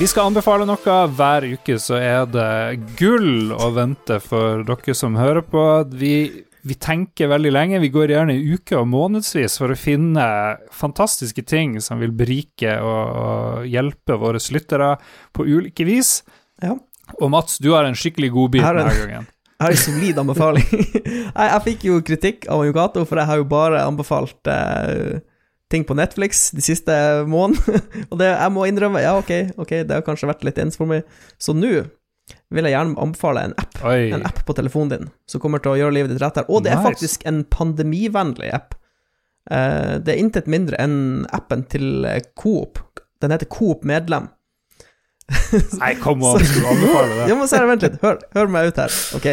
Vi 0.00 0.06
skal 0.08 0.30
anbefale 0.30 0.64
noe. 0.64 0.92
Hver 1.12 1.44
uke 1.44 1.74
så 1.76 1.98
er 2.00 2.22
det 2.32 2.78
gull 2.96 3.50
å 3.52 3.66
vente 3.76 4.16
for 4.24 4.62
dere 4.64 4.94
som 4.96 5.18
hører 5.20 5.44
på. 5.44 5.64
Vi, 5.92 6.14
vi 6.64 6.76
tenker 6.80 7.28
veldig 7.28 7.52
lenge. 7.52 7.82
Vi 7.82 7.90
går 7.92 8.14
gjerne 8.14 8.38
i 8.38 8.54
uker 8.56 8.78
og 8.78 8.88
månedsvis 8.94 9.58
for 9.60 9.74
å 9.74 9.76
finne 9.76 10.24
fantastiske 10.72 11.44
ting 11.44 11.76
som 11.84 12.00
vil 12.00 12.14
berike 12.16 12.78
og, 12.80 13.02
og 13.20 13.68
hjelpe 13.68 14.16
våre 14.22 14.40
lyttere 14.56 14.94
på 15.36 15.44
ulike 15.44 15.84
vis. 15.84 16.22
Ja. 16.64 16.78
Og 17.20 17.28
Mats, 17.36 17.60
du 17.60 17.74
har 17.74 17.84
en 17.84 17.98
skikkelig 17.98 18.32
godbit 18.38 18.64
denne 18.64 18.96
gangen. 19.02 19.28
Jeg 19.60 19.66
har 19.66 19.76
en 19.76 19.82
solid 19.84 20.18
anbefaling. 20.22 20.68
jeg, 20.72 21.34
jeg 21.36 21.62
fikk 21.66 21.82
jo 21.84 21.98
kritikk 22.00 22.46
av 22.48 22.62
Yogato, 22.64 23.02
for 23.04 23.20
jeg 23.20 23.28
har 23.28 23.42
jo 23.42 23.44
bare 23.44 23.82
anbefalt 23.84 24.48
eh, 24.48 25.18
ting 25.70 25.84
på 25.86 25.94
Netflix 25.98 26.48
de 26.56 26.64
siste 26.64 26.94
månedene. 27.30 27.80
og 28.10 28.18
det, 28.20 28.28
jeg 28.32 28.54
må 28.54 28.66
innrømme, 28.68 29.02
ja, 29.04 29.14
ok, 29.20 29.54
ok, 29.60 29.72
det 29.86 29.96
har 29.96 30.04
kanskje 30.06 30.30
vært 30.30 30.44
litt 30.48 30.58
ens 30.62 30.78
for 30.80 30.90
meg. 30.90 31.06
Så 31.38 31.54
nå 31.56 31.70
vil 32.54 32.66
jeg 32.66 32.74
gjerne 32.74 32.98
anbefale 33.02 33.46
en 33.48 33.54
app, 33.58 33.78
Oi. 33.86 34.10
en 34.14 34.26
app 34.26 34.42
på 34.46 34.54
telefonen 34.58 34.90
din, 34.92 35.08
som 35.30 35.42
kommer 35.42 35.62
til 35.62 35.72
å 35.74 35.78
gjøre 35.80 35.94
livet 35.96 36.12
ditt 36.14 36.22
rettere. 36.22 36.50
Og 36.50 36.64
det 36.66 36.72
er 36.74 36.80
Nice. 36.82 36.90
faktisk 36.90 37.26
en 37.30 37.42
pandemivennlig 37.50 38.50
app. 38.54 38.74
Eh, 39.50 39.96
det 40.02 40.14
er 40.14 40.20
intet 40.22 40.50
mindre 40.50 40.78
enn 40.82 41.26
appen 41.34 41.64
til 41.70 42.04
eh, 42.06 42.20
Coop. 42.38 42.78
Den 43.22 43.34
heter 43.34 43.50
Coop 43.50 43.86
Medlem. 43.86 44.28
Nei, 45.78 45.94
kom 46.02 46.22
an, 46.26 46.42
du 46.54 46.60
anbefale 46.66 47.14
det? 47.20 47.30
Ja, 47.30 47.38
men 47.38 47.50
Sara, 47.50 47.70
vent 47.70 47.86
litt. 47.86 47.98
Hør, 48.02 48.18
hør 48.34 48.50
meg 48.50 48.70
ut 48.72 48.80
her. 48.82 48.94
Ok. 49.18 49.28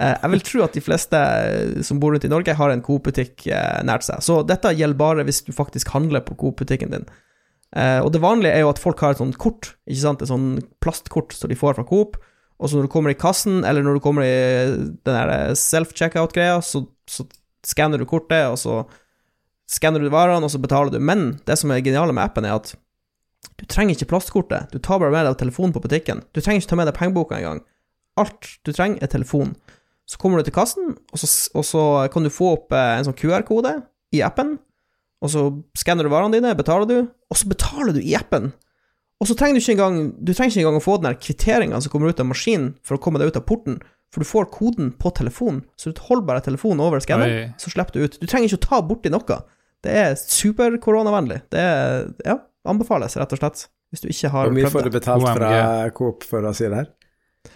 Eh, 0.00 0.16
jeg 0.16 0.32
vil 0.32 0.44
tro 0.46 0.62
at 0.64 0.76
de 0.76 0.82
fleste 0.84 1.18
eh, 1.18 1.80
som 1.84 2.00
bor 2.00 2.14
rundt 2.14 2.24
i 2.24 2.32
Norge, 2.32 2.56
har 2.56 2.72
en 2.72 2.84
Coop-butikk 2.84 3.46
eh, 3.50 3.80
nært 3.86 4.06
seg. 4.06 4.22
Så 4.24 4.40
dette 4.48 4.72
gjelder 4.76 5.00
bare 5.00 5.26
hvis 5.28 5.42
du 5.44 5.52
faktisk 5.56 5.92
handler 5.92 6.24
på 6.24 6.38
Coop-butikken 6.40 6.94
din. 6.94 7.10
Og 7.70 8.08
det 8.10 8.18
vanlige 8.18 8.50
er 8.50 8.64
jo 8.64 8.70
at 8.72 8.80
folk 8.82 8.98
har 8.98 9.12
et 9.14 9.20
sånt 9.20 9.36
kort, 9.38 9.68
ikke 9.86 10.00
sant, 10.00 10.22
et 10.24 10.26
sånn 10.26 10.56
plastkort 10.82 11.30
som 11.36 11.46
de 11.46 11.54
får 11.54 11.76
fra 11.76 11.84
Coop. 11.86 12.16
Og 12.58 12.66
så 12.66 12.76
når 12.76 12.88
du 12.88 12.90
kommer 12.90 13.12
i 13.12 13.18
kassen, 13.18 13.60
eller 13.62 13.84
når 13.86 14.00
du 14.00 14.02
kommer 14.02 14.26
i 14.26 14.32
den 15.06 15.54
self-checkout-greia, 15.54 16.56
så, 16.66 16.82
så 17.06 17.28
skanner 17.62 18.02
du 18.02 18.08
kortet, 18.10 18.48
og 18.50 18.58
så 18.58 18.80
skanner 19.70 20.02
du 20.02 20.10
varene, 20.10 20.42
og 20.42 20.50
så 20.50 20.58
betaler 20.58 20.90
du. 20.90 20.98
Men 20.98 21.38
det 21.46 21.60
som 21.62 21.70
er 21.70 21.84
geniale 21.86 22.16
med 22.16 22.26
appen, 22.26 22.48
er 22.48 22.58
at 22.58 22.74
du 23.54 23.68
trenger 23.70 23.94
ikke 23.94 24.10
plastkortet. 24.16 24.74
Du 24.74 24.82
tar 24.82 24.98
bare 24.98 25.14
med 25.14 25.30
deg 25.30 25.38
telefonen 25.38 25.76
på 25.76 25.84
butikken. 25.84 26.24
Du 26.34 26.42
trenger 26.42 26.64
ikke 26.64 26.72
ta 26.74 26.80
med 26.80 26.90
deg 26.90 26.98
pengeboka 26.98 27.38
engang. 27.38 27.62
Alt 28.18 28.50
du 28.66 28.74
trenger, 28.74 28.98
er 28.98 29.14
telefon. 29.14 29.54
Så 30.10 30.18
kommer 30.18 30.40
du 30.40 30.48
til 30.48 30.54
kassen, 30.56 30.96
og 31.14 31.20
så, 31.22 31.28
og 31.54 31.62
så 31.66 31.82
kan 32.10 32.24
du 32.26 32.32
få 32.34 32.54
opp 32.56 32.74
eh, 32.74 32.96
en 32.98 33.06
sånn 33.06 33.14
QR-kode 33.18 33.76
i 34.16 34.24
appen. 34.26 34.56
Og 35.22 35.30
så 35.30 35.44
skanner 35.78 36.06
du 36.06 36.10
varene 36.10 36.34
dine, 36.34 36.50
betaler 36.58 36.88
du, 36.88 36.96
og 37.30 37.38
så 37.38 37.46
betaler 37.50 37.94
du 37.94 38.00
i 38.02 38.16
appen. 38.18 38.48
Og 39.20 39.28
så 39.28 39.36
trenger 39.36 39.58
du 39.58 39.60
ikke 39.60 39.74
engang 39.76 39.96
Du 40.24 40.32
trenger 40.32 40.54
ikke 40.54 40.62
engang 40.64 40.78
å 40.80 40.82
få 40.82 40.94
den 41.04 41.16
kvitteringa 41.20 41.78
som 41.84 41.92
kommer 41.92 42.08
ut 42.08 42.22
av 42.22 42.26
maskinen 42.30 42.70
for 42.82 42.96
å 42.96 43.02
komme 43.04 43.20
deg 43.20 43.30
ut 43.30 43.38
av 43.38 43.44
porten, 43.46 43.76
for 44.10 44.24
du 44.24 44.26
får 44.26 44.48
koden 44.50 44.88
på 44.98 45.12
telefonen, 45.14 45.60
så 45.78 45.92
du 45.92 46.00
holder 46.08 46.26
bare 46.26 46.42
telefonen 46.42 46.80
over 46.82 46.98
skanneren, 47.04 47.52
så 47.60 47.70
slipper 47.70 47.94
du 47.94 48.06
ut. 48.08 48.16
Du 48.18 48.26
trenger 48.26 48.48
ikke 48.48 48.58
å 48.64 48.66
ta 48.66 48.80
borti 48.82 49.12
noe. 49.12 49.36
Det 49.84 49.92
er 49.94 50.16
super-koronavennlig. 50.18 51.42
Det 51.52 51.60
er 51.62 52.08
Ja, 52.26 52.40
anbefales, 52.66 53.14
rett 53.20 53.36
og 53.36 53.38
slett. 53.38 53.68
Hvis 53.92 54.02
du 54.02 54.08
ikke 54.10 54.30
har 54.32 54.48
prøvd 54.48 54.56
det. 54.56 54.62
Hvor 54.64 54.70
mye 54.70 54.72
får 54.74 54.88
du 54.88 54.90
betalt 54.98 55.22
fra 55.36 55.90
Coop 55.94 56.26
for 56.26 56.46
å 56.46 56.52
si 56.54 56.66
det 56.66 56.76
her? 56.80 56.90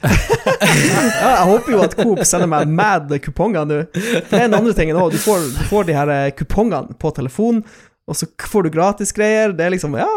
Ja, 0.05 1.31
jeg 1.31 1.47
håper 1.49 1.73
jo 1.75 1.81
at 1.85 1.95
Coop 1.99 2.23
sender 2.29 2.49
meg 2.51 2.69
mad 2.73 3.13
kuponger 3.25 3.67
nå. 3.69 3.81
For 3.95 4.31
Det 4.31 4.39
er 4.39 4.47
den 4.49 4.57
andre 4.59 4.75
tingen 4.77 4.99
òg. 5.01 5.13
Du, 5.15 5.19
får- 5.23 5.49
du 5.55 5.63
får 5.71 5.87
de 5.89 5.97
her 5.97 6.13
eh, 6.13 6.31
kupongene 6.37 6.97
på 7.01 7.13
telefon, 7.17 7.63
og 8.09 8.19
så 8.19 8.29
får 8.49 8.67
du 8.67 8.73
gratis 8.75 9.13
greier. 9.17 9.55
Det 9.57 9.67
er 9.67 9.75
liksom 9.77 9.97
Ja, 10.01 10.09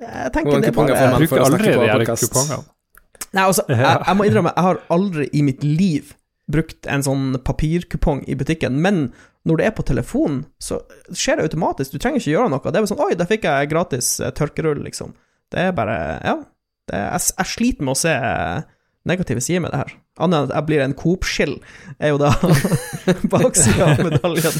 jeg 0.00 0.32
tenker 0.34 0.60
det 0.62 0.72
bare? 0.76 0.96
Jeg 0.98 1.12
bruker 1.24 1.44
aldri 1.48 1.64
de 1.72 1.88
her 1.90 2.04
kupongene. 2.28 2.64
Nei, 3.34 3.42
altså, 3.50 3.64
jeg, 3.68 3.78
jeg 4.06 4.16
må 4.18 4.24
innrømme, 4.28 4.52
jeg 4.54 4.62
har 4.68 4.80
aldri 4.94 5.28
i 5.34 5.40
mitt 5.42 5.64
liv 5.66 6.12
brukt 6.54 6.86
en 6.92 7.02
sånn 7.02 7.38
papirkupong 7.42 8.20
i 8.30 8.34
butikken, 8.38 8.76
men 8.84 9.06
når 9.48 9.58
det 9.60 9.66
er 9.66 9.72
på 9.76 9.82
telefon, 9.88 10.42
så 10.62 10.78
skjer 11.16 11.40
det 11.40 11.46
automatisk. 11.48 11.92
Du 11.94 11.98
trenger 12.00 12.20
ikke 12.20 12.34
gjøre 12.34 12.50
noe. 12.52 12.60
Det 12.62 12.76
er 12.78 12.84
bare 12.84 12.90
sånn 12.92 13.00
Oi, 13.04 13.14
der 13.18 13.28
fikk 13.28 13.46
jeg 13.48 13.70
gratis 13.72 14.10
eh, 14.20 14.30
tørkerull, 14.36 14.80
liksom. 14.86 15.14
Det 15.52 15.68
er 15.68 15.72
bare 15.76 15.96
Ja. 16.24 16.36
Det 16.84 16.92
er, 16.98 17.06
jeg, 17.16 17.30
jeg 17.40 17.48
sliter 17.48 17.86
med 17.88 17.94
å 17.94 17.96
se 17.96 18.10
eh, 18.12 18.62
negative 19.04 19.40
sider 19.44 19.60
med 19.60 19.70
det 19.74 19.80
her. 19.82 19.92
Annet 20.24 20.38
enn 20.38 20.48
at 20.48 20.54
jeg 20.56 20.66
blir 20.68 20.82
en 20.84 20.94
Coop-skill, 20.96 21.54
er 22.00 22.14
jo 22.14 22.18
da 22.22 22.30
baksida 23.34 23.88
av 23.92 24.02
medaljen. 24.06 24.56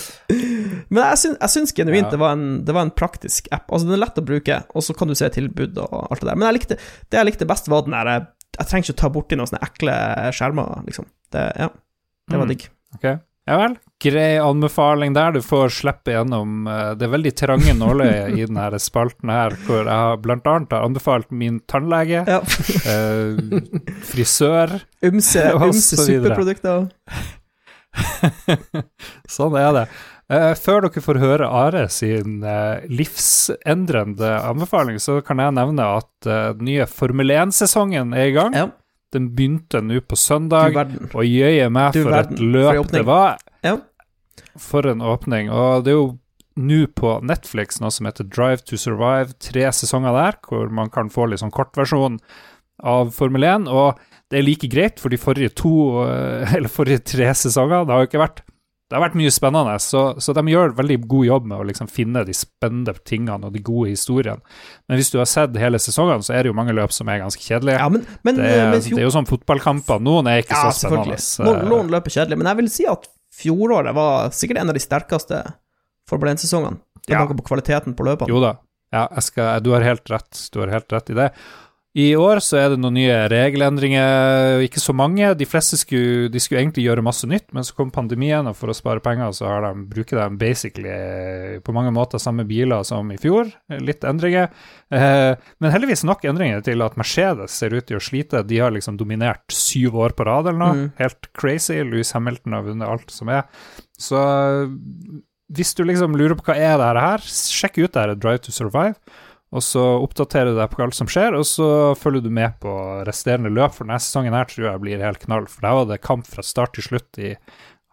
Men 0.93 1.01
jeg 1.11 1.21
syns, 1.23 1.39
jeg 1.41 1.53
syns 1.55 1.73
genuint 1.77 2.07
Ja. 2.09 2.11
det, 2.13 2.21
var 2.21 2.35
en, 2.37 2.47
det 2.67 2.75
var 2.77 2.87
en 2.87 2.93
praktisk 2.95 3.49
app. 3.55 3.67
Altså, 3.73 3.89
den 3.89 3.97
er 3.97 4.03
lett 4.05 4.21
å 4.21 4.27
bruke, 4.27 4.61
og 4.75 4.85
så 4.85 4.97
kan 4.99 5.09
du 5.11 5.17
se 5.19 5.31
tilbud 5.33 5.79
og 5.85 5.95
alt 6.11 6.21
det 6.25 6.29
der. 6.31 6.37
Men 6.41 6.49
jeg 6.51 6.59
likte, 6.61 6.79
det 7.11 7.21
jeg 7.21 7.31
likte 7.31 7.49
best, 7.51 7.71
var 7.73 7.87
den 7.87 7.97
der 7.97 8.11
Jeg, 8.13 8.27
jeg 8.59 8.69
trenger 8.71 8.85
ikke 8.89 8.97
å 8.97 9.01
ta 9.03 9.13
borti 9.17 9.39
noen 9.39 9.51
sånne 9.51 9.65
ekle 9.67 9.97
skjermer, 10.37 10.75
liksom. 10.87 11.09
Det, 11.35 11.47
ja, 11.59 11.71
det 12.31 12.39
var 12.39 12.45
Mm. 12.47 12.53
digg. 12.55 12.69
Ok, 12.99 13.05
ja 13.49 13.57
vel. 13.59 13.79
Grei 14.05 14.35
anbefaling 14.43 15.15
der. 15.17 15.33
Du 15.33 15.41
får 15.45 15.71
slippe 15.79 16.13
gjennom 16.13 16.67
eh, 16.69 16.91
Det 17.01 17.09
veldig 17.09 17.33
trange 17.41 17.73
nåløyet 17.79 18.35
i 18.37 18.45
denne 18.45 18.81
spalten 18.83 19.33
her, 19.33 19.57
hvor 19.65 19.87
jeg 19.89 20.19
blant 20.27 20.47
annet 20.51 20.75
har 20.77 20.85
anbefalt 20.89 21.31
min 21.33 21.61
tannlege, 21.71 22.25
Ja. 22.29 22.41
eh, 22.85 23.39
frisør 24.11 24.77
ymse 25.05 25.47
superprodukter. 25.97 26.89
Sånn 29.31 29.57
er 29.59 29.71
det. 29.77 29.85
Eh, 30.33 30.53
før 30.57 30.87
dere 30.87 31.03
får 31.05 31.19
høre 31.21 31.49
Are 31.53 31.85
sin 31.93 32.39
eh, 32.49 32.85
livsendrende 32.89 34.31
anbefaling, 34.49 34.97
så 35.03 35.19
kan 35.25 35.43
jeg 35.43 35.55
nevne 35.59 35.85
at 36.01 36.11
den 36.25 36.65
nye 36.69 36.87
Formel 36.91 37.33
1-sesongen 37.35 38.15
er 38.17 38.31
i 38.31 38.35
gang. 38.37 38.57
Ja, 38.57 38.69
Den 39.15 39.29
begynte 39.37 39.79
nå 39.85 40.01
på 40.03 40.17
søndag, 40.19 40.75
og 41.15 41.23
jøye 41.29 41.69
meg 41.71 41.95
for 42.01 42.17
et 42.19 42.33
løp 42.41 42.89
det 42.91 43.05
var. 43.07 43.37
For 44.61 44.87
en 44.87 45.03
åpning. 45.03 45.51
Og 45.53 45.85
det 45.85 45.95
er 45.95 45.99
jo 45.99 46.13
nå 46.55 46.85
på 46.95 47.17
Netflix 47.27 47.81
noe 47.83 47.91
som 47.91 48.07
heter 48.07 48.27
Drive 48.31 48.63
to 48.69 48.79
Survive, 48.79 49.35
tre 49.43 49.67
sesonger 49.75 50.15
der, 50.15 50.39
hvor 50.47 50.71
man 50.71 50.93
kan 50.95 51.11
få 51.11 51.27
litt 51.27 51.43
sånn 51.43 51.55
kortversjon 51.55 52.21
av 52.87 53.11
Formel 53.17 53.47
1. 53.47 53.69
Og 53.71 53.99
det 54.31 54.41
er 54.41 54.47
like 54.47 54.71
greit 54.71 55.03
for 55.03 55.11
de 55.11 55.21
forrige 55.21 55.55
to, 55.59 56.05
eh, 56.07 56.55
eller 56.57 56.71
forrige 56.71 57.03
tre 57.15 57.33
sesonger. 57.35 57.87
Det 57.87 57.97
har 57.97 58.05
jo 58.05 58.13
ikke 58.13 58.25
vært 58.25 58.45
det 58.85 58.99
har 58.99 59.09
vært 59.09 59.17
mye 59.17 59.31
spennende, 59.33 59.73
så, 59.81 60.01
så 60.21 60.35
de 60.37 60.43
gjør 60.53 60.75
veldig 60.77 60.97
god 61.09 61.25
jobb 61.27 61.47
med 61.51 61.57
å 61.57 61.65
liksom 61.67 61.89
finne 61.91 62.21
de 62.29 62.35
spennende 62.37 62.93
tingene 63.09 63.49
og 63.49 63.55
de 63.57 63.63
gode 63.65 63.89
historiene. 63.95 64.45
Men 64.87 65.01
hvis 65.01 65.09
du 65.11 65.17
har 65.19 65.27
sett 65.27 65.57
hele 65.59 65.81
sesongen, 65.81 66.21
så 66.23 66.37
er 66.37 66.45
det 66.45 66.53
jo 66.53 66.57
mange 66.59 66.77
løp 66.77 66.93
som 66.95 67.09
er 67.09 67.23
ganske 67.23 67.41
kjedelige. 67.41 67.81
Ja, 67.81 67.89
men, 67.91 68.05
men, 68.29 68.37
det, 68.39 68.51
er, 68.53 68.69
men 68.71 68.85
det 68.85 69.01
er 69.01 69.07
jo 69.09 69.15
sånn 69.17 69.27
fotballkamper. 69.27 70.05
Noen 70.05 70.29
er 70.31 70.45
ikke 70.45 70.61
Ja, 70.61 70.69
så 70.69 70.93
spennende. 70.93 71.17
Noen, 71.49 71.65
noen 71.73 71.91
løp 71.97 72.13
er 72.13 72.37
men 72.37 72.53
jeg 72.53 72.61
vil 72.61 72.71
si 72.77 72.87
at 72.93 73.09
fjoråret 73.35 73.95
var 73.97 74.31
sikkert 74.35 74.61
en 74.63 74.71
av 74.73 74.77
de 74.77 74.83
sterkeste 74.83 75.41
Formel 76.09 76.35
1-sesongene. 76.35 76.79
Med 77.05 77.15
Ja. 77.15 77.19
tanke 77.25 77.37
på 77.41 77.45
kvaliteten 77.49 77.95
på 77.97 78.05
løpene. 78.07 78.29
Jo 78.33 78.41
da, 78.41 78.55
ja, 78.93 79.09
skal, 79.21 79.61
du 79.65 79.71
har 79.75 79.81
helt 79.85 80.09
rett. 80.13 80.49
Du 80.53 80.61
har 80.61 80.69
helt 80.73 80.93
rett 80.93 81.11
i 81.11 81.15
det. 81.19 81.31
I 81.95 82.09
år 82.19 82.41
så 82.43 82.57
er 82.59 82.73
det 82.73 82.81
noen 82.83 82.97
nye 82.97 83.17
regelendringer, 83.31 84.65
ikke 84.67 84.81
så 84.83 84.91
mange. 84.99 85.29
De 85.39 85.47
fleste 85.47 85.79
skulle, 85.79 86.27
de 86.33 86.41
skulle 86.43 86.59
egentlig 86.65 86.89
gjøre 86.89 87.05
masse 87.07 87.29
nytt, 87.31 87.53
men 87.55 87.63
så 87.63 87.77
kom 87.77 87.93
pandemien, 87.95 88.49
og 88.51 88.57
for 88.59 88.73
å 88.73 88.75
spare 88.75 89.03
penger 89.03 89.31
så 89.39 89.47
har 89.47 89.63
de, 89.63 89.85
bruker 89.93 90.19
de 90.19 90.41
basically 90.41 90.91
eh, 90.91 91.61
på 91.63 91.75
mange 91.77 91.93
måter 91.95 92.19
samme 92.19 92.43
biler 92.49 92.83
som 92.89 93.13
i 93.15 93.19
fjor. 93.23 93.53
Litt 93.79 94.03
endringer. 94.11 94.51
Eh, 94.91 95.39
men 95.63 95.75
heldigvis 95.75 96.03
nok 96.09 96.27
endringer 96.27 96.65
til 96.67 96.83
at 96.83 96.99
Mercedes 96.99 97.55
ser 97.55 97.77
ut 97.79 97.87
til 97.87 98.01
å 98.01 98.03
slite. 98.03 98.43
De 98.43 98.59
har 98.59 98.75
liksom 98.75 98.99
dominert 98.99 99.47
syv 99.55 99.95
år 100.03 100.17
på 100.19 100.27
rad 100.27 100.51
eller 100.51 100.59
noe. 100.65 100.81
Mm. 100.81 100.89
Helt 100.99 101.31
crazy. 101.39 101.79
Louis 101.87 102.11
Hamilton 102.17 102.59
har 102.59 102.67
vunnet 102.67 102.91
alt 102.91 103.15
som 103.15 103.31
er. 103.31 103.47
Så 104.03 104.19
hvis 105.55 105.75
du 105.79 105.85
liksom 105.87 106.19
lurer 106.19 106.35
på 106.35 106.49
hva 106.51 106.59
er 106.59 106.75
det 106.81 107.07
her, 107.07 107.23
sjekk 107.31 107.79
ut 107.85 107.95
det 107.95 108.03
her 108.03 108.17
Drive 108.19 108.43
to 108.49 108.55
Survive. 108.57 108.99
Og 109.55 109.63
så 109.63 109.83
oppdaterer 110.03 110.51
du 110.51 110.57
deg 110.59 110.73
på 110.73 110.83
alt 110.83 110.97
som 110.99 111.07
skjer, 111.07 111.37
og 111.39 111.45
så 111.47 111.69
følger 111.95 112.25
du 112.27 112.31
med 112.35 112.57
på 112.63 112.73
resterende 113.07 113.53
løp. 113.55 113.77
For 113.77 113.87
denne 113.87 114.01
sesongen 114.03 114.35
her 114.35 114.49
tror 114.51 114.67
jeg 114.73 114.83
blir 114.83 115.05
helt 115.05 115.23
knall, 115.23 115.47
for 115.47 115.63
der 115.63 115.77
var 115.79 115.87
det 115.93 116.01
kamp 116.03 116.27
fra 116.27 116.43
start 116.43 116.75
til 116.75 116.83
slutt 116.89 117.21
i 117.23 117.37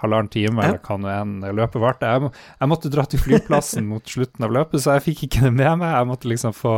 halvannen 0.02 0.32
time, 0.34 0.58
Ja. 0.64 0.72
eller 0.72 0.80
hva 0.82 0.96
nå 0.98 1.10
enn 1.14 1.34
løpet 1.54 1.78
varte. 1.84 2.10
Jeg, 2.10 2.32
jeg 2.58 2.70
måtte 2.72 2.90
dra 2.90 3.04
til 3.06 3.22
flyplassen 3.22 3.86
mot 3.92 4.02
slutten 4.10 4.48
av 4.48 4.56
løpet, 4.56 4.82
så 4.82 4.96
jeg 4.98 5.04
fikk 5.12 5.20
ikke 5.28 5.44
det 5.46 5.52
med 5.60 5.76
meg. 5.84 5.92
Jeg 5.94 6.08
måtte 6.10 6.32
liksom 6.32 6.56
få 6.58 6.72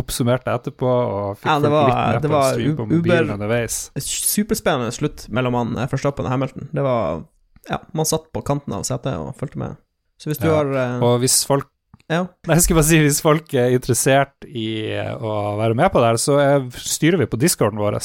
oppsummert 0.00 0.46
det 0.48 0.54
etterpå, 0.56 0.88
og 0.88 1.36
fikk 1.42 1.50
Ja, 1.50 1.58
det 1.60 1.70
var- 1.74 1.90
litt 1.90 2.00
med 2.00 2.22
det 2.24 2.30
på 2.32 2.38
en 2.40 2.54
stream 2.54 2.78
på 2.80 2.86
mobilen 2.94 3.34
underveis. 3.36 3.76
Superspennende 4.00 4.94
slutt 4.96 5.26
mellom 5.28 5.58
han 5.60 5.76
eh, 5.76 5.90
Verstappen 5.92 6.24
og 6.24 6.32
Hamilton. 6.32 6.70
Det 6.72 6.86
var 6.88 7.26
Ja, 7.68 7.76
man 7.92 8.08
satt 8.08 8.30
på 8.32 8.40
kanten 8.48 8.72
av 8.72 8.88
setet 8.88 9.12
og 9.20 9.36
fulgte 9.36 9.60
med. 9.60 9.76
Så 10.16 10.30
hvis 10.32 10.40
du 10.40 10.48
Ja, 10.48 10.56
har 10.62 10.72
eh, 10.72 10.96
Og 11.04 11.20
hvis 11.20 11.42
folk 11.44 11.68
Ja. 12.10 12.24
Nei, 12.48 12.56
jeg 12.58 12.64
skal 12.64 12.78
bare 12.80 12.88
si 12.88 12.98
hvis 13.04 13.20
folk 13.22 13.52
er 13.54 13.76
interessert 13.76 14.46
i 14.48 14.66
å 15.14 15.34
være 15.60 15.76
med 15.78 15.92
på 15.94 16.00
det 16.02 16.08
her, 16.08 16.18
så 16.18 16.38
er, 16.42 16.64
styrer 16.74 17.20
vi 17.22 17.28
på 17.30 17.38
discorden 17.38 17.78
vår. 17.78 18.00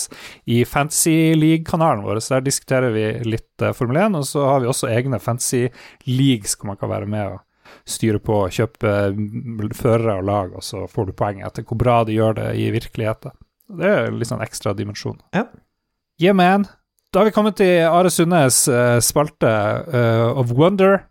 I 0.45 0.60
Fantasy 0.69 1.34
League-kanalen 1.34 2.06
vår, 2.06 2.22
der 2.27 2.45
diskuterer 2.45 2.94
vi 2.94 3.07
litt 3.26 3.65
eh, 3.65 3.73
Formel 3.73 4.03
1, 4.03 4.19
og 4.19 4.27
så 4.30 4.45
har 4.45 4.61
vi 4.61 4.69
også 4.69 4.91
egne 4.94 5.19
Fantasy 5.22 5.65
Leagues 6.06 6.53
hvor 6.53 6.69
man 6.69 6.80
kan 6.82 6.94
være 6.94 7.10
med 7.10 7.34
og 7.34 7.41
styre 7.90 8.22
på, 8.22 8.44
kjøpe 8.53 8.94
mm, 9.18 9.73
førere 9.73 10.19
og 10.19 10.30
lag, 10.30 10.53
og 10.53 10.65
så 10.65 10.86
får 10.91 11.10
du 11.10 11.18
poeng 11.18 11.41
etter 11.45 11.65
hvor 11.65 11.82
bra 11.82 11.99
de 12.06 12.19
gjør 12.19 12.38
det 12.44 12.52
i 12.61 12.69
virkeligheten. 12.76 13.34
Det 13.76 13.90
er 13.90 14.14
litt 14.14 14.30
sånn 14.30 14.45
ekstra 14.45 14.76
dimensjon. 14.77 15.18
Ja. 15.34 15.48
Yeah, 16.22 16.38
man. 16.38 16.69
Da 17.11 17.23
har 17.23 17.30
vi 17.30 17.34
kommet 17.36 17.57
til 17.57 17.88
Are 17.90 18.11
Sundnes 18.14 18.68
eh, 18.69 18.99
spalte 19.03 19.49
uh, 19.90 20.38
of 20.38 20.53
Wonder. 20.53 21.07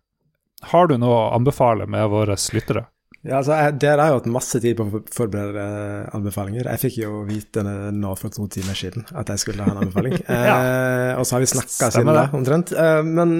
Har 0.73 0.89
du 0.91 0.97
noe 1.01 1.15
å 1.15 1.31
anbefale 1.36 1.86
med 1.91 2.09
våre 2.12 2.36
lyttere? 2.57 2.86
Ja, 3.24 3.39
altså, 3.39 3.55
jeg, 3.57 3.78
Dere 3.81 4.05
har 4.05 4.11
jeg 4.12 4.19
hatt 4.19 4.27
masse 4.35 4.59
tid 4.61 4.77
på 4.77 4.85
å 4.85 5.01
forberede 5.15 5.62
eh, 5.65 6.09
anbefalinger. 6.16 6.66
Jeg 6.74 6.82
fikk 6.82 6.99
jo 7.01 7.23
vite 7.24 7.62
nå 7.65 8.11
for 8.20 8.28
to 8.35 8.45
timer 8.53 8.77
siden 8.77 9.07
at 9.16 9.32
jeg 9.32 9.41
skulle 9.41 9.65
ha 9.65 9.73
en 9.73 9.81
anbefaling. 9.86 10.19
eh, 10.35 11.12
og 11.16 11.24
så 11.24 11.39
har 11.39 11.45
vi 11.47 11.49
snakka 11.55 11.89
siden 11.95 12.12
da, 12.12 12.27
omtrent. 12.36 12.74
Eh, 12.77 13.01
men 13.09 13.32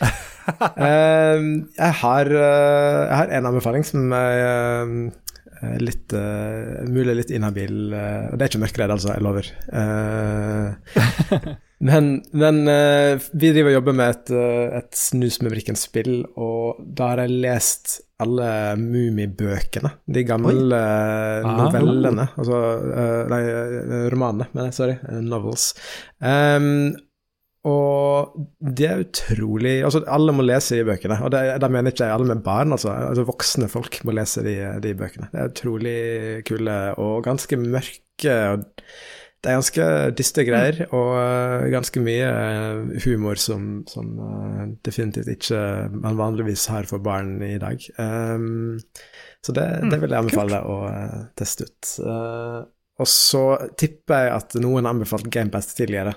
eh, 0.00 1.36
jeg, 1.36 1.92
har, 2.00 2.32
eh, 2.32 3.02
jeg 3.02 3.18
har 3.20 3.34
en 3.42 3.50
anbefaling 3.52 3.84
som 3.84 4.08
er 4.16 4.40
eh, 4.40 5.76
litt 5.84 6.16
Mulig 6.88 7.14
litt 7.20 7.30
inhabil. 7.36 7.76
eh, 7.92 8.26
og 8.30 8.38
det 8.38 8.46
er 8.46 8.50
ikke 8.54 8.64
mørkeredd, 8.64 8.96
altså. 8.96 9.12
Jeg 9.18 9.26
lover. 9.26 9.52
Men, 11.84 12.22
men 12.32 12.62
uh, 12.64 13.20
vi 13.36 13.52
driver 13.52 13.74
og 13.74 13.78
jobber 13.80 13.96
med 13.98 14.14
et, 14.14 14.30
uh, 14.32 14.76
et 14.78 14.96
Snus 14.96 15.42
med 15.44 15.52
brikken-spill, 15.52 16.22
og 16.40 16.80
da 16.80 17.10
har 17.12 17.24
jeg 17.26 17.40
lest 17.44 17.98
alle 18.22 18.50
Mummibøkene. 18.80 19.90
De 20.08 20.22
gamle 20.24 20.78
eh, 20.78 21.48
novellene. 21.58 22.24
Altså 22.40 22.60
eh, 22.88 23.24
Nei, 23.28 23.40
romanene, 24.12 24.46
romanene, 24.54 24.70
jeg. 24.70 24.76
sorry. 24.76 24.94
Novels. 25.26 25.66
Um, 26.24 26.94
og 27.66 28.36
det 28.62 28.86
er 28.86 29.02
utrolig 29.02 29.74
Altså, 29.84 30.04
alle 30.12 30.32
må 30.36 30.46
lese 30.46 30.78
de 30.78 30.86
bøkene. 30.86 31.18
Og 31.26 31.34
da 31.34 31.68
mener 31.72 31.92
ikke 31.92 32.06
jeg 32.06 32.14
alle 32.14 32.30
med 32.30 32.44
barn, 32.46 32.72
altså. 32.76 32.94
altså 33.10 33.26
voksne 33.28 33.68
folk 33.68 34.00
må 34.06 34.14
lese 34.16 34.44
de, 34.46 34.56
de 34.80 34.94
bøkene. 34.96 35.28
Det 35.32 35.42
er 35.42 35.52
utrolig 35.52 35.98
kule 36.48 36.78
og 37.02 37.20
ganske 37.26 37.60
mørke. 37.60 38.38
og 38.54 38.64
det 39.44 39.52
er 39.52 39.58
ganske 39.60 39.86
dyste 40.18 40.44
greier, 40.46 40.78
og 40.96 41.10
eh, 41.20 41.66
ganske 41.70 42.02
mye 42.02 42.28
eh, 42.30 42.94
humor 43.04 43.38
som, 43.38 43.84
som 43.90 44.08
eh, 44.18 44.62
definitivt 44.86 45.30
ikke 45.36 45.60
man 45.92 46.18
vanligvis 46.18 46.66
har 46.72 46.88
for 46.88 47.04
barn 47.04 47.36
i 47.44 47.56
dag. 47.62 47.82
Um, 48.00 48.78
så 49.44 49.54
det, 49.54 49.66
det 49.92 50.00
vil 50.02 50.10
jeg 50.10 50.24
anbefale 50.24 50.62
å 50.66 50.78
teste 51.38 51.68
ut. 51.68 51.92
Uh, 52.02 52.64
og 52.96 53.10
så 53.12 53.44
tipper 53.78 54.24
jeg 54.24 54.34
at 54.38 54.56
noen 54.64 54.88
har 54.88 54.96
anbefalt 54.96 55.28
GamePass 55.30 55.76
tidligere. 55.76 56.16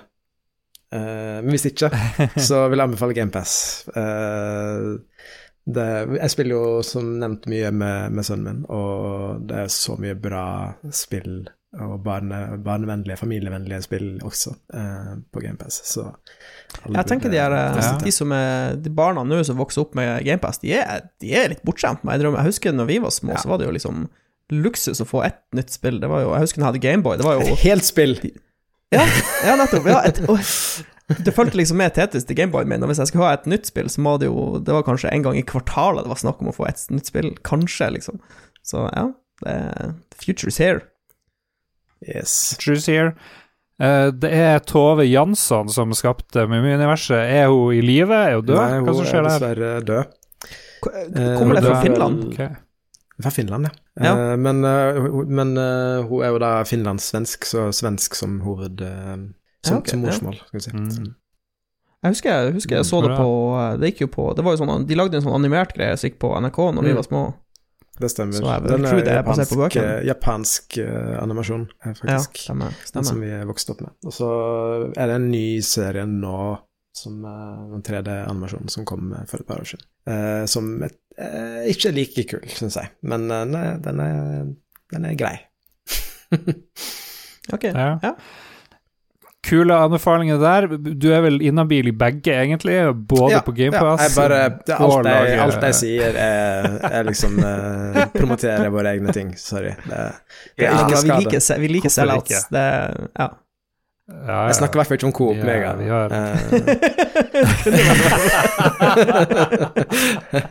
Uh, 0.90 1.38
men 1.44 1.52
hvis 1.52 1.68
ikke, 1.70 1.92
så 2.48 2.64
vil 2.66 2.80
jeg 2.80 2.88
anbefale 2.88 3.18
GamePass. 3.20 3.54
Uh, 3.94 4.96
det, 5.70 5.88
jeg 6.16 6.34
spiller 6.34 6.56
jo 6.56 6.82
som 6.82 7.14
nevnt 7.20 7.46
mye 7.52 7.70
med, 7.70 8.16
med 8.16 8.26
sønnen 8.26 8.64
min, 8.64 8.68
og 8.74 9.46
det 9.46 9.66
er 9.66 9.72
så 9.76 9.94
mye 10.00 10.18
bra 10.18 10.44
spill 10.90 11.44
og 11.78 12.00
barne, 12.02 12.38
barnevennlige, 12.64 13.14
familievennlige 13.20 13.84
spill 13.84 14.06
også 14.26 14.50
eh, 14.74 15.12
på 15.30 15.42
GamePass. 15.44 15.76
Så 15.86 16.08
Jeg 16.88 17.06
tenker 17.06 17.30
de, 17.30 17.38
er, 17.38 17.54
eh, 17.54 17.90
de 18.02 18.10
som 18.14 18.32
er 18.34 18.74
De 18.82 18.90
barna 18.90 19.22
nå 19.22 19.38
som 19.46 19.60
vokser 19.60 19.84
opp 19.84 19.94
med 19.98 20.24
GamePass, 20.26 20.58
de 20.64 20.74
er, 20.80 21.06
de 21.22 21.30
er 21.38 21.52
litt 21.52 21.62
bortskjemt. 21.66 22.02
Jeg. 22.02 22.26
Jeg 22.26 22.48
husker 22.48 22.74
når 22.74 22.90
vi 22.90 22.98
var 23.04 23.14
små, 23.14 23.38
så 23.38 23.52
var 23.52 23.62
det 23.62 23.70
jo 23.70 23.76
liksom 23.78 24.08
luksus 24.50 24.98
å 24.98 25.06
få 25.06 25.22
ett 25.28 25.44
nytt 25.54 25.70
spill. 25.70 26.00
Det 26.02 26.10
var 26.10 26.24
jo, 26.24 26.34
Jeg 26.34 26.48
husker 26.48 26.62
jeg 26.62 26.66
hadde 26.72 26.82
Gameboy. 26.82 27.20
Det 27.20 27.28
var 27.28 27.38
jo 27.38 27.46
Et 27.46 27.66
helt 27.68 27.86
spill! 27.86 28.18
Ja, 28.90 29.04
ja 29.46 29.52
nettopp. 29.54 29.84
Ja, 29.86 30.00
et, 30.02 30.16
og, 30.26 30.40
det 31.22 31.30
fulgte 31.30 31.60
liksom 31.60 31.78
med 31.78 31.92
Tetis 31.94 32.24
til 32.26 32.34
Gameboyen 32.34 32.66
min, 32.72 32.82
og 32.82 32.90
hvis 32.90 32.98
jeg 32.98 33.12
skulle 33.12 33.28
ha 33.28 33.36
et 33.36 33.46
nytt 33.46 33.70
spill, 33.70 33.86
så 33.86 34.02
må 34.02 34.16
det 34.18 34.26
jo 34.26 34.58
Det 34.66 34.74
var 34.74 34.82
kanskje 34.82 35.12
en 35.14 35.22
gang 35.28 35.38
i 35.38 35.44
kvartalet 35.46 36.02
det 36.02 36.10
var 36.10 36.18
snakk 36.18 36.42
om 36.42 36.50
å 36.50 36.54
få 36.56 36.66
et 36.66 36.82
nytt 36.90 37.06
spill. 37.06 37.30
Kanskje, 37.46 37.92
liksom. 37.94 38.18
Så 38.66 38.88
ja, 38.90 39.12
det 39.44 39.54
The 40.10 40.18
future 40.18 40.50
is 40.50 40.58
here. 40.58 40.82
Yes. 42.06 42.56
Truth 42.60 42.86
here. 42.88 43.12
Eh, 43.80 44.10
det 44.12 44.30
er 44.32 44.58
Tove 44.68 45.04
Jansson 45.08 45.68
som 45.72 45.92
skapte 45.96 46.46
Mummiuniverset. 46.48 47.16
Er 47.40 47.48
hun 47.52 47.74
i 47.76 47.80
live? 47.84 48.12
Er 48.14 48.34
hun 48.38 48.46
død? 48.48 48.56
Nei, 48.56 48.80
Hva 48.80 48.94
som 48.94 48.96
hun 48.96 49.06
er 49.06 49.10
skjer 49.10 49.22
der? 49.22 49.30
dessverre 49.30 49.84
død. 49.84 50.16
Eh, 51.16 51.38
Kommer 51.38 51.54
det 51.60 51.64
fra 51.66 51.80
Finland? 51.84 52.24
Okay. 52.32 52.48
Fra 53.20 53.30
Finland, 53.30 53.68
ja. 53.68 53.72
Ja. 54.00 54.12
Eh, 54.32 54.36
men 54.40 54.64
eh, 54.64 55.00
men 55.28 55.56
eh, 55.60 56.04
hun 56.08 56.22
er 56.24 56.30
jo 56.32 56.38
da 56.40 56.52
finlandssvensk, 56.64 57.44
så 57.44 57.66
svensk 57.76 58.14
som 58.16 58.38
hoved... 58.46 58.80
eh, 58.80 59.16
som, 59.60 59.74
Ja, 59.74 59.78
okay. 59.82 59.90
som 59.92 60.00
morsmål, 60.06 60.38
skal 60.46 60.56
vi 60.56 60.64
si. 60.64 60.70
Mm. 60.72 61.10
Jeg 62.00 62.14
husker 62.14 62.30
jeg, 62.32 62.52
husker 62.56 62.76
jeg 62.78 62.84
så 62.88 63.02
det 63.04 63.10
på 63.18 63.26
Det 63.82 63.90
gikk 63.90 63.98
jo 64.00 64.06
på 64.08 64.22
Det 64.32 64.40
var 64.46 64.54
jo 64.54 64.60
sånn 64.62 64.86
De 64.88 64.96
lagde 64.96 65.18
en 65.18 65.24
sånn 65.26 65.34
animert 65.36 65.74
greie 65.76 65.98
som 66.00 66.08
gikk 66.08 66.14
på 66.22 66.30
NRK 66.40 66.56
når 66.72 66.86
vi 66.86 66.92
Mm. 66.94 66.96
var 66.96 67.04
små. 67.04 67.20
Det 68.00 68.08
stemmer. 68.10 68.38
Så 68.38 68.46
er 68.48 68.60
vel, 68.64 68.70
Den 68.70 68.84
er 68.86 69.00
det 69.02 69.12
er 69.12 69.18
japansk, 69.18 69.50
på 69.50 69.58
bøkene. 69.60 69.84
eh, 69.98 70.04
japansk 70.08 70.78
eh, 70.78 71.16
animasjon, 71.22 71.66
faktisk. 71.84 72.06
Ja, 72.08 72.18
stemmer, 72.46 72.70
stemmer. 72.86 72.94
Den 72.94 73.04
som 73.10 73.20
vi 73.20 73.30
er 73.36 73.44
vokst 73.50 73.70
opp 73.74 73.80
med. 73.84 73.92
Og 74.06 74.12
så 74.16 74.28
er 74.96 75.06
det 75.10 75.16
en 75.18 75.30
ny 75.32 75.44
serie 75.60 76.06
nå, 76.08 76.36
som 76.96 77.20
den 77.22 77.74
en 77.76 77.82
3D-animasjon, 77.86 78.68
som 78.72 78.86
kom 78.88 79.12
eh, 79.12 79.26
for 79.28 79.42
et 79.42 79.46
par 79.50 79.60
år 79.60 79.68
siden. 79.74 79.84
Eh, 80.08 80.44
som 80.48 80.70
et, 80.86 80.96
eh, 81.18 81.68
ikke 81.74 81.88
er 81.90 81.98
like 81.98 82.24
kul, 82.32 82.48
syns 82.56 82.76
jeg, 82.80 82.88
men 83.02 83.28
eh, 83.30 83.44
den 83.44 83.54
er, 83.60 83.78
den 83.84 84.00
er, 84.06 84.48
den 84.96 85.04
er 85.10 85.18
grei. 85.20 85.36
Ok. 87.52 87.64
Ja. 87.64 87.98
Ja. 88.02 88.10
Kule 89.46 89.72
anbefalinger 89.74 90.36
der. 90.38 90.66
Du 91.00 91.06
er 91.16 91.20
vel 91.24 91.40
inhabil 91.42 91.86
i 91.88 91.92
begge, 91.96 92.34
egentlig? 92.36 92.74
Både 93.08 93.32
Ja, 93.32 93.40
på 93.46 93.52
GamePass 93.56 94.02
Ja, 94.04 94.22
bare, 94.22 94.40
det, 94.66 94.74
alt, 94.76 95.06
jeg, 95.08 95.38
alt 95.40 95.62
jeg 95.64 95.74
sier, 95.78 96.12
er, 96.20 96.68
er 96.90 97.02
liksom 97.08 97.38
uh, 97.40 98.02
promoterer 98.14 98.68
våre 98.74 98.92
egne 98.96 99.12
ting. 99.16 99.32
Sorry. 99.40 99.72
Det, 99.88 100.02
det 100.60 100.66
er 100.66 100.74
Ja, 100.74 100.82
ikke 100.84 101.00
vi 101.02 101.08
liker, 101.24 101.40
vi 101.64 101.68
liker 101.76 101.88
sellouts. 101.96 102.44
Det 102.52 102.66
Ja. 103.18 103.28
Ja, 104.10 104.16
ja. 104.26 104.46
Jeg 104.50 104.54
snakker 104.58 104.74
i 104.74 104.78
hvert 104.80 104.88
fall 104.90 104.98
ikke 104.98 105.06
om 105.06 105.12
Coop 105.14 105.36
Ja, 105.38 105.44
Mega. 105.46 105.68
har- 105.86 106.10
Eh, 106.10 107.40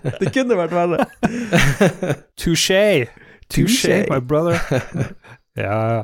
det 0.21 0.29
kunne 0.33 0.55
vært 0.59 0.73
verre. 0.75 1.05
Touché, 2.39 3.07
Touché. 3.51 4.05
my 4.09 4.19
brother. 4.19 4.59
ja, 5.59 5.77
ja. 5.97 6.03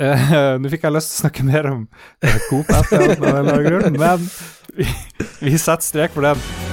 Eh, 0.00 0.32
Nå 0.60 0.72
fikk 0.72 0.86
jeg 0.88 0.96
lyst 0.96 1.12
til 1.12 1.18
å 1.18 1.22
snakke 1.26 1.46
mer 1.48 1.68
om 1.72 1.84
uh, 2.24 2.36
Coop 2.48 2.72
etter 2.80 3.16
men 3.20 4.28
vi, 4.72 4.88
vi 5.42 5.58
setter 5.58 5.84
strek 5.84 6.14
for 6.16 6.24
den. 6.24 6.71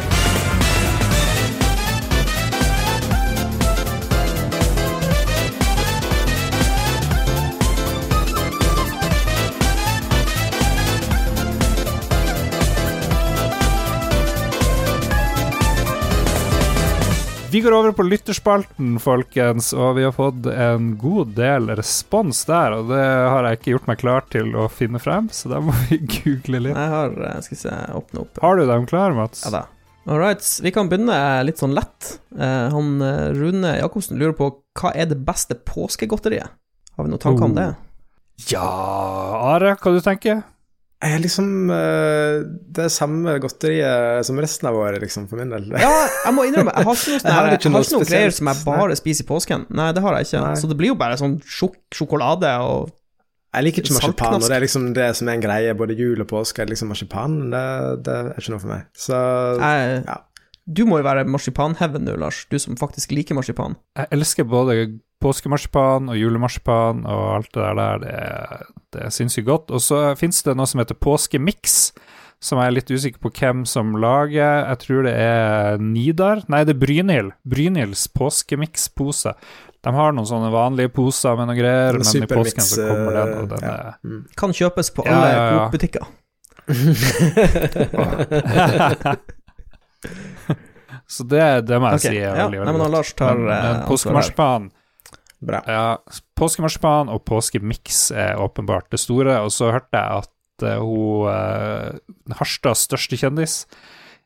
Vi 17.52 17.62
går 17.62 17.72
over 17.74 17.92
på 17.92 18.04
lytterspalten, 18.04 19.00
folkens, 19.02 19.72
og 19.74 19.96
vi 19.98 20.04
har 20.06 20.12
fått 20.14 20.46
en 20.54 20.92
god 21.02 21.32
del 21.34 21.72
respons 21.80 22.44
der. 22.46 22.76
Og 22.78 22.92
det 22.92 23.02
har 23.02 23.48
jeg 23.48 23.58
ikke 23.58 23.74
gjort 23.74 23.90
meg 23.90 24.02
klar 24.04 24.28
til 24.30 24.52
å 24.54 24.68
finne 24.70 25.02
frem, 25.02 25.32
så 25.34 25.50
da 25.50 25.62
må 25.64 25.74
vi 25.88 25.98
google 26.04 26.62
litt. 26.68 26.78
Jeg 26.78 26.94
har 26.94 27.16
eh, 27.26 27.40
Skal 27.48 27.62
se, 27.64 27.74
åpne 27.98 28.22
opp. 28.22 28.38
Har 28.44 28.60
du 28.60 28.68
dem 28.70 28.86
klar, 28.90 29.18
Mats? 29.18 29.42
Ja 29.48 29.54
da. 29.56 29.64
All 30.10 30.22
right, 30.22 30.46
vi 30.62 30.72
kan 30.74 30.92
begynne 30.92 31.18
litt 31.46 31.62
sånn 31.62 31.74
lett. 31.78 32.20
Eh, 32.38 32.70
han 32.76 33.02
eh, 33.02 33.32
Rune 33.38 33.74
Jacobsen 33.80 34.22
lurer 34.22 34.38
på 34.38 34.52
hva 34.80 34.94
er 34.94 35.10
det 35.10 35.18
beste 35.26 35.58
påskegodteriet? 35.58 36.54
Har 36.98 37.08
vi 37.08 37.14
noen 37.16 37.24
tanker 37.24 37.50
om 37.50 37.58
det? 37.58 37.72
Ja 38.52 38.64
Are, 39.56 39.74
hva 39.74 39.92
du 39.96 40.00
tenker 40.06 40.44
Jeg 41.00 41.16
er 41.16 41.22
liksom 41.24 41.70
eh, 41.72 42.42
det 42.76 42.84
er 42.84 42.92
samme 42.92 43.38
godteriet 43.40 44.26
som 44.28 44.40
resten 44.44 44.68
av 44.68 44.76
året, 44.76 45.00
liksom, 45.00 45.30
for 45.32 45.40
min 45.40 45.54
del. 45.54 45.70
Ja, 45.80 45.94
jeg 46.26 46.36
må 46.36 46.44
innrømme, 46.50 46.74
jeg 46.76 46.88
har 46.90 46.98
ikke 47.00 47.14
noe, 47.14 47.20
sånne 47.24 47.32
Jeg 47.32 47.38
har 47.38 47.56
ikke 47.56 47.72
noe 47.72 47.80
har 47.80 47.88
ikke 47.88 47.96
noen 47.96 48.10
greier 48.10 48.36
som 48.36 48.50
jeg 48.52 48.60
nei. 48.60 48.66
bare 48.68 48.98
spiser 49.00 49.24
i 49.24 49.30
påsken. 49.30 49.64
Nei, 49.80 49.90
det 49.96 50.04
har 50.04 50.18
jeg 50.18 50.28
ikke. 50.28 50.42
Nei. 50.44 50.58
Så 50.60 50.72
det 50.72 50.80
blir 50.82 50.92
jo 50.92 50.98
bare 51.00 51.20
sånn 51.22 51.38
sjok 51.48 51.78
sjokolade 51.96 52.52
og 52.68 52.92
Jeg 53.56 53.66
liker 53.66 53.86
ikke 53.86 53.96
marsipan, 53.96 54.36
og 54.38 54.44
det 54.52 54.58
er 54.58 54.66
liksom 54.68 54.90
det 54.98 55.08
som 55.18 55.32
er 55.32 55.40
en 55.40 55.46
greie. 55.48 55.78
Både 55.80 55.96
jul 55.98 56.20
og 56.20 56.28
påske 56.30 56.68
liksom 56.68 56.92
marsipan. 56.92 57.40
Det, 57.54 57.64
det 58.06 58.18
er 58.20 58.44
ikke 58.44 58.58
noe 58.58 58.64
for 58.66 58.74
meg. 58.76 58.84
Så 59.08 59.22
Jeg, 59.64 60.02
ja. 60.04 60.18
du 60.68 60.84
må 60.86 61.00
jo 61.00 61.08
være 61.08 61.24
marsipanheaven 61.32 62.06
nå, 62.06 62.20
Lars, 62.20 62.44
du 62.52 62.60
som 62.60 62.76
faktisk 62.78 63.16
liker 63.16 63.40
marsipan. 63.40 63.80
Jeg 63.98 64.12
elsker 64.20 64.52
både 64.52 64.82
påskemarsipan 65.24 66.12
og 66.12 66.20
julemarsipan 66.20 67.06
og 67.08 67.24
alt 67.38 67.52
det 67.56 67.70
der. 67.80 68.04
Det, 68.04 68.18
det 68.96 69.02
er 69.06 69.12
sinnssykt 69.14 69.48
godt. 69.50 69.68
Og 69.76 69.82
så 69.84 69.98
fins 70.20 70.38
det 70.46 70.56
noe 70.58 70.68
som 70.70 70.80
heter 70.82 70.98
påskemiks, 71.00 71.76
som 72.40 72.60
jeg 72.62 72.68
er 72.72 72.78
litt 72.78 72.92
usikker 72.92 73.20
på 73.24 73.30
hvem 73.36 73.60
som 73.68 73.86
lager. 74.00 74.54
Jeg 74.70 74.78
tror 74.86 75.00
det 75.10 75.16
er 75.20 75.82
Nidar 75.84 76.38
Nei, 76.52 76.62
det 76.68 76.74
er 76.78 76.84
Brynhild. 76.86 77.32
Brynhilds 77.44 78.04
påskemikspose. 78.16 79.32
De 79.80 79.90
har 79.96 80.12
noen 80.16 80.28
sånne 80.28 80.52
vanlige 80.52 80.92
poser 80.96 81.36
med 81.40 81.46
noe 81.52 81.60
greier, 81.60 81.94
men 82.00 82.04
i 82.04 82.06
påsken 82.28 82.66
så 82.68 82.82
kommer 82.88 83.14
den, 83.16 83.30
og 83.36 83.44
eh, 83.44 83.50
den 83.54 83.62
ja. 83.64 83.68
er 83.76 83.80
Mm. 84.00 84.22
Kan 84.40 84.52
kjøpes 84.56 84.88
på 84.96 85.02
alle 85.08 85.28
ja, 85.28 85.32
ja. 85.36 85.42
Coop-butikker. 85.56 86.04
Så 91.10 91.26
det, 91.26 91.66
det 91.66 91.80
må 91.82 91.90
jeg 91.90 91.98
okay, 92.00 92.14
si 92.14 92.18
er 92.20 92.28
ja. 92.28 92.34
veldig, 92.38 92.60
Nei, 92.60 92.62
veldig 92.62 92.74
men 92.76 92.82
godt. 92.84 92.94
Lars 92.94 93.14
tar, 93.18 93.40
Men, 93.40 93.50
eh, 93.50 93.64
men 93.66 93.80
påskemarsipan 93.90 94.70
Bra. 95.42 95.62
Ja, 95.72 95.84
påskemarsipan 96.36 97.08
og 97.14 97.22
påskemiks 97.30 98.10
er 98.12 98.36
åpenbart 98.44 98.90
det 98.92 99.00
store. 99.00 99.38
Og 99.46 99.54
så 99.56 99.70
hørte 99.72 99.96
jeg 99.96 100.24
at 100.26 100.66
uh, 100.68 100.84
hun 100.84 101.30
uh, 101.32 102.36
Harstads 102.42 102.82
største 102.90 103.16
kjendis, 103.22 103.62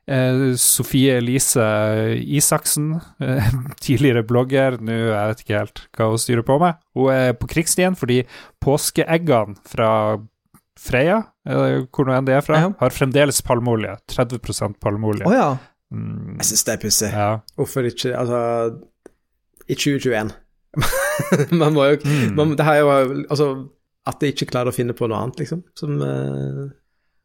uh, 0.10 0.56
Sofie 0.58 1.20
Elise 1.22 1.62
Isaksen, 2.18 2.96
tidligere 3.86 4.26
blogger, 4.26 4.80
nå 4.82 4.98
jeg 5.14 5.30
vet 5.34 5.44
ikke 5.46 5.60
helt 5.62 5.84
hva 5.98 6.10
hun 6.16 6.22
styrer 6.26 6.46
på 6.50 6.58
med, 6.64 6.82
hun 6.98 7.12
er 7.14 7.38
på 7.38 7.50
krigsstien 7.54 7.96
fordi 8.00 8.24
påskeeggene 8.64 9.56
fra 9.70 9.92
Freia, 10.84 11.20
hvor 11.46 12.08
nå 12.10 12.16
enn 12.18 12.26
det 12.26 12.34
er 12.34 12.42
fra, 12.44 12.58
Ja. 12.64 12.72
har 12.80 12.90
fremdeles 12.92 13.38
palmeolje. 13.46 13.94
30 14.10 14.40
palmeolje. 14.82 15.28
Oh, 15.30 15.32
ja. 15.36 15.52
Mm, 15.94 16.40
Jeg 16.42 16.48
syns 16.50 16.64
det 16.66 16.74
er 16.74 16.82
pussig. 16.82 17.12
ja. 17.14 17.28
Hvorfor 17.56 17.86
ikke 17.86 18.16
Altså, 18.18 18.40
i 19.70 19.76
2021 19.78 20.34
Man 21.62 21.74
må 21.76 21.86
jo 21.92 21.98
Mm. 22.04 22.36
man, 22.36 22.56
Det 22.58 22.66
her 22.66 22.80
er 22.80 22.84
jo 22.84 23.24
Altså, 23.30 23.48
at 24.10 24.20
de 24.20 24.32
ikke 24.34 24.48
klarer 24.50 24.72
å 24.72 24.76
finne 24.76 24.96
på 24.98 25.08
noe 25.08 25.20
annet, 25.22 25.40
liksom. 25.44 25.62
Som 25.80 26.00
uh, 26.02 26.68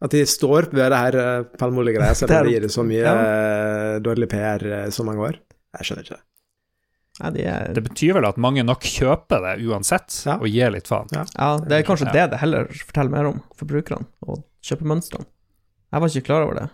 At 0.05 0.12
de 0.15 0.20
står 0.29 0.69
ved 0.70 0.93
det 0.93 0.99
her 1.01 1.16
uh, 1.19 1.45
palmeoljegreia, 1.59 2.15
selv 2.15 2.31
om 2.37 2.45
de 2.47 2.53
gir 2.55 2.66
det 2.66 2.70
så 2.70 2.85
mye 2.87 3.03
ja. 3.03 3.15
eh, 3.19 3.95
dårlig 4.05 4.29
PR 4.31 4.62
uh, 4.69 4.89
så 4.95 5.07
mange 5.09 5.25
år. 5.27 5.41
Jeg 5.79 5.89
skjønner 5.89 6.07
ikke 6.07 6.19
det. 6.19 6.25
Nei, 7.19 7.31
de 7.35 7.47
er, 7.51 7.73
Det 7.75 7.83
betyr 7.83 8.15
vel 8.15 8.29
at 8.29 8.37
mange 8.39 8.62
nok 8.62 8.85
kjøper 8.87 9.43
det 9.43 9.57
uansett, 9.66 10.20
Ja. 10.29 10.37
og 10.39 10.47
gir 10.47 10.70
litt 10.70 10.87
faen. 10.87 11.09
Ja. 11.11 11.25
ja, 11.35 11.49
det 11.65 11.81
er 11.81 11.89
kanskje 11.89 12.07
Ja. 12.12 12.15
det 12.15 12.27
det 12.37 12.39
heller 12.45 12.69
forteller 12.79 13.11
mer 13.16 13.27
om, 13.33 13.41
forbrukerne 13.59 14.07
og 14.29 14.45
kjøpemønstrene. 14.69 15.27
Jeg 15.91 16.05
var 16.05 16.12
ikke 16.15 16.27
klar 16.29 16.45
over 16.47 16.61
det. 16.61 16.69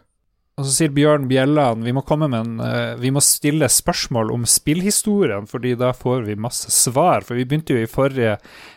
Og 0.56 0.66
så 0.68 0.70
sier 0.70 0.93
Bjørn 0.94 1.24
Bjelland 1.26 1.82
vi 1.82 1.90
må 1.97 2.05
komme 2.06 2.28
med 2.31 2.44
en 2.47 2.60
uh, 2.62 2.94
Vi 3.02 3.10
må 3.10 3.18
stille 3.24 3.66
spørsmål 3.66 4.31
om 4.31 4.44
spillhistorien, 4.47 5.48
fordi 5.51 5.72
da 5.81 5.90
får 5.93 6.28
vi 6.28 6.36
masse 6.39 6.70
svar. 6.70 7.24
For 7.26 7.35
vi 7.35 7.44
begynte 7.44 7.74
jo 7.74 7.82
i 7.82 7.90
forrige 7.90 8.36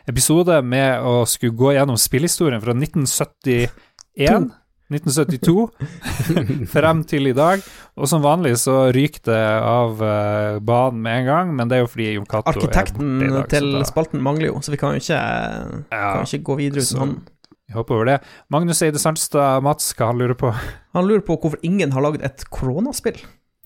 episode 0.10 0.58
med 0.66 1.06
å 1.06 1.20
skulle 1.30 1.54
gå 1.60 1.76
gjennom 1.78 2.00
spillhistorien 2.02 2.64
fra 2.64 2.74
1971. 2.74 4.50
1972 4.88 5.68
frem 6.74 7.02
til 7.12 7.28
i 7.28 7.34
dag. 7.36 7.62
Og 8.00 8.08
som 8.10 8.24
vanlig 8.24 8.54
så 8.62 8.88
ryker 8.96 9.26
det 9.28 9.42
av 9.68 10.00
uh, 10.02 10.60
banen 10.64 11.02
med 11.04 11.22
en 11.22 11.28
gang, 11.30 11.56
men 11.60 11.68
det 11.70 11.78
er 11.78 11.84
jo 11.84 11.90
fordi 11.92 12.10
Jon 12.16 12.26
Cato 12.30 12.48
er 12.54 12.56
Arkitekten 12.56 13.18
borte 13.20 13.28
i 13.28 13.34
dag. 13.36 13.50
til 13.54 13.68
da- 13.76 13.86
spalten 13.90 14.24
mangler 14.24 14.50
jo, 14.54 14.62
så 14.64 14.72
vi 14.74 14.80
kan 14.82 14.96
jo 14.96 15.04
ikke, 15.04 15.20
Ja. 15.92 16.06
kan 16.16 16.24
ikke 16.26 16.44
gå 16.50 16.56
videre 16.64 16.82
uten 16.86 16.90
Så- 16.94 17.00
han. 17.04 17.18
Jeg 17.68 17.76
hopper 17.76 17.96
over 17.98 18.06
det. 18.08 18.18
Magnus 18.54 18.80
Eide 18.86 19.00
Sandstad, 19.02 19.62
Mats, 19.66 19.90
hva 19.98 20.08
han 20.14 20.18
lurer 20.22 20.38
på? 20.40 20.54
Han 20.98 21.06
lurer 21.08 21.22
på 21.28 21.36
hvorfor 21.38 21.60
ingen 21.68 21.92
har 21.92 22.02
lagd 22.02 22.24
et 22.26 22.46
koronaspill. 22.50 23.20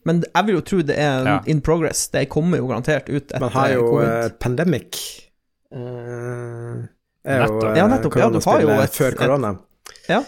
Men 0.10 0.24
jeg 0.26 0.46
vil 0.48 0.56
jo 0.58 0.62
tro 0.66 0.80
det 0.82 0.96
er 0.98 1.28
Ja. 1.30 1.36
in 1.46 1.62
progress. 1.62 2.08
Det 2.10 2.26
kommer 2.34 2.58
jo 2.58 2.68
garantert 2.68 3.08
ut 3.10 3.28
etter 3.30 3.40
Man 3.40 3.52
har 3.54 3.70
jo 3.76 3.84
covid. 3.92 4.08
eh, 4.10 4.30
Pandemic. 4.42 4.98
Uh, 5.72 6.82
er 7.24 7.38
jo 7.38 7.46
Nettopp. 7.46 7.64
eh, 7.70 7.78
Ja, 7.78 7.88
nettopp. 7.88 8.16
Ja, 8.18 8.30
du 8.34 8.40
har 8.44 8.62
jo 8.66 8.70
et- 8.82 8.98
før 8.98 9.16
korona. 9.16 9.52
Ja. 10.10 10.24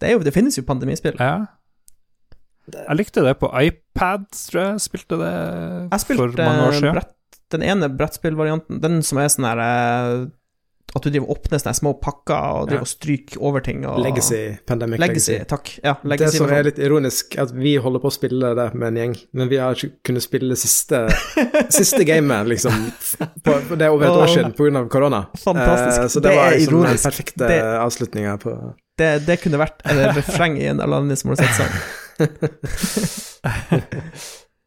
det, 0.00 0.08
er 0.08 0.12
jo, 0.12 0.18
det 0.26 0.34
finnes 0.34 0.56
jo 0.58 0.62
pandemispill. 0.66 1.14
Ja. 1.18 1.46
Jeg 2.74 2.96
likte 2.98 3.22
det 3.22 3.38
på 3.38 3.48
iPad, 3.62 4.26
tror 4.50 4.60
jeg. 4.64 4.80
Spilte 4.80 5.16
det 5.20 5.32
Jeg 5.92 6.00
spilte 6.00 6.34
for 6.34 6.44
mange 6.44 6.66
år 6.68 6.72
siden. 6.80 6.94
brett, 6.98 7.14
den 7.50 7.62
ene 7.62 7.88
brettspillvarianten, 7.96 8.80
den 8.82 9.02
som 9.02 9.18
er 9.18 9.28
sånn 9.28 9.46
her 9.46 9.60
eh, 9.60 10.26
At 10.94 11.02
du 11.02 11.10
driver 11.10 11.30
opp 11.32 11.46
åpner 11.48 11.58
sånne 11.58 11.74
små 11.74 11.92
pakker 12.00 12.34
og 12.60 12.68
driver 12.68 12.78
Ja. 12.78 12.84
og 12.84 12.86
stryker 12.86 13.40
over 13.42 13.60
ting. 13.60 13.84
Og, 13.86 13.98
Legacy. 13.98 14.56
Pandemic 14.66 15.00
Legacy, 15.00 15.32
Legacy. 15.32 15.44
takk. 15.50 15.80
Ja, 15.82 15.94
Det 16.16 16.30
som 16.32 16.48
er 16.50 16.62
litt 16.62 16.78
ironisk, 16.78 17.34
er 17.36 17.42
at 17.42 17.50
vi 17.52 17.74
holder 17.76 17.98
på 18.00 18.06
å 18.06 18.12
spille 18.14 18.54
det 18.54 18.74
med 18.74 18.88
en 18.88 18.96
gjeng, 19.00 19.16
men 19.32 19.48
vi 19.48 19.56
har 19.56 19.74
ikke 19.74 19.90
kunnet 20.04 20.22
spille 20.22 20.48
det 20.54 20.58
siste, 20.58 21.08
siste 21.70 22.04
gamet, 22.06 22.46
liksom. 22.46 22.72
På, 23.42 23.58
på 23.68 23.74
det 23.76 23.86
er 23.88 23.90
over 23.90 24.04
et 24.06 24.10
år 24.22 24.26
siden 24.36 24.52
pga. 24.54 24.88
korona. 24.88 25.26
Fantastisk. 25.42 26.00
Eh, 26.00 26.06
så 26.08 26.20
det, 26.20 26.28
Det 26.30 26.36
var 26.36 26.46
er 26.52 26.58
liksom 26.58 26.82
den 26.86 26.98
perfekte 27.08 27.48
Det- 27.48 27.62
avslutninga 27.80 28.36
på 28.38 28.74
Det, 28.96 29.26
det 29.26 29.40
kunne 29.42 29.58
vært 29.58 29.80
en 29.90 30.14
refreng 30.14 30.56
i 30.62 30.66
en 30.70 30.78
Alanis 30.80 31.24
Morissette-sang. 31.24 31.74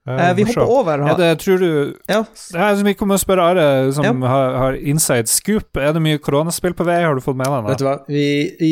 Eh, 0.08 0.34
vi 0.38 0.44
hopper 0.48 0.64
over 0.64 1.02
Ja, 1.04 1.16
det 1.20 1.32
tror 1.44 1.60
du 1.60 1.72
Ja, 2.08 2.22
Vi 2.84 2.94
kommer 2.96 3.18
og 3.18 3.24
spørre 3.24 3.44
Are, 3.52 3.92
som 3.92 4.06
Ja. 4.06 4.14
har, 4.28 4.54
har 4.58 4.74
inside 4.80 5.28
scoop. 5.28 5.76
Er 5.78 5.92
det 5.94 6.02
mye 6.02 6.18
koronaspill 6.18 6.74
på 6.74 6.86
vei? 6.88 7.02
Har 7.04 7.16
du 7.16 7.22
fått 7.22 7.36
med 7.36 7.48
deg 7.48 7.68
Vet 7.68 7.82
du 7.84 7.86
hva, 7.86 7.98
vi, 8.08 8.56
vi 8.60 8.72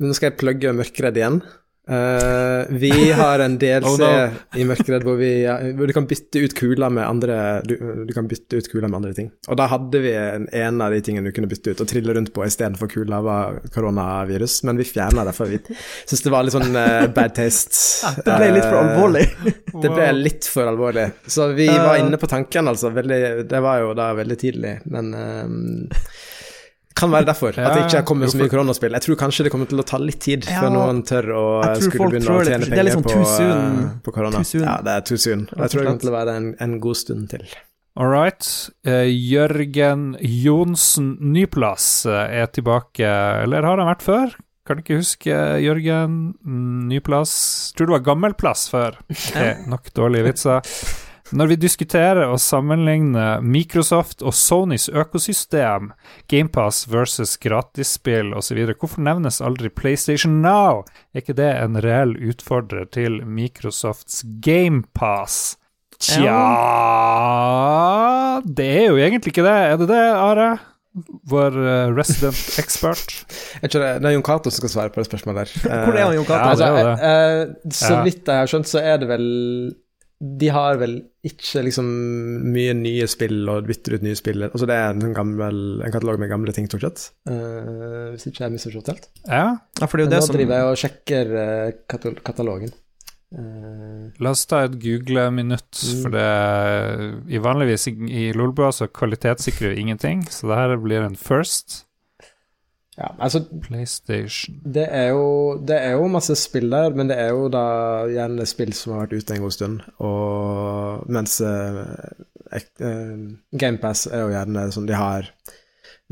Nå 0.00 0.14
skal 0.14 0.30
jeg 0.32 0.38
plugge 0.40 0.74
Mørkredd 0.74 1.16
igjen. 1.20 1.42
Eh, 1.84 2.66
vi 2.72 3.12
har 3.12 3.42
en 3.44 3.58
DLC 3.60 3.84
Oh, 3.94 3.98
no. 4.00 4.38
i 4.56 4.64
Mørkeredd 4.64 5.04
hvor, 5.04 5.18
vi, 5.20 5.32
hvor 5.76 5.90
du 5.90 5.92
kan 5.96 6.06
bytte 6.08 6.40
ut 6.40 6.54
kuler 6.56 6.88
med 6.88 7.04
andre 7.04 7.36
du, 7.68 7.74
du 8.08 8.12
kan 8.16 8.28
bytte 8.30 8.56
ut 8.56 8.70
kuler 8.72 8.88
med 8.88 9.02
andre 9.02 9.12
ting. 9.16 9.28
Og 9.50 9.58
da 9.60 9.68
hadde 9.72 10.00
vi 10.04 10.14
en, 10.16 10.48
en 10.48 10.80
av 10.84 10.94
de 10.94 11.02
tingene 11.04 11.28
du 11.28 11.36
kunne 11.36 11.50
bytte 11.50 11.74
ut 11.74 11.82
og 11.84 11.90
trille 11.90 12.16
rundt 12.16 12.32
på 12.34 12.46
istedenfor 12.46 12.88
kula, 12.92 13.20
var 13.24 13.60
koronavirus, 13.74 14.62
men 14.68 14.80
vi 14.80 14.88
fjerna 14.88 15.26
det, 15.28 15.34
for 15.36 15.50
vi 15.50 15.60
syntes 15.60 16.24
det 16.24 16.32
var 16.32 16.46
litt 16.46 16.56
sånn 16.56 16.72
uh, 16.72 17.04
bad 17.14 17.36
taste. 17.36 18.14
det 18.24 18.38
ble 18.38 18.50
litt 18.56 18.66
for 18.68 18.80
Eh, 18.84 18.90
alvorlig. 18.90 19.24
Det 19.82 19.90
ble 19.90 20.06
litt 20.16 20.46
for 20.46 20.68
alvorlig. 20.70 21.08
Så 21.26 21.48
vi 21.56 21.66
var 21.66 21.98
inne 21.98 22.18
på 22.20 22.28
tanken, 22.30 22.68
altså. 22.70 22.92
Veldig, 22.94 23.20
det 23.50 23.60
var 23.64 23.80
jo 23.82 23.94
da 23.98 24.12
veldig 24.14 24.36
tidlig, 24.38 24.76
men 24.86 25.10
Kan 26.94 27.10
være 27.10 27.26
derfor 27.26 27.56
at 27.58 27.74
det 27.74 27.84
ikke 27.88 27.98
har 27.98 28.06
kommet 28.06 28.30
så 28.30 28.38
mye 28.38 28.50
koronaspill. 28.52 28.94
Jeg 28.94 29.06
tror 29.06 29.18
kanskje 29.18 29.46
det 29.46 29.52
kommer 29.54 29.70
til 29.70 29.82
å 29.82 29.86
ta 29.88 29.98
litt 29.98 30.20
tid 30.22 30.46
før 30.46 30.70
noen 30.70 31.02
tør 31.06 31.30
å 31.34 31.44
skulle 31.82 32.10
begynne 32.12 32.36
å 32.36 32.44
tjene 32.46 32.70
det 32.70 32.86
litt 32.86 32.98
penger 33.02 33.26
sånn 33.26 33.44
på, 33.44 33.44
eh, 33.44 33.92
på 34.06 34.14
korona. 34.14 34.42
Ja, 34.62 34.76
det 34.86 34.94
er 34.94 35.06
too 35.08 35.18
soon. 35.18 35.46
Jeg 35.50 35.72
tror 35.72 35.82
det 35.82 35.88
kommer 35.90 36.04
til 36.06 36.12
å 36.12 36.14
være 36.14 36.36
en, 36.38 36.50
en 36.62 36.76
god 36.84 37.00
stund 37.00 37.28
til. 37.34 37.46
All 37.98 38.10
right. 38.10 38.46
Uh, 38.86 39.06
Jørgen 39.06 40.16
Johnsen 40.22 41.14
Nyplass 41.34 42.06
eh, 42.10 42.40
er 42.42 42.50
tilbake, 42.54 43.06
eller 43.44 43.66
har 43.66 43.78
han 43.82 43.90
vært 43.90 44.06
før? 44.06 44.34
Kan 44.64 44.80
ikke 44.80 44.96
huske 45.02 45.34
Jørgen 45.60 46.34
Nyplass. 46.88 47.34
Tror 47.76 47.90
det 47.90 47.98
var 47.98 48.06
Gammelplass 48.06 48.68
før. 48.72 49.02
Okay, 49.34 49.56
nok 49.70 49.90
dårlige 49.98 50.30
vitser. 50.30 50.76
Når 51.34 51.48
vi 51.50 51.56
diskuterer 51.58 52.28
og 52.30 52.38
sammenligner 52.38 53.40
Microsoft 53.42 54.20
og 54.22 54.36
Sonys 54.38 54.86
økosystem, 54.86 55.88
GamePass 56.30 56.84
versus 56.92 57.34
gratisspill 57.42 58.30
osv., 58.38 58.60
hvorfor 58.78 59.02
nevnes 59.02 59.40
aldri 59.42 59.72
PlayStation 59.74 60.38
Now? 60.44 60.84
Er 61.10 61.24
ikke 61.24 61.34
det 61.34 61.50
en 61.58 61.80
reell 61.82 62.14
utfordrer 62.30 62.86
til 62.94 63.18
Microsofts 63.26 64.22
GamePass? 64.46 65.56
Tja 66.04 66.38
Det 68.46 68.70
er 68.70 68.88
jo 68.92 68.96
egentlig 69.02 69.34
ikke 69.34 69.46
det. 69.46 69.58
Er 69.74 69.76
det 69.82 69.90
det, 69.90 70.06
Are? 70.14 70.48
Vår 71.26 71.56
eh, 71.58 71.90
resident 71.96 72.58
expert. 72.62 73.24
Jeg 73.58 73.72
tror 73.72 73.82
det, 73.82 73.94
det 74.04 74.10
er 74.12 74.14
Jon 74.14 74.26
Cato 74.26 74.52
som 74.52 74.62
skal 74.62 74.70
svare 74.76 74.94
på 74.94 75.02
det 75.02 75.10
spørsmålet 75.10 75.40
der. 75.40 75.70
Hvor 75.82 75.96
er 75.98 76.04
han, 76.04 76.14
Jon 76.14 76.28
Cato? 76.28 76.44
Ja, 76.44 76.50
Altså, 76.54 76.98
eh, 77.10 77.72
så 77.74 78.04
vidt 78.06 78.22
jeg 78.22 78.44
har 78.44 78.52
skjønt, 78.52 78.70
så 78.70 78.84
er 78.86 79.02
det 79.02 79.10
vel 79.10 79.26
De 80.24 80.48
har 80.48 80.78
vel 80.80 80.94
ikke 81.26 81.62
liksom 81.66 81.88
mye 82.54 82.72
nye 82.78 83.06
spill 83.10 83.48
og 83.52 83.66
bytter 83.68 83.98
ut 83.98 84.04
nye 84.06 84.16
spill. 84.16 84.46
Altså 84.46 84.68
det 84.70 84.76
er 84.78 84.94
en, 84.94 85.12
gammel, 85.16 85.58
en 85.84 85.92
katalog 85.92 86.20
med 86.22 86.30
gamle 86.32 86.54
ting, 86.56 86.68
stort 86.70 86.86
sett. 86.86 87.02
Uh, 87.28 88.14
hvis 88.14 88.24
ikke 88.30 88.46
jeg 88.46 88.54
misforstått 88.54 88.88
helt. 88.92 89.10
Ja, 89.26 89.58
Ja, 89.80 89.88
for 89.90 89.98
det 90.00 90.04
er 90.04 90.06
jo 90.06 90.10
det 90.10 90.16
det 90.16 90.22
nå 90.22 90.28
som 90.30 90.38
driver 90.38 90.60
jeg 90.62 90.70
og 90.70 90.80
sjekker 90.84 91.34
uh, 91.36 91.76
katal 91.90 92.16
katalogen. 92.24 92.72
Uh... 93.34 94.12
la 94.22 94.30
oss 94.30 94.44
ta 94.46 94.62
et 94.68 94.76
google-minutt, 94.78 95.72
Mm. 95.74 96.02
for 96.04 96.14
det 96.14 97.34
i 97.34 97.40
vanligvis 97.42 97.88
i, 97.90 97.94
i 98.08 98.32
Lolbua 98.36 98.70
så 98.72 98.86
kvalitetssikrer 98.86 99.74
vi 99.74 99.80
ingenting, 99.82 100.22
så 100.30 100.46
det 100.48 100.60
her 100.60 100.76
blir 100.78 101.02
en 101.02 101.16
first. 101.18 101.83
Ja, 102.94 103.08
altså 103.18 103.40
PlayStation 103.64 104.60
det 104.62 104.84
er, 104.86 105.08
jo, 105.16 105.56
det 105.66 105.80
er 105.82 105.96
jo 105.96 106.06
masse 106.12 106.36
spill 106.38 106.68
der, 106.70 106.94
men 106.94 107.10
det 107.10 107.16
er 107.18 107.32
jo 107.34 107.48
da 107.50 107.64
gjerne 108.10 108.46
spill 108.46 108.74
som 108.76 108.94
har 108.94 109.08
vært 109.08 109.24
ute 109.24 109.34
en 109.34 109.42
god 109.42 109.54
stund. 109.56 109.82
Og 110.06 111.10
mens 111.10 111.40
uh, 111.42 111.82
GamePass 113.58 114.06
er 114.12 114.22
jo 114.22 114.32
gjerne 114.36 114.68
sånn 114.74 114.86
de 114.86 114.98
har 114.98 115.30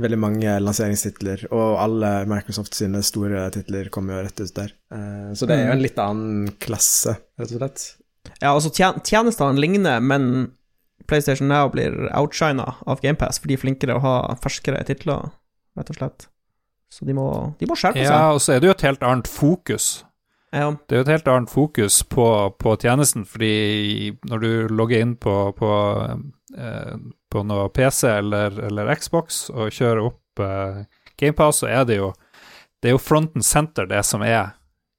veldig 0.01 0.19
mange 0.19 0.55
lanseringstitler, 0.63 1.47
og 1.53 1.77
alle 1.83 2.11
Microsoft 2.31 2.75
sine 2.77 3.03
store 3.05 3.45
titler 3.55 3.91
kommer 3.93 4.17
jo 4.17 4.25
rett 4.27 4.41
ut 4.41 4.55
der. 4.57 4.73
Eh, 4.95 5.29
så 5.37 5.49
det 5.49 5.59
er 5.59 5.67
jo 5.67 5.75
en 5.77 5.85
litt 5.85 6.01
annen 6.01 6.49
klasse, 6.65 7.19
rett 7.39 7.53
og 7.53 7.61
slett. 7.61 7.85
Ja, 8.41 8.55
altså 8.55 8.73
tjen 8.73 9.03
tjenestene 9.05 9.61
ligner, 9.61 10.01
men 10.01 10.55
PlayStation 11.11 11.51
Now 11.53 11.69
blir 11.75 12.09
outshina 12.17 12.71
av 12.87 13.05
GamePass, 13.05 13.43
for 13.43 13.53
de 13.53 13.59
er 13.59 13.65
flinkere 13.67 13.99
å 13.99 14.05
ha 14.05 14.17
ferskere 14.43 14.81
titler, 14.89 15.29
rett 15.79 15.93
og 15.93 16.01
slett. 16.01 16.29
Så 16.93 17.07
de 17.09 17.15
må, 17.17 17.27
de 17.57 17.69
må 17.69 17.77
skjerpe 17.79 18.03
Ja, 18.05 18.35
og 18.35 18.43
så 18.45 18.57
er 18.57 18.61
det 18.61 18.69
jo 18.69 18.75
et 18.75 18.85
helt 18.85 19.05
annet 19.07 19.31
fokus. 19.31 20.03
Ja. 20.53 20.67
Det 20.85 20.93
er 20.93 21.01
jo 21.01 21.07
et 21.07 21.15
helt 21.15 21.31
annet 21.33 21.53
fokus 21.53 22.03
på, 22.05 22.27
på 22.61 22.75
tjenesten, 22.83 23.25
fordi 23.25 24.13
når 24.29 24.43
du 24.43 24.51
logger 24.69 25.01
inn 25.01 25.15
på, 25.17 25.37
på, 25.57 25.71
eh, 26.53 26.99
på 27.33 27.45
noe 27.49 27.71
PC 27.73 28.11
eller, 28.11 28.59
eller 28.69 28.93
Xbox 29.01 29.47
og 29.55 29.73
kjører 29.73 30.03
opp 30.11 30.45
eh, 30.45 30.83
GamePass, 31.17 31.63
så 31.63 31.71
er 31.73 31.89
det 31.89 32.03
jo 32.03 32.13
det 32.83 32.91
er 32.91 32.97
jo 32.97 33.01
front 33.01 33.39
and 33.39 33.47
center, 33.47 33.87
det 33.87 34.03
som 34.05 34.25
er, 34.27 34.57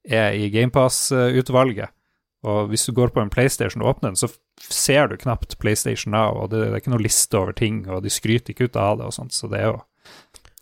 er 0.08 0.34
i 0.40 0.48
GamePass-utvalget. 0.50 1.92
Og 2.48 2.70
hvis 2.72 2.88
du 2.88 2.94
går 2.96 3.12
på 3.14 3.22
en 3.22 3.32
PlayStation 3.32 3.84
og 3.84 3.98
åpner 3.98 4.14
den, 4.14 4.20
så 4.20 4.30
ser 4.64 5.12
du 5.12 5.18
knapt 5.20 5.58
PlayStation 5.60 6.16
Now, 6.16 6.42
og 6.42 6.52
det, 6.52 6.64
det 6.64 6.72
er 6.72 6.82
ikke 6.82 6.94
noe 6.96 7.04
liste 7.04 7.38
over 7.38 7.54
ting, 7.56 7.84
og 7.92 8.02
de 8.04 8.12
skryter 8.12 8.56
ikke 8.56 8.72
ut 8.72 8.80
av 8.80 9.00
det 9.00 9.10
og 9.12 9.16
sånt, 9.16 9.36
så 9.36 9.52
det 9.52 9.60
er 9.60 9.70
jo 9.74 9.82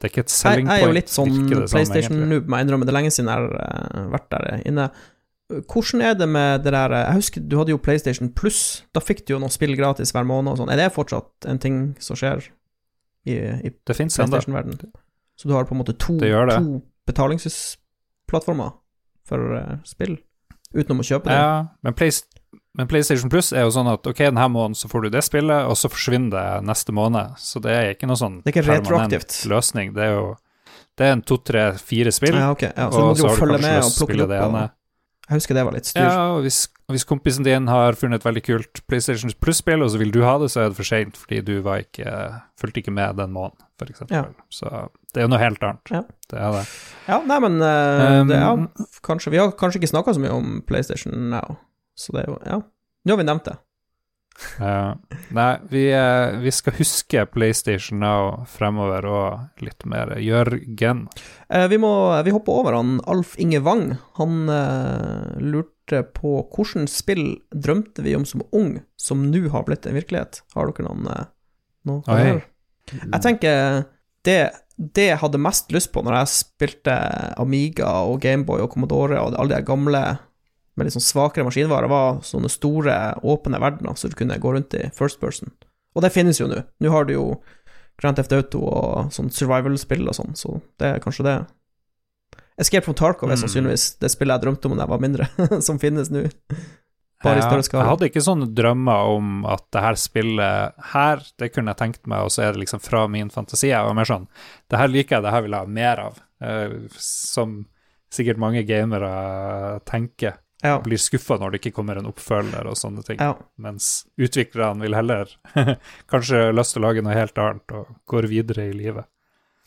det 0.02 0.08
er 0.08 0.12
ikke 0.16 0.24
et 0.26 0.34
selling 0.34 0.66
point. 0.66 0.74
jeg 0.74 0.82
er 0.82 0.90
jo 0.90 0.98
litt 0.98 1.12
sånn. 1.14 1.34
PlayStation-noob, 1.70 2.48
må 2.50 2.58
jeg 2.58 2.66
innrømme. 2.66 2.86
Det 2.88 2.94
er 2.94 2.98
lenge 2.98 3.12
siden 3.14 3.28
jeg 3.30 3.38
har 3.38 3.58
eh, 3.62 4.06
vært 4.16 4.30
der 4.34 4.48
inne. 4.72 4.88
Hvordan 5.52 6.02
er 6.08 6.16
det 6.16 6.28
med 6.32 6.64
det 6.64 6.72
der 6.74 6.94
Jeg 6.96 7.18
husker 7.20 7.44
du 7.44 7.58
hadde 7.60 7.74
jo 7.74 7.78
PlayStation 7.84 8.32
Pluss. 8.34 8.62
Da 8.96 9.04
fikk 9.04 9.26
du 9.28 9.36
jo 9.36 9.40
noen 9.44 9.54
spill 9.54 9.76
gratis 9.78 10.14
hver 10.16 10.26
måned 10.26 10.54
og 10.56 10.62
sånn. 10.62 10.72
Er 10.74 10.80
det 10.80 10.90
fortsatt 10.96 11.48
en 11.52 11.60
ting 11.62 11.80
som 12.02 12.18
skjer 12.18 12.48
i, 13.30 13.36
i 13.38 13.70
Det 13.70 13.98
fins 13.98 14.18
ennå. 14.18 14.32
PlayStation-verden? 14.32 14.94
Så 15.38 15.50
du 15.50 15.54
har 15.54 15.68
på 15.70 15.76
en 15.76 15.82
måte 15.84 15.94
to, 15.98 16.18
Det 16.22 16.32
det. 16.32 16.58
to 16.58 16.82
betalingsplattformer 17.10 18.74
for 19.28 19.58
eh, 19.58 19.78
spill, 19.88 20.18
utenom 20.74 21.04
å 21.04 21.08
kjøpe 21.08 21.30
det? 21.30 21.38
Ja, 21.38 21.54
men, 21.86 21.94
Play, 21.98 22.14
men 22.78 22.88
PlayStation 22.88 23.32
Plus 23.32 23.52
er 23.52 23.66
jo 23.66 23.74
sånn 23.76 23.90
at 23.92 24.06
ok, 24.08 24.22
denne 24.30 24.48
måneden 24.52 24.78
så 24.80 24.88
får 24.92 25.08
du 25.08 25.10
det 25.18 25.24
spillet, 25.28 25.68
og 25.68 25.76
så 25.80 25.92
forsvinner 25.92 26.32
det 26.36 26.68
neste 26.70 26.96
måned. 26.96 27.36
Så 27.42 27.60
det 27.64 27.74
er 27.76 27.90
ikke 27.96 28.08
noe 28.08 28.20
sånn 28.20 28.40
Det 28.46 28.54
er 28.56 28.68
permanent 28.68 29.36
løsning. 29.52 29.92
Det 29.98 30.08
er 30.08 30.16
jo 30.16 30.30
det 31.00 31.08
er 31.08 31.16
en 31.16 31.24
to, 31.26 31.38
tre, 31.40 31.72
fire 31.82 32.12
spill, 32.14 32.36
Ja, 32.38 32.52
okay. 32.52 32.70
Ja, 32.76 32.92
så 32.92 33.08
og 33.10 33.18
så 33.18 33.32
har 33.32 33.36
du 33.36 33.42
kanskje 33.42 33.64
med 33.64 33.78
lyst 33.80 33.98
til 33.98 34.06
å 34.06 34.08
spille 34.10 34.28
det 34.30 34.40
ene. 34.44 34.68
Jeg 35.32 35.40
husker 35.40 35.56
det 35.56 35.64
var 35.64 35.76
litt 35.78 35.88
styr. 35.88 36.04
Ja, 36.04 36.24
og 36.36 36.42
hvis, 36.44 36.58
hvis 36.92 37.06
kompisen 37.08 37.46
din 37.48 37.70
har 37.72 37.96
funnet 37.96 38.20
et 38.20 38.28
veldig 38.28 38.42
kult 38.44 38.82
PlayStation 38.92 39.32
Plus-spill, 39.40 39.86
og 39.86 39.94
så 39.94 40.02
vil 40.02 40.12
du 40.12 40.20
ha 40.28 40.34
det, 40.42 40.50
så 40.52 40.66
er 40.66 40.74
det 40.74 40.80
for 40.82 40.88
seint, 40.88 41.16
fordi 41.16 41.40
du 41.48 41.54
var 41.64 41.86
ikke, 41.86 42.12
fulgte 42.60 42.84
ikke 42.84 42.94
med 42.96 43.16
den 43.22 43.32
måneden, 43.32 43.64
eksempel. 43.82 44.18
Ja. 44.20 44.48
Så 44.54 44.68
det 45.14 45.24
er 45.24 45.26
jo 45.26 45.32
noe 45.32 45.42
helt 45.42 45.64
annet. 45.66 45.94
Ja. 45.96 46.04
Det 46.30 46.38
er 46.38 46.58
det. 46.60 46.66
Ja, 47.08 47.22
nei, 47.26 47.40
men 47.48 47.58
uh, 47.64 48.04
Um, 48.22 48.30
det, 48.30 48.38
ja, 48.38 48.52
kanskje, 49.08 49.32
Vi 49.34 49.40
har 49.40 49.56
kanskje 49.58 49.80
ikke 49.82 49.94
snakka 49.94 50.14
så 50.14 50.22
mye 50.22 50.36
om 50.36 50.60
PlayStation 50.68 51.32
Now, 51.32 51.56
så 52.02 52.16
det 52.16 52.24
er 52.26 52.32
jo 52.32 52.40
Ja, 52.48 52.62
nå 53.06 53.14
har 53.14 53.22
vi 53.22 53.28
nevnt 53.30 53.50
det. 53.50 53.60
Ja. 54.60 54.96
nei, 55.36 55.60
vi, 55.70 55.82
eh, 55.94 56.40
vi 56.40 56.52
skal 56.52 56.74
huske 56.78 57.26
PlayStation 57.30 58.00
Now 58.02 58.46
fremover, 58.50 59.06
og 59.06 59.66
litt 59.66 59.86
mer 59.86 60.16
Jørgen. 60.24 61.06
Eh, 61.50 61.68
vi 61.68 61.78
må 61.82 61.92
Vi 62.26 62.34
hopper 62.34 62.62
over 62.64 62.78
han 62.80 63.00
Alf 63.12 63.36
Inge 63.38 63.60
Wang. 63.60 63.98
Han 64.18 64.50
eh, 64.50 65.38
lurte 65.42 66.04
på 66.16 66.40
hvilket 66.48 66.90
spill 66.90 67.26
drømte 67.52 68.02
vi 68.06 68.16
om 68.16 68.26
som 68.26 68.44
ung, 68.56 68.80
som 68.98 69.28
nå 69.32 69.50
har 69.52 69.68
blitt 69.68 69.86
en 69.86 70.00
virkelighet? 70.00 70.42
Har 70.56 70.72
dere 70.72 70.88
noen 70.88 71.08
noe 71.90 72.02
Oi. 72.14 72.42
Jeg 72.92 73.22
tenker 73.24 73.86
det, 74.26 74.40
det 74.78 75.08
jeg 75.10 75.22
hadde 75.22 75.42
mest 75.42 75.72
lyst 75.74 75.92
på 75.94 76.04
når 76.06 76.20
jeg 76.20 76.34
spilte 76.34 76.96
Amiga 77.42 77.94
og 78.08 78.22
Gameboy 78.24 78.64
og 78.64 78.74
Commodore 78.74 79.22
og 79.22 79.38
alle 79.40 79.58
de 79.60 79.68
gamle 79.68 80.04
med 80.78 80.88
litt 80.88 80.96
sånn 80.96 81.04
svakere 81.04 81.44
maskinvarer, 81.48 81.90
var 81.92 82.22
sånne 82.24 82.50
store, 82.50 82.96
åpne 83.28 83.60
verdener 83.60 83.98
så 84.00 84.08
du 84.10 84.16
kunne 84.16 84.38
gå 84.40 84.54
rundt 84.56 84.74
i 84.80 84.86
first 84.96 85.20
person. 85.20 85.52
Og 85.96 86.02
det 86.06 86.14
finnes 86.16 86.40
jo 86.40 86.48
nå. 86.48 86.62
Nå 86.80 86.92
har 86.94 87.06
du 87.06 87.14
jo 87.18 87.26
Grand 88.02 88.16
Theft 88.18 88.32
Auto 88.34 88.62
og 88.66 89.12
sånn 89.14 89.30
survival-spill 89.36 90.08
og 90.08 90.16
sånn, 90.16 90.36
så 90.40 90.62
det 90.80 90.88
er 90.96 91.02
kanskje 91.04 91.26
det. 91.28 91.36
Escape 92.62 92.86
from 92.86 92.96
Tarkov 92.96 93.30
er 93.32 93.36
Mm. 93.36 93.42
sannsynligvis 93.44 94.00
det 94.00 94.12
spillet 94.12 94.38
jeg 94.40 94.46
drømte 94.46 94.66
om 94.70 94.78
da 94.78 94.84
jeg 94.86 94.90
var 94.94 95.00
mindre, 95.04 95.28
som 95.68 95.80
finnes 95.80 96.10
nå. 96.14 96.28
Bare 97.22 97.38
i 97.38 97.42
større 97.46 97.62
skala. 97.64 97.84
Jeg 97.84 97.90
hadde 97.92 98.08
ikke 98.10 98.24
sånne 98.26 98.48
drømmer 98.58 99.12
om 99.14 99.46
at 99.46 99.62
det 99.76 99.82
her 99.84 99.94
spillet 100.00 100.74
her, 100.94 101.20
det 101.38 101.52
kunne 101.54 101.70
jeg 101.70 101.78
tenkt 101.78 102.08
meg, 102.10 102.24
og 102.26 102.32
så 102.34 102.48
er 102.48 102.54
det 102.56 102.64
liksom 102.64 102.82
fra 102.82 103.04
min 103.08 103.30
fantasi. 103.30 103.68
Jeg 103.70 103.86
var 103.86 103.94
mer 103.94 104.10
sånn 104.10 104.26
Det 104.72 104.80
her 104.80 104.88
liker 104.90 105.18
jeg, 105.20 105.24
det 105.28 105.34
her 105.36 105.42
vil 105.46 105.52
jeg 105.52 105.60
ha 105.60 105.70
mer 105.70 106.02
av. 106.08 106.18
Eh, 106.42 106.74
som 106.98 107.66
sikkert 108.12 108.38
mange 108.42 108.64
gamere 108.66 109.80
tenker. 109.86 110.40
Ja. 110.62 110.76
Blir 110.86 111.00
skuffa 111.02 111.38
når 111.42 111.54
det 111.54 111.62
ikke 111.62 111.76
kommer 111.80 111.98
en 111.98 112.10
oppfølger 112.10 112.68
og 112.70 112.78
sånne 112.78 113.04
ting. 113.08 113.22
ja. 113.22 113.34
Mens 113.62 114.06
utviklerne 114.18 114.82
vil 114.86 114.96
heller 114.98 115.32
kanskje 116.12 116.52
lyst 116.54 116.76
til 116.76 116.84
å 116.84 116.88
lage 116.90 117.04
noe 117.06 117.18
helt 117.18 117.38
annet 117.42 117.74
og 117.78 117.90
går 118.12 118.30
videre 118.32 118.70
i 118.70 118.76
livet. 118.78 119.08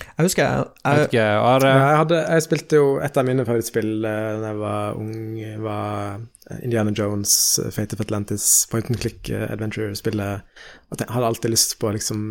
Jeg 0.04 0.26
husker 0.26 0.42
jeg, 0.42 0.70
Jeg 0.82 0.98
jeg, 0.98 1.08
ikke, 1.08 1.24
Are 1.46 1.68
jeg, 1.70 1.98
hadde, 2.00 2.16
jeg 2.34 2.42
spilte 2.42 2.78
jo 2.80 2.86
et 3.06 3.18
av 3.20 3.26
mine 3.28 3.44
favorittspill 3.46 3.92
eh, 4.10 4.30
da 4.42 4.48
jeg 4.50 4.58
var 4.58 4.96
ung, 4.98 5.12
var 5.62 6.56
Indiana 6.66 6.90
Jones, 6.98 7.34
eh, 7.62 7.70
Fate 7.74 7.94
of 7.94 8.02
Atlantis, 8.02 8.48
point 8.70 8.90
and 8.90 8.98
click 9.00 9.30
eh, 9.30 9.46
adventure-spillet. 9.54 10.42
Og 10.90 10.98
jeg 11.04 11.14
hadde 11.14 11.30
alltid 11.30 11.54
lyst 11.54 11.76
på 11.78 11.92
liksom 11.94 12.24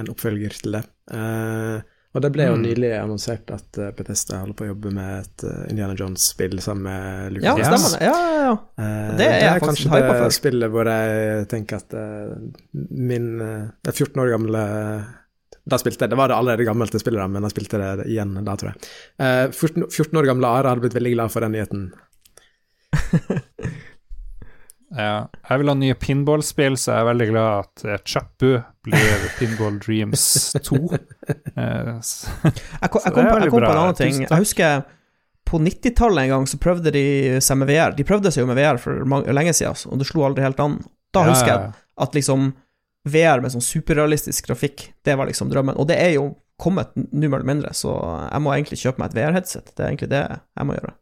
en 0.00 0.08
oppfølger 0.08 0.56
til 0.62 0.78
det. 0.78 0.82
Eh, 1.12 1.84
og 2.14 2.20
det 2.22 2.30
ble 2.34 2.44
jo 2.50 2.56
Mm. 2.58 2.62
nylig 2.66 2.90
annonsert 2.98 3.50
at 3.54 3.78
uh, 3.80 3.90
Bethesda 3.96 4.40
holder 4.42 4.54
på 4.58 4.64
å 4.66 4.70
jobbe 4.72 4.90
med 4.92 5.20
et 5.22 5.44
eh, 5.48 5.70
Indiana 5.70 5.94
Jones-spill 5.96 6.58
sammen 6.60 6.82
med 6.84 7.32
Lucas. 7.38 7.58
Ja, 7.58 7.70
stemmer 7.70 7.94
det. 7.94 8.04
Ja, 8.04 8.18
ja, 8.20 8.42
ja. 8.42 8.52
Eh, 8.84 9.16
Det 9.16 9.28
er 9.30 9.58
faktisk 9.60 9.88
kanskje 9.88 10.02
det 10.02 10.18
for. 10.20 10.36
spillet 10.36 10.70
hvor 10.74 10.90
jeg 10.92 11.48
tenker 11.48 11.80
at 11.80 11.94
eh, 11.96 12.36
min 13.10 13.30
eh, 13.40 13.64
det 13.82 13.94
er 13.94 13.98
14 14.04 14.20
år 14.26 14.30
gamle 14.36 14.62
Da 15.64 15.78
spilte 15.78 16.02
jeg 16.04 16.10
Det 16.10 16.18
var 16.18 16.28
det 16.28 16.36
allerede 16.36 16.64
gammelte 16.66 16.98
spillet, 16.98 17.20
da, 17.22 17.28
men 17.30 17.42
jeg 17.46 17.54
spilte 17.54 17.78
det 17.78 18.06
igjen 18.10 18.32
da, 18.44 18.56
tror 18.58 18.72
jeg. 18.72 18.88
Eh, 19.22 19.48
14, 19.54 19.88
14 19.88 20.18
år 20.20 20.26
gamle 20.32 20.48
Are 20.52 20.68
hadde 20.72 20.82
blitt 20.84 20.96
veldig 20.98 21.12
glad 21.14 21.30
for 21.32 21.40
den 21.46 21.52
nyheten. 21.56 21.84
Ja, 24.92 25.26
jeg 25.48 25.60
vil 25.62 25.70
ha 25.72 25.74
nye 25.78 25.94
pinballspill, 25.96 26.74
så 26.76 26.92
jeg 26.92 27.00
er 27.04 27.08
veldig 27.08 27.28
glad 27.30 27.62
at 27.62 27.84
uh, 27.88 27.94
Chappu 28.04 28.50
blir 28.84 29.22
Pinball 29.38 29.78
Dreams 29.80 30.24
2. 30.58 30.80
Uh, 30.82 30.98
Jeg 31.56 32.90
kom, 32.92 33.00
jeg 33.06 33.14
kom, 33.14 33.28
på, 33.28 33.38
jeg 33.40 33.52
kom 33.52 33.62
på 33.62 33.70
en 33.70 33.78
annen 33.78 33.96
ting. 33.98 34.20
Jeg 34.26 34.38
husker 34.42 34.82
på 35.48 35.58
90-tallet 35.60 36.26
en 36.26 36.34
gang 36.36 36.44
så 36.48 36.60
prøvde 36.60 36.92
de 36.94 37.04
seg 37.44 37.58
med 37.60 37.72
VR. 37.72 37.96
De 37.96 38.04
prøvde 38.08 38.30
seg 38.32 38.44
jo 38.44 38.50
med 38.50 38.60
VR 38.60 38.78
for 38.80 39.02
mange, 39.08 39.32
lenge 39.34 39.54
siden, 39.56 39.72
altså, 39.74 39.90
og 39.92 40.00
det 40.00 40.08
slo 40.10 40.26
aldri 40.28 40.44
helt 40.44 40.60
an. 40.62 40.78
Da 41.12 41.24
Ja, 41.26 41.32
husker 41.34 41.50
jeg 41.52 41.72
at 42.06 42.14
liksom 42.16 42.52
VR 43.12 43.42
med 43.42 43.52
sånn 43.52 43.64
superrealistisk 43.64 44.46
grafikk, 44.46 44.92
det 45.04 45.16
var 45.18 45.28
liksom 45.28 45.50
drømmen. 45.50 45.76
Og 45.80 45.88
det 45.90 45.98
er 46.00 46.14
jo 46.16 46.28
kommet 46.62 46.92
nummer 46.94 47.10
nå 47.12 47.28
mer 47.32 47.40
eller 47.40 47.48
mindre, 47.48 47.72
så 47.74 47.92
jeg 48.30 48.44
må 48.44 48.52
egentlig 48.54 48.78
kjøpe 48.84 49.02
meg 49.02 49.10
et 49.10 49.18
VR-headset. 49.18 49.72
Det 49.74 49.82
er 49.82 49.88
egentlig 49.90 50.12
det 50.12 50.22
jeg 50.30 50.68
må 50.68 50.76
gjøre. 50.78 50.94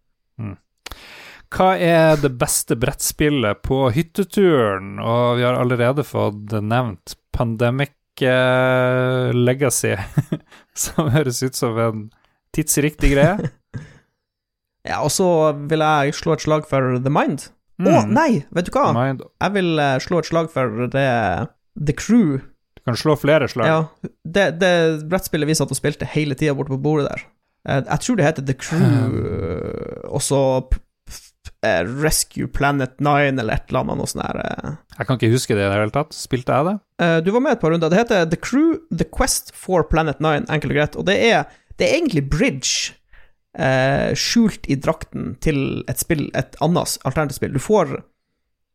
Hva 1.51 1.73
er 1.83 2.17
det 2.23 2.31
beste 2.39 2.77
brettspillet 2.79 3.63
på 3.67 3.89
hytteturen? 3.95 4.99
Og 5.03 5.39
vi 5.41 5.43
har 5.47 5.57
allerede 5.59 6.05
fått 6.07 6.53
nevnt 6.63 7.17
Pandemic 7.35 7.91
eh, 8.23 9.31
Legacy, 9.35 9.97
som 10.85 11.11
høres 11.11 11.43
ut 11.43 11.59
som 11.59 11.79
en 11.83 12.05
tidsriktig 12.57 13.15
greie. 13.17 13.39
Ja, 14.89 15.03
og 15.05 15.11
så 15.13 15.27
vil 15.69 15.83
jeg 15.85 16.15
slå 16.17 16.33
et 16.33 16.41
slag 16.41 16.63
for 16.65 16.95
The 17.05 17.11
Mind. 17.13 17.43
Å, 17.85 17.85
Mm. 17.85 18.15
nei! 18.17 18.31
Vet 18.57 18.71
du 18.71 18.71
hva? 18.73 18.87
Jeg 19.13 19.53
vil 19.53 19.69
eh, 19.81 19.99
slå 20.01 20.19
et 20.23 20.29
slag 20.31 20.49
for 20.53 20.87
det 20.93 21.03
The 21.77 21.95
Crew. 22.01 22.39
Du 22.77 22.81
kan 22.89 22.97
slå 22.97 23.13
flere 23.21 23.45
slag. 23.53 23.69
Ja, 23.69 24.09
det, 24.25 24.47
det 24.63 24.71
brettspillet 25.13 25.49
vi 25.51 25.57
satt 25.59 25.73
og 25.73 25.77
spilte 25.77 26.09
hele 26.15 26.33
tida 26.37 26.57
borte 26.57 26.73
på 26.73 26.81
bordet 26.81 27.11
der. 27.11 27.27
Eh, 27.69 27.83
Jeg 27.91 28.01
tror 28.07 28.17
det 28.23 28.27
heter 28.31 28.47
The 28.49 28.57
Crew, 28.57 29.21
eh, 29.21 30.01
og 30.09 30.25
så 30.25 30.41
eh, 31.67 31.83
Rescue 32.03 32.47
Planet 32.49 32.95
9 33.01 33.39
eller 33.41 33.55
et 33.55 33.69
eller 33.71 33.81
annet 33.85 33.99
noe 34.01 34.07
sånt 34.11 34.25
der. 34.25 34.41
eh. 34.45 34.77
Jeg 34.99 35.07
kan 35.09 35.19
ikke 35.21 35.33
huske 35.35 35.55
det 35.57 35.65
i 35.65 35.69
det 35.69 35.77
hele 35.79 35.95
tatt. 35.95 36.15
Spilte 36.17 36.53
jeg 36.57 36.69
det? 36.71 36.77
Eh, 37.05 37.19
Du 37.25 37.31
var 37.33 37.41
med 37.45 37.53
et 37.57 37.61
par 37.61 37.71
runder. 37.75 37.91
Det 37.93 37.99
heter 38.03 38.27
The 38.31 38.37
Crew, 38.41 38.79
The 38.93 39.05
Quest 39.17 39.53
for 39.57 39.85
Planet 39.85 40.21
9, 40.21 40.47
enkelt 40.49 40.73
og 40.73 40.77
greit. 40.79 40.97
Og 40.97 41.07
det 41.07 41.19
er, 41.33 41.45
det 41.79 41.89
er 41.89 41.97
egentlig 41.99 42.27
bridge 42.31 42.93
eh, 43.59 44.13
skjult 44.15 44.69
i 44.71 44.77
drakten 44.77 45.35
til 45.41 45.83
et 45.89 45.99
spill, 45.99 46.29
et 46.39 46.57
annet 46.61 46.99
alternativt 47.05 47.41
spill. 47.41 47.53
Du 47.57 47.61
får, 47.63 47.97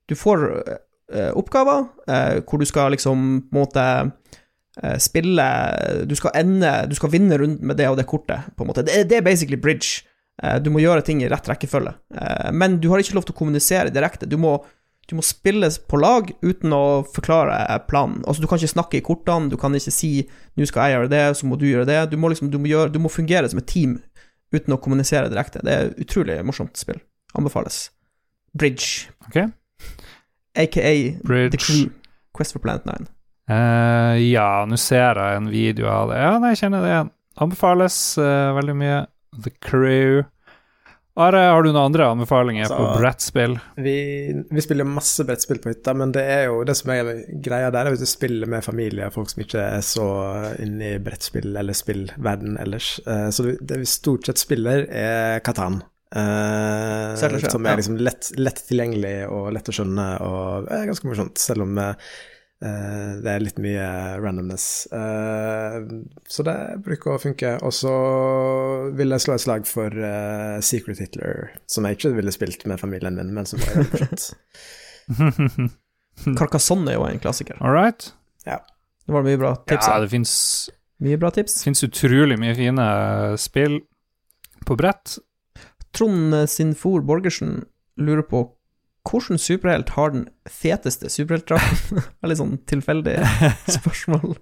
du 0.10 0.16
får 0.16 0.45
eh, 1.14 1.32
oppgaver 1.38 1.86
eh, 2.10 2.41
hvor 2.44 2.60
du 2.60 2.66
skal 2.66 2.91
liksom 2.95 3.48
på 3.49 3.56
en 3.56 3.62
måte 3.66 3.88
spille 4.99 5.44
Du 6.03 6.16
skal 6.20 6.34
ende 6.36 6.72
Du 6.90 6.95
skal 6.98 7.12
vinne 7.14 7.38
runden 7.40 7.62
med 7.64 7.78
det 7.80 7.86
og 7.88 7.95
det 7.95 8.03
kortet, 8.10 8.49
på 8.57 8.66
en 8.66 8.68
måte. 8.68 8.84
Det, 8.84 9.06
det 9.07 9.18
er 9.22 9.24
basically 9.24 9.56
bridge. 9.56 10.02
Eh, 10.44 10.57
du 10.60 10.72
må 10.74 10.82
gjøre 10.84 11.06
ting 11.06 11.22
i 11.24 11.30
rett 11.32 11.48
rekkefølge. 11.49 11.94
Eh, 12.16 12.49
men 12.52 12.80
du 12.84 12.90
har 12.91 13.02
ikke 13.02 13.18
lov 13.18 13.28
til 13.28 13.36
å 13.36 13.40
kommunisere 13.44 13.94
direkte. 13.94 14.30
Du 14.30 14.38
må 14.41 14.60
du 15.06 15.14
må 15.14 15.22
spille 15.22 15.68
på 15.86 15.99
lag 16.02 16.32
uten 16.41 16.74
å 16.74 17.06
forklare 17.14 17.60
planen. 17.86 18.24
Altså, 18.26 18.41
du 18.41 18.48
kan 18.49 18.57
ikke 18.57 18.74
snakke 18.74 18.98
i 18.98 19.03
kortene, 19.06 19.52
du 19.52 19.57
kan 19.62 19.76
ikke 19.78 19.94
si 19.94 20.26
'nå 20.57 20.66
skal 20.66 20.90
jeg 20.90 20.95
gjøre 20.95 21.10
det, 21.10 21.38
så 21.38 21.45
må 21.45 21.60
du 21.62 21.68
gjøre 21.70 21.86
det'. 21.86 22.10
Du 22.10 22.18
må, 22.18 22.30
liksom, 22.30 22.49
du 22.49 22.57
må, 22.57 22.66
gjøre, 22.66 22.91
du 22.91 22.98
må 22.98 23.10
fungere 23.14 23.49
som 23.49 23.60
et 23.60 23.68
team 23.68 23.99
uten 24.52 24.74
å 24.74 24.82
kommunisere 24.82 25.30
direkte. 25.30 25.62
Det 25.62 25.74
er 25.74 25.94
utrolig 26.02 26.44
morsomt 26.44 26.76
spill. 26.78 26.98
Anbefales. 27.38 27.91
Bridge. 28.57 29.12
Okay. 29.28 29.52
Aka 30.56 31.20
Bridge. 31.24 31.52
The 31.52 31.57
Crew. 31.57 31.91
Quest 32.34 32.53
for 32.53 32.60
Planet 32.60 32.86
9. 32.86 33.06
Uh, 33.45 34.18
ja, 34.18 34.66
nå 34.66 34.78
ser 34.82 35.20
jeg 35.22 35.38
en 35.38 35.52
video 35.52 35.88
av 35.91 36.10
det. 36.10 36.18
Ja, 36.18 36.40
nei, 36.40 36.56
jeg 36.56 36.64
kjenner 36.64 36.82
det 36.82 36.90
igjen. 36.90 37.12
Anbefales 37.45 38.18
uh, 38.18 38.56
veldig 38.57 38.76
mye. 38.80 39.03
The 39.44 39.52
Crew. 39.62 40.24
Are, 41.16 41.40
har 41.48 41.64
du 41.64 41.70
noen 41.70 41.80
andre 41.80 42.10
anbefalinger 42.12 42.66
Altså, 42.66 42.76
på 42.76 42.99
brettspill? 42.99 43.53
Vi, 43.80 43.95
vi 44.52 44.64
spiller 44.64 44.88
masse 44.90 45.24
brettspill 45.24 45.62
på 45.64 45.72
hytta, 45.72 45.94
men 45.95 46.12
det 46.12 46.26
er 46.28 46.49
jo 46.49 46.57
det 46.68 46.76
som 46.76 46.91
er 46.91 47.12
greia 47.44 47.70
der, 47.72 47.88
er 47.88 47.95
å 47.95 48.10
spille 48.10 48.49
med 48.52 48.66
familie, 48.66 49.07
og 49.07 49.16
folk 49.16 49.32
som 49.32 49.45
ikke 49.45 49.64
er 49.78 49.86
så 49.88 50.07
inne 50.60 50.98
i 50.98 51.02
brettspill 51.03 51.56
eller 51.56 51.78
spillverden 51.78 52.60
ellers. 52.60 52.98
Eh, 53.07 53.30
så 53.32 53.48
det- 53.56 53.80
vi 53.80 53.88
stort 53.88 54.28
sett 54.28 54.44
spiller, 54.44 54.88
er 54.91 55.40
Katan. 55.40 55.84
Uh, 56.16 57.16
selv, 57.20 57.41
ja. 57.41 57.49
som 57.49 57.66
er 57.66 57.80
liksom 57.80 57.98
lett, 57.98 58.30
lett 58.38 58.62
tilgjengelig 58.68 59.28
og 59.28 59.49
lett 59.56 59.68
å 59.68 59.74
skjønne, 59.76 60.06
og 60.24 60.70
er 60.72 60.86
ganske 60.88 61.10
morsomt, 61.10 61.41
selv 61.41 61.66
om 61.66 61.78
eh, 61.82 61.90
eh, 61.90 61.95
det 63.24 63.32
er 63.32 63.44
litt 63.44 63.58
mye 63.62 63.86
randomness. 64.24 64.66
Eh, 64.94 65.76
så 66.32 66.46
det 66.48 66.56
bruker 66.86 67.16
å 67.16 67.22
funke. 67.22 67.56
Og 67.66 67.74
så 67.76 67.92
vil 68.98 69.14
jeg 69.16 69.24
slå 69.26 69.36
et 69.38 69.44
slag 69.46 69.68
for 69.70 69.94
eh, 69.96 70.58
Secret 70.66 71.02
Hitler, 71.04 71.52
som 71.72 71.86
jeg 71.88 72.00
ikke 72.00 72.14
ville 72.18 72.34
spilt 72.36 72.66
med 72.70 72.82
familien 72.82 73.18
min, 73.20 73.34
men 73.36 73.50
som 73.50 73.62
var 73.64 73.84
morsomt. 73.84 74.30
Carcassonne 76.40 76.94
er 76.94 76.98
jo 77.00 77.06
en 77.10 77.20
klassiker. 77.22 77.60
All 77.62 77.76
right. 77.76 78.10
Ja. 78.48 78.62
Det 79.06 79.14
var 79.14 79.26
mye 79.28 79.38
bra 79.38 79.54
tips. 79.68 79.86
Ja, 79.92 80.00
det 80.02 80.10
fins 80.14 80.34
Mye 81.04 81.18
bra 81.20 81.30
tips. 81.36 81.60
finnes 81.66 81.84
utrolig 81.84 82.38
mye 82.40 82.56
fine 82.56 82.86
spill 83.42 83.82
på 84.66 84.78
brett. 84.80 85.18
Trond 85.96 86.34
eh, 86.34 86.48
Sinfor 86.50 87.04
Borgersen 87.06 87.66
lurer 88.00 88.24
på 88.28 88.46
hvilken 89.06 89.38
superhelt 89.41 89.90
har 89.95 90.11
den 90.15 90.26
feteste 90.49 91.10
superheltdrakten? 91.14 92.02
Veldig 92.26 92.38
sånn 92.41 92.56
tilfeldig 92.69 93.18
spørsmål. 93.76 94.36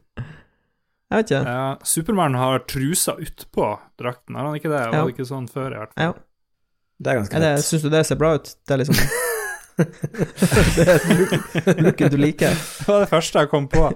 Jeg 1.14 1.18
vet 1.20 1.32
ikke. 1.34 1.42
Ja, 1.46 1.66
Supermann 1.86 2.34
har 2.40 2.64
trusa 2.66 3.14
utpå 3.22 3.68
drakten, 4.02 4.36
har 4.40 4.48
han 4.48 4.56
ikke 4.58 4.72
det? 4.72 4.80
Var 4.88 4.96
Ja. 4.98 5.04
det 5.06 5.14
ikke 5.14 5.28
sånn 5.30 5.46
før? 5.52 5.76
i 5.76 5.82
hvert 5.84 5.94
fall? 5.94 6.08
Ja. 6.08 6.14
Det 7.04 7.12
er 7.12 7.20
ganske 7.20 7.42
fett. 7.44 7.66
syns 7.68 7.84
du 7.84 7.90
det 7.94 8.06
ser 8.08 8.16
bra 8.22 8.32
ut? 8.40 8.54
Det 8.66 8.74
er 8.74 8.82
liksom 8.82 8.98
Det 9.78 10.86
er 10.86 11.14
look- 11.18 11.80
looken 11.82 12.12
du 12.14 12.18
liker. 12.22 12.54
Det 12.54 12.88
var 12.88 13.04
det 13.04 13.10
første 13.12 13.42
jeg 13.44 13.50
kom 13.52 13.68
på. 13.72 13.88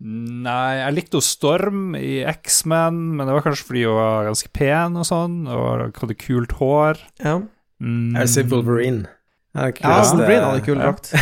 Nei, 0.00 0.70
jeg 0.80 0.94
likte 0.96 1.18
jo 1.18 1.24
Storm 1.24 1.94
i 1.98 2.22
X-Men, 2.24 3.00
men 3.18 3.28
det 3.28 3.34
var 3.36 3.44
kanskje 3.44 3.66
fordi 3.68 3.82
hun 3.84 3.98
var 3.98 4.28
ganske 4.30 4.48
pen 4.56 4.96
og 4.96 5.04
sånn, 5.08 5.34
og 5.52 5.96
hadde 6.00 6.16
kult 6.20 6.56
hår. 6.60 7.00
Ja, 7.24 7.40
Mm. 7.80 8.10
Jeg 8.12 8.26
vil 8.26 8.28
si 8.28 8.42
Wolverine. 8.50 9.06
Han 9.54 9.66
den 9.66 9.74
ja 9.74 9.76
kuleste- 9.80 10.16
Wolverine 10.16 10.46
hadde 10.46 10.64
kul 10.66 10.78
drakt. 10.80 11.12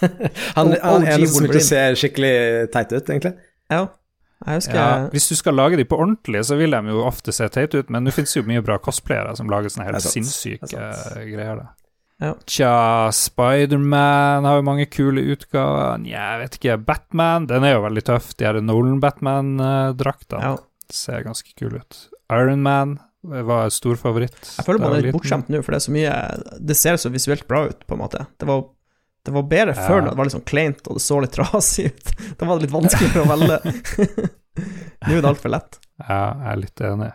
Han, 0.56 0.72
er 0.74 1.14
eneste 1.14 1.38
som 1.38 1.46
ikke 1.48 1.62
ser 1.64 1.94
skikkelig 1.98 2.34
teit 2.74 2.92
ut, 2.92 3.08
egentlig. 3.08 3.34
Ja. 3.72 3.86
Jeg 4.44 4.58
husker 4.60 4.76
Ja, 4.76 4.88
hvis 5.14 5.28
du 5.30 5.36
skal 5.38 5.56
lage 5.56 5.78
de 5.80 5.86
på 5.88 5.96
ordentlig, 5.96 6.42
så 6.44 6.58
vil 6.58 6.74
de 6.74 6.92
jo 6.92 7.04
ofte 7.06 7.32
se 7.32 7.46
teite 7.48 7.80
ut, 7.80 7.92
men 7.92 8.04
nå 8.04 8.12
finnes 8.12 8.34
det 8.34 8.42
jo 8.42 8.48
mye 8.50 8.64
bra 8.66 8.76
cosplayere 8.82 9.32
som 9.38 9.48
lager 9.48 9.72
sånne 9.72 9.86
helt 9.88 10.04
sinnssyke 10.04 10.68
eh, 10.76 11.22
greier. 11.30 11.62
da. 11.62 11.70
Ja. 12.22 12.34
Tja, 12.46 12.74
Spiderman 13.16 14.46
har 14.46 14.60
jo 14.60 14.66
mange 14.66 14.86
kule 14.86 15.24
utgaver. 15.34 15.96
Nja, 16.02 16.34
jeg 16.34 16.42
vet 16.42 16.58
ikke. 16.60 16.76
Batman, 16.90 17.48
den 17.50 17.66
er 17.66 17.74
jo 17.74 17.86
veldig 17.86 18.04
tøff. 18.06 18.34
De 18.38 18.46
her 18.46 18.60
Nolan-Batman-draktene 18.62 20.52
ja. 20.52 20.54
ser 20.92 21.24
ganske 21.26 21.56
kule 21.58 21.82
ut. 21.82 21.98
Ironman 22.32 22.98
var 23.24 23.64
en 23.64 23.74
stor 23.74 23.96
favoritt. 24.00 24.36
Jeg 24.58 24.66
føler 24.66 24.82
man 24.84 24.96
er 24.98 25.06
litt 25.08 25.16
bortskjemt 25.16 25.48
nå, 25.52 25.62
for 25.64 25.72
det 25.74 25.80
er 25.80 25.84
så 25.86 25.94
mye 25.94 26.14
Det 26.70 26.76
ser 26.76 26.98
så 27.00 27.10
visuelt 27.14 27.46
bra 27.48 27.64
ut, 27.70 27.86
på 27.88 27.96
en 27.96 28.02
måte. 28.04 28.26
Det 28.40 28.48
var, 28.50 28.64
det 29.24 29.34
var 29.34 29.46
bedre 29.50 29.74
Ja. 29.76 29.86
før, 29.88 30.04
det 30.10 30.16
var 30.18 30.28
litt 30.28 30.36
sånn 30.36 30.44
kleint 30.48 30.86
og 30.88 30.98
det 30.98 31.04
så 31.06 31.20
litt 31.24 31.32
trasig 31.36 31.90
ut. 31.90 32.14
Da 32.38 32.46
var 32.48 32.58
det 32.58 32.66
litt 32.68 32.76
vanskeligere 32.76 33.24
å 33.24 33.32
velge. 33.32 33.60
nå 35.08 35.12
er 35.16 35.20
det 35.24 35.30
altfor 35.34 35.54
lett. 35.56 35.78
Ja, 36.04 36.22
jeg 36.44 36.50
er 36.52 36.60
litt 36.64 36.80
enig. 36.92 37.12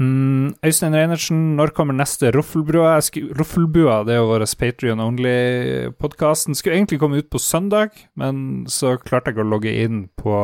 Mm, 0.00 0.54
Øystein 0.64 0.94
Reinertsen, 0.96 1.40
når 1.58 1.74
kommer 1.76 1.92
neste 1.92 2.30
Roffelbua? 2.32 2.94
Jeg 3.02 3.34
Roffelbua 3.36 3.98
det 4.08 4.14
er 4.14 4.22
jo 4.22 4.30
vår 4.30 4.46
Patrion 4.56 5.02
Only-podkasten. 5.04 6.56
Skulle 6.56 6.78
egentlig 6.78 7.00
komme 7.02 7.20
ut 7.20 7.28
på 7.32 7.38
søndag, 7.42 7.90
men 8.16 8.64
så 8.70 8.94
klarte 8.96 9.28
jeg 9.28 9.36
ikke 9.36 9.44
å 9.44 9.50
logge 9.50 9.74
inn 9.82 10.06
på 10.16 10.34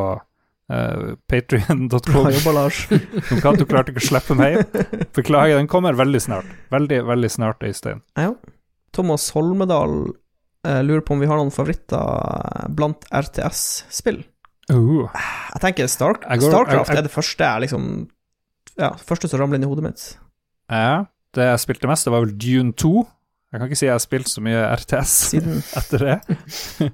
uh, 0.72 1.14
patrion.com. 1.30 1.88
Du, 1.90 2.00
du 3.60 3.64
klarte 3.66 3.92
ikke 3.92 4.02
å 4.02 4.06
slippe 4.10 4.36
meg 4.38 4.56
hjem. 4.56 5.08
Beklager, 5.16 5.56
den 5.60 5.68
kommer 5.70 5.96
veldig 5.98 6.20
snart. 6.24 6.48
Veldig, 6.74 7.02
veldig 7.08 7.30
snart, 7.32 7.62
Øystein. 7.66 8.02
Ja. 8.18 8.32
Thomas 8.96 9.28
Holmedal 9.36 9.96
uh, 10.66 10.80
lurer 10.86 11.02
på 11.04 11.14
om 11.16 11.20
vi 11.22 11.28
har 11.30 11.36
noen 11.40 11.52
favoritter 11.54 12.70
blant 12.76 13.04
RTS-spill. 13.14 14.22
Uh. 14.72 15.04
Jeg 15.14 15.60
tenker 15.62 15.86
Star 15.86 16.16
Jeg 16.24 16.40
går- 16.42 16.50
Starcraft 16.50 16.88
jeg- 16.90 16.96
jeg- 16.96 16.98
er 16.98 17.06
det 17.06 17.12
første 17.14 17.44
jeg 17.44 17.60
liksom 17.68 17.84
Ja, 18.76 18.88
første 18.98 19.28
som 19.30 19.38
ramler 19.40 19.56
inn 19.60 19.64
i 19.64 19.68
hodet 19.70 19.84
mitt. 19.84 20.06
Ja, 20.68 21.04
det 21.36 21.44
jeg 21.46 21.60
spilte 21.62 21.86
mest, 21.88 22.04
det 22.04 22.12
var 22.12 22.24
vel 22.24 22.32
Dune 22.36 22.72
2. 22.74 23.06
Jeg 23.52 23.60
kan 23.60 23.68
ikke 23.70 23.78
si 23.78 23.86
jeg 23.86 23.94
har 23.94 24.02
spilt 24.02 24.28
så 24.28 24.42
mye 24.42 24.64
RTS 24.74 25.12
Siden 25.30 25.62
etter 25.78 26.02
det. 26.02 26.90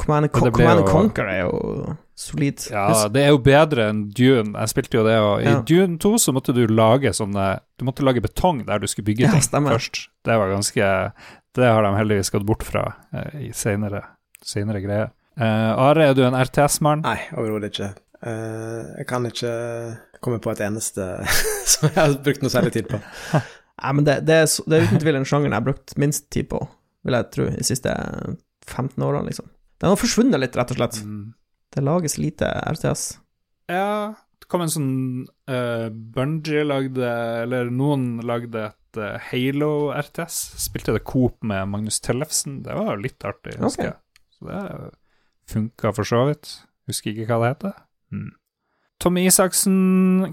Command, 0.00 0.30
Command 0.32 0.86
Conquer 0.88 1.26
er 1.28 1.40
jo 1.42 1.96
solid. 2.20 2.62
Ja, 2.70 2.86
det 3.12 3.22
er 3.24 3.32
jo 3.32 3.40
bedre 3.42 3.88
enn 3.90 4.02
Dune. 4.12 4.52
Jeg 4.52 4.72
spilte 4.72 4.98
jo 4.98 5.04
det, 5.06 5.16
og 5.24 5.40
i 5.40 5.48
Ja. 5.48 5.60
Dune 5.66 5.96
2 6.02 6.12
så 6.20 6.34
måtte 6.36 6.54
du 6.56 6.66
lage 6.68 7.12
sånne 7.16 7.60
Du 7.80 7.86
måtte 7.88 8.04
lage 8.04 8.20
betong 8.20 8.66
der 8.68 8.78
du 8.78 8.86
skulle 8.86 9.08
bygge 9.08 9.24
Ja, 9.24 9.32
ting 9.32 9.66
først. 9.66 10.08
Det 10.24 10.36
var 10.36 10.52
ganske 10.52 10.90
Det 11.56 11.64
har 11.64 11.82
de 11.82 11.94
heldigvis 11.96 12.30
gått 12.30 12.44
bort 12.46 12.62
fra 12.62 12.84
eh, 13.12 13.48
i 13.48 13.52
senere, 13.56 14.04
senere 14.44 14.82
greier. 14.84 15.10
Eh, 15.40 15.72
Are, 15.72 16.04
er 16.04 16.14
du 16.14 16.22
en 16.22 16.36
RTS-mann? 16.36 17.02
Nei, 17.02 17.16
overhodet 17.34 17.72
ikke. 17.72 17.88
Uh, 18.20 18.84
jeg 19.00 19.06
kan 19.08 19.24
ikke 19.26 19.50
komme 20.20 20.38
på 20.44 20.52
et 20.52 20.60
eneste 20.60 21.06
som 21.72 21.88
jeg 21.88 21.96
har 21.96 22.14
brukt 22.22 22.44
noe 22.44 22.52
særlig 22.52 22.74
tid 22.76 22.90
på. 22.92 23.00
Nei, 23.80 23.92
men 23.96 24.04
det, 24.04 24.20
det, 24.28 24.36
er, 24.44 24.46
det 24.68 24.76
er 24.76 24.86
uten 24.90 25.00
tvil 25.02 25.16
en 25.16 25.24
sjanger 25.26 25.48
jeg 25.48 25.56
har 25.56 25.66
brukt 25.66 25.96
minst 25.98 26.28
tid 26.30 26.50
på, 26.52 26.60
vil 27.08 27.16
jeg 27.16 27.30
tro, 27.32 27.48
de 27.48 27.64
siste 27.64 27.94
15 28.68 29.00
årene, 29.02 29.24
liksom. 29.32 29.48
Den 29.80 29.94
har 29.94 29.96
forsvunnet 29.98 30.42
litt, 30.42 30.58
rett 30.60 30.74
og 30.74 30.76
slett. 30.76 31.00
Mm. 31.02 31.30
Det 31.70 31.84
lages 31.86 32.16
lite 32.18 32.48
RTS. 32.66 33.04
Ja, 33.70 34.14
det 34.40 34.48
kom 34.50 34.64
en 34.64 34.72
sånn 34.72 34.92
uh, 35.46 35.86
Bungie 35.94 36.64
lagde 36.66 37.06
Eller 37.44 37.68
noen 37.70 38.16
lagde 38.26 38.64
et 38.72 38.98
uh, 38.98 39.14
Halo 39.30 39.92
RTS. 39.94 40.40
Spilte 40.66 40.96
det 40.96 41.04
Coop 41.06 41.38
med 41.46 41.70
Magnus 41.70 42.00
Tellefsen. 42.02 42.62
Det 42.66 42.74
var 42.74 42.96
jo 42.96 43.04
litt 43.04 43.22
artig, 43.28 43.54
husker 43.60 43.92
Ok. 43.92 43.92
jeg. 43.92 44.26
Så 44.34 44.50
det 44.50 44.90
funka 45.50 45.94
for 45.94 46.06
så 46.06 46.24
vidt. 46.30 46.50
Husker 46.90 47.14
ikke 47.14 47.30
hva 47.30 47.40
det 47.44 47.54
heter. 47.54 47.78
Mm. 48.10 48.28
Tommy 49.00 49.22
Isaksen, 49.24 49.76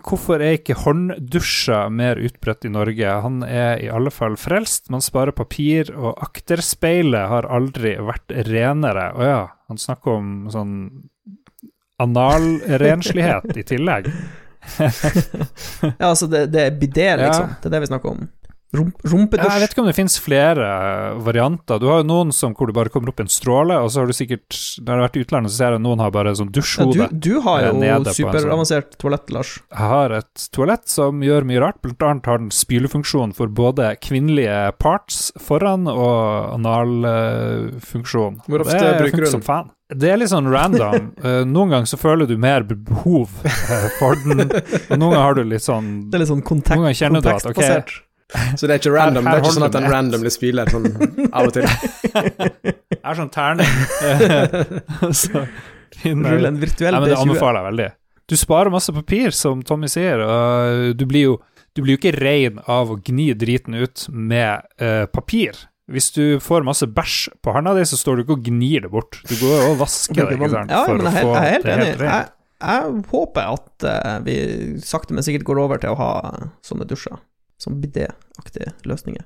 hvorfor 0.03 0.41
er 0.43 0.57
ikke 0.57 0.75
hånddusjer 0.81 1.87
mer 1.93 2.19
utbredt 2.19 2.65
i 2.67 2.71
Norge? 2.73 3.13
Han 3.23 3.39
er 3.47 3.79
i 3.79 3.87
alle 3.87 4.11
fall 4.11 4.35
frelst, 4.35 4.89
man 4.91 4.99
sparer 5.05 5.31
papir, 5.31 5.93
og 5.95 6.17
akterspeilet 6.25 7.29
har 7.31 7.47
aldri 7.47 7.93
vært 8.03 8.33
renere. 8.49 9.05
Å 9.15 9.29
ja, 9.29 9.39
han 9.71 9.79
snakker 9.79 10.17
om 10.19 10.33
sånn 10.51 10.73
analrenslighet 12.03 13.57
i 13.57 13.63
tillegg. 13.63 14.11
Ja, 14.77 16.09
altså, 16.09 16.27
det, 16.27 16.47
det 16.51 16.59
er 16.65 16.73
bidé, 16.75 17.05
Ja. 17.13 17.15
liksom. 17.21 17.53
Det 17.61 17.69
er 17.69 17.73
det 17.77 17.79
vi 17.85 17.87
snakker 17.93 18.09
om. 18.11 18.25
Rumpedusj. 18.75 19.47
jeg 19.47 19.61
vet 19.63 19.71
ikke 19.71 19.79
om 19.79 19.85
det 19.87 19.93
finnes 19.95 20.17
flere 20.19 20.65
eh, 20.67 21.19
varianter. 21.23 21.79
Du 21.79 21.85
har 21.87 22.01
jo 22.01 22.07
noen 22.09 22.33
som 22.35 22.51
hvor 22.57 22.67
det 22.67 22.75
bare 22.75 22.91
kommer 22.91 23.13
opp 23.13 23.21
en 23.23 23.29
stråle, 23.31 23.77
og 23.79 23.87
så 23.93 24.01
har 24.03 24.11
du 24.11 24.15
sikkert 24.17 24.57
Når 24.81 24.83
du 24.83 24.91
har 24.91 25.03
vært 25.05 25.15
i 25.15 25.23
utlandet, 25.23 25.53
så 25.53 25.61
ser 25.61 25.77
jeg 25.77 25.83
noen 25.85 26.03
har 26.03 26.11
bare 26.11 26.33
sånn 26.35 26.49
ja, 26.51 26.55
dusjhode. 26.59 27.07
du, 27.13 27.15
du 27.29 27.39
har 27.45 27.63
jo 27.63 27.71
sånn- 27.79 28.09
superavansert 28.19 28.97
toalett, 28.99 29.31
Lars. 29.31 29.53
Jeg 29.71 29.87
har 29.93 30.17
et 30.19 30.49
toalett 30.51 30.91
som 30.91 31.23
gjør 31.23 31.47
mye 31.47 31.63
rart, 31.63 31.79
blant 31.85 32.03
annet 32.09 32.27
har 32.27 32.43
den 32.43 32.51
spylefunksjon 32.51 33.31
for 33.39 33.47
både 33.47 33.93
kvinnelige 34.03 34.59
parts 34.83 35.29
foran 35.39 35.87
og 35.87 36.51
analfunksjon. 36.59 38.41
Hvor 38.51 38.67
ofte 38.67 38.83
bruker 38.99 39.23
du 39.23 39.31
den? 39.31 39.71
Det 39.87 40.09
er 40.11 40.17
litt 40.19 40.31
sånn 40.33 40.49
random. 40.51 41.13
Uh, 41.23 41.43
noen 41.55 41.71
ganger 41.71 41.87
så 41.87 41.99
føler 42.01 42.27
du 42.27 42.35
mer 42.41 42.65
behov 42.67 43.31
uh, 43.45 43.87
for 43.99 44.19
den, 44.25 44.43
og 44.49 44.97
noen 44.97 45.13
ganger 45.13 45.23
har 45.23 45.37
du 45.37 45.45
litt 45.47 45.63
sånn 45.63 45.87
Det 46.11 46.19
er 46.19 46.25
litt 46.25 46.33
sånn 46.33 46.43
kontakt, 46.43 46.75
Noen 46.75 46.89
ganger 46.89 46.99
kjenner 46.99 47.23
du 47.23 47.31
at, 47.31 47.47
ok. 47.47 48.03
Så 48.59 48.67
det 48.67 48.73
er 48.75 48.81
ikke 48.81 48.91
random. 48.91 49.23
Her- 49.23 49.37
her 49.37 49.39
det 49.39 49.39
er 49.39 49.45
ikke 49.45 49.55
sånn 49.55 49.67
at 49.69 49.75
den 49.77 49.87
randomly 49.87 50.31
spiller 50.33 50.67
sånn 50.67 50.89
av 51.31 51.47
og 51.47 51.53
til. 51.55 51.63
Det 52.97 53.13
er 53.13 53.15
sånn 53.15 53.29
terning. 53.31 53.69
så, 55.21 55.45
Rull 56.03 56.49
en 56.49 56.57
virtuell 56.59 56.97
D20. 56.97 56.97
Ja, 56.97 57.05
det 57.07 57.19
anbefaler 57.21 57.61
jeg 57.61 57.67
veldig. 57.69 57.85
Du 58.27 58.35
sparer 58.35 58.73
masse 58.73 58.91
papir, 58.91 59.31
som 59.31 59.61
Tommy 59.63 59.87
sier, 59.87 60.19
og 60.19 60.97
du 60.99 61.05
blir 61.07 61.23
jo, 61.23 61.37
du 61.71 61.85
blir 61.85 61.95
jo 61.95 62.01
ikke 62.01 62.17
rein 62.19 62.59
av 62.67 62.91
å 62.91 62.97
gni 62.99 63.29
driten 63.39 63.77
ut 63.79 64.03
med 64.11 64.67
uh, 64.83 65.05
papir. 65.07 65.55
Hvis 65.87 66.09
du 66.11 66.23
får 66.43 66.65
masse 66.67 66.83
bæsj 66.91 67.29
på 67.45 67.53
handa 67.55 67.71
di, 67.77 67.85
så 67.87 67.95
står 67.95 68.17
du 68.19 68.23
ikke 68.25 68.35
og 68.35 68.43
gnir 68.49 68.81
det 68.83 68.89
bort. 68.91 69.21
Du 69.29 69.35
går 69.39 69.69
og 69.69 69.77
vasker 69.79 70.25
det, 70.27 70.35
ikke 70.35 70.49
sant, 70.51 70.73
Ja, 70.73 70.81
for 70.85 70.97
men 70.99 71.07
å 71.07 71.13
jeg, 71.15 71.23
få 71.23 71.31
jeg 71.31 71.45
er 71.45 71.53
helt 71.53 71.63
det 71.67 71.73
enig. 71.77 71.85
helt 71.87 72.01
rent. 72.01 72.11
Jeg, 72.11 72.33
jeg 72.67 73.05
håper 73.13 73.53
at 73.53 73.85
uh, 73.87 74.17
vi 74.25 74.35
sakte, 74.83 75.13
men 75.15 75.23
sikkert 75.23 75.45
går 75.47 75.61
over 75.63 75.79
til 75.79 75.93
å 75.93 75.99
ha 76.01 76.09
sånne 76.65 76.87
dusjer. 76.89 77.15
Sånn 77.61 77.79
bidé-aktige 77.81 78.73
løsninger. 78.85 79.23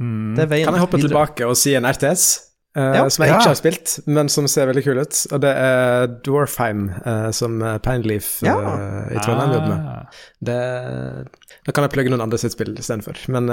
Mm. 0.00 0.34
Det 0.38 0.44
er 0.46 0.50
veien 0.54 0.68
Kan 0.70 0.78
jeg 0.78 0.84
hoppe 0.86 0.96
videre. 1.00 1.10
tilbake 1.12 1.48
og 1.50 1.58
si 1.60 1.74
en 1.76 1.84
RTS? 1.90 2.28
Eh, 2.76 2.94
Ja. 2.96 3.08
som 3.08 3.24
jeg 3.24 3.30
Ja. 3.32 3.38
ikke 3.38 3.48
har 3.48 3.54
spilt, 3.54 4.00
men 4.06 4.28
som 4.28 4.46
ser 4.48 4.66
veldig 4.66 4.84
kul 4.84 4.98
ut. 4.98 5.26
Og 5.32 5.40
det 5.40 5.52
er 5.56 6.06
Dwarfheim, 6.24 6.90
eh, 7.06 7.30
som 7.30 7.60
Pineleaf 7.82 8.42
Ja. 8.42 8.56
eh, 8.58 9.16
i 9.16 9.18
Trondheim 9.20 9.52
jobber 9.52 9.68
med. 9.68 9.86
Ah. 9.86 10.06
Det, 10.42 11.28
da 11.66 11.72
kan 11.72 11.84
jeg 11.84 11.92
plugge 11.92 12.10
noen 12.10 12.20
andre 12.22 12.38
sitt 12.38 12.52
spill 12.52 12.74
istedenfor, 12.74 13.16
men 13.28 13.46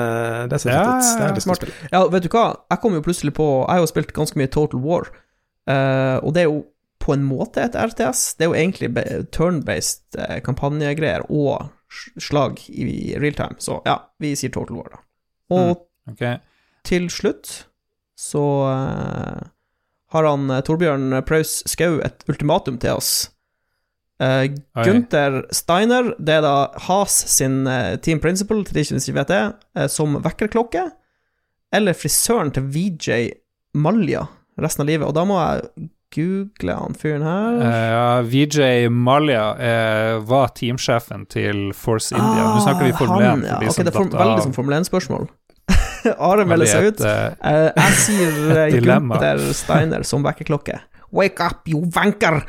det 0.49 0.59
ser 0.61 0.71
Ja, 0.71 0.97
ut. 0.97 1.01
Det 1.19 1.41
til 1.41 1.51
å 1.51 1.55
smart. 1.55 1.69
Ja, 1.91 2.07
vet 2.07 2.23
du 2.23 2.29
hva? 2.29 2.57
Jeg 2.71 2.81
kom 2.81 2.93
jo 2.93 3.01
plutselig 3.01 3.33
på 3.33 3.47
Jeg 3.67 3.75
har 3.75 3.79
jo 3.79 3.85
spilt 3.93 4.13
ganske 4.13 4.35
mye 4.37 4.49
Total 4.51 4.79
War, 4.81 5.07
eh, 5.67 6.17
og 6.23 6.33
det 6.33 6.41
er 6.41 6.49
jo 6.49 6.65
på 6.99 7.13
en 7.13 7.23
måte 7.25 7.57
et 7.63 7.73
RTS. 7.73 8.35
Det 8.37 8.45
er 8.45 8.51
jo 8.53 8.53
egentlig 8.53 9.31
turn-based 9.31 10.43
kampanjegreier 10.43 11.23
og 11.31 11.69
slag 12.19 12.59
i 12.69 13.15
real 13.19 13.33
time, 13.33 13.55
så 13.59 13.81
ja, 13.85 13.97
vi 14.19 14.33
sier 14.35 14.51
Total 14.53 14.77
War, 14.77 14.89
da. 14.91 14.97
Og 15.49 15.81
Ok. 16.11 16.39
til 16.83 17.07
slutt 17.09 17.65
så 18.21 18.45
uh, 18.69 19.43
har 20.11 20.27
han 20.27 20.49
eh, 20.51 20.63
Torbjørn 20.67 21.21
Praus 21.25 21.61
Skau 21.71 22.01
et 22.05 22.25
ultimatum 22.29 22.77
til 22.81 22.99
oss. 22.99 23.11
Uh, 24.21 24.51
Gunther 24.83 25.39
Steiner, 25.55 26.11
det 26.21 26.35
er 26.37 26.43
da 26.45 26.55
Has 26.85 27.15
sin 27.33 27.63
team 28.05 28.21
principal, 28.21 28.61
til 28.67 28.77
de 28.77 28.83
som 28.85 28.99
ikke 28.99 29.17
vet 29.17 29.31
det, 29.33 29.87
som 29.89 30.19
vekkerklokke, 30.21 30.83
eller 31.73 31.97
frisøren 31.97 32.51
til 32.53 32.67
VJ 32.69 33.31
Malja 33.81 34.27
resten 34.61 34.83
av 34.85 34.91
livet. 34.91 35.07
Og 35.07 35.15
da 35.15 35.25
må 35.25 35.39
jeg 35.39 35.89
google 36.11 36.75
han 36.75 36.97
fyren 36.99 37.23
her. 37.25 37.59
Uh, 37.61 38.27
VJ 38.27 38.89
Malja 38.91 39.45
uh, 39.55 40.15
var 40.27 40.51
teamsjefen 40.57 41.25
til 41.31 41.69
Force 41.77 42.15
India. 42.15 42.49
Nå 42.51 42.63
snakker 42.65 42.89
vi 42.89 42.95
Formel 42.97 43.23
1 43.23 43.29
Ah, 43.31 43.37
for 43.37 43.47
ja. 43.47 43.59
de 43.61 43.69
Ok, 43.69 43.75
som 43.77 43.87
det 43.87 43.95
er 43.95 44.25
veldig 44.25 44.45
som 44.47 44.55
Formel 44.57 44.77
1-spørsmål. 44.81 45.29
Are 46.29 46.45
melder 46.47 46.69
seg 46.69 46.87
ut. 46.91 47.01
Eh, 47.05 47.69
jeg 47.75 47.97
sier 48.01 48.39
eh, 48.65 48.77
Gunther 48.85 49.41
Steiner 49.57 50.03
som 50.07 50.23
vekkerklokke. 50.25 50.79
Wake 51.11 51.43
up, 51.43 51.67
you 51.67 51.83
wanker! 51.95 52.41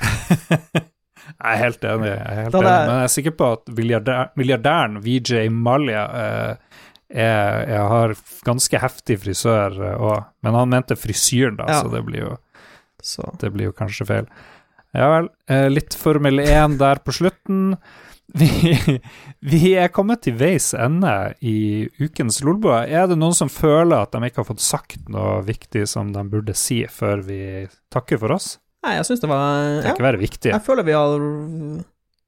Jeg 1.30 1.54
er 1.54 1.60
helt 1.60 1.84
enig, 1.86 2.08
jeg 2.10 2.20
er 2.20 2.38
helt 2.42 2.54
enig. 2.58 2.64
men 2.66 2.96
jeg 2.98 3.06
er 3.06 3.12
sikker 3.14 3.34
på 3.38 3.46
at 3.54 3.68
milliardær, 3.76 4.30
milliardæren 4.36 4.96
VJ 5.04 5.44
Malia 5.54 6.00
uh, 6.10 6.80
er, 7.08 7.60
jeg 7.70 7.84
har 7.92 8.14
ganske 8.48 8.80
heftig 8.82 9.16
frisør 9.22 9.78
òg, 9.94 10.24
men 10.44 10.58
han 10.58 10.72
mente 10.74 10.96
frisyren, 10.98 11.56
da, 11.60 11.68
Ja. 11.70 11.78
så 11.84 11.92
det 11.94 12.02
blir 12.08 12.24
jo 12.26 12.36
Så 13.00 13.24
Det 13.40 13.48
blir 13.54 13.70
jo 13.70 13.72
kanskje 13.72 14.04
feil. 14.04 14.26
Ja 14.96 15.10
vel. 15.12 15.28
Eh, 15.50 15.68
litt 15.70 15.94
Formel 15.94 16.42
1 16.42 16.78
der 16.80 17.02
på 17.04 17.14
slutten. 17.14 17.76
Vi, 18.30 18.46
vi 19.42 19.72
er 19.74 19.90
kommet 19.90 20.22
til 20.22 20.36
veis 20.38 20.68
ende 20.78 21.34
i 21.42 21.88
ukens 21.98 22.40
Lolbua. 22.46 22.84
Er 22.86 23.08
det 23.10 23.18
noen 23.18 23.34
som 23.34 23.50
føler 23.50 24.04
at 24.04 24.14
de 24.14 24.22
ikke 24.28 24.42
har 24.44 24.50
fått 24.52 24.62
sagt 24.62 25.08
noe 25.10 25.40
viktig 25.46 25.82
som 25.90 26.12
de 26.14 26.22
burde 26.30 26.54
si 26.58 26.84
før 26.90 27.24
vi 27.26 27.40
takker 27.90 28.20
for 28.22 28.36
oss? 28.36 28.52
Nei, 28.86 28.94
jeg 28.96 29.08
syns 29.10 29.24
det 29.24 29.28
var 29.28 29.42
Det 29.82 29.88
ja, 29.90 29.94
ikke 29.94 30.06
være 30.06 30.22
viktig. 30.22 30.52
Jeg 30.54 30.64
føler 30.64 30.86
vi 30.86 30.94
har 30.96 31.26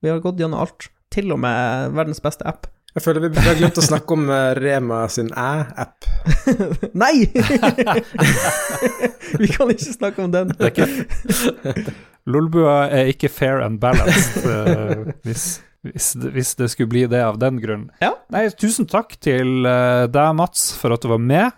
Vi 0.02 0.10
har 0.10 0.20
gått 0.24 0.42
gjennom 0.42 0.64
alt. 0.66 0.90
Til 1.12 1.32
og 1.34 1.40
med 1.44 1.94
verdens 1.94 2.22
beste 2.24 2.46
app. 2.48 2.66
Jeg 2.92 3.04
føler 3.06 3.24
vi 3.24 3.28
vi 3.32 3.44
har 3.46 3.56
glemt 3.56 3.78
å 3.80 3.84
snakke 3.84 4.12
om 4.12 4.26
eh, 4.28 4.50
Rema 4.58 5.06
sin 5.08 5.30
æ-app. 5.32 6.04
Nei! 7.02 7.24
vi 9.40 9.48
kan 9.48 9.72
ikke 9.72 9.94
snakke 9.94 10.26
om 10.26 10.34
den. 10.34 10.52
Lolbua 12.28 12.90
er 12.92 13.08
ikke 13.14 13.30
fair 13.32 13.64
and 13.64 13.80
balanced, 13.82 14.44
uh, 14.44 15.08
hvis, 15.24 15.62
hvis, 15.88 16.10
det, 16.20 16.34
hvis 16.36 16.52
det 16.60 16.68
skulle 16.74 16.92
bli 16.92 17.06
det 17.10 17.22
av 17.24 17.40
den 17.40 17.62
grunn. 17.64 17.88
Ja. 18.04 18.12
Nei, 18.30 18.44
tusen 18.60 18.86
takk 18.90 19.16
til 19.24 19.64
uh, 19.64 20.04
deg, 20.12 20.36
Mats, 20.38 20.68
for 20.76 20.92
at 20.92 21.02
du 21.02 21.08
var 21.14 21.22
med. 21.22 21.48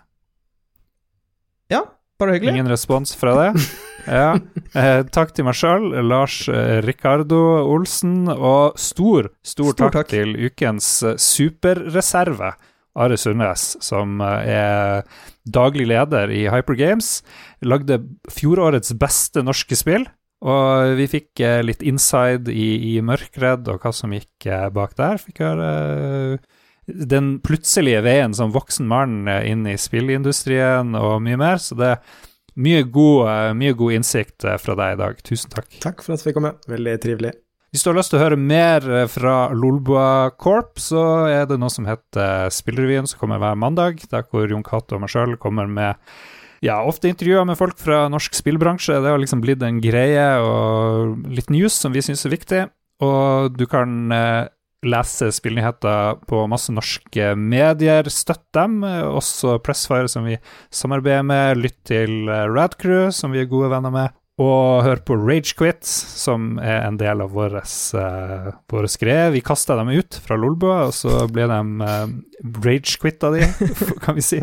Ja, 1.69 1.83
bare 2.21 2.37
hyggelig. 2.37 2.55
Ingen 2.55 2.71
respons 2.71 3.11
fra 3.19 3.35
det. 3.41 3.51
Ja. 4.05 4.35
Eh, 4.75 5.01
takk 5.13 5.31
til 5.35 5.45
meg 5.47 5.55
sjøl, 5.57 5.85
Lars 6.03 6.45
eh, 6.51 6.81
Ricardo 6.85 7.37
Olsen, 7.63 8.25
og 8.27 8.75
stor, 8.79 9.29
stor, 9.39 9.71
Stor 9.71 9.77
takk, 9.79 9.93
takk. 9.95 10.09
til 10.11 10.35
ukens 10.49 10.89
eh, 11.05 11.15
superreserve, 11.21 12.53
Are 12.95 13.17
Sundnes, 13.19 13.63
som 13.83 14.21
eh, 14.23 14.51
er 14.55 15.23
daglig 15.47 15.87
leder 15.91 16.31
i 16.31 16.45
Hypergames. 16.51 17.21
Lagde 17.63 18.01
fjorårets 18.31 18.93
beste 18.99 19.43
norske 19.45 19.79
spill, 19.79 20.07
og 20.45 20.95
vi 20.99 21.07
fikk 21.11 21.43
eh, 21.43 21.61
litt 21.65 21.83
inside 21.85 22.51
i, 22.51 22.95
i 22.95 23.01
Mørkredd 23.05 23.71
og 23.71 23.81
hva 23.83 23.95
som 23.95 24.13
gikk 24.15 24.49
bak 24.75 24.95
der. 24.99 25.19
Fikk 25.23 25.43
høre 25.45 26.37
den 26.85 27.39
plutselige 27.41 28.03
veien 28.05 28.35
som 28.37 28.51
voksen 28.53 28.85
mann 28.85 29.23
inn 29.25 29.63
i 29.65 29.73
spillindustrien 29.81 30.93
og 30.99 31.17
mye 31.25 31.39
mer, 31.41 31.57
så 31.63 31.79
det 31.79 31.95
mye 32.55 32.83
god, 32.87 33.27
eh, 33.31 33.53
mye 33.57 33.73
god 33.77 33.97
innsikt 33.97 34.45
eh, 34.47 34.59
fra 34.61 34.75
deg 34.79 34.95
i 34.95 35.01
dag. 35.01 35.25
Tusen 35.25 35.51
takk. 35.53 35.67
Takk 35.83 36.05
for 36.05 36.15
at 36.15 36.23
vi 36.25 36.35
kom 36.35 36.47
med. 36.47 36.61
Veldig 36.71 36.95
trivelig. 37.03 37.33
Hvis 37.75 37.83
du 37.83 37.89
har 37.89 37.97
lyst 37.97 38.13
til 38.13 38.21
å 38.21 38.23
høre 38.23 38.39
mer 38.39 38.85
eh, 38.87 39.09
fra 39.11 39.35
Lolbua 39.51 40.31
Corp, 40.39 40.79
så 40.79 41.27
er 41.27 41.49
det 41.49 41.59
noe 41.59 41.73
som 41.73 41.87
heter 41.89 42.47
Spillrevyen, 42.53 43.09
som 43.11 43.19
kommer 43.19 43.41
hver 43.41 43.59
mandag, 43.59 44.05
der 44.11 44.23
hvor 44.29 44.47
Jon 44.47 44.63
Cato 44.63 44.95
og 44.95 45.03
meg 45.03 45.11
sjøl 45.11 45.35
kommer 45.41 45.67
med 45.67 45.99
ja, 46.63 46.79
ofte 46.87 47.09
intervjuer 47.11 47.43
med 47.45 47.59
folk 47.59 47.75
fra 47.77 48.05
norsk 48.09 48.37
spillbransje. 48.37 49.01
Det 49.03 49.11
har 49.11 49.19
liksom 49.21 49.43
blitt 49.43 49.63
en 49.65 49.81
greie 49.83 50.23
og 50.41 51.27
litt 51.27 51.51
news 51.53 51.75
som 51.75 51.93
vi 51.93 52.01
syns 52.05 52.23
er 52.25 52.33
viktig. 52.33 52.61
Og 53.03 53.57
du 53.59 53.65
kan 53.67 54.11
eh, 54.15 54.47
lese 54.85 55.31
spillnyheter 55.33 56.21
på 56.29 56.43
masse 56.51 56.73
norske 56.75 57.33
medier. 57.39 58.09
Støtt 58.11 58.45
dem. 58.55 58.81
Også 58.85 59.57
Pressfire, 59.65 60.09
som 60.11 60.27
vi 60.27 60.37
samarbeider 60.73 61.25
med. 61.27 61.63
Lytt 61.63 61.79
til 61.89 62.29
eh, 62.29 62.45
Radcrew, 62.51 63.09
som 63.15 63.35
vi 63.35 63.43
er 63.43 63.51
gode 63.51 63.71
venner 63.73 63.93
med. 63.93 64.15
Og 64.35 64.83
hør 64.83 64.99
på 65.07 65.15
Ragequit, 65.15 65.85
som 65.87 66.57
er 66.59 66.81
en 66.83 66.97
del 66.99 67.21
av 67.23 67.31
våre 67.31 67.61
uh, 67.63 68.49
våres 68.67 68.97
greie. 68.99 69.29
Vi 69.31 69.39
kasta 69.39 69.77
dem 69.79 69.93
ut 69.95 70.17
fra 70.25 70.35
Lolbua, 70.35 70.89
og 70.89 70.91
så 70.97 71.21
ble 71.31 71.45
de 71.47 71.59
uh, 71.79 72.09
ragequitta 72.65 73.29
de, 73.31 73.45
kan 74.03 74.17
vi 74.17 74.25
si. 74.25 74.41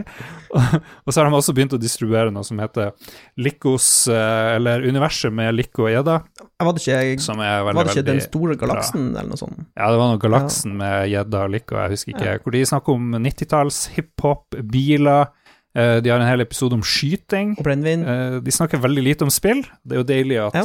Og, 0.48 1.12
så 1.12 1.18
har 1.20 1.28
de 1.28 1.36
også 1.36 1.52
begynt 1.52 1.76
å 1.76 1.80
distribuere 1.80 2.32
noe 2.32 2.48
som 2.48 2.62
heter 2.64 2.94
Likos, 3.36 3.90
uh, 4.08 4.54
eller 4.54 4.88
Universet 4.88 5.34
med 5.36 5.52
Lico 5.58 5.84
og 5.84 5.92
Gjedda, 5.92 6.16
Var 6.40 6.72
det 6.78 6.86
ikke, 6.86 7.26
som 7.26 7.44
er 7.44 7.60
veldig, 7.60 7.76
var 7.76 7.90
det 7.90 7.96
ikke 7.98 8.08
Den 8.08 8.24
store 8.24 8.56
galaksen, 8.64 9.10
eller 9.12 9.28
noe 9.34 9.42
sånt? 9.44 9.60
ja, 9.76 9.92
det 9.92 10.00
var 10.00 10.08
noe 10.14 10.24
Galaksen 10.24 10.80
med 10.80 11.12
gjedda 11.12 11.44
og 11.44 11.52
Lico, 11.52 11.76
jeg 11.76 11.98
husker 11.98 12.16
ikke. 12.16 12.40
Hvor 12.40 12.56
de 12.56 12.64
snakker 12.72 12.96
om 12.96 13.20
90-talls 13.28 13.84
hiphop, 13.98 14.56
biler. 14.72 15.28
Eh, 15.74 16.00
de 16.04 16.10
har 16.12 16.20
en 16.20 16.28
hel 16.28 16.40
episode 16.44 16.76
om 16.76 16.82
skyting. 16.84 17.54
Og 17.58 17.64
brennevin? 17.64 18.02
Eh, 18.04 18.40
de 18.44 18.50
snakker 18.52 18.82
veldig 18.82 19.02
lite 19.06 19.22
om 19.24 19.30
spill. 19.32 19.62
Det 19.84 19.96
er 19.96 20.02
jo 20.02 20.08
deilig 20.10 20.40
at 20.46 20.54
Ja. 20.54 20.64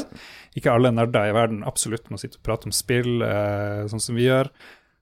ikke 0.57 0.73
alle 0.73 0.91
nerder 0.91 1.29
i 1.29 1.35
verden 1.35 1.63
absolutt 1.63 2.09
må 2.11 2.19
sitte 2.19 2.37
og 2.37 2.43
prate 2.43 2.65
om 2.67 2.71
spill, 2.75 3.21
eh, 3.23 3.85
sånn 3.87 4.01
som 4.01 4.15
vi 4.15 4.25
gjør. 4.27 4.49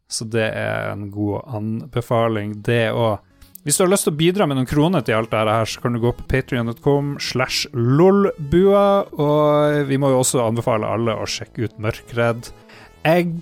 Så 0.07 0.30
det 0.30 0.53
er 0.53 0.91
en 0.91 1.10
god 1.10 1.41
anbefaling, 1.48 2.61
det 2.61 2.91
òg. 2.94 3.19
Hvis 3.65 3.77
du 3.80 3.84
har 3.84 3.90
lyst 3.90 4.03
til 4.06 4.14
å 4.14 4.18
bidra 4.18 4.45
med 4.48 4.57
noen 4.57 4.68
kroner 4.69 5.02
til 5.03 5.15
alt 5.15 5.32
dette 5.32 5.49
her, 5.49 5.65
så 5.65 5.82
kan 5.82 5.94
du 5.94 5.99
gå 5.99 6.11
på 6.15 6.27
patrion.com 6.27 7.18
slash 7.19 7.65
lolbua, 7.73 9.07
og 9.18 9.88
vi 9.88 9.98
må 9.98 10.11
jo 10.14 10.19
også 10.22 10.44
anbefale 10.45 10.86
alle 10.86 11.15
å 11.18 11.26
sjekke 11.26 11.64
ut 11.65 11.80
Mørkredd. 11.82 12.52
Egg, 13.03 13.41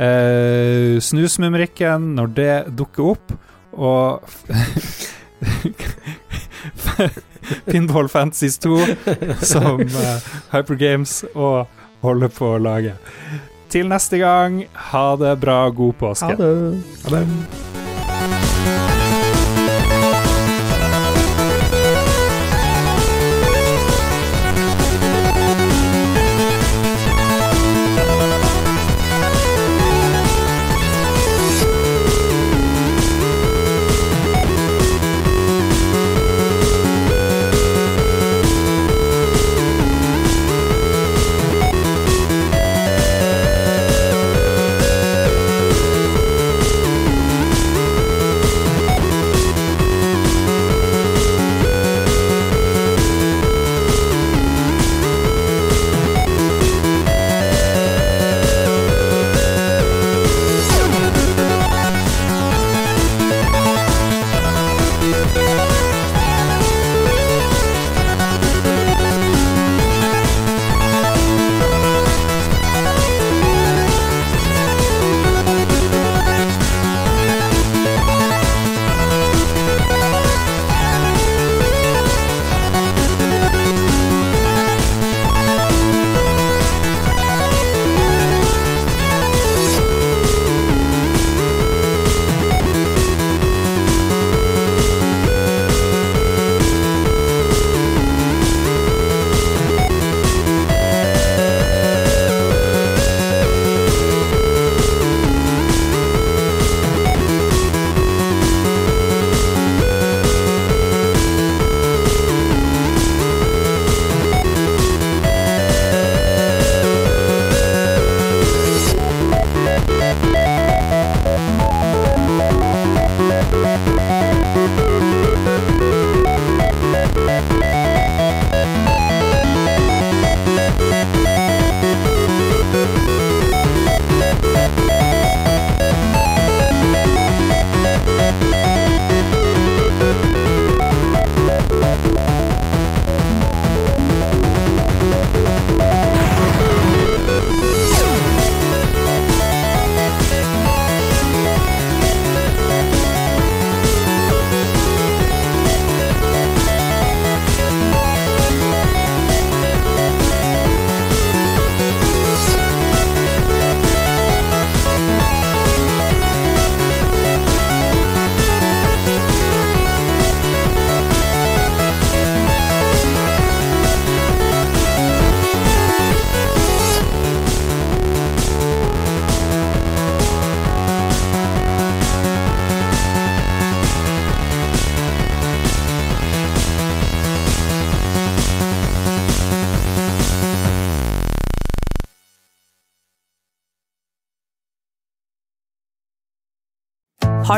eh, 0.00 0.96
Snusmumrikken 1.04 2.14
når 2.16 2.34
det 2.34 2.76
dukker 2.76 3.10
opp, 3.12 3.32
og 3.76 4.22
Pinball 7.70 8.08
Fantasies 8.08 8.58
2, 8.58 8.78
som 9.40 9.80
uh, 9.80 10.18
Hyper 10.52 10.74
Games 10.74 11.24
og 11.34 11.66
holder 12.04 12.32
på 12.32 12.54
å 12.56 12.62
lage. 12.62 12.94
Til 13.72 13.90
neste 13.90 14.20
gang, 14.20 14.62
ha 14.92 15.08
det 15.20 15.34
bra, 15.42 15.60
god 15.70 15.98
påske. 16.00 16.32
Ha 16.32 16.40
det. 16.40 16.54
Ha 17.04 17.18
det. 17.18 17.77